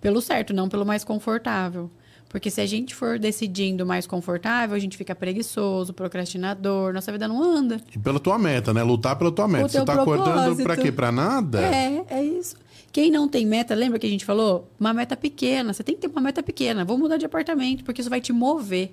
Pelo 0.00 0.20
certo, 0.20 0.52
não 0.54 0.68
pelo 0.68 0.86
mais 0.86 1.02
confortável. 1.02 1.90
Porque 2.28 2.50
se 2.50 2.60
a 2.60 2.66
gente 2.66 2.94
for 2.94 3.18
decidindo 3.18 3.86
mais 3.86 4.06
confortável, 4.06 4.74
a 4.74 4.78
gente 4.78 4.96
fica 4.96 5.14
preguiçoso, 5.14 5.92
procrastinador, 5.92 6.92
nossa 6.92 7.10
vida 7.12 7.26
não 7.28 7.42
anda. 7.42 7.80
E 7.94 7.98
pela 7.98 8.18
tua 8.20 8.38
meta, 8.38 8.72
né? 8.74 8.82
Lutar 8.82 9.16
pela 9.16 9.30
tua 9.32 9.46
meta. 9.48 9.66
O 9.66 9.68
Você 9.68 9.84
tá 9.84 9.94
acordando 9.94 10.32
propósito. 10.32 10.62
pra 10.64 10.76
quê? 10.76 10.90
Pra 10.92 11.12
nada? 11.12 11.60
É, 11.60 12.04
é 12.08 12.24
isso. 12.24 12.56
Quem 12.92 13.10
não 13.10 13.28
tem 13.28 13.44
meta, 13.46 13.74
lembra 13.74 13.98
que 13.98 14.06
a 14.06 14.10
gente 14.10 14.24
falou? 14.24 14.68
Uma 14.78 14.92
meta 14.92 15.16
pequena. 15.16 15.72
Você 15.72 15.82
tem 15.82 15.94
que 15.94 16.00
ter 16.02 16.08
uma 16.08 16.20
meta 16.20 16.42
pequena. 16.42 16.84
Vou 16.84 16.96
mudar 16.98 17.16
de 17.16 17.24
apartamento, 17.26 17.82
porque 17.84 18.00
isso 18.00 18.10
vai 18.10 18.20
te 18.20 18.32
mover. 18.32 18.92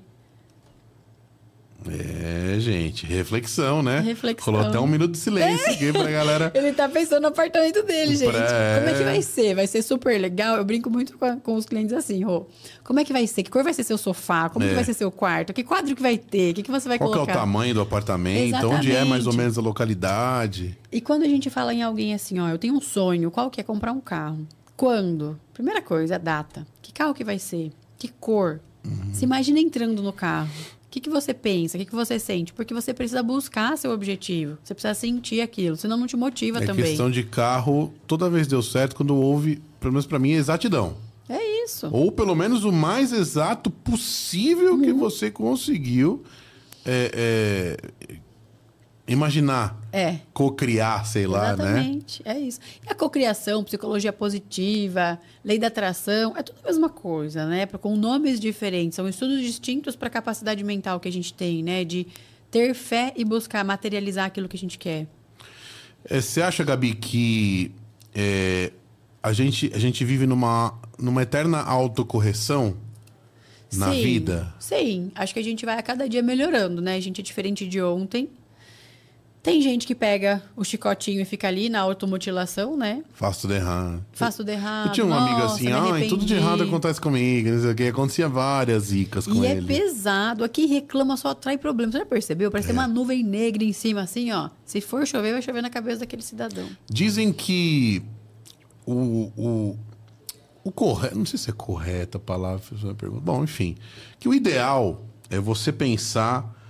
É, 1.89 2.59
gente, 2.59 3.05
reflexão, 3.07 3.81
né? 3.81 3.99
Reflexão. 4.01 4.53
Rolou 4.53 4.67
até 4.69 4.79
um 4.79 4.85
minuto 4.85 5.13
de 5.13 5.17
silêncio 5.17 5.67
aqui 5.71 5.91
pra 5.91 6.03
galera. 6.11 6.51
Ele 6.55 6.71
tá 6.73 6.87
pensando 6.87 7.21
no 7.23 7.29
apartamento 7.29 7.81
dele, 7.83 8.15
gente. 8.15 8.31
Pra- 8.31 8.77
Como 8.79 8.89
é 8.89 8.93
que 8.97 9.03
vai 9.03 9.21
ser? 9.21 9.55
Vai 9.55 9.65
ser 9.65 9.81
super 9.81 10.19
legal? 10.21 10.57
Eu 10.57 10.63
brinco 10.65 10.89
muito 10.91 11.17
com, 11.17 11.25
a- 11.25 11.37
com 11.37 11.55
os 11.55 11.65
clientes 11.65 11.93
assim, 11.93 12.23
Rô. 12.23 12.45
Como 12.83 12.99
é 12.99 13.03
que 13.03 13.11
vai 13.11 13.25
ser? 13.25 13.41
Que 13.43 13.49
cor 13.49 13.63
vai 13.63 13.73
ser 13.73 13.83
seu 13.83 13.97
sofá? 13.97 14.47
Como 14.49 14.63
É. 14.63 14.69
que 14.69 14.75
vai 14.75 14.83
ser 14.83 14.93
seu 14.93 15.11
quarto? 15.11 15.53
Que 15.53 15.63
quadro 15.63 15.95
que 15.95 16.01
vai 16.01 16.17
ter? 16.17 16.51
O 16.51 16.53
que, 16.55 16.63
que 16.63 16.71
você 16.71 16.87
vai 16.87 16.97
Qual 16.99 17.09
que 17.11 17.17
é 17.17 17.21
o 17.21 17.25
colocar? 17.25 17.39
tamanho 17.39 17.73
do 17.73 17.81
apartamento? 17.81 18.67
Onde 18.69 18.91
é 18.91 18.99
mais 19.03 19.25
ou 19.25 19.31
Exatamente. 19.31 19.37
menos 19.37 19.57
a 19.57 19.61
localidade? 19.61 20.77
E 20.91 21.01
quando 21.01 21.23
a 21.23 21.27
gente 21.27 21.49
fala 21.49 21.73
em 21.73 21.81
alguém 21.81 22.13
assim, 22.13 22.39
ó, 22.39 22.47
eu 22.49 22.57
tenho 22.59 22.75
um 22.75 22.81
sonho, 22.81 23.31
qual 23.31 23.49
que 23.49 23.59
é 23.59 23.63
comprar 23.63 23.91
um 23.91 24.01
carro? 24.01 24.45
Quando? 24.77 25.39
Primeira 25.53 25.81
coisa, 25.81 26.15
a 26.15 26.17
data. 26.17 26.65
Que 26.81 26.91
carro 26.93 27.13
que 27.13 27.23
vai 27.23 27.39
ser? 27.39 27.71
Que 27.97 28.07
cor? 28.07 28.59
Uhum. 28.85 29.13
Se 29.13 29.23
imagina 29.25 29.59
entrando 29.59 30.01
no 30.01 30.11
carro. 30.13 30.49
O 30.91 30.93
que, 30.93 30.99
que 30.99 31.09
você 31.09 31.33
pensa? 31.33 31.77
O 31.77 31.79
que, 31.79 31.85
que 31.85 31.95
você 31.95 32.19
sente? 32.19 32.51
Porque 32.51 32.73
você 32.73 32.93
precisa 32.93 33.23
buscar 33.23 33.77
seu 33.77 33.91
objetivo. 33.91 34.57
Você 34.61 34.73
precisa 34.73 34.93
sentir 34.93 35.39
aquilo, 35.39 35.77
senão 35.77 35.95
não 35.95 36.05
te 36.05 36.17
motiva 36.17 36.61
É 36.61 36.65
também. 36.65 36.83
questão 36.83 37.09
de 37.09 37.23
carro, 37.23 37.93
toda 38.05 38.29
vez 38.29 38.45
deu 38.45 38.61
certo 38.61 38.93
quando 38.97 39.15
houve, 39.15 39.61
pelo 39.79 39.93
menos 39.93 40.05
pra 40.05 40.19
mim, 40.19 40.31
exatidão. 40.31 40.97
É 41.29 41.63
isso. 41.63 41.87
Ou 41.93 42.11
pelo 42.11 42.35
menos 42.35 42.65
o 42.65 42.73
mais 42.73 43.13
exato 43.13 43.71
possível 43.71 44.73
Uhum. 44.73 44.81
que 44.81 44.91
você 44.91 45.31
conseguiu 45.31 46.23
é, 46.85 47.77
é, 48.09 48.17
imaginar. 49.13 49.79
É. 49.91 50.17
Cocriar, 50.33 51.05
sei 51.05 51.27
lá, 51.27 51.55
né? 51.55 51.63
Exatamente, 51.63 52.21
é 52.25 52.39
isso. 52.39 52.59
E 52.85 52.91
a 52.91 52.95
cocriação, 52.95 53.63
psicologia 53.63 54.13
positiva, 54.13 55.19
lei 55.43 55.59
da 55.59 55.67
atração, 55.67 56.35
é 56.37 56.43
tudo 56.43 56.59
a 56.63 56.67
mesma 56.67 56.89
coisa, 56.89 57.45
né? 57.45 57.65
Com 57.65 57.95
nomes 57.95 58.39
diferentes, 58.39 58.95
são 58.95 59.07
estudos 59.07 59.41
distintos 59.41 59.95
para 59.95 60.07
a 60.07 60.11
capacidade 60.11 60.63
mental 60.63 60.99
que 60.99 61.07
a 61.07 61.11
gente 61.11 61.33
tem, 61.33 61.63
né? 61.63 61.83
De 61.83 62.07
ter 62.49 62.73
fé 62.73 63.13
e 63.15 63.23
buscar 63.23 63.63
materializar 63.63 64.25
aquilo 64.25 64.47
que 64.47 64.57
a 64.57 64.59
gente 64.59 64.77
quer. 64.77 65.07
É, 66.05 66.19
Você 66.19 66.41
acha, 66.41 66.63
Gabi, 66.63 66.95
que 66.95 67.71
é, 68.13 68.71
a, 69.23 69.31
gente, 69.33 69.71
a 69.73 69.79
gente 69.79 70.03
vive 70.03 70.27
numa, 70.27 70.73
numa 70.99 71.21
eterna 71.23 71.61
autocorreção 71.61 72.75
na 73.73 73.91
Sim, 73.91 74.03
vida? 74.03 74.53
Sim, 74.59 75.11
acho 75.15 75.33
que 75.33 75.39
a 75.39 75.43
gente 75.43 75.65
vai 75.65 75.77
a 75.77 75.81
cada 75.81 76.07
dia 76.07 76.21
melhorando, 76.21 76.81
né? 76.81 76.95
A 76.95 76.99
gente 76.99 77.21
é 77.21 77.23
diferente 77.23 77.67
de 77.67 77.81
ontem. 77.81 78.29
Tem 79.43 79.59
gente 79.59 79.87
que 79.87 79.95
pega 79.95 80.43
o 80.55 80.63
chicotinho 80.63 81.19
e 81.19 81.25
fica 81.25 81.47
ali 81.47 81.67
na 81.67 81.79
automutilação, 81.79 82.77
né? 82.77 83.03
Faço 83.11 83.41
tudo 83.41 83.55
errado. 83.55 84.05
Faço 84.11 84.37
tudo 84.37 84.49
errado. 84.49 84.87
Eu 84.89 84.91
tinha 84.91 85.05
um 85.05 85.11
amigo 85.13 85.41
assim, 85.41 85.71
ai, 85.71 86.07
tudo 86.07 86.23
de 86.23 86.33
arrependi." 86.33 86.35
errado 86.35 86.63
acontece 86.63 87.01
comigo, 87.01 87.49
não 87.49 87.59
sei 87.61 87.71
o 87.71 87.75
quê. 87.75 87.83
Acontecia 87.85 88.29
várias 88.29 88.83
zicas 88.83 89.25
com 89.25 89.43
E 89.43 89.47
é 89.47 89.51
ele. 89.53 89.65
pesado. 89.65 90.43
Aqui 90.43 90.67
reclama 90.67 91.17
só 91.17 91.29
atrai 91.29 91.57
problema. 91.57 91.91
Você 91.91 91.97
já 91.97 92.05
percebeu? 92.05 92.51
Parece 92.51 92.67
ter 92.67 92.73
É. 92.73 92.77
uma 92.77 92.87
nuvem 92.87 93.23
negra 93.23 93.63
em 93.63 93.73
cima, 93.73 94.01
assim, 94.01 94.31
ó. 94.31 94.49
Se 94.63 94.79
for 94.79 95.07
chover, 95.07 95.31
vai 95.33 95.41
chover 95.41 95.63
na 95.63 95.71
cabeça 95.71 96.01
daquele 96.01 96.21
cidadão. 96.21 96.67
Dizem 96.87 97.33
que 97.33 98.03
o, 98.85 99.31
o, 99.35 99.79
o 100.63 100.71
correto, 100.71 101.17
não 101.17 101.25
sei 101.25 101.39
se 101.39 101.49
é 101.49 101.53
correta 101.53 102.19
a 102.19 102.21
palavra, 102.21 102.59
fiz 102.59 102.83
uma 102.83 102.93
pergunta. 102.93 103.21
Bom, 103.23 103.43
enfim, 103.43 103.75
que 104.19 104.29
o 104.29 104.35
ideal 104.35 105.03
é 105.31 105.39
você 105.39 105.71
pensar 105.71 106.60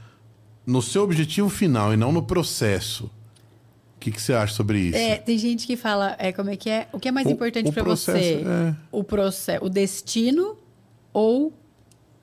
no 0.66 0.82
seu 0.82 1.04
objetivo 1.04 1.50
final 1.50 1.94
e 1.94 1.98
não 1.98 2.12
no 2.12 2.24
processo. 2.24 3.06
O 3.96 4.00
que, 4.00 4.12
que 4.12 4.22
você 4.22 4.34
acha 4.34 4.54
sobre 4.54 4.80
isso? 4.80 4.98
É, 4.98 5.18
tem 5.18 5.38
gente 5.38 5.68
que 5.68 5.76
fala, 5.76 6.16
é, 6.18 6.32
como 6.32 6.50
é 6.50 6.56
que 6.56 6.70
é? 6.70 6.88
O 6.92 7.00
que 7.00 7.08
é 7.08 7.12
mais 7.12 7.28
O- 7.28 7.32
importante 7.32 7.72
processo, 7.72 8.18
você? 8.18 8.44
é. 8.46 8.76
O 8.92 9.04
processo, 9.04 9.64
o 9.66 9.70
destino 9.70 10.58
ou 11.14 11.54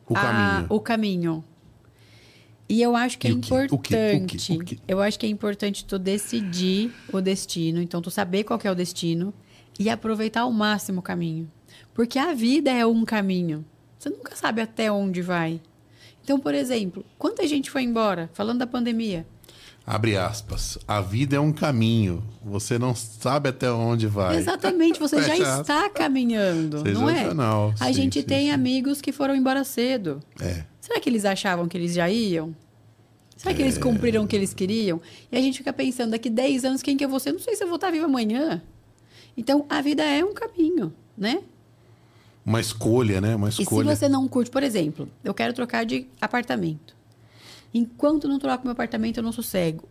o 0.09 0.16
a- 0.16 0.20
caminho. 0.20 0.66
o 0.70 0.81
caminho. 0.81 1.44
E 2.69 2.82
eu 2.82 2.94
acho 2.97 3.19
que 3.19 3.28
E 3.28 3.31
é 3.31 3.35
o 3.35 3.39
que? 3.40 3.55
Importante. 3.55 4.52
O 4.52 4.59
que? 4.65 4.78
Eu 4.86 5.01
acho 5.01 5.19
que 5.19 5.24
é 5.24 5.28
importante 5.28 5.85
tu 5.85 5.98
decidir 5.98 6.93
o 7.12 7.20
destino. 7.20 7.81
Então, 7.81 8.02
tu 8.02 8.10
saber 8.10 8.44
qual 8.44 8.59
que 8.59 8.66
é 8.69 8.70
o 8.70 8.74
destino 8.74 9.32
e 9.78 9.89
aproveitar 9.89 10.43
ao 10.43 10.52
máximo 10.52 10.98
o 10.98 11.02
caminho. 11.02 11.51
Porque 11.94 12.19
a 12.19 12.35
vida 12.35 12.70
é 12.70 12.85
um 12.85 13.05
caminho. 13.05 13.65
Você 13.98 14.10
nunca 14.10 14.36
sabe 14.36 14.60
até 14.60 14.93
onde 14.93 15.23
vai. 15.23 15.60
Então, 16.28 16.38
por 16.38 16.55
exemplo, 16.55 17.02
quanta 17.16 17.46
gente 17.46 17.70
foi 17.70 17.82
embora? 17.84 18.28
Falando 18.34 18.59
da 18.59 18.66
pandemia. 18.66 19.26
Abre 19.86 20.14
aspas. 20.14 20.76
A 20.86 21.00
vida 21.00 21.36
é 21.36 21.40
um 21.40 21.50
caminho. 21.50 22.22
Você 22.44 22.78
não 22.78 22.94
sabe 22.94 23.48
até 23.48 23.72
onde 23.72 24.06
vai. 24.06 24.36
Exatamente, 24.36 25.00
você 25.00 25.22
já 25.24 25.34
está 25.38 25.88
caminhando, 25.88 26.84
não 26.84 27.09
é? 27.09 27.14
Sensacional. 27.14 27.74
A 27.80 27.86
Sim, 27.86 27.92
gente 27.94 28.20
sim, 28.20 28.26
tem 28.26 28.46
sim. 28.48 28.50
amigos 28.50 29.00
que 29.00 29.10
foram 29.10 29.34
embora 29.34 29.64
cedo. 29.64 30.20
É. 30.38 30.66
Será 30.78 31.00
que 31.00 31.09
eles 31.09 31.24
achavam 31.24 31.66
que 31.66 31.78
eles 31.78 31.94
já 31.94 32.10
iam? 32.10 32.55
Será 33.34 33.55
que 33.55 33.62
eles 33.62 33.78
cumpriram 33.78 34.24
o 34.24 34.28
que 34.28 34.36
eles 34.36 34.52
queriam? 34.52 35.00
E 35.32 35.36
a 35.38 35.40
gente 35.40 35.56
fica 35.56 35.72
pensando, 35.72 36.10
daqui 36.10 36.28
10 36.28 36.66
anos, 36.66 36.82
quem 36.82 36.94
que 36.94 37.06
eu 37.06 37.09
vou 37.09 37.18
ser? 37.18 37.32
Não 37.32 37.38
sei 37.38 37.56
se 37.56 37.64
eu 37.64 37.68
vou 37.68 37.76
estar 37.76 37.90
viva 37.90 38.05
amanhã. 38.05 38.60
Então, 39.34 39.64
a 39.66 39.80
vida 39.80 40.02
é 40.05 40.22
um 40.22 40.34
caminho, 40.34 40.92
né? 41.16 41.40
Uma 42.48 42.60
escolha, 42.60 43.20
né? 43.20 43.36
Uma 43.36 43.50
E 43.50 43.52
se 43.52 43.62
escolha. 43.62 43.94
você 43.94 44.08
não 44.08 44.26
curte, 44.26 44.50
por 44.50 44.62
exemplo, 44.62 45.06
eu 45.22 45.34
quero 45.34 45.52
trocar 45.52 45.84
de 45.84 46.06
apartamento. 46.18 46.96
Enquanto 47.74 48.26
não 48.26 48.38
troco 48.38 48.64
meu 48.64 48.72
apartamento, 48.72 49.18
eu 49.18 49.22
não 49.22 49.32
sossego. 49.32 49.86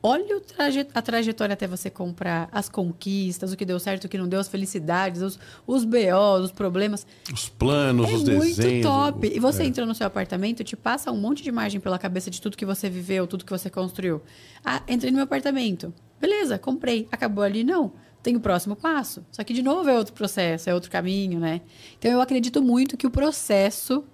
Olha 0.00 0.40
traje- 0.40 0.86
a 0.94 1.02
trajetória 1.02 1.52
até 1.52 1.66
você 1.66 1.90
comprar, 1.90 2.48
as 2.52 2.68
conquistas, 2.68 3.52
o 3.52 3.56
que 3.56 3.64
deu 3.64 3.78
certo, 3.80 4.04
o 4.04 4.08
que 4.08 4.16
não 4.16 4.28
deu, 4.28 4.38
as 4.40 4.46
felicidades, 4.48 5.20
os, 5.20 5.38
os 5.66 5.84
BOs, 5.84 6.44
os 6.44 6.52
problemas. 6.52 7.04
Os 7.30 7.48
planos, 7.48 8.08
É 8.08 8.14
os 8.14 8.22
muito 8.22 8.56
desenhos. 8.56 8.86
top. 8.86 9.26
o- 9.26 9.30
E 9.36 9.40
você 9.40 9.64
é. 9.64 9.66
entra 9.66 9.84
no 9.84 9.94
seu 9.94 10.06
apartamento, 10.06 10.62
te 10.64 10.76
passa 10.76 11.10
um 11.10 11.16
monte 11.20 11.42
de 11.42 11.48
imagem 11.48 11.80
pela 11.80 11.98
cabeça 11.98 12.30
de 12.30 12.40
tudo 12.40 12.56
que 12.56 12.64
você 12.64 12.88
viveu, 12.88 13.26
tudo 13.26 13.44
que 13.44 13.50
você 13.50 13.68
construiu. 13.68 14.22
Ah, 14.64 14.80
entrei 14.88 15.10
no 15.10 15.16
meu 15.16 15.24
apartamento. 15.24 15.92
Beleza, 16.20 16.58
comprei. 16.58 17.06
Acabou 17.12 17.42
ali? 17.44 17.62
Não. 17.64 17.92
Tem 18.28 18.36
o 18.36 18.40
próximo 18.40 18.76
passo. 18.76 19.24
Só 19.32 19.42
que, 19.42 19.54
de 19.54 19.62
novo, 19.62 19.88
é 19.88 19.96
outro 19.96 20.12
processo, 20.12 20.68
é 20.68 20.74
outro 20.74 20.90
caminho, 20.90 21.40
né? 21.40 21.62
Então, 21.98 22.10
eu 22.10 22.20
acredito 22.20 22.62
muito 22.62 22.94
que 22.94 23.06
o 23.06 23.10
processo 23.10 24.04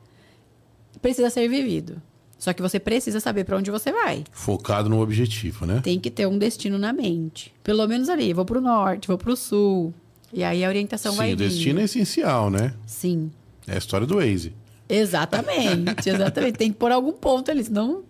precisa 1.02 1.28
ser 1.30 1.48
vivido. 1.48 2.00
Só 2.38 2.52
que 2.52 2.62
você 2.62 2.78
precisa 2.78 3.18
saber 3.18 3.42
para 3.42 3.56
onde 3.56 3.72
você 3.72 3.90
vai. 3.90 4.22
Focado 4.30 4.88
no 4.88 5.00
objetivo, 5.00 5.66
né? 5.66 5.80
Tem 5.82 5.98
que 5.98 6.12
ter 6.12 6.28
um 6.28 6.38
destino 6.38 6.78
na 6.78 6.92
mente. 6.92 7.52
Pelo 7.64 7.84
menos 7.88 8.08
ali, 8.08 8.32
vou 8.32 8.44
para 8.44 8.58
o 8.58 8.60
norte, 8.60 9.08
vou 9.08 9.18
para 9.18 9.32
o 9.32 9.36
sul. 9.36 9.92
E 10.32 10.44
aí 10.44 10.64
a 10.64 10.68
orientação 10.68 11.10
Sim, 11.10 11.18
vai 11.18 11.34
o 11.34 11.36
vir. 11.36 11.48
destino 11.48 11.80
é 11.80 11.82
essencial, 11.82 12.50
né? 12.50 12.72
Sim. 12.86 13.32
É 13.66 13.74
a 13.74 13.78
história 13.78 14.06
do 14.06 14.18
Waze. 14.18 14.52
Exatamente, 14.88 16.08
exatamente. 16.08 16.56
Tem 16.56 16.70
que 16.70 16.78
pôr 16.78 16.92
algum 16.92 17.12
ponto 17.12 17.50
ali, 17.50 17.64
senão 17.64 18.04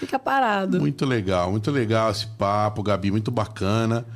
fica 0.00 0.18
parado. 0.18 0.80
Muito 0.80 1.04
legal, 1.04 1.50
muito 1.50 1.70
legal 1.70 2.10
esse 2.10 2.26
papo, 2.26 2.82
Gabi, 2.82 3.10
muito 3.10 3.30
bacana. 3.30 4.06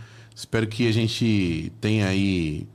Espero 0.41 0.67
que 0.67 0.89
a 0.89 0.93
gente 0.93 1.71
tenha 1.83 2.07
aí, 2.09 2.67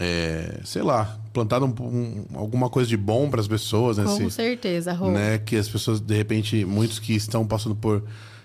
é, 0.00 0.60
sei 0.64 0.80
lá, 0.82 1.18
plantado 1.34 1.66
um- 1.66 1.84
um- 1.86 2.24
alguma 2.38 2.70
coisa 2.70 2.88
de 2.88 2.96
bom 2.96 3.28
para 3.28 3.40
as 3.42 3.46
pessoas, 3.46 3.98
né? 3.98 4.04
Com 4.04 4.30
certeza, 4.30 4.92
Rô. 4.94 5.10
né? 5.10 5.36
Que 5.38 5.56
as 5.56 5.68
pessoas, 5.68 6.00
de 6.00 6.14
repente, 6.16 6.64
muitos 6.64 6.98
que 6.98 7.12
estão 7.14 7.46
passando 7.46 7.74
por 7.76 8.02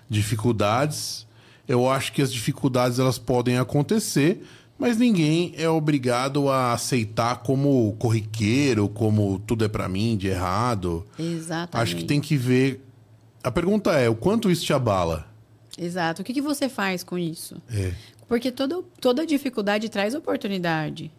dificuldades, 0.09 1.25
eu 1.67 1.89
acho 1.89 2.11
que 2.11 2.21
as 2.21 2.31
dificuldades 2.33 2.99
elas 2.99 3.17
podem 3.17 3.57
acontecer, 3.57 4.43
mas 4.77 4.97
ninguém 4.97 5.53
é 5.57 5.69
obrigado 5.69 6.49
a 6.49 6.73
aceitar 6.73 7.37
como 7.37 7.93
corriqueiro, 7.97 8.89
como 8.89 9.39
tudo 9.39 9.63
é 9.63 9.69
pra 9.69 9.87
mim 9.87 10.17
de 10.17 10.27
errado. 10.27 11.05
Exatamente. 11.17 11.77
Acho 11.81 11.95
que 11.95 12.03
tem 12.03 12.19
que 12.19 12.35
ver. 12.35 12.85
A 13.41 13.49
pergunta 13.51 13.91
é: 13.93 14.09
o 14.09 14.15
quanto 14.15 14.51
isso 14.51 14.65
te 14.65 14.73
abala? 14.73 15.27
Exato. 15.77 16.21
O 16.21 16.25
que, 16.25 16.33
que 16.33 16.41
você 16.41 16.67
faz 16.67 17.03
com 17.03 17.17
isso? 17.17 17.55
É. 17.71 17.93
Porque 18.29 18.51
toda, 18.51 18.83
toda 19.01 19.25
dificuldade 19.25 19.89
traz 19.89 20.13
oportunidade. 20.13 21.11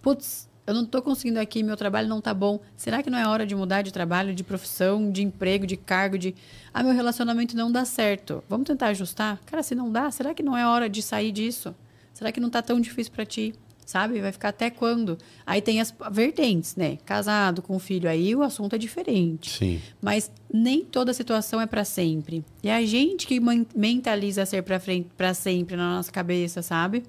Putz, 0.00 0.48
eu 0.64 0.72
não 0.72 0.84
estou 0.84 1.02
conseguindo 1.02 1.40
aqui, 1.40 1.60
meu 1.60 1.76
trabalho 1.76 2.08
não 2.08 2.20
tá 2.20 2.32
bom. 2.32 2.60
Será 2.76 3.02
que 3.02 3.10
não 3.10 3.18
é 3.18 3.26
hora 3.26 3.44
de 3.44 3.52
mudar 3.52 3.82
de 3.82 3.92
trabalho, 3.92 4.32
de 4.32 4.44
profissão, 4.44 5.10
de 5.10 5.24
emprego, 5.24 5.66
de 5.66 5.76
cargo, 5.76 6.16
de. 6.16 6.36
Ah, 6.72 6.84
meu 6.84 6.94
relacionamento 6.94 7.56
não 7.56 7.70
dá 7.70 7.84
certo. 7.84 8.44
Vamos 8.48 8.68
tentar 8.68 8.86
ajustar? 8.88 9.40
Cara, 9.44 9.60
se 9.60 9.74
não 9.74 9.90
dá, 9.90 10.08
será 10.12 10.32
que 10.32 10.42
não 10.42 10.56
é 10.56 10.64
hora 10.64 10.88
de 10.88 11.02
sair 11.02 11.32
disso? 11.32 11.74
Será 12.14 12.30
que 12.30 12.38
não 12.38 12.48
tá 12.48 12.62
tão 12.62 12.80
difícil 12.80 13.12
para 13.12 13.26
ti? 13.26 13.52
Sabe? 13.84 14.20
Vai 14.20 14.32
ficar 14.32 14.50
até 14.50 14.70
quando? 14.70 15.18
Aí 15.44 15.60
tem 15.60 15.80
as 15.80 15.92
vertentes, 16.10 16.76
né? 16.76 16.98
Casado 17.04 17.60
com 17.60 17.78
filho, 17.78 18.08
aí 18.08 18.34
o 18.34 18.42
assunto 18.42 18.74
é 18.74 18.78
diferente. 18.78 19.58
Sim. 19.58 19.80
Mas 20.00 20.30
nem 20.52 20.84
toda 20.84 21.12
situação 21.12 21.60
é 21.60 21.66
para 21.66 21.84
sempre. 21.84 22.44
E 22.62 22.68
é 22.68 22.76
a 22.76 22.86
gente 22.86 23.26
que 23.26 23.40
mentaliza 23.74 24.46
ser 24.46 24.62
para 24.62 24.78
frente 24.78 25.08
para 25.16 25.34
sempre 25.34 25.76
na 25.76 25.96
nossa 25.96 26.12
cabeça, 26.12 26.62
sabe? 26.62 27.02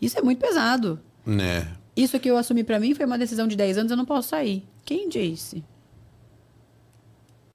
Isso 0.00 0.18
é 0.18 0.22
muito 0.22 0.40
pesado. 0.40 0.98
Né? 1.24 1.68
Isso 1.96 2.18
que 2.18 2.28
eu 2.28 2.36
assumi 2.36 2.64
para 2.64 2.80
mim 2.80 2.94
foi 2.94 3.06
uma 3.06 3.18
decisão 3.18 3.46
de 3.46 3.54
10 3.54 3.78
anos, 3.78 3.90
eu 3.90 3.96
não 3.96 4.04
posso 4.04 4.30
sair. 4.30 4.64
Quem 4.84 5.08
disse? 5.08 5.62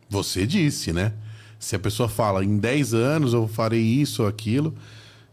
Você 0.10 0.48
disse, 0.48 0.94
né? 0.94 1.14
Se 1.60 1.76
a 1.76 1.80
pessoa 1.80 2.08
fala 2.08 2.46
em 2.46 2.58
10 2.58 2.94
anos 2.94 3.34
eu 3.34 3.48
farei 3.48 3.82
isso 3.82 4.22
ou 4.22 4.30
aquilo, 4.30 4.74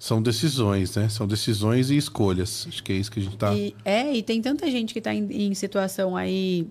são 0.05 0.21
decisões, 0.21 0.95
né? 0.97 1.09
São 1.09 1.27
decisões 1.27 1.89
e 1.89 1.97
escolhas. 1.97 2.67
Acho 2.69 2.85
que 2.85 2.93
é 2.93 2.97
isso 2.97 3.11
que 3.11 3.21
a 3.21 3.23
gente 3.23 3.39
tá. 3.39 3.55
E, 3.55 3.75
é, 3.87 4.15
e 4.15 4.23
tem 4.23 4.43
tanta 4.43 4.71
gente 4.71 4.93
que 4.93 5.01
tá 5.01 5.15
em, 5.15 5.25
em 5.33 5.55
situação 5.55 6.15
aí. 6.15 6.69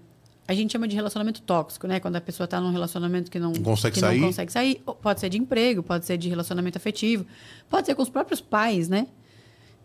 A 0.47 0.53
gente 0.53 0.71
chama 0.71 0.87
de 0.87 0.95
relacionamento 0.95 1.41
tóxico, 1.41 1.87
né? 1.87 1.99
Quando 1.99 2.15
a 2.15 2.21
pessoa 2.21 2.45
tá 2.45 2.61
num 2.61 2.69
relacionamento 2.71 3.31
que 3.31 3.39
não, 3.39 3.51
consegue 3.53 3.95
que 3.95 3.99
sair. 3.99 4.19
não 4.19 4.27
consegue 4.27 4.51
sair. 4.51 4.83
Pode 5.01 5.19
ser 5.19 5.29
de 5.29 5.39
emprego, 5.39 5.81
pode 5.81 6.05
ser 6.05 6.15
de 6.15 6.29
relacionamento 6.29 6.77
afetivo, 6.77 7.25
pode 7.67 7.87
ser 7.87 7.95
com 7.95 8.03
os 8.03 8.09
próprios 8.09 8.39
pais, 8.39 8.87
né? 8.87 9.07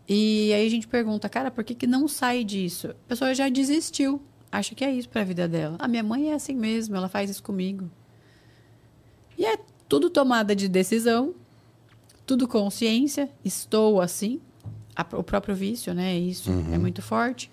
E 0.07 0.53
aí 0.53 0.67
a 0.67 0.69
gente 0.69 0.87
pergunta, 0.87 1.27
cara, 1.27 1.49
por 1.49 1.63
que, 1.63 1.73
que 1.73 1.87
não 1.87 2.07
sai 2.07 2.43
disso? 2.43 2.89
A 2.89 3.07
pessoa 3.07 3.33
já 3.33 3.49
desistiu, 3.49 4.21
acha 4.51 4.75
que 4.75 4.85
é 4.85 4.91
isso 4.91 5.09
pra 5.09 5.23
vida 5.23 5.47
dela. 5.47 5.75
A 5.79 5.87
minha 5.87 6.03
mãe 6.03 6.29
é 6.29 6.35
assim 6.35 6.53
mesmo, 6.53 6.95
ela 6.95 7.09
faz 7.09 7.31
isso 7.31 7.41
comigo. 7.41 7.89
E 9.35 9.43
é 9.43 9.57
tudo 9.87 10.07
tomada 10.07 10.55
de 10.55 10.67
decisão, 10.67 11.33
tudo 12.29 12.47
consciência, 12.47 13.27
estou 13.43 13.99
assim. 13.99 14.39
A- 14.95 15.05
o 15.13 15.23
próprio 15.23 15.55
vício, 15.55 15.95
né? 15.95 16.15
Isso 16.15 16.51
é 16.71 16.77
muito 16.77 17.01
forte. 17.01 17.49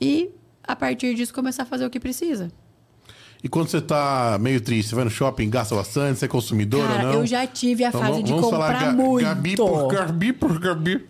E 0.00 0.30
a 0.64 0.74
partir 0.74 1.14
disso 1.14 1.32
começar 1.32 1.62
a 1.62 1.66
fazer 1.66 1.86
o 1.86 1.90
que 1.90 2.00
precisa. 2.00 2.50
E 3.44 3.48
quando 3.48 3.68
você 3.68 3.80
tá 3.80 4.36
meio 4.40 4.60
triste, 4.60 4.88
você 4.88 4.94
vai 4.96 5.04
no 5.04 5.10
shopping, 5.10 5.48
gasta 5.48 5.72
bastante, 5.76 6.18
você 6.18 6.24
é 6.24 6.28
consumidor 6.28 6.84
Cara, 6.84 7.06
ou 7.06 7.12
não? 7.12 7.20
eu 7.20 7.26
já 7.26 7.46
tive 7.46 7.84
a 7.84 7.88
Então, 7.90 8.00
fase 8.00 8.12
vamos- 8.14 8.24
de 8.24 8.32
vamos 8.32 8.50
comprar 8.50 8.80
falar 8.80 8.92
muito. 8.92 9.24
Gabi 9.24 9.54
por 9.56 9.86
Gabi 9.92 10.32
por 10.32 10.58
Gabi. 10.58 11.06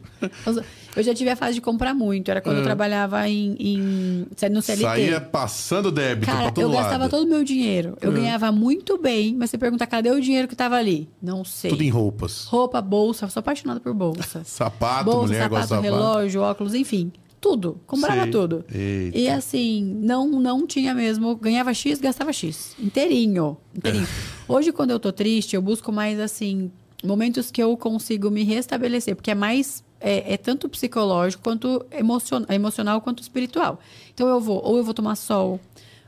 Eu 0.99 1.05
já 1.05 1.15
tive 1.15 1.31
a 1.31 1.37
fase 1.37 1.55
de 1.55 1.61
comprar 1.61 1.95
muito. 1.95 2.31
Era 2.31 2.41
quando 2.41 2.57
eu 2.59 2.62
trabalhava 2.65 3.29
em, 3.29 3.55
em- 3.59 4.27
no 4.51 4.61
CLT. 4.61 4.85
É. 4.85 4.89
Saía 4.89 5.20
passando 5.20 5.91
débito 5.93 6.27
Cara, 6.27 6.43
pra 6.45 6.51
todo 6.53 6.62
eu 6.65 6.69
lado. 6.69 6.83
gastava 6.83 7.09
todo 7.09 7.25
o 7.25 7.29
meu 7.29 7.45
dinheiro. 7.45 7.97
Eu 8.01 8.11
É. 8.11 8.15
ganhava 8.15 8.51
muito 8.51 8.99
bem, 8.99 9.35
mas 9.35 9.51
você 9.51 9.59
pergunta, 9.59 9.87
cadê 9.87 10.11
o 10.11 10.20
dinheiro 10.20 10.49
que 10.49 10.57
tava 10.57 10.77
ali? 10.77 11.09
Não 11.23 11.45
sei. 11.45 11.70
Tudo 11.70 11.83
em 11.83 11.89
roupas. 11.89 12.45
Roupa, 12.47 12.81
bolsa, 12.83 13.29
sou 13.29 13.41
apaixonada 13.41 13.79
por 13.81 13.95
bolsa. 13.95 14.43
Sapato, 14.45 15.05
bolsa, 15.05 15.27
mulher 15.29 15.43
sapato, 15.45 15.51
gosta 15.51 15.77
de 15.77 15.83
sapato. 15.83 15.95
relógio, 16.03 16.41
óculos, 16.43 16.75
enfim. 16.75 17.12
Tudo. 17.41 17.81
Comprava 17.87 18.27
tudo. 18.27 18.65
Eita. 18.75 19.16
E 19.16 19.29
assim, 19.29 19.85
não, 20.03 20.29
não 20.29 20.66
tinha 20.66 20.93
mesmo. 20.93 21.37
Ganhava 21.37 21.73
X, 21.73 22.01
gastava 22.01 22.33
X. 22.33 22.75
Inteirinho. 22.81 23.57
Inteirinho. 23.77 24.05
É. 24.05 24.09
Hoje, 24.53 24.73
quando 24.73 24.91
eu 24.91 24.99
tô 24.99 25.12
triste, 25.12 25.55
eu 25.55 25.62
busco 25.62 25.93
mais 25.93 26.19
assim, 26.19 26.69
momentos 27.05 27.53
que 27.53 27.62
eu 27.62 27.77
consigo 27.77 28.29
me 28.29 28.43
restabelecer, 28.43 29.15
porque 29.15 29.31
é 29.31 29.35
mais. 29.37 29.85
É, 30.01 30.35
é 30.35 30.37
tanto 30.37 30.69
psicológico 30.69 31.43
quanto 31.43 31.85
emocion, 31.91 32.45
emocional 32.49 33.01
quanto 33.01 33.20
espiritual. 33.23 33.81
Então 34.15 34.29
eu 34.29 34.41
vou, 34.41 34.61
ou 34.65 34.77
eu 34.77 34.85
vou 34.85 34.95
tomar 34.95 35.16
sol, 35.16 35.59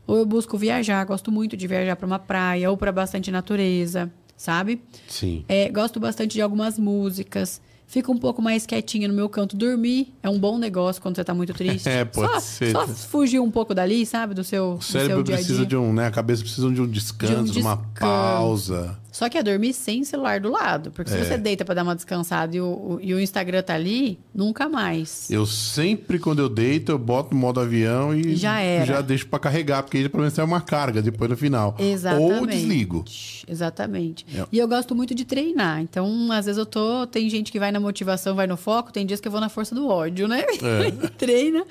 ou 0.06 0.16
eu 0.16 0.24
busco 0.26 0.56
viajar. 0.56 1.04
Gosto 1.04 1.32
muito 1.32 1.56
de 1.56 1.66
viajar 1.66 1.96
para 1.96 2.06
uma 2.06 2.18
praia 2.18 2.70
ou 2.70 2.76
para 2.76 2.92
bastante 2.92 3.30
natureza, 3.30 4.10
sabe? 4.36 4.82
Sim. 5.08 5.44
É, 5.48 5.68
gosto 5.70 5.98
bastante 5.98 6.32
de 6.34 6.42
algumas 6.42 6.78
músicas. 6.78 7.60
Fico 7.86 8.12
um 8.12 8.18
pouco 8.18 8.40
mais 8.40 8.64
quietinha 8.66 9.08
no 9.08 9.14
meu 9.14 9.28
canto. 9.28 9.56
Dormir 9.56 10.14
é 10.22 10.30
um 10.30 10.38
bom 10.38 10.56
negócio 10.58 11.02
quando 11.02 11.16
você 11.16 11.24
tá 11.24 11.34
muito 11.34 11.52
triste. 11.52 11.88
É, 11.90 12.04
pode 12.04 12.32
só, 12.34 12.38
ser. 12.38 12.70
Só 12.70 12.86
fugir 12.86 13.40
um 13.40 13.50
pouco 13.50 13.74
dali, 13.74 14.06
sabe? 14.06 14.32
Do 14.32 14.44
seu, 14.44 14.74
O 14.74 14.76
do 14.76 14.84
cérebro 14.84 15.14
seu 15.16 15.22
dia 15.24 15.34
a 15.34 15.38
precisa 15.38 15.58
dia. 15.58 15.66
de 15.66 15.76
um, 15.76 15.92
né? 15.92 16.06
A 16.06 16.10
cabeça 16.12 16.40
precisa 16.42 16.70
de 16.70 16.80
um 16.80 16.86
descanso, 16.86 17.52
de, 17.52 17.58
uma 17.58 17.74
descanso. 17.74 17.98
pausa. 17.98 18.96
Só 19.20 19.28
que 19.28 19.36
é 19.36 19.42
dormir 19.42 19.74
sem 19.74 20.02
celular 20.02 20.40
do 20.40 20.50
lado. 20.50 20.90
Porque 20.92 21.10
se 21.10 21.18
É. 21.18 21.24
você 21.24 21.36
deita 21.36 21.62
pra 21.62 21.74
dar 21.74 21.82
uma 21.82 21.94
descansada 21.94 22.56
e 22.56 22.60
o, 22.62 22.64
o- 22.64 22.98
e 23.02 23.12
o 23.12 23.20
Instagram 23.20 23.60
tá 23.62 23.74
ali, 23.74 24.18
nunca 24.34 24.66
mais. 24.66 25.30
Eu 25.30 25.44
sempre, 25.44 26.18
quando 26.18 26.38
eu 26.38 26.48
deito, 26.48 26.90
eu 26.90 26.98
boto 26.98 27.34
no 27.34 27.38
modo 27.38 27.60
avião 27.60 28.14
e 28.14 28.34
Já 28.34 28.60
era. 28.60 28.86
já 28.86 29.00
deixo 29.02 29.26
pra 29.26 29.38
carregar, 29.38 29.82
porque 29.82 29.98
aí 29.98 30.08
pelo 30.08 30.22
menos 30.22 30.38
é 30.38 30.42
uma 30.42 30.62
carga 30.62 31.02
depois 31.02 31.28
no 31.28 31.36
final. 31.36 31.76
Exatamente. 31.78 32.32
Ou 32.40 32.46
desligo. 32.46 33.04
Exatamente. 33.46 34.24
É. 34.34 34.46
E 34.50 34.58
eu 34.58 34.66
gosto 34.66 34.94
muito 34.94 35.14
de 35.14 35.26
treinar. 35.26 35.82
Então, 35.82 36.32
às 36.32 36.46
vezes 36.46 36.58
eu 36.58 36.64
tô. 36.64 37.06
Tem 37.06 37.28
gente 37.28 37.52
que 37.52 37.58
vai 37.58 37.70
na 37.70 37.78
motivação, 37.78 38.34
vai 38.34 38.46
no 38.46 38.56
foco, 38.56 38.90
tem 38.90 39.04
dias 39.04 39.20
que 39.20 39.28
eu 39.28 39.32
vou 39.32 39.40
na 39.40 39.50
força 39.50 39.74
do 39.74 39.86
ódio, 39.86 40.26
né? 40.26 40.44
Treina 41.18 41.64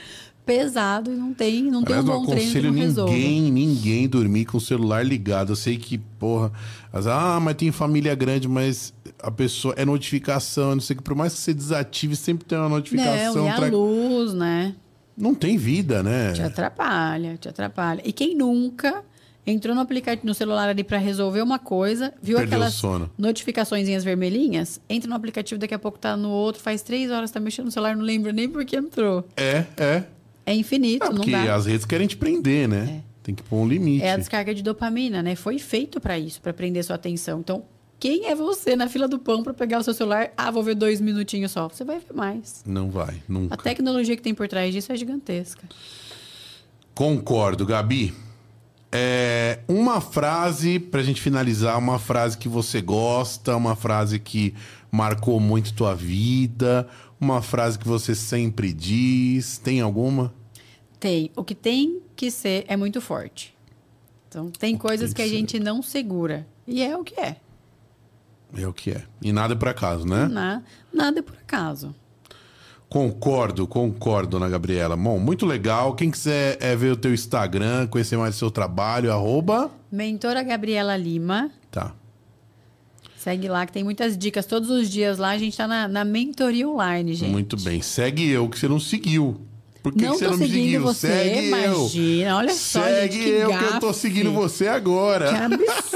pesado 0.57 1.11
e 1.11 1.15
não 1.15 1.33
tem, 1.33 1.63
não 1.63 1.83
tem 1.83 1.95
um. 1.95 1.99
Aliás, 1.99 2.05
não 2.05 2.25
bom 2.25 2.25
treino 2.31 2.51
que 2.73 2.79
resolva. 2.79 3.13
ninguém, 3.13 3.51
ninguém 3.51 4.07
dormir 4.09 4.45
com 4.45 4.57
o 4.57 4.61
celular 4.61 5.05
ligado. 5.05 5.51
Eu 5.51 5.55
sei 5.55 5.77
que, 5.77 5.97
porra, 5.97 6.51
as- 6.91 7.07
ah, 7.07 7.39
mas 7.39 7.55
tem 7.55 7.71
família 7.71 8.15
grande, 8.15 8.47
mas 8.47 8.93
a 9.21 9.29
pessoa 9.31 9.73
é 9.77 9.85
notificação, 9.85 10.75
não 10.75 10.81
sei 10.81 10.95
que 10.95 11.03
por 11.03 11.15
mais 11.15 11.33
que 11.33 11.39
você 11.39 11.53
desative, 11.53 12.15
sempre 12.15 12.45
tem 12.45 12.57
uma 12.57 12.69
notificação. 12.69 13.35
Não, 13.35 13.45
e 13.45 13.49
a 13.49 13.55
tra- 13.55 13.67
luz, 13.69 14.33
né? 14.33 14.75
Não 15.17 15.35
tem 15.35 15.57
vida, 15.57 16.01
né? 16.01 16.31
Te 16.33 16.41
atrapalha, 16.41 17.35
te 17.37 17.49
atrapalha. 17.49 18.01
E 18.05 18.13
quem 18.13 18.35
nunca 18.37 19.03
entrou 19.45 19.73
no 19.75 19.81
aplicativo 19.81 20.25
no 20.27 20.33
celular 20.33 20.69
ali 20.69 20.83
para 20.83 20.97
resolver 20.97 21.41
uma 21.41 21.57
coisa, 21.59 22.13
viu 22.21 22.37
Perdeu 22.37 22.55
aquelas 22.57 22.75
notificaçõezinhas 23.17 24.03
vermelhinhas, 24.03 24.79
entra 24.89 25.09
no 25.09 25.15
aplicativo, 25.15 25.59
daqui 25.59 25.73
a 25.73 25.79
pouco 25.79 25.97
tá 25.97 26.15
no 26.15 26.29
outro, 26.29 26.61
faz 26.61 26.81
três 26.81 27.09
horas, 27.11 27.31
tá 27.31 27.39
mexendo 27.39 27.65
no 27.65 27.71
celular, 27.71 27.95
não 27.95 28.03
lembra 28.03 28.31
nem 28.31 28.47
porque 28.49 28.75
entrou. 28.75 29.27
É, 29.35 29.65
é. 29.77 30.03
É 30.49 30.55
infinito, 30.55 31.05
É 31.05 31.09
não 31.09 31.17
porque 31.17 31.31
dá. 31.31 31.53
as 31.55 31.65
redes 31.67 31.85
querem 31.85 32.07
te 32.07 32.17
prender, 32.17 32.67
né? 32.67 33.03
Tem 33.21 33.35
que 33.35 33.43
pôr 33.43 33.57
um 33.57 33.67
limite. 33.67 34.03
É 34.03 34.13
a 34.13 34.17
descarga 34.17 34.55
de 34.55 34.63
dopamina, 34.63 35.21
né? 35.21 35.35
Foi 35.35 35.59
feito 35.59 35.99
para 36.01 36.17
isso, 36.17 36.41
para 36.41 36.51
prender 36.53 36.83
sua 36.83 36.95
atenção. 36.95 37.39
Então, 37.41 37.63
quem 37.99 38.25
é 38.25 38.33
você 38.33 38.75
na 38.75 38.87
fila 38.87 39.07
do 39.07 39.19
pão 39.19 39.43
para 39.43 39.53
pegar 39.53 39.77
o 39.77 39.83
seu 39.83 39.93
celular? 39.93 40.31
Ah, 40.35 40.49
vou 40.49 40.63
ver 40.63 40.73
dois 40.73 40.99
minutinhos 40.99 41.51
só. 41.51 41.67
Você 41.67 41.83
vai 41.83 41.99
ver 41.99 42.13
mais. 42.15 42.63
Não 42.65 42.89
vai, 42.89 43.21
nunca. 43.27 43.53
A 43.53 43.57
tecnologia 43.57 44.15
que 44.15 44.21
tem 44.23 44.33
por 44.33 44.47
trás 44.47 44.73
disso 44.73 44.91
é 44.91 44.95
gigantesca. 44.95 45.67
Concordo, 46.95 47.65
Gabi. 47.65 48.13
É, 48.91 49.59
uma 49.67 50.01
frase 50.01 50.79
pra 50.79 51.03
gente 51.03 51.21
finalizar, 51.21 51.77
uma 51.77 51.99
frase 51.99 52.35
que 52.37 52.49
você 52.49 52.81
gosta, 52.81 53.55
uma 53.55 53.75
frase 53.75 54.17
que 54.17 54.55
marcou 54.91 55.39
muito 55.39 55.73
tua 55.73 55.93
vida, 55.93 56.87
uma 57.21 57.41
frase 57.41 57.77
que 57.77 57.87
você 57.87 58.15
sempre 58.15 58.73
diz. 58.73 59.59
Tem 59.59 59.79
alguma? 59.81 60.33
Tem. 60.99 61.31
O 61.35 61.43
que 61.43 61.55
tem 61.55 62.01
que 62.15 62.29
ser 62.29 62.65
é 62.67 62.75
muito 62.75 62.99
forte. 62.99 63.55
Então, 64.27 64.49
tem 64.51 64.75
coisas 64.77 65.11
tem 65.11 65.15
que 65.15 65.21
a 65.21 65.25
que 65.25 65.31
ser. 65.31 65.35
gente 65.37 65.59
não 65.59 65.81
segura. 65.81 66.45
E 66.67 66.81
é 66.83 66.95
o 66.97 67.03
que 67.03 67.19
é. 67.19 67.37
É 68.57 68.67
o 68.67 68.73
que 68.73 68.91
é. 68.91 69.03
E 69.21 69.31
nada 69.31 69.53
é 69.53 69.57
por 69.57 69.67
acaso, 69.69 70.05
né? 70.07 70.27
Na- 70.27 70.61
nada 70.93 71.19
é 71.19 71.21
por 71.21 71.35
acaso. 71.35 71.95
Concordo, 72.89 73.67
concordo, 73.67 74.31
dona 74.31 74.49
Gabriela. 74.49 74.97
Bom, 74.97 75.19
muito 75.19 75.45
legal. 75.45 75.93
Quem 75.95 76.09
quiser 76.09 76.57
é, 76.59 76.75
ver 76.75 76.91
o 76.91 76.95
teu 76.97 77.13
Instagram, 77.13 77.85
conhecer 77.87 78.17
mais 78.17 78.35
o 78.35 78.39
seu 78.39 78.49
trabalho, 78.51 79.11
arroba... 79.11 79.69
Mentora 79.91 80.41
Gabriela 80.41 80.97
Lima. 80.97 81.51
Tá. 81.69 81.93
Segue 83.15 83.47
lá, 83.47 83.65
que 83.65 83.71
tem 83.73 83.83
muitas 83.83 84.17
dicas. 84.17 84.45
Todos 84.47 84.69
os 84.71 84.89
dias 84.89 85.17
lá 85.19 85.29
a 85.29 85.37
gente 85.37 85.55
tá 85.55 85.67
na, 85.67 85.87
na 85.87 86.03
mentoria 86.03 86.67
online, 86.67 87.13
gente. 87.13 87.31
Muito 87.31 87.57
bem. 87.57 87.81
Segue 87.81 88.27
eu, 88.29 88.49
que 88.49 88.57
você 88.57 88.67
não 88.67 88.79
seguiu. 88.79 89.39
Por 89.81 89.93
que, 89.93 90.03
não 90.05 90.11
que 90.11 90.17
você 90.19 90.25
tô 90.25 90.31
não 90.31 90.37
me 90.37 90.45
seguindo 90.47 90.81
você, 90.83 91.07
Segue 91.07 91.47
imagina. 91.47 92.29
eu. 92.29 92.35
Olha 92.35 92.53
só, 92.53 92.83
Segue 92.83 93.13
gente, 93.15 93.23
que 93.23 93.29
eu, 93.29 93.47
que 93.49 93.63
eu 93.63 93.79
tô 93.79 93.87
gafe. 93.87 93.99
seguindo 93.99 94.31
você 94.33 94.67
agora. 94.67 95.29
Que 95.29 95.35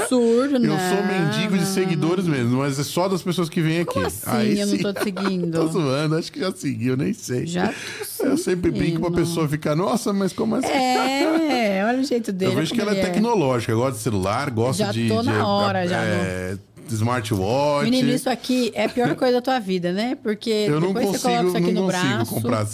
absurdo, 0.00 0.58
né? 0.58 0.68
Eu 0.72 0.78
sou 0.96 1.06
mendigo 1.06 1.58
de 1.58 1.66
seguidores 1.66 2.24
mesmo, 2.26 2.58
mas 2.58 2.78
é 2.78 2.82
só 2.82 3.08
das 3.08 3.22
pessoas 3.22 3.48
que 3.50 3.60
vêm 3.60 3.80
aqui. 3.80 3.92
Como 3.92 4.06
assim 4.06 4.58
eu 4.58 4.66
não 4.68 4.78
tô 4.78 4.92
te 4.94 5.02
seguindo? 5.04 5.52
tô 5.58 5.66
zoando, 5.68 6.16
acho 6.16 6.32
que 6.32 6.40
já 6.40 6.50
seguiu, 6.52 6.96
nem 6.96 7.12
sei. 7.12 7.46
Já 7.46 7.68
tô 8.16 8.24
Eu 8.24 8.38
sempre 8.38 8.70
brinco 8.70 9.00
pra 9.02 9.10
pessoa 9.10 9.46
ficar, 9.46 9.76
nossa, 9.76 10.12
mas 10.14 10.32
como 10.32 10.54
assim? 10.56 10.66
É, 10.68 11.84
olha 11.86 12.00
o 12.00 12.04
jeito 12.04 12.32
dele. 12.32 12.52
Eu 12.52 12.56
vejo 12.56 12.72
que 12.74 12.80
ela 12.80 12.92
é 12.92 12.98
ele 12.98 13.06
tecnológica, 13.06 13.74
gosta 13.74 13.92
de 13.98 14.02
celular, 14.02 14.50
gosta 14.50 14.84
Já 14.86 14.92
de. 14.92 15.08
tô 15.08 15.20
de- 15.20 15.28
na 15.28 15.46
hora, 15.46 15.86
já, 15.86 16.02
é, 16.02 16.56
Smartwatch. 16.88 17.84
Menino, 17.90 18.10
isso 18.10 18.30
aqui 18.30 18.70
é 18.74 18.84
a 18.84 18.88
pior 18.88 19.14
coisa 19.14 19.34
da 19.34 19.42
tua 19.42 19.58
vida, 19.58 19.92
né? 19.92 20.16
Porque 20.22 20.50
eu 20.50 20.80
não 20.80 20.88
depois 20.94 21.08
você 21.08 21.18
coloca 21.18 21.42
consigo, 21.42 21.48
isso 21.48 21.56
aqui 21.56 21.72
não 21.74 21.82
no 21.86 21.92
consigo 21.92 22.14
braço. 22.14 22.34
comprar 22.34 22.66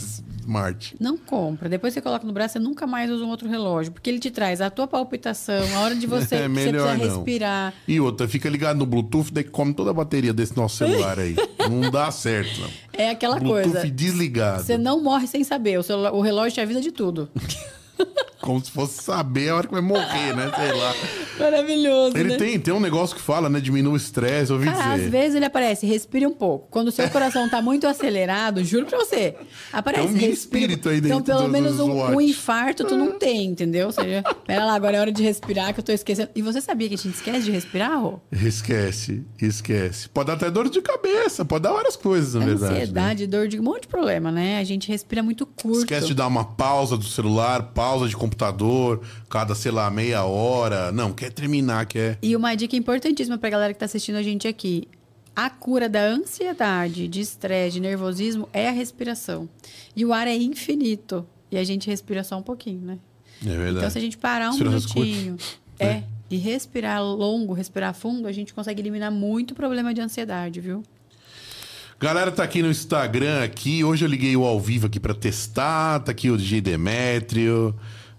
Smart. 0.51 0.97
Não 0.99 1.17
compra. 1.17 1.69
Depois 1.69 1.95
você 1.95 2.01
coloca 2.01 2.27
no 2.27 2.33
braço, 2.33 2.55
você 2.55 2.59
nunca 2.59 2.85
mais 2.87 3.09
usa 3.11 3.25
um 3.25 3.29
outro 3.29 3.49
relógio. 3.49 3.93
Porque 3.93 4.11
ele 4.11 4.19
te 4.19 4.31
traz 4.33 4.61
a 4.61 4.69
tua 4.69 4.87
palpitação, 4.89 5.63
a 5.77 5.81
hora 5.81 5.95
de 5.95 6.07
você, 6.09 6.35
É 6.41 6.43
você 6.43 6.49
melhor 6.49 6.89
precisa 6.89 7.09
não. 7.13 7.17
respirar. 7.17 7.75
E 7.87 8.01
outra, 8.01 8.27
fica 8.27 8.49
ligado 8.49 8.77
no 8.79 8.85
Bluetooth, 8.87 9.33
daí 9.33 9.45
come 9.45 9.73
toda 9.73 9.91
a 9.91 9.95
bateria 9.95 10.33
desse 10.33 10.57
nosso 10.57 10.77
celular 10.77 11.19
aí. 11.21 11.37
não 11.71 11.89
dá 11.91 12.11
certo, 12.11 12.61
não. 12.61 12.69
É 12.93 13.11
aquela 13.11 13.39
Bluetooth 13.39 13.73
coisa. 13.75 13.89
desligado. 13.91 14.63
Você 14.65 14.77
não 14.77 15.01
morre 15.03 15.27
sem 15.29 15.45
saber. 15.45 15.79
O, 15.79 15.83
celular- 15.85 16.13
o 16.13 16.21
relógio 16.21 16.53
te 16.55 16.61
avisa 16.61 16.81
de 16.81 16.91
tudo. 16.91 17.29
Como 18.41 18.65
se 18.65 18.71
fosse 18.71 19.03
saber 19.03 19.51
a 19.51 19.57
hora 19.57 19.67
que 19.67 19.73
vai 19.73 19.83
morrer, 19.83 20.35
né? 20.35 20.51
Sei 20.57 20.73
lá. 20.73 20.95
Maravilhoso, 21.39 22.17
Ele 22.17 22.31
né? 22.31 22.37
tem, 22.37 22.59
tem 22.61 22.73
um 22.75 22.81
negócio 22.81 23.15
que 23.17 23.23
fala, 23.23 23.49
né? 23.49 23.61
Diminui 23.61 23.93
o 23.93 23.97
estresse, 23.97 24.53
ouvi 24.53 24.67
Cara, 24.67 24.93
às 24.95 24.97
dizer. 24.99 25.11
vezes 25.11 25.35
ele 25.37 25.45
aparece, 25.45 25.87
respire 25.87 26.27
um 26.27 26.33
pouco. 26.33 26.67
Quando 26.71 26.89
o 26.89 26.93
seu 26.93 27.09
coração 27.11 27.49
tá 27.49 27.61
muito 27.63 27.87
acelerado, 27.87 28.63
juro 28.65 28.87
pra 28.87 28.99
você, 28.99 29.35
aparece. 29.73 30.07
Tem 30.09 30.13
um 30.13 30.19
respira- 30.19 30.33
espírito 30.33 30.89
aí 30.89 30.99
Então, 30.99 31.11
dentro 31.19 31.25
pelo 31.35 31.43
do- 31.47 31.49
menos 31.49 31.81
um, 31.81 31.93
um 32.15 32.21
infarto 32.21 32.85
tu 32.85 32.97
não 32.97 33.19
tem, 33.19 33.47
entendeu? 33.47 33.87
Ou 33.87 33.93
seja, 33.93 34.23
pera 34.47 34.65
lá, 34.65 34.75
agora 34.75 34.97
é 34.97 35.01
hora 35.01 35.13
de 35.13 35.23
respirar 35.23 35.73
que 35.75 35.81
eu 35.81 35.85
tô 35.85 35.93
esquecendo. 35.93 36.31
E 36.35 36.43
você 36.43 36.61
sabia 36.61 36.89
que 36.89 36.95
a 36.95 36.99
gente 36.99 37.15
esquece 37.15 37.45
de 37.45 37.51
respirar, 37.51 38.01
Rô? 38.01 38.21
Esquece, 38.33 39.25
esquece. 39.41 40.09
Pode 40.09 40.27
dar 40.29 40.35
até 40.35 40.51
dor 40.51 40.69
de 40.69 40.81
cabeça, 40.83 41.45
pode 41.45 41.63
dar 41.63 41.73
várias 41.73 41.97
coisas, 41.97 42.35
na 42.35 42.45
verdade. 42.45 42.73
né? 42.75 42.81
Ansiedade, 42.83 43.27
dor 43.27 43.49
de 43.49 43.59
um 43.59 43.63
monte 43.63 43.83
de 43.83 43.89
problema, 43.89 44.31
né? 44.31 44.59
A 44.59 44.65
gente 44.65 44.89
respira 44.89 45.23
muito 45.23 45.47
curto. 45.47 45.79
Esquece 45.79 46.07
de 46.09 46.15
dar 46.15 46.27
uma 46.27 46.45
pausa 46.45 46.97
do 46.97 47.05
celular, 47.05 47.63
pausa 47.73 48.09
de 48.09 48.17
computador, 48.17 48.30
cada, 49.29 49.55
sei 49.55 49.73
lá, 49.73 49.91
meia 49.91 50.25
hora. 50.25 50.91
Não, 50.93 51.13
quer 51.13 51.33
terminar, 51.33 51.87
quer. 51.87 52.19
E 52.23 52.35
uma 52.35 52.55
dica 52.55 52.77
importantíssima 52.77 53.39
pra 53.39 53.51
galera 53.51 53.73
que 53.73 53.79
tá 53.79 53.87
assistindo 53.87 54.17
a 54.17 54.23
gente 54.23 54.47
aqui. 54.47 54.89
A 55.35 55.49
cura 55.49 55.89
da 55.89 56.03
ansiedade, 56.03 57.09
de 57.09 57.21
estresse, 57.21 57.75
de 57.75 57.81
nervosismo 57.81 58.49
é 58.53 58.69
a 58.69 58.73
respiração. 58.73 59.49
E 59.95 60.05
o 60.05 60.13
ar 60.13 60.27
é 60.27 60.37
infinito. 60.37 61.27
E 61.51 61.57
a 61.57 61.65
gente 61.65 61.89
respira 61.89 62.23
só 62.23 62.39
um 62.39 62.43
pouquinho, 62.43 62.81
né? 62.81 62.99
É 63.43 63.49
verdade. 63.49 63.79
Então, 63.79 63.91
se 63.91 63.99
a 63.99 64.01
gente 64.01 64.19
parar 64.19 64.51
um 64.51 64.53
Se 64.53 64.65
minutinho 64.65 65.37
é, 65.79 65.87
né? 65.95 66.05
e 66.31 66.37
respirar 66.37 67.03
longo, 67.03 67.53
respirar 67.55 67.95
fundo, 67.95 68.29
a 68.29 68.33
gente 68.33 68.53
consegue 68.53 68.81
eliminar 68.83 69.11
muito 69.11 69.55
problema 69.55 69.95
de 69.95 70.01
ansiedade, 70.01 70.61
viu? 70.61 70.83
Galera 71.99 72.31
tá 72.31 72.43
aqui 72.43 72.63
no 72.63 72.71
Instagram 72.71 73.45
aqui. 73.45 73.85
Hoje 73.85 74.05
eu 74.05 74.09
liguei 74.09 74.35
o 74.35 74.45
ao 74.45 74.59
vivo 74.59 74.87
aqui 74.87 74.99
pra 74.99 75.13
testar. 75.13 76.01
Tá 76.01 76.13
aqui 76.13 76.31
o 76.31 76.37
DJ 76.37 76.61
Demétrio, 76.63 77.75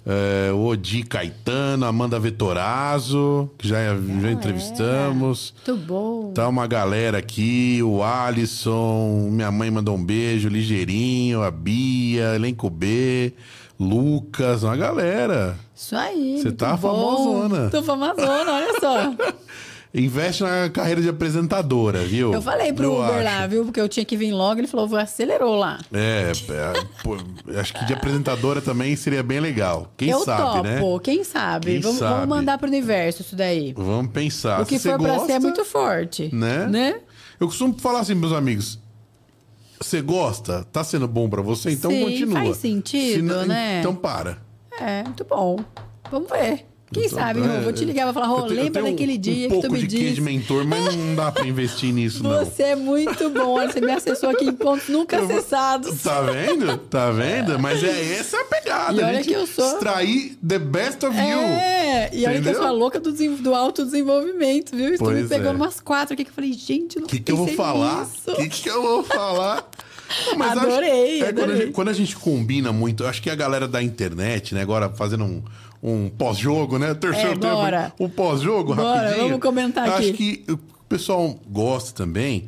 é, 0.06 0.52
o 0.52 0.66
Odi 0.66 1.04
Caetano, 1.04 1.86
Amanda 1.86 2.20
Vetorazzo, 2.20 3.50
que 3.58 3.68
já, 3.68 3.78
já 4.22 4.32
entrevistamos. 4.32 5.54
Muito 5.68 5.86
bom. 5.86 6.32
Tá 6.34 6.48
uma 6.48 6.66
galera 6.66 7.20
aqui, 7.20 7.82
o 7.84 8.04
Alisson, 8.04 9.30
minha 9.32 9.52
mãe 9.52 9.70
mandou 9.70 9.96
um 9.96 10.04
beijo, 10.04 10.50
Ligeirinho, 10.50 11.44
a 11.44 11.52
Bia, 11.52 12.36
Elenco 12.36 12.70
B, 12.70 13.34
Lucas, 13.80 14.64
uma 14.64 14.76
galera. 14.76 15.58
Isso 15.76 15.96
aí. 15.96 16.40
Você 16.42 16.52
tá 16.52 16.76
bom. 16.76 16.90
famosona. 16.90 17.70
Tô 17.70 17.84
famosona, 17.84 18.52
olha 18.52 18.80
só. 18.80 19.14
Investe 19.94 20.42
na 20.42 20.70
carreira 20.70 21.02
de 21.02 21.10
apresentadora, 21.10 22.00
viu? 22.06 22.34
Eu 22.34 22.42
falei 22.42 22.72
pro 22.72 22.86
Eu 22.86 22.94
Uber 22.94 23.14
acho. 23.16 23.24
lá, 23.26 23.46
viu? 23.48 23.66
Porque 23.66 23.82
eu 23.82 23.90
tinha 23.90 24.06
que 24.06 24.16
vir 24.16 24.32
logo, 24.32 24.62
ele 24.62 24.68
falou, 24.68 24.96
acelerou 24.96 25.56
lá. 25.56 25.80
É, 25.92 26.32
é, 26.32 26.86
pô, 27.04 27.18
acho 27.60 27.74
que 27.74 27.84
de 27.84 27.94
apresentadora 27.94 28.62
também 28.62 28.96
seria 28.96 29.22
bem 29.22 29.42
legal. 29.42 29.92
Quem 29.98 30.10
eu 30.10 30.20
sabe, 30.24 30.42
topo, 30.44 30.64
né? 30.64 31.00
quem 31.04 31.24
sabe? 31.26 31.72
Quem 31.74 31.82
vamos, 31.82 31.98
sabe? 32.00 32.14
vamos 32.14 32.30
mandar 32.30 32.58
pro 32.58 32.68
universo 32.70 33.22
isso 33.22 33.36
daí. 33.36 33.74
Vamos 33.74 34.12
pensar. 34.14 34.62
o 34.62 34.66
que 34.66 34.80
Se 34.80 34.90
for 34.90 34.98
pra 34.98 35.10
gosta, 35.14 35.28
ser 35.28 35.34
é 35.34 35.40
muito 35.40 35.66
forte. 35.66 36.30
né? 36.34 36.68
Né? 36.68 37.00
Eu 37.38 37.48
costumo 37.48 37.78
falar 37.78 38.00
assim, 38.00 38.16
meus 38.16 38.32
amigos. 38.32 38.80
Você 39.82 40.00
gosta? 40.02 40.64
Tá 40.72 40.84
sendo 40.86 41.08
bom 41.08 41.28
pra 41.30 41.42
você? 41.42 41.72
Então 41.72 41.92
Sim, 41.92 42.04
continua. 42.04 42.40
faz 42.40 42.58
sentido, 42.58 43.16
Se 43.16 43.22
não- 43.22 43.46
né? 43.46 43.80
Então 43.80 43.94
para. 43.96 44.38
É, 44.80 45.04
muito 45.04 45.26
bom. 45.26 45.60
Vamos 46.10 46.30
ver. 46.30 46.66
Quem 46.94 47.06
Então, 47.06 47.20
sabe, 47.20 47.40
é? 47.42 47.62
Vou 47.62 47.72
te 47.72 47.86
ligar, 47.86 48.04
vou 48.06 48.14
falar, 48.14 48.28
Rô, 48.28 48.40
eu 48.40 48.48
eu 48.48 48.64
lembra 48.64 48.84
daquele 48.84 49.14
um, 49.14 49.18
dia 49.18 49.48
um 49.48 49.62
que 49.62 49.68
tu 49.68 49.72
me 49.72 49.88
disse. 49.88 50.12
de 50.16 50.22
mentor, 50.22 50.66
mas 50.66 50.94
não 50.96 51.16
dá 51.16 51.32
pra 51.32 51.48
investir 51.48 51.94
nisso, 51.94 52.22
não. 52.22 52.44
Você 52.46 52.64
é 52.64 52.76
muito 52.76 53.30
bom. 53.30 53.56
Você 53.66 53.80
me 53.80 53.92
acessou 53.92 54.30
aqui 54.30 54.46
em 54.46 54.52
pontos 54.52 54.90
nunca 54.90 55.16
Eu 55.16 55.28
vou- 55.28 55.38
acessados. 55.38 56.02
Tá 56.02 56.22
vendo? 56.22 56.78
Tá 56.78 57.10
vendo? 57.12 57.58
Mas 57.60 57.82
é 57.84 58.14
essa 58.20 58.42
a 58.42 58.44
pegada. 58.44 58.94
E 58.94 59.04
olha 59.04 59.22
que 59.24 59.32
eu 59.32 59.48
sou- 59.48 59.74
Extrair 59.74 60.36
the 60.46 60.60
best 60.60 61.06
of 61.06 61.16
you. 61.18 61.24
É, 61.40 62.10
e 62.14 62.26
olha 62.26 62.42
que 62.42 62.50
eu 62.50 62.56
sou 62.56 62.66
a 62.68 62.72
louca 62.72 63.00
do, 63.00 63.12
do 63.38 63.56
autodesenvolvimento, 63.56 64.76
viu? 64.76 64.94
Estou 64.94 65.12
me 65.12 65.24
pegando 65.28 65.54
é. 65.54 65.62
umas 65.64 65.80
quatro 65.80 66.14
aqui 66.14 66.24
que 66.26 66.30
eu 66.30 66.36
falei, 66.36 66.54
gente, 66.54 66.98
não 66.98 67.06
O 67.06 67.08
que, 67.08 67.20
que 67.20 67.32
eu 67.32 67.38
vou 67.38 67.48
falar? 67.48 68.08
O 68.28 68.36
que, 68.36 68.50
que 68.50 68.70
eu 68.70 68.82
vou 68.82 69.04
falar? 69.04 69.66
Não, 70.28 70.38
mas 70.38 70.52
acho- 70.58 70.60
Adorei, 70.68 71.22
é 71.22 71.26
Quando 71.26 71.40
a, 71.40 71.44
adorei. 71.44 71.62
gente, 71.62 71.72
quando 71.74 71.88
a 71.90 71.94
gente 71.94 72.16
combina 72.18 72.74
muito, 72.74 73.04
eu 73.04 73.08
acho 73.08 73.22
que 73.22 73.30
a 73.30 73.36
galera 73.36 73.66
da 73.68 73.82
internet, 73.82 74.54
né, 74.54 74.62
agora 74.62 74.90
fazendo 74.90 75.24
um, 75.24 75.42
um 75.82 76.10
pós-jogo, 76.10 76.78
né? 76.78 76.94
Terceiro 76.94 77.32
É, 77.32 77.82
tempo, 77.82 78.04
um 78.04 78.10
pós-jogo, 78.10 78.74
rapidinho. 78.74 79.24
vamos 79.24 79.40
comentar 79.42 79.88
eu 79.88 79.94
aqui. 79.96 80.04
Acho 80.10 80.14
que 80.14 80.46
o 80.52 80.58
pessoal 80.88 81.40
gosta 81.50 81.92
também 81.94 82.48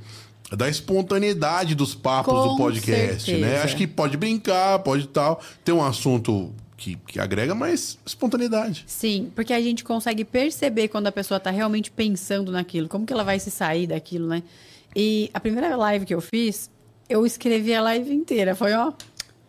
da 0.55 0.69
espontaneidade 0.69 1.73
dos 1.73 1.95
papos 1.95 2.33
Com 2.33 2.49
do 2.49 2.57
podcast, 2.57 3.31
né? 3.31 3.39
certeza. 3.47 3.63
Acho 3.63 3.75
que 3.77 3.87
pode 3.87 4.17
brincar, 4.17 4.79
pode 4.79 5.07
tal, 5.07 5.41
ter 5.63 5.71
um 5.71 5.83
assunto 5.83 6.53
que, 6.77 6.95
que 7.07 7.19
agrega, 7.19 7.55
mas 7.55 7.97
espontaneidade. 8.05 8.83
Sim, 8.85 9.31
porque 9.33 9.51
a 9.53 9.61
gente 9.61 9.83
consegue 9.83 10.23
perceber 10.23 10.89
quando 10.89 11.07
a 11.07 11.11
pessoa 11.11 11.39
tá 11.39 11.49
realmente 11.49 11.89
pensando 11.89 12.51
naquilo, 12.51 12.87
como 12.87 13.05
que 13.05 13.13
ela 13.13 13.23
vai 13.23 13.39
se 13.39 13.49
sair 13.49 13.87
daquilo, 13.87 14.27
né? 14.27 14.43
E 14.95 15.31
a 15.33 15.39
primeira 15.39 15.75
live 15.75 16.05
que 16.05 16.13
eu 16.13 16.21
fiz, 16.21 16.69
eu 17.09 17.25
escrevi 17.25 17.73
a 17.73 17.81
live 17.81 18.13
inteira. 18.13 18.53
Foi, 18.53 18.73
ó. 18.73 18.93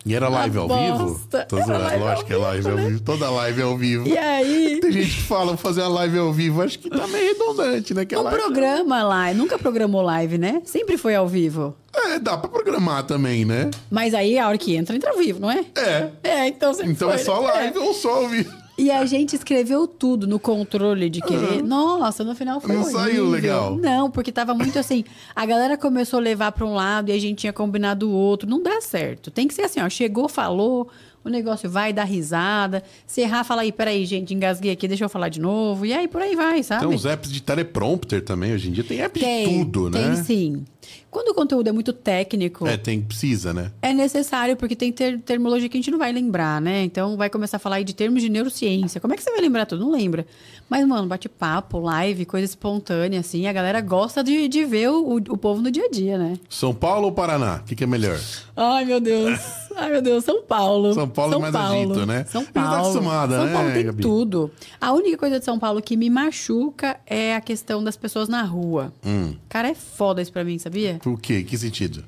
E 0.07 0.15
era 0.15 0.29
live 0.29 0.59
ao 0.59 0.69
vivo? 0.69 1.21
Tô 1.49 1.57
zoando, 1.57 1.83
live 1.85 2.03
lógico 2.05 2.27
que 2.27 2.33
é 2.35 2.37
live 2.37 2.69
ao 2.69 2.75
né? 2.77 2.87
vivo. 2.89 3.01
Toda 3.01 3.31
live 3.31 3.61
é 3.61 3.65
ao 3.65 3.77
vivo. 3.79 4.07
E 4.07 4.19
aí. 4.19 4.79
Tem 4.81 4.93
gente 4.93 5.15
que 5.15 5.23
fala, 5.23 5.57
fazer 5.57 5.81
uma 5.81 5.89
live 5.89 6.19
ao 6.19 6.31
vivo. 6.33 6.61
Acho 6.61 6.79
que 6.79 6.91
tá 6.91 7.07
meio 7.07 7.29
redundante, 7.33 7.95
né? 7.95 8.05
Que 8.05 8.15
a 8.15 8.21
O 8.21 8.23
live- 8.25 8.39
programa 8.39 9.03
lá, 9.03 9.33
nunca 9.33 9.59
programou 9.59 10.03
live, 10.03 10.37
né? 10.37 10.61
Sempre 10.67 10.99
foi 10.99 11.15
ao 11.15 11.27
vivo. 11.27 11.75
É, 11.97 12.19
dá 12.19 12.37
pra 12.37 12.51
programar 12.51 13.05
também, 13.05 13.45
né? 13.47 13.71
Mas 13.91 14.13
aí 14.13 14.39
a 14.39 14.47
hora 14.49 14.59
que 14.59 14.77
entra, 14.77 14.95
entra 14.95 15.11
ao 15.11 15.17
vivo, 15.17 15.41
não 15.41 15.51
é? 15.51 15.65
É. 15.77 16.11
É, 16.23 16.49
então 16.49 16.75
sempre 16.75 16.93
Então 16.93 17.09
foi, 17.09 17.19
é 17.19 17.25
só 17.25 17.41
né? 17.41 17.49
live 17.49 17.79
ou 17.79 17.95
só 17.95 18.11
ao 18.17 18.29
vivo. 18.29 18.53
E 18.77 18.91
a 18.91 19.05
gente 19.07 19.37
escreveu 19.37 19.87
tudo 19.87 20.27
no 20.27 20.39
controle 20.39 21.09
de 21.09 21.21
querer. 21.21 21.63
Nossa, 21.63 22.25
no 22.25 22.35
final 22.35 22.61
foi 22.61 22.75
Não 22.75 22.83
horrível. 22.83 23.01
saiu 23.01 23.29
legal. 23.29 23.77
Não, 23.77 24.11
porque 24.11 24.33
tava 24.33 24.53
muito 24.55 24.79
assim. 24.79 25.05
A 25.35 25.47
galera 25.47 25.77
começou 25.77 26.19
a 26.19 26.23
levar 26.23 26.51
pra 26.53 26.67
um 26.67 26.75
lado 26.75 27.11
e 27.11 27.13
a 27.13 27.19
gente 27.19 27.39
tinha 27.39 27.53
combinado 27.53 28.09
o 28.09 28.13
outro. 28.13 28.49
Não 28.49 28.63
dá 28.63 28.81
certo. 28.81 29.31
Tem 29.31 29.47
que 29.47 29.55
ser 29.55 29.63
assim, 29.63 29.81
ó. 29.81 29.89
Chegou, 29.89 30.29
falou, 30.29 30.89
o 31.25 31.29
negócio 31.29 31.71
vai 31.71 31.93
dar 31.93 32.05
risada. 32.05 32.83
Se 33.07 33.21
errar, 33.21 33.45
fala 33.45 33.63
aí, 33.63 33.73
peraí, 33.73 34.05
gente, 34.05 34.35
engasguei 34.35 34.73
aqui, 34.73 34.87
deixa 34.87 35.05
eu 35.05 35.09
falar 35.09 35.29
de 35.29 35.41
novo. 35.41 35.87
E 35.87 35.93
aí 35.93 36.07
por 36.07 36.21
aí 36.21 36.35
vai, 36.37 36.63
sabe? 36.63 36.85
Tem 36.87 36.95
uns 36.95 37.07
apps 37.07 37.33
de 37.33 37.41
teleprompter 37.43 38.23
também. 38.23 38.53
Hoje 38.53 38.69
em 38.69 38.73
dia 38.73 38.85
tem 38.85 39.01
app 39.01 39.19
tem, 39.19 39.47
de 39.47 39.65
tudo, 39.65 39.91
tem 39.91 40.03
né? 40.03 40.17
sim. 40.17 40.65
Quando 41.11 41.29
o 41.29 41.35
conteúdo 41.35 41.69
é 41.69 41.73
muito 41.73 41.93
técnico, 41.93 42.67
É, 42.67 42.77
tem, 42.77 43.01
precisa, 43.01 43.53
né? 43.55 43.71
é 43.81 43.93
necessário, 43.93 44.57
porque 44.57 44.75
tem 44.75 44.91
ter- 44.93 45.21
termologia 45.21 45.69
que 45.69 45.77
a 45.77 45.81
gente 45.81 45.91
não 45.91 45.99
vai 45.99 46.13
lembrar, 46.13 46.61
né? 46.61 46.83
Então 46.83 47.17
vai 47.17 47.31
começar 47.31 47.57
a 47.59 47.61
falar 47.61 47.77
aí 47.77 47.85
de 47.85 47.95
termos 47.95 48.21
de 48.21 48.29
neurociência. 48.29 49.01
Como 49.01 49.15
é 49.15 49.17
que 49.17 49.23
você 49.23 49.31
vai 49.31 49.41
lembrar 49.41 49.65
tudo? 49.67 49.85
Não 49.85 49.93
lembra. 49.93 50.27
Mas, 50.69 50.85
mano, 50.87 51.07
bate-papo, 51.07 51.79
live, 51.79 52.25
coisa 52.25 52.45
espontânea, 52.47 53.21
assim. 53.21 53.47
A 53.47 53.53
galera 53.53 53.81
gosta 53.81 54.25
de, 54.25 54.49
de 54.49 54.65
ver 54.65 54.91
o, 54.91 55.17
o 55.17 55.37
povo 55.37 55.61
no 55.63 55.71
dia 55.71 55.85
a 55.85 55.91
dia, 55.91 56.19
né? 56.19 56.37
São 56.49 56.75
Paulo 56.75 57.07
ou 57.07 57.13
Paraná? 57.13 57.61
O 57.63 57.65
que, 57.65 57.77
que 57.77 57.85
é 57.85 57.87
melhor? 57.87 58.19
Ai, 58.57 58.85
meu 58.85 58.99
Deus. 58.99 59.39
Ai, 59.77 59.91
meu 59.91 60.01
Deus. 60.03 60.25
São 60.25 60.43
Paulo. 60.43 60.95
São 60.95 61.09
Paulo 61.09 61.35
é 61.35 61.39
mais 61.39 61.55
agito, 61.55 62.07
né? 62.07 62.25
São 62.29 62.45
tá 62.45 62.63
Paulo. 62.63 62.77
acostumada, 62.77 63.37
São 63.37 63.47
né, 63.47 63.53
Paulo 63.53 63.73
tem 63.73 63.85
Gabi? 63.87 64.03
tudo. 64.03 64.51
A 64.81 64.93
única 64.93 65.19
coisa 65.19 65.39
de 65.39 65.45
São 65.45 65.59
Paulo 65.59 65.83
que 65.83 65.97
me 65.97 66.09
machuca 66.09 66.97
é 67.07 67.35
a 67.35 67.41
questão 67.41 67.83
das 67.85 67.97
pessoas 67.97 68.29
na 68.29 68.43
rua. 68.43 68.93
Hum. 69.05 69.35
Cara, 69.49 69.69
é 69.69 69.75
foda 69.75 70.23
isso 70.23 70.33
pra 70.33 70.45
mim, 70.45 70.59
sabia? 70.75 70.99
Por 71.03 71.21
quê? 71.21 71.43
Que 71.43 71.57
sentido? 71.57 72.05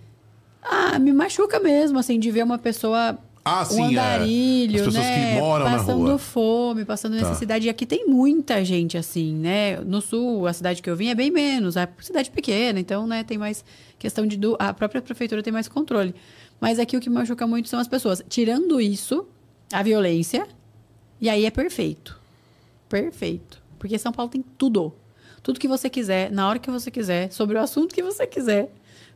Ah, 0.62 0.98
me 0.98 1.12
machuca 1.12 1.60
mesmo, 1.60 1.98
assim, 1.98 2.18
de 2.18 2.30
ver 2.30 2.42
uma 2.44 2.58
pessoa. 2.58 3.18
Ah, 3.48 3.62
um 3.62 3.64
sim, 3.66 3.82
é. 3.82 3.86
andarilho, 3.90 4.80
As 4.80 4.86
pessoas 4.86 5.04
né? 5.04 5.34
que 5.34 5.40
moram 5.40 5.64
na 5.66 5.76
passando 5.78 5.98
rua. 5.98 6.10
Tá. 6.12 6.18
fome, 6.18 6.84
passando 6.84 7.14
necessidade. 7.14 7.66
E 7.68 7.70
aqui 7.70 7.86
tem 7.86 8.04
muita 8.08 8.64
gente 8.64 8.98
assim, 8.98 9.32
né? 9.36 9.76
No 9.76 10.00
sul, 10.00 10.48
a 10.48 10.52
cidade 10.52 10.82
que 10.82 10.90
eu 10.90 10.96
vim 10.96 11.06
é 11.10 11.14
bem 11.14 11.30
menos. 11.30 11.76
É 11.76 11.88
cidade 12.00 12.28
pequena, 12.28 12.80
então, 12.80 13.06
né, 13.06 13.22
tem 13.22 13.38
mais 13.38 13.64
questão 14.00 14.26
de. 14.26 14.36
du- 14.36 14.56
A 14.58 14.74
própria 14.74 15.00
prefeitura 15.00 15.44
tem 15.44 15.52
mais 15.52 15.68
controle. 15.68 16.12
Mas 16.60 16.80
aqui 16.80 16.96
o 16.96 17.00
que 17.00 17.08
machuca 17.08 17.46
muito 17.46 17.68
são 17.68 17.78
as 17.78 17.86
pessoas. 17.86 18.20
Tirando 18.28 18.80
isso, 18.80 19.24
a 19.72 19.80
violência, 19.80 20.44
e 21.20 21.28
aí 21.28 21.44
é 21.46 21.50
perfeito. 21.52 22.18
Perfeito. 22.88 23.62
Porque 23.78 23.96
São 23.96 24.10
Paulo 24.10 24.28
tem 24.30 24.44
tudo. 24.58 24.92
Tudo 25.46 25.60
que 25.60 25.68
você 25.68 25.88
quiser, 25.88 26.28
na 26.32 26.48
hora 26.48 26.58
que 26.58 26.68
você 26.68 26.90
quiser, 26.90 27.30
sobre 27.30 27.56
o 27.56 27.60
assunto 27.60 27.94
que 27.94 28.02
você 28.02 28.26
quiser. 28.26 28.68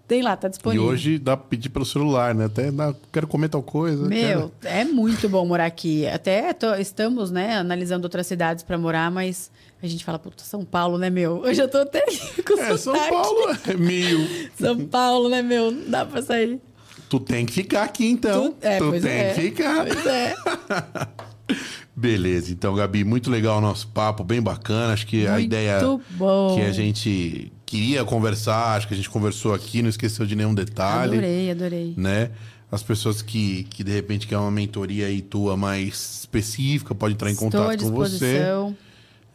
Tem 0.06 0.22
lá, 0.22 0.36
tá 0.36 0.46
E 0.46 0.50
disponível. 0.50 0.86
hoje 0.86 1.18
dá 1.18 1.36
pra 1.36 1.44
pedir 1.48 1.70
pelo 1.70 1.84
celular, 1.84 2.32
né? 2.36 2.44
Até 2.44 2.70
dá- 2.70 2.94
quero 3.12 3.26
comer 3.26 3.48
tal 3.48 3.64
coisa. 3.64 4.06
Meu, 4.06 4.52
quero- 4.60 4.74
é 4.76 4.84
muito 4.84 5.28
bom 5.28 5.44
morar 5.44 5.66
aqui. 5.66 6.06
Até 6.06 6.52
tô- 6.52 6.72
estamos, 6.76 7.32
né, 7.32 7.56
analisando 7.56 8.04
outras 8.04 8.28
cidades 8.28 8.62
para 8.62 8.78
morar, 8.78 9.10
mas 9.10 9.50
a 9.82 9.86
gente 9.88 10.04
fala, 10.04 10.20
puta, 10.20 10.44
São 10.44 10.64
Paulo, 10.64 10.98
né, 10.98 11.10
meu? 11.10 11.44
Eu 11.44 11.52
já 11.52 11.66
tô 11.66 11.78
até 11.78 12.04
com 12.46 12.60
É, 12.60 12.76
São. 12.76 12.92
Paulo 12.94 13.56
é 13.68 13.74
mil. 13.74 14.20
São 14.56 14.86
Paulo, 14.86 15.28
né, 15.28 15.42
meu? 15.42 15.72
Não 15.72 15.90
dá 15.90 16.06
pra 16.06 16.22
sair. 16.22 16.60
Tu 17.08 17.18
tem 17.18 17.44
que 17.44 17.52
ficar 17.52 17.82
aqui, 17.82 18.06
então. 18.06 18.52
Tu- 18.52 18.56
é, 18.68 18.78
tu 18.78 19.00
tem 19.00 19.10
é. 19.10 19.34
que 19.34 19.40
ficar. 19.40 19.84
Pois 19.84 20.06
é. 20.06 20.34
Beleza, 22.00 22.50
então, 22.50 22.74
Gabi, 22.74 23.04
muito 23.04 23.30
legal 23.30 23.58
o 23.58 23.60
nosso 23.60 23.86
papo, 23.88 24.24
bem 24.24 24.40
bacana. 24.40 24.94
Acho 24.94 25.06
que 25.06 25.26
a 25.26 25.32
Muito 25.32 25.44
ideia 25.44 25.78
bom. 26.12 26.54
que 26.54 26.62
a 26.62 26.72
gente 26.72 27.52
queria 27.66 28.02
conversar, 28.06 28.76
acho 28.76 28.88
que 28.88 28.94
a 28.94 28.96
gente 28.96 29.10
conversou 29.10 29.52
aqui, 29.52 29.82
não 29.82 29.90
esqueceu 29.90 30.24
de 30.24 30.34
nenhum 30.34 30.54
detalhe. 30.54 31.12
Adorei, 31.18 31.50
adorei. 31.50 31.94
Né? 31.98 32.30
As 32.72 32.82
pessoas 32.82 33.20
que, 33.20 33.64
que 33.64 33.84
de 33.84 33.92
repente 33.92 34.26
quer 34.26 34.38
uma 34.38 34.50
mentoria 34.50 35.08
aí 35.08 35.20
tua 35.20 35.58
mais 35.58 36.20
específica, 36.20 36.94
pode 36.94 37.14
entrar 37.14 37.28
em 37.28 37.32
Estou 37.34 37.50
contato 37.50 37.82
com 37.84 37.90
você. 37.90 38.40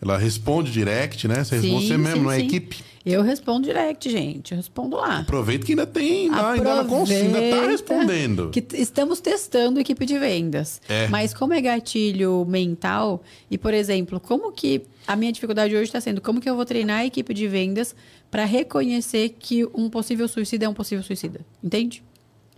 Ela 0.01 0.17
responde 0.17 0.71
direct, 0.71 1.27
né? 1.27 1.43
Você, 1.43 1.61
Sim, 1.61 1.71
você 1.73 1.97
mesmo, 1.97 2.15
sim, 2.17 2.23
não 2.23 2.31
é 2.31 2.39
sim. 2.39 2.45
equipe? 2.47 2.83
Eu 3.05 3.21
respondo 3.21 3.67
direct, 3.67 4.09
gente. 4.09 4.51
Eu 4.51 4.57
respondo 4.57 4.95
lá. 4.97 5.19
Aproveita 5.19 5.63
que 5.65 5.73
ainda 5.73 5.85
tem, 5.85 6.23
ainda, 6.29 6.51
ainda, 6.51 6.69
ela 6.69 6.85
cons- 6.85 7.11
ainda 7.11 7.33
tá 7.39 7.45
Aproveita 7.45 7.67
respondendo. 7.69 8.49
Que 8.49 8.65
estamos 8.73 9.19
testando 9.19 9.79
equipe 9.79 10.05
de 10.07 10.17
vendas. 10.17 10.81
É. 10.89 11.07
Mas 11.07 11.31
como 11.33 11.53
é 11.53 11.61
gatilho 11.61 12.43
mental, 12.49 13.21
e 13.49 13.57
por 13.59 13.73
exemplo, 13.75 14.19
como 14.19 14.51
que 14.51 14.81
a 15.05 15.15
minha 15.15 15.31
dificuldade 15.31 15.75
hoje 15.75 15.83
está 15.83 16.01
sendo 16.01 16.19
como 16.19 16.41
que 16.41 16.49
eu 16.49 16.55
vou 16.55 16.65
treinar 16.65 17.01
a 17.01 17.05
equipe 17.05 17.31
de 17.31 17.47
vendas 17.47 17.95
para 18.31 18.43
reconhecer 18.43 19.35
que 19.37 19.63
um 19.75 19.87
possível 19.87 20.27
suicida 20.27 20.65
é 20.65 20.69
um 20.69 20.73
possível 20.73 21.03
suicida? 21.03 21.41
Entende? 21.63 22.01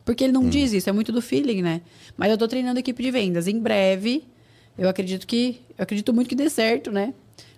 Porque 0.06 0.24
ele 0.24 0.32
não 0.32 0.44
Hum. 0.44 0.50
diz 0.50 0.72
isso, 0.72 0.90
é 0.90 0.94
muito 0.94 1.12
do 1.12 1.22
feeling, 1.22 1.62
né? 1.62 1.82
Mas 2.16 2.32
eu 2.32 2.38
tô 2.38 2.48
treinando 2.48 2.78
a 2.78 2.80
equipe 2.80 3.04
de 3.04 3.12
vendas. 3.12 3.50
Em 3.50 3.60
breve, 3.60 4.24
eu 4.78 4.88
acredito 4.88 5.28
que. 5.28 5.60
Eu 5.78 5.84
acredito 5.84 6.14
muito 6.14 6.30
que 6.30 6.36
dê 6.36 6.50
certo, 6.50 6.90
né? 6.90 7.14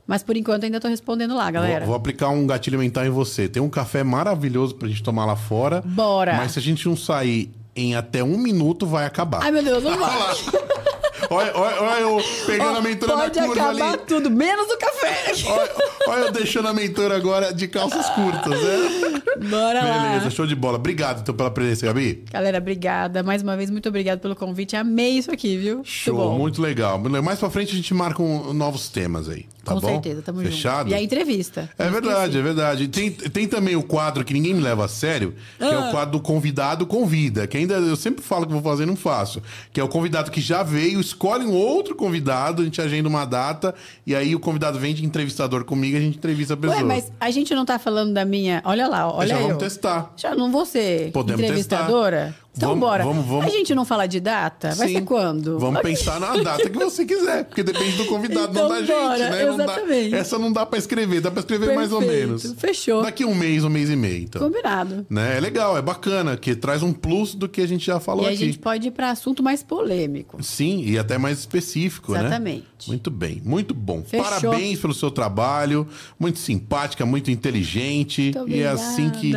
Mas 0.09 0.23
por 0.23 0.35
enquanto 0.35 0.63
ainda 0.63 0.79
tô 0.79 0.87
respondendo 0.87 1.35
lá, 1.35 1.51
galera. 1.51 1.81
Vou, 1.81 1.89
vou 1.89 1.95
aplicar 1.95 2.29
um 2.29 2.47
gatilho 2.47 2.79
mental 2.79 3.05
em 3.05 3.11
você. 3.11 3.47
Tem 3.47 3.61
um 3.61 3.69
café 3.69 4.03
maravilhoso 4.03 4.73
pra 4.73 4.87
gente 4.87 5.03
tomar 5.03 5.23
lá 5.23 5.35
fora. 5.35 5.83
Bora! 5.85 6.33
Mas 6.33 6.53
se 6.53 6.57
a 6.57 6.61
gente 6.63 6.87
não 6.87 6.97
sair 6.97 7.51
em 7.75 7.95
até 7.95 8.23
um 8.23 8.35
minuto, 8.35 8.87
vai 8.87 9.05
acabar. 9.05 9.43
Ai, 9.43 9.51
meu 9.51 9.61
Deus, 9.63 9.83
não 9.83 9.99
vai. 9.99 10.09
olha, 11.29 11.51
olha, 11.55 11.81
olha 11.83 11.99
eu 12.01 12.21
pegando 12.47 12.79
a 12.79 12.81
mentora 12.81 13.15
na 13.15 13.21
Pode 13.25 13.39
curva 13.39 13.53
acabar 13.53 13.89
ali. 13.93 13.97
tudo, 14.07 14.31
menos 14.31 14.67
o 14.67 14.77
café. 14.79 15.31
Olha, 15.45 15.71
olha 16.07 16.25
eu 16.25 16.31
deixando 16.31 16.67
a 16.69 16.73
mentora 16.73 17.15
agora 17.15 17.53
de 17.53 17.67
calças 17.67 18.09
curtas, 18.09 18.49
né? 18.49 19.21
Bora 19.47 19.83
lá. 19.83 20.09
Beleza, 20.09 20.31
show 20.31 20.47
de 20.47 20.55
bola. 20.55 20.77
Obrigado 20.77 21.21
então 21.21 21.35
pela 21.35 21.51
presença, 21.51 21.85
Gabi. 21.85 22.23
Galera, 22.31 22.57
obrigada. 22.57 23.21
Mais 23.21 23.43
uma 23.43 23.55
vez, 23.55 23.69
muito 23.69 23.87
obrigada 23.87 24.19
pelo 24.19 24.35
convite. 24.35 24.75
Amei 24.75 25.11
isso 25.11 25.31
aqui, 25.31 25.55
viu? 25.55 25.81
Show, 25.83 26.15
muito 26.15 26.39
muito 26.39 26.61
legal. 26.63 26.97
Mais 26.97 27.39
pra 27.39 27.49
frente 27.49 27.73
a 27.73 27.75
gente 27.75 27.93
marca 27.93 28.21
um- 28.23 28.53
novos 28.53 28.89
temas 28.89 29.29
aí, 29.29 29.45
tá 29.63 29.73
Com 29.73 29.79
bom? 29.79 29.87
certeza, 29.87 30.21
tamo 30.21 30.41
Fechado? 30.41 30.83
junto. 30.89 30.91
E 30.91 30.93
a 30.95 31.01
entrevista. 31.01 31.69
É 31.77 31.89
verdade, 31.89 32.19
esqueci. 32.19 32.37
é 32.37 32.41
verdade. 32.41 32.87
Tem, 32.87 33.11
tem 33.11 33.47
também 33.47 33.75
o 33.75 33.83
quadro 33.83 34.23
que 34.23 34.33
ninguém 34.33 34.53
me 34.53 34.61
leva 34.61 34.85
a 34.85 34.87
sério, 34.87 35.33
que 35.57 35.63
é 35.63 35.73
Ah. 35.73 35.87
o 35.87 35.91
quadro 35.91 36.11
do 36.17 36.19
convidado 36.21 36.85
convida, 36.85 37.45
que 37.47 37.57
ainda 37.57 37.75
eu 37.75 37.95
sempre 37.95 38.23
falo 38.23 38.45
que 38.45 38.53
vou 38.53 38.61
fazer 38.61 38.83
e 38.83 38.85
não 38.85 38.95
faço. 38.95 39.41
Que 39.73 39.79
é 39.79 39.83
o 39.83 39.87
convidado 39.87 40.31
que 40.31 40.41
já 40.41 40.63
veio, 40.63 40.99
escolhe 40.99 41.45
um 41.45 41.53
outro 41.53 41.95
convidado, 41.95 42.61
a 42.61 42.65
gente 42.65 42.81
agenda 42.81 43.07
uma 43.09 43.25
data, 43.25 43.75
e 44.05 44.15
aí 44.15 44.33
o 44.35 44.39
convidado 44.39 44.79
vem 44.79 44.93
de 44.93 45.05
entrevistador 45.05 45.63
comigo 45.65 45.95
e 45.95 45.99
a 45.99 46.01
gente 46.01 46.17
entrevista 46.17 46.53
a 46.53 46.57
pessoa. 46.57 46.77
Ué, 46.77 46.83
mas 46.83 47.11
a 47.19 47.29
gente 47.31 47.53
não 47.53 47.65
tá 47.65 47.77
falando 47.77 48.13
da 48.13 48.25
minha. 48.25 48.61
Olha 48.65 48.87
lá, 48.87 49.11
olha 49.13 49.27
já 49.29 49.35
eu. 49.35 49.47
vamos 49.47 49.57
testar. 49.57 50.13
Já 50.17 50.33
não 50.35 50.51
vou 50.51 50.65
ser 50.65 51.11
Podemos 51.11 51.41
entrevistadora? 51.41 52.35
Então 52.59 52.69
Vamos- 52.71 52.89
bora. 52.89 53.03
vamos- 53.05 53.25
vamos- 53.25 53.45
A 53.45 53.49
gente 53.49 53.73
não 53.73 53.85
fala 53.85 54.05
de 54.05 54.19
data? 54.19 54.71
Vai 54.75 54.89
Sim. 54.89 54.95
ser 54.95 55.01
quando? 55.03 55.57
Vamos 55.57 55.79
pensar 55.81 56.19
na 56.19 56.35
data 56.35 56.69
que 56.69 56.77
você 56.77 57.05
quiser, 57.05 57.45
porque 57.45 57.63
depende 57.63 57.93
do 57.95 58.03
convidado, 58.03 58.51
não 58.53 58.65
Então 58.65 58.67
da 58.69 58.79
gente, 58.81 58.91
bora, 58.91 59.29
né? 59.29 59.45
Não 59.45 59.55
dá- 59.57 59.63
exatamente. 59.63 60.15
essa 60.15 60.37
não 60.37 60.51
dá 60.51 60.65
pra 60.65 60.77
escrever, 60.77 61.21
dá 61.21 61.31
pra 61.31 61.39
escrever 61.39 61.73
mais 61.73 61.93
ou 61.93 61.99
Perfeito, 61.99 62.27
menos. 62.27 62.53
fechou. 62.57 63.01
Daqui 63.01 63.23
um 63.23 63.33
mês, 63.33 63.63
um 63.63 63.69
mês 63.69 63.89
e 63.89 63.95
meio, 63.95 64.23
então. 64.23 64.41
Combinado. 64.41 65.05
Né? 65.09 65.37
É 65.37 65.39
legal, 65.39 65.77
é 65.77 65.81
bacana, 65.81 66.35
que 66.35 66.53
traz 66.53 66.83
um 66.83 66.91
plus 66.91 67.33
do 67.33 67.47
que 67.47 67.61
a 67.61 67.67
gente 67.67 67.85
já 67.85 67.97
falou 67.97 68.25
e 68.25 68.27
a 68.27 68.29
aqui. 68.31 68.37
gente 68.39 68.59
pode 68.59 68.89
ir 68.89 68.91
para 68.91 69.09
assunto 69.09 69.41
mais 69.41 69.63
polêmico. 69.63 70.43
Sim, 70.43 70.83
e 70.85 70.99
até 70.99 71.17
mais 71.17 71.39
específico, 71.39 72.11
né? 72.11 72.19
Exatamente. 72.19 72.65
Muito 72.87 73.09
bem, 73.09 73.41
muito 73.45 73.73
bom. 73.73 74.03
Fechou. 74.03 74.25
Parabéns 74.25 74.79
pelo 74.79 74.93
seu 74.93 75.09
trabalho, 75.09 75.87
muito 76.19 76.39
simpática, 76.39 77.05
muito 77.05 77.31
inteligente 77.31 78.33
Muito 78.35 78.51
e 78.51 78.61
é 78.61 78.67
assim 78.67 79.09
que, 79.09 79.31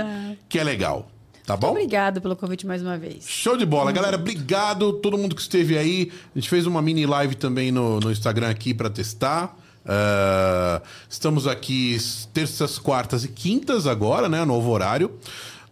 que 0.48 0.58
é 0.58 0.64
legal. 0.64 1.08
Tá 1.44 1.56
bom? 1.56 1.70
Obrigada 1.70 2.20
pelo 2.20 2.36
convite 2.36 2.66
mais 2.66 2.82
uma 2.82 2.96
vez. 2.96 3.28
Show 3.28 3.56
de 3.56 3.66
bola, 3.66 3.90
galera. 3.90 4.16
Obrigado 4.16 4.92
todo 4.94 5.18
mundo 5.18 5.34
que 5.34 5.42
esteve 5.42 5.76
aí. 5.76 6.12
A 6.34 6.38
gente 6.38 6.48
fez 6.48 6.66
uma 6.66 6.80
mini 6.80 7.04
live 7.04 7.34
também 7.34 7.72
no, 7.72 7.98
no 7.98 8.12
Instagram 8.12 8.48
aqui 8.48 8.72
para 8.72 8.88
testar. 8.88 9.56
Ah, 9.84 10.80
estamos 11.08 11.46
aqui 11.46 11.96
terças, 12.32 12.78
quartas 12.78 13.24
e 13.24 13.28
quintas 13.28 13.86
agora, 13.86 14.28
né? 14.28 14.44
Novo 14.44 14.70
horário. 14.70 15.10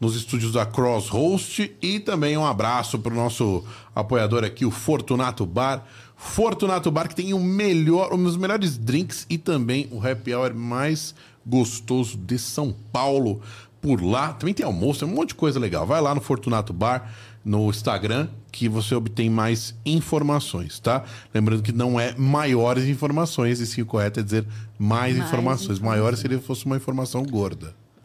Nos 0.01 0.17
estúdios 0.17 0.53
da 0.53 0.67
Cross 0.67 1.09
Host. 1.09 1.77
E 1.81 2.01
também 2.01 2.37
um 2.37 2.45
abraço 2.45 2.99
para 2.99 3.13
o 3.13 3.17
nosso 3.17 3.65
apoiador 3.95 4.45
aqui, 4.45 4.65
o 4.65 4.71
Fortunato 4.71 5.47
Bar. 5.47 5.85
Fortunato 6.17 6.91
Bar, 6.91 7.09
que 7.09 7.15
tem 7.15 7.33
o 7.33 7.39
melhor, 7.39 8.13
um 8.13 8.23
dos 8.23 8.37
melhores 8.37 8.77
drinks 8.77 9.25
e 9.31 9.39
também 9.39 9.89
o 9.91 10.05
happy 10.05 10.35
hour 10.35 10.55
mais 10.55 11.15
gostoso 11.47 12.19
de 12.19 12.39
São 12.39 12.75
Paulo 12.93 13.41
por 13.81 14.03
lá. 14.03 14.33
Também 14.33 14.55
tem 14.55 14.65
almoço, 14.65 15.01
tem 15.01 15.09
um 15.09 15.15
monte 15.15 15.29
de 15.29 15.35
coisa 15.35 15.59
legal. 15.59 15.87
Vai 15.87 16.01
lá 16.01 16.15
no 16.15 16.21
Fortunato 16.21 16.73
Bar, 16.73 17.11
no 17.45 17.69
Instagram, 17.71 18.29
que 18.53 18.69
você 18.69 18.95
obtém 18.95 19.31
mais 19.31 19.75
informações, 19.85 20.79
tá? 20.79 21.05
Lembrando 21.33 21.63
que 21.63 21.73
não 21.73 21.99
é 21.99 22.15
maiores 22.17 22.85
informações, 22.87 23.61
e 23.61 23.67
sim 23.67 23.83
o 23.83 23.87
correto 23.87 24.21
é 24.21 24.23
dizer 24.23 24.47
mais, 24.79 25.17
Mais 25.17 25.29
informações. 25.29 25.79
Maiores 25.79 26.21
seria 26.21 26.39
se 26.39 26.45
fosse 26.45 26.67
uma 26.67 26.77
informação 26.77 27.23
gorda. 27.23 27.75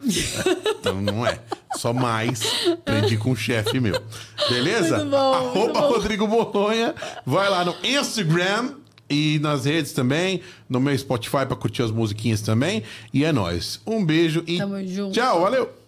então 0.80 1.00
não 1.00 1.26
é. 1.26 1.40
Só 1.76 1.92
mais. 1.92 2.40
Aprendi 2.72 3.16
com 3.16 3.32
um 3.32 3.36
chefe 3.36 3.80
meu. 3.80 4.00
Beleza? 4.48 4.98
Muito 4.98 5.10
bom, 5.10 5.42
muito 5.42 5.46
Arroba 5.46 5.80
bom. 5.80 5.88
Rodrigo 5.92 6.26
Bolonha. 6.26 6.94
Vai 7.24 7.50
lá 7.50 7.64
no 7.64 7.74
Instagram 7.84 8.74
e 9.08 9.38
nas 9.40 9.64
redes 9.64 9.92
também, 9.92 10.40
no 10.68 10.80
meu 10.80 10.96
Spotify 10.96 11.46
pra 11.46 11.56
curtir 11.56 11.82
as 11.82 11.90
musiquinhas 11.90 12.40
também. 12.40 12.82
E 13.12 13.24
é 13.24 13.32
nóis. 13.32 13.80
Um 13.86 14.04
beijo 14.04 14.42
e 14.46 14.58
Tamo 14.58 14.84
junto. 14.86 15.12
tchau, 15.12 15.40
valeu! 15.42 15.85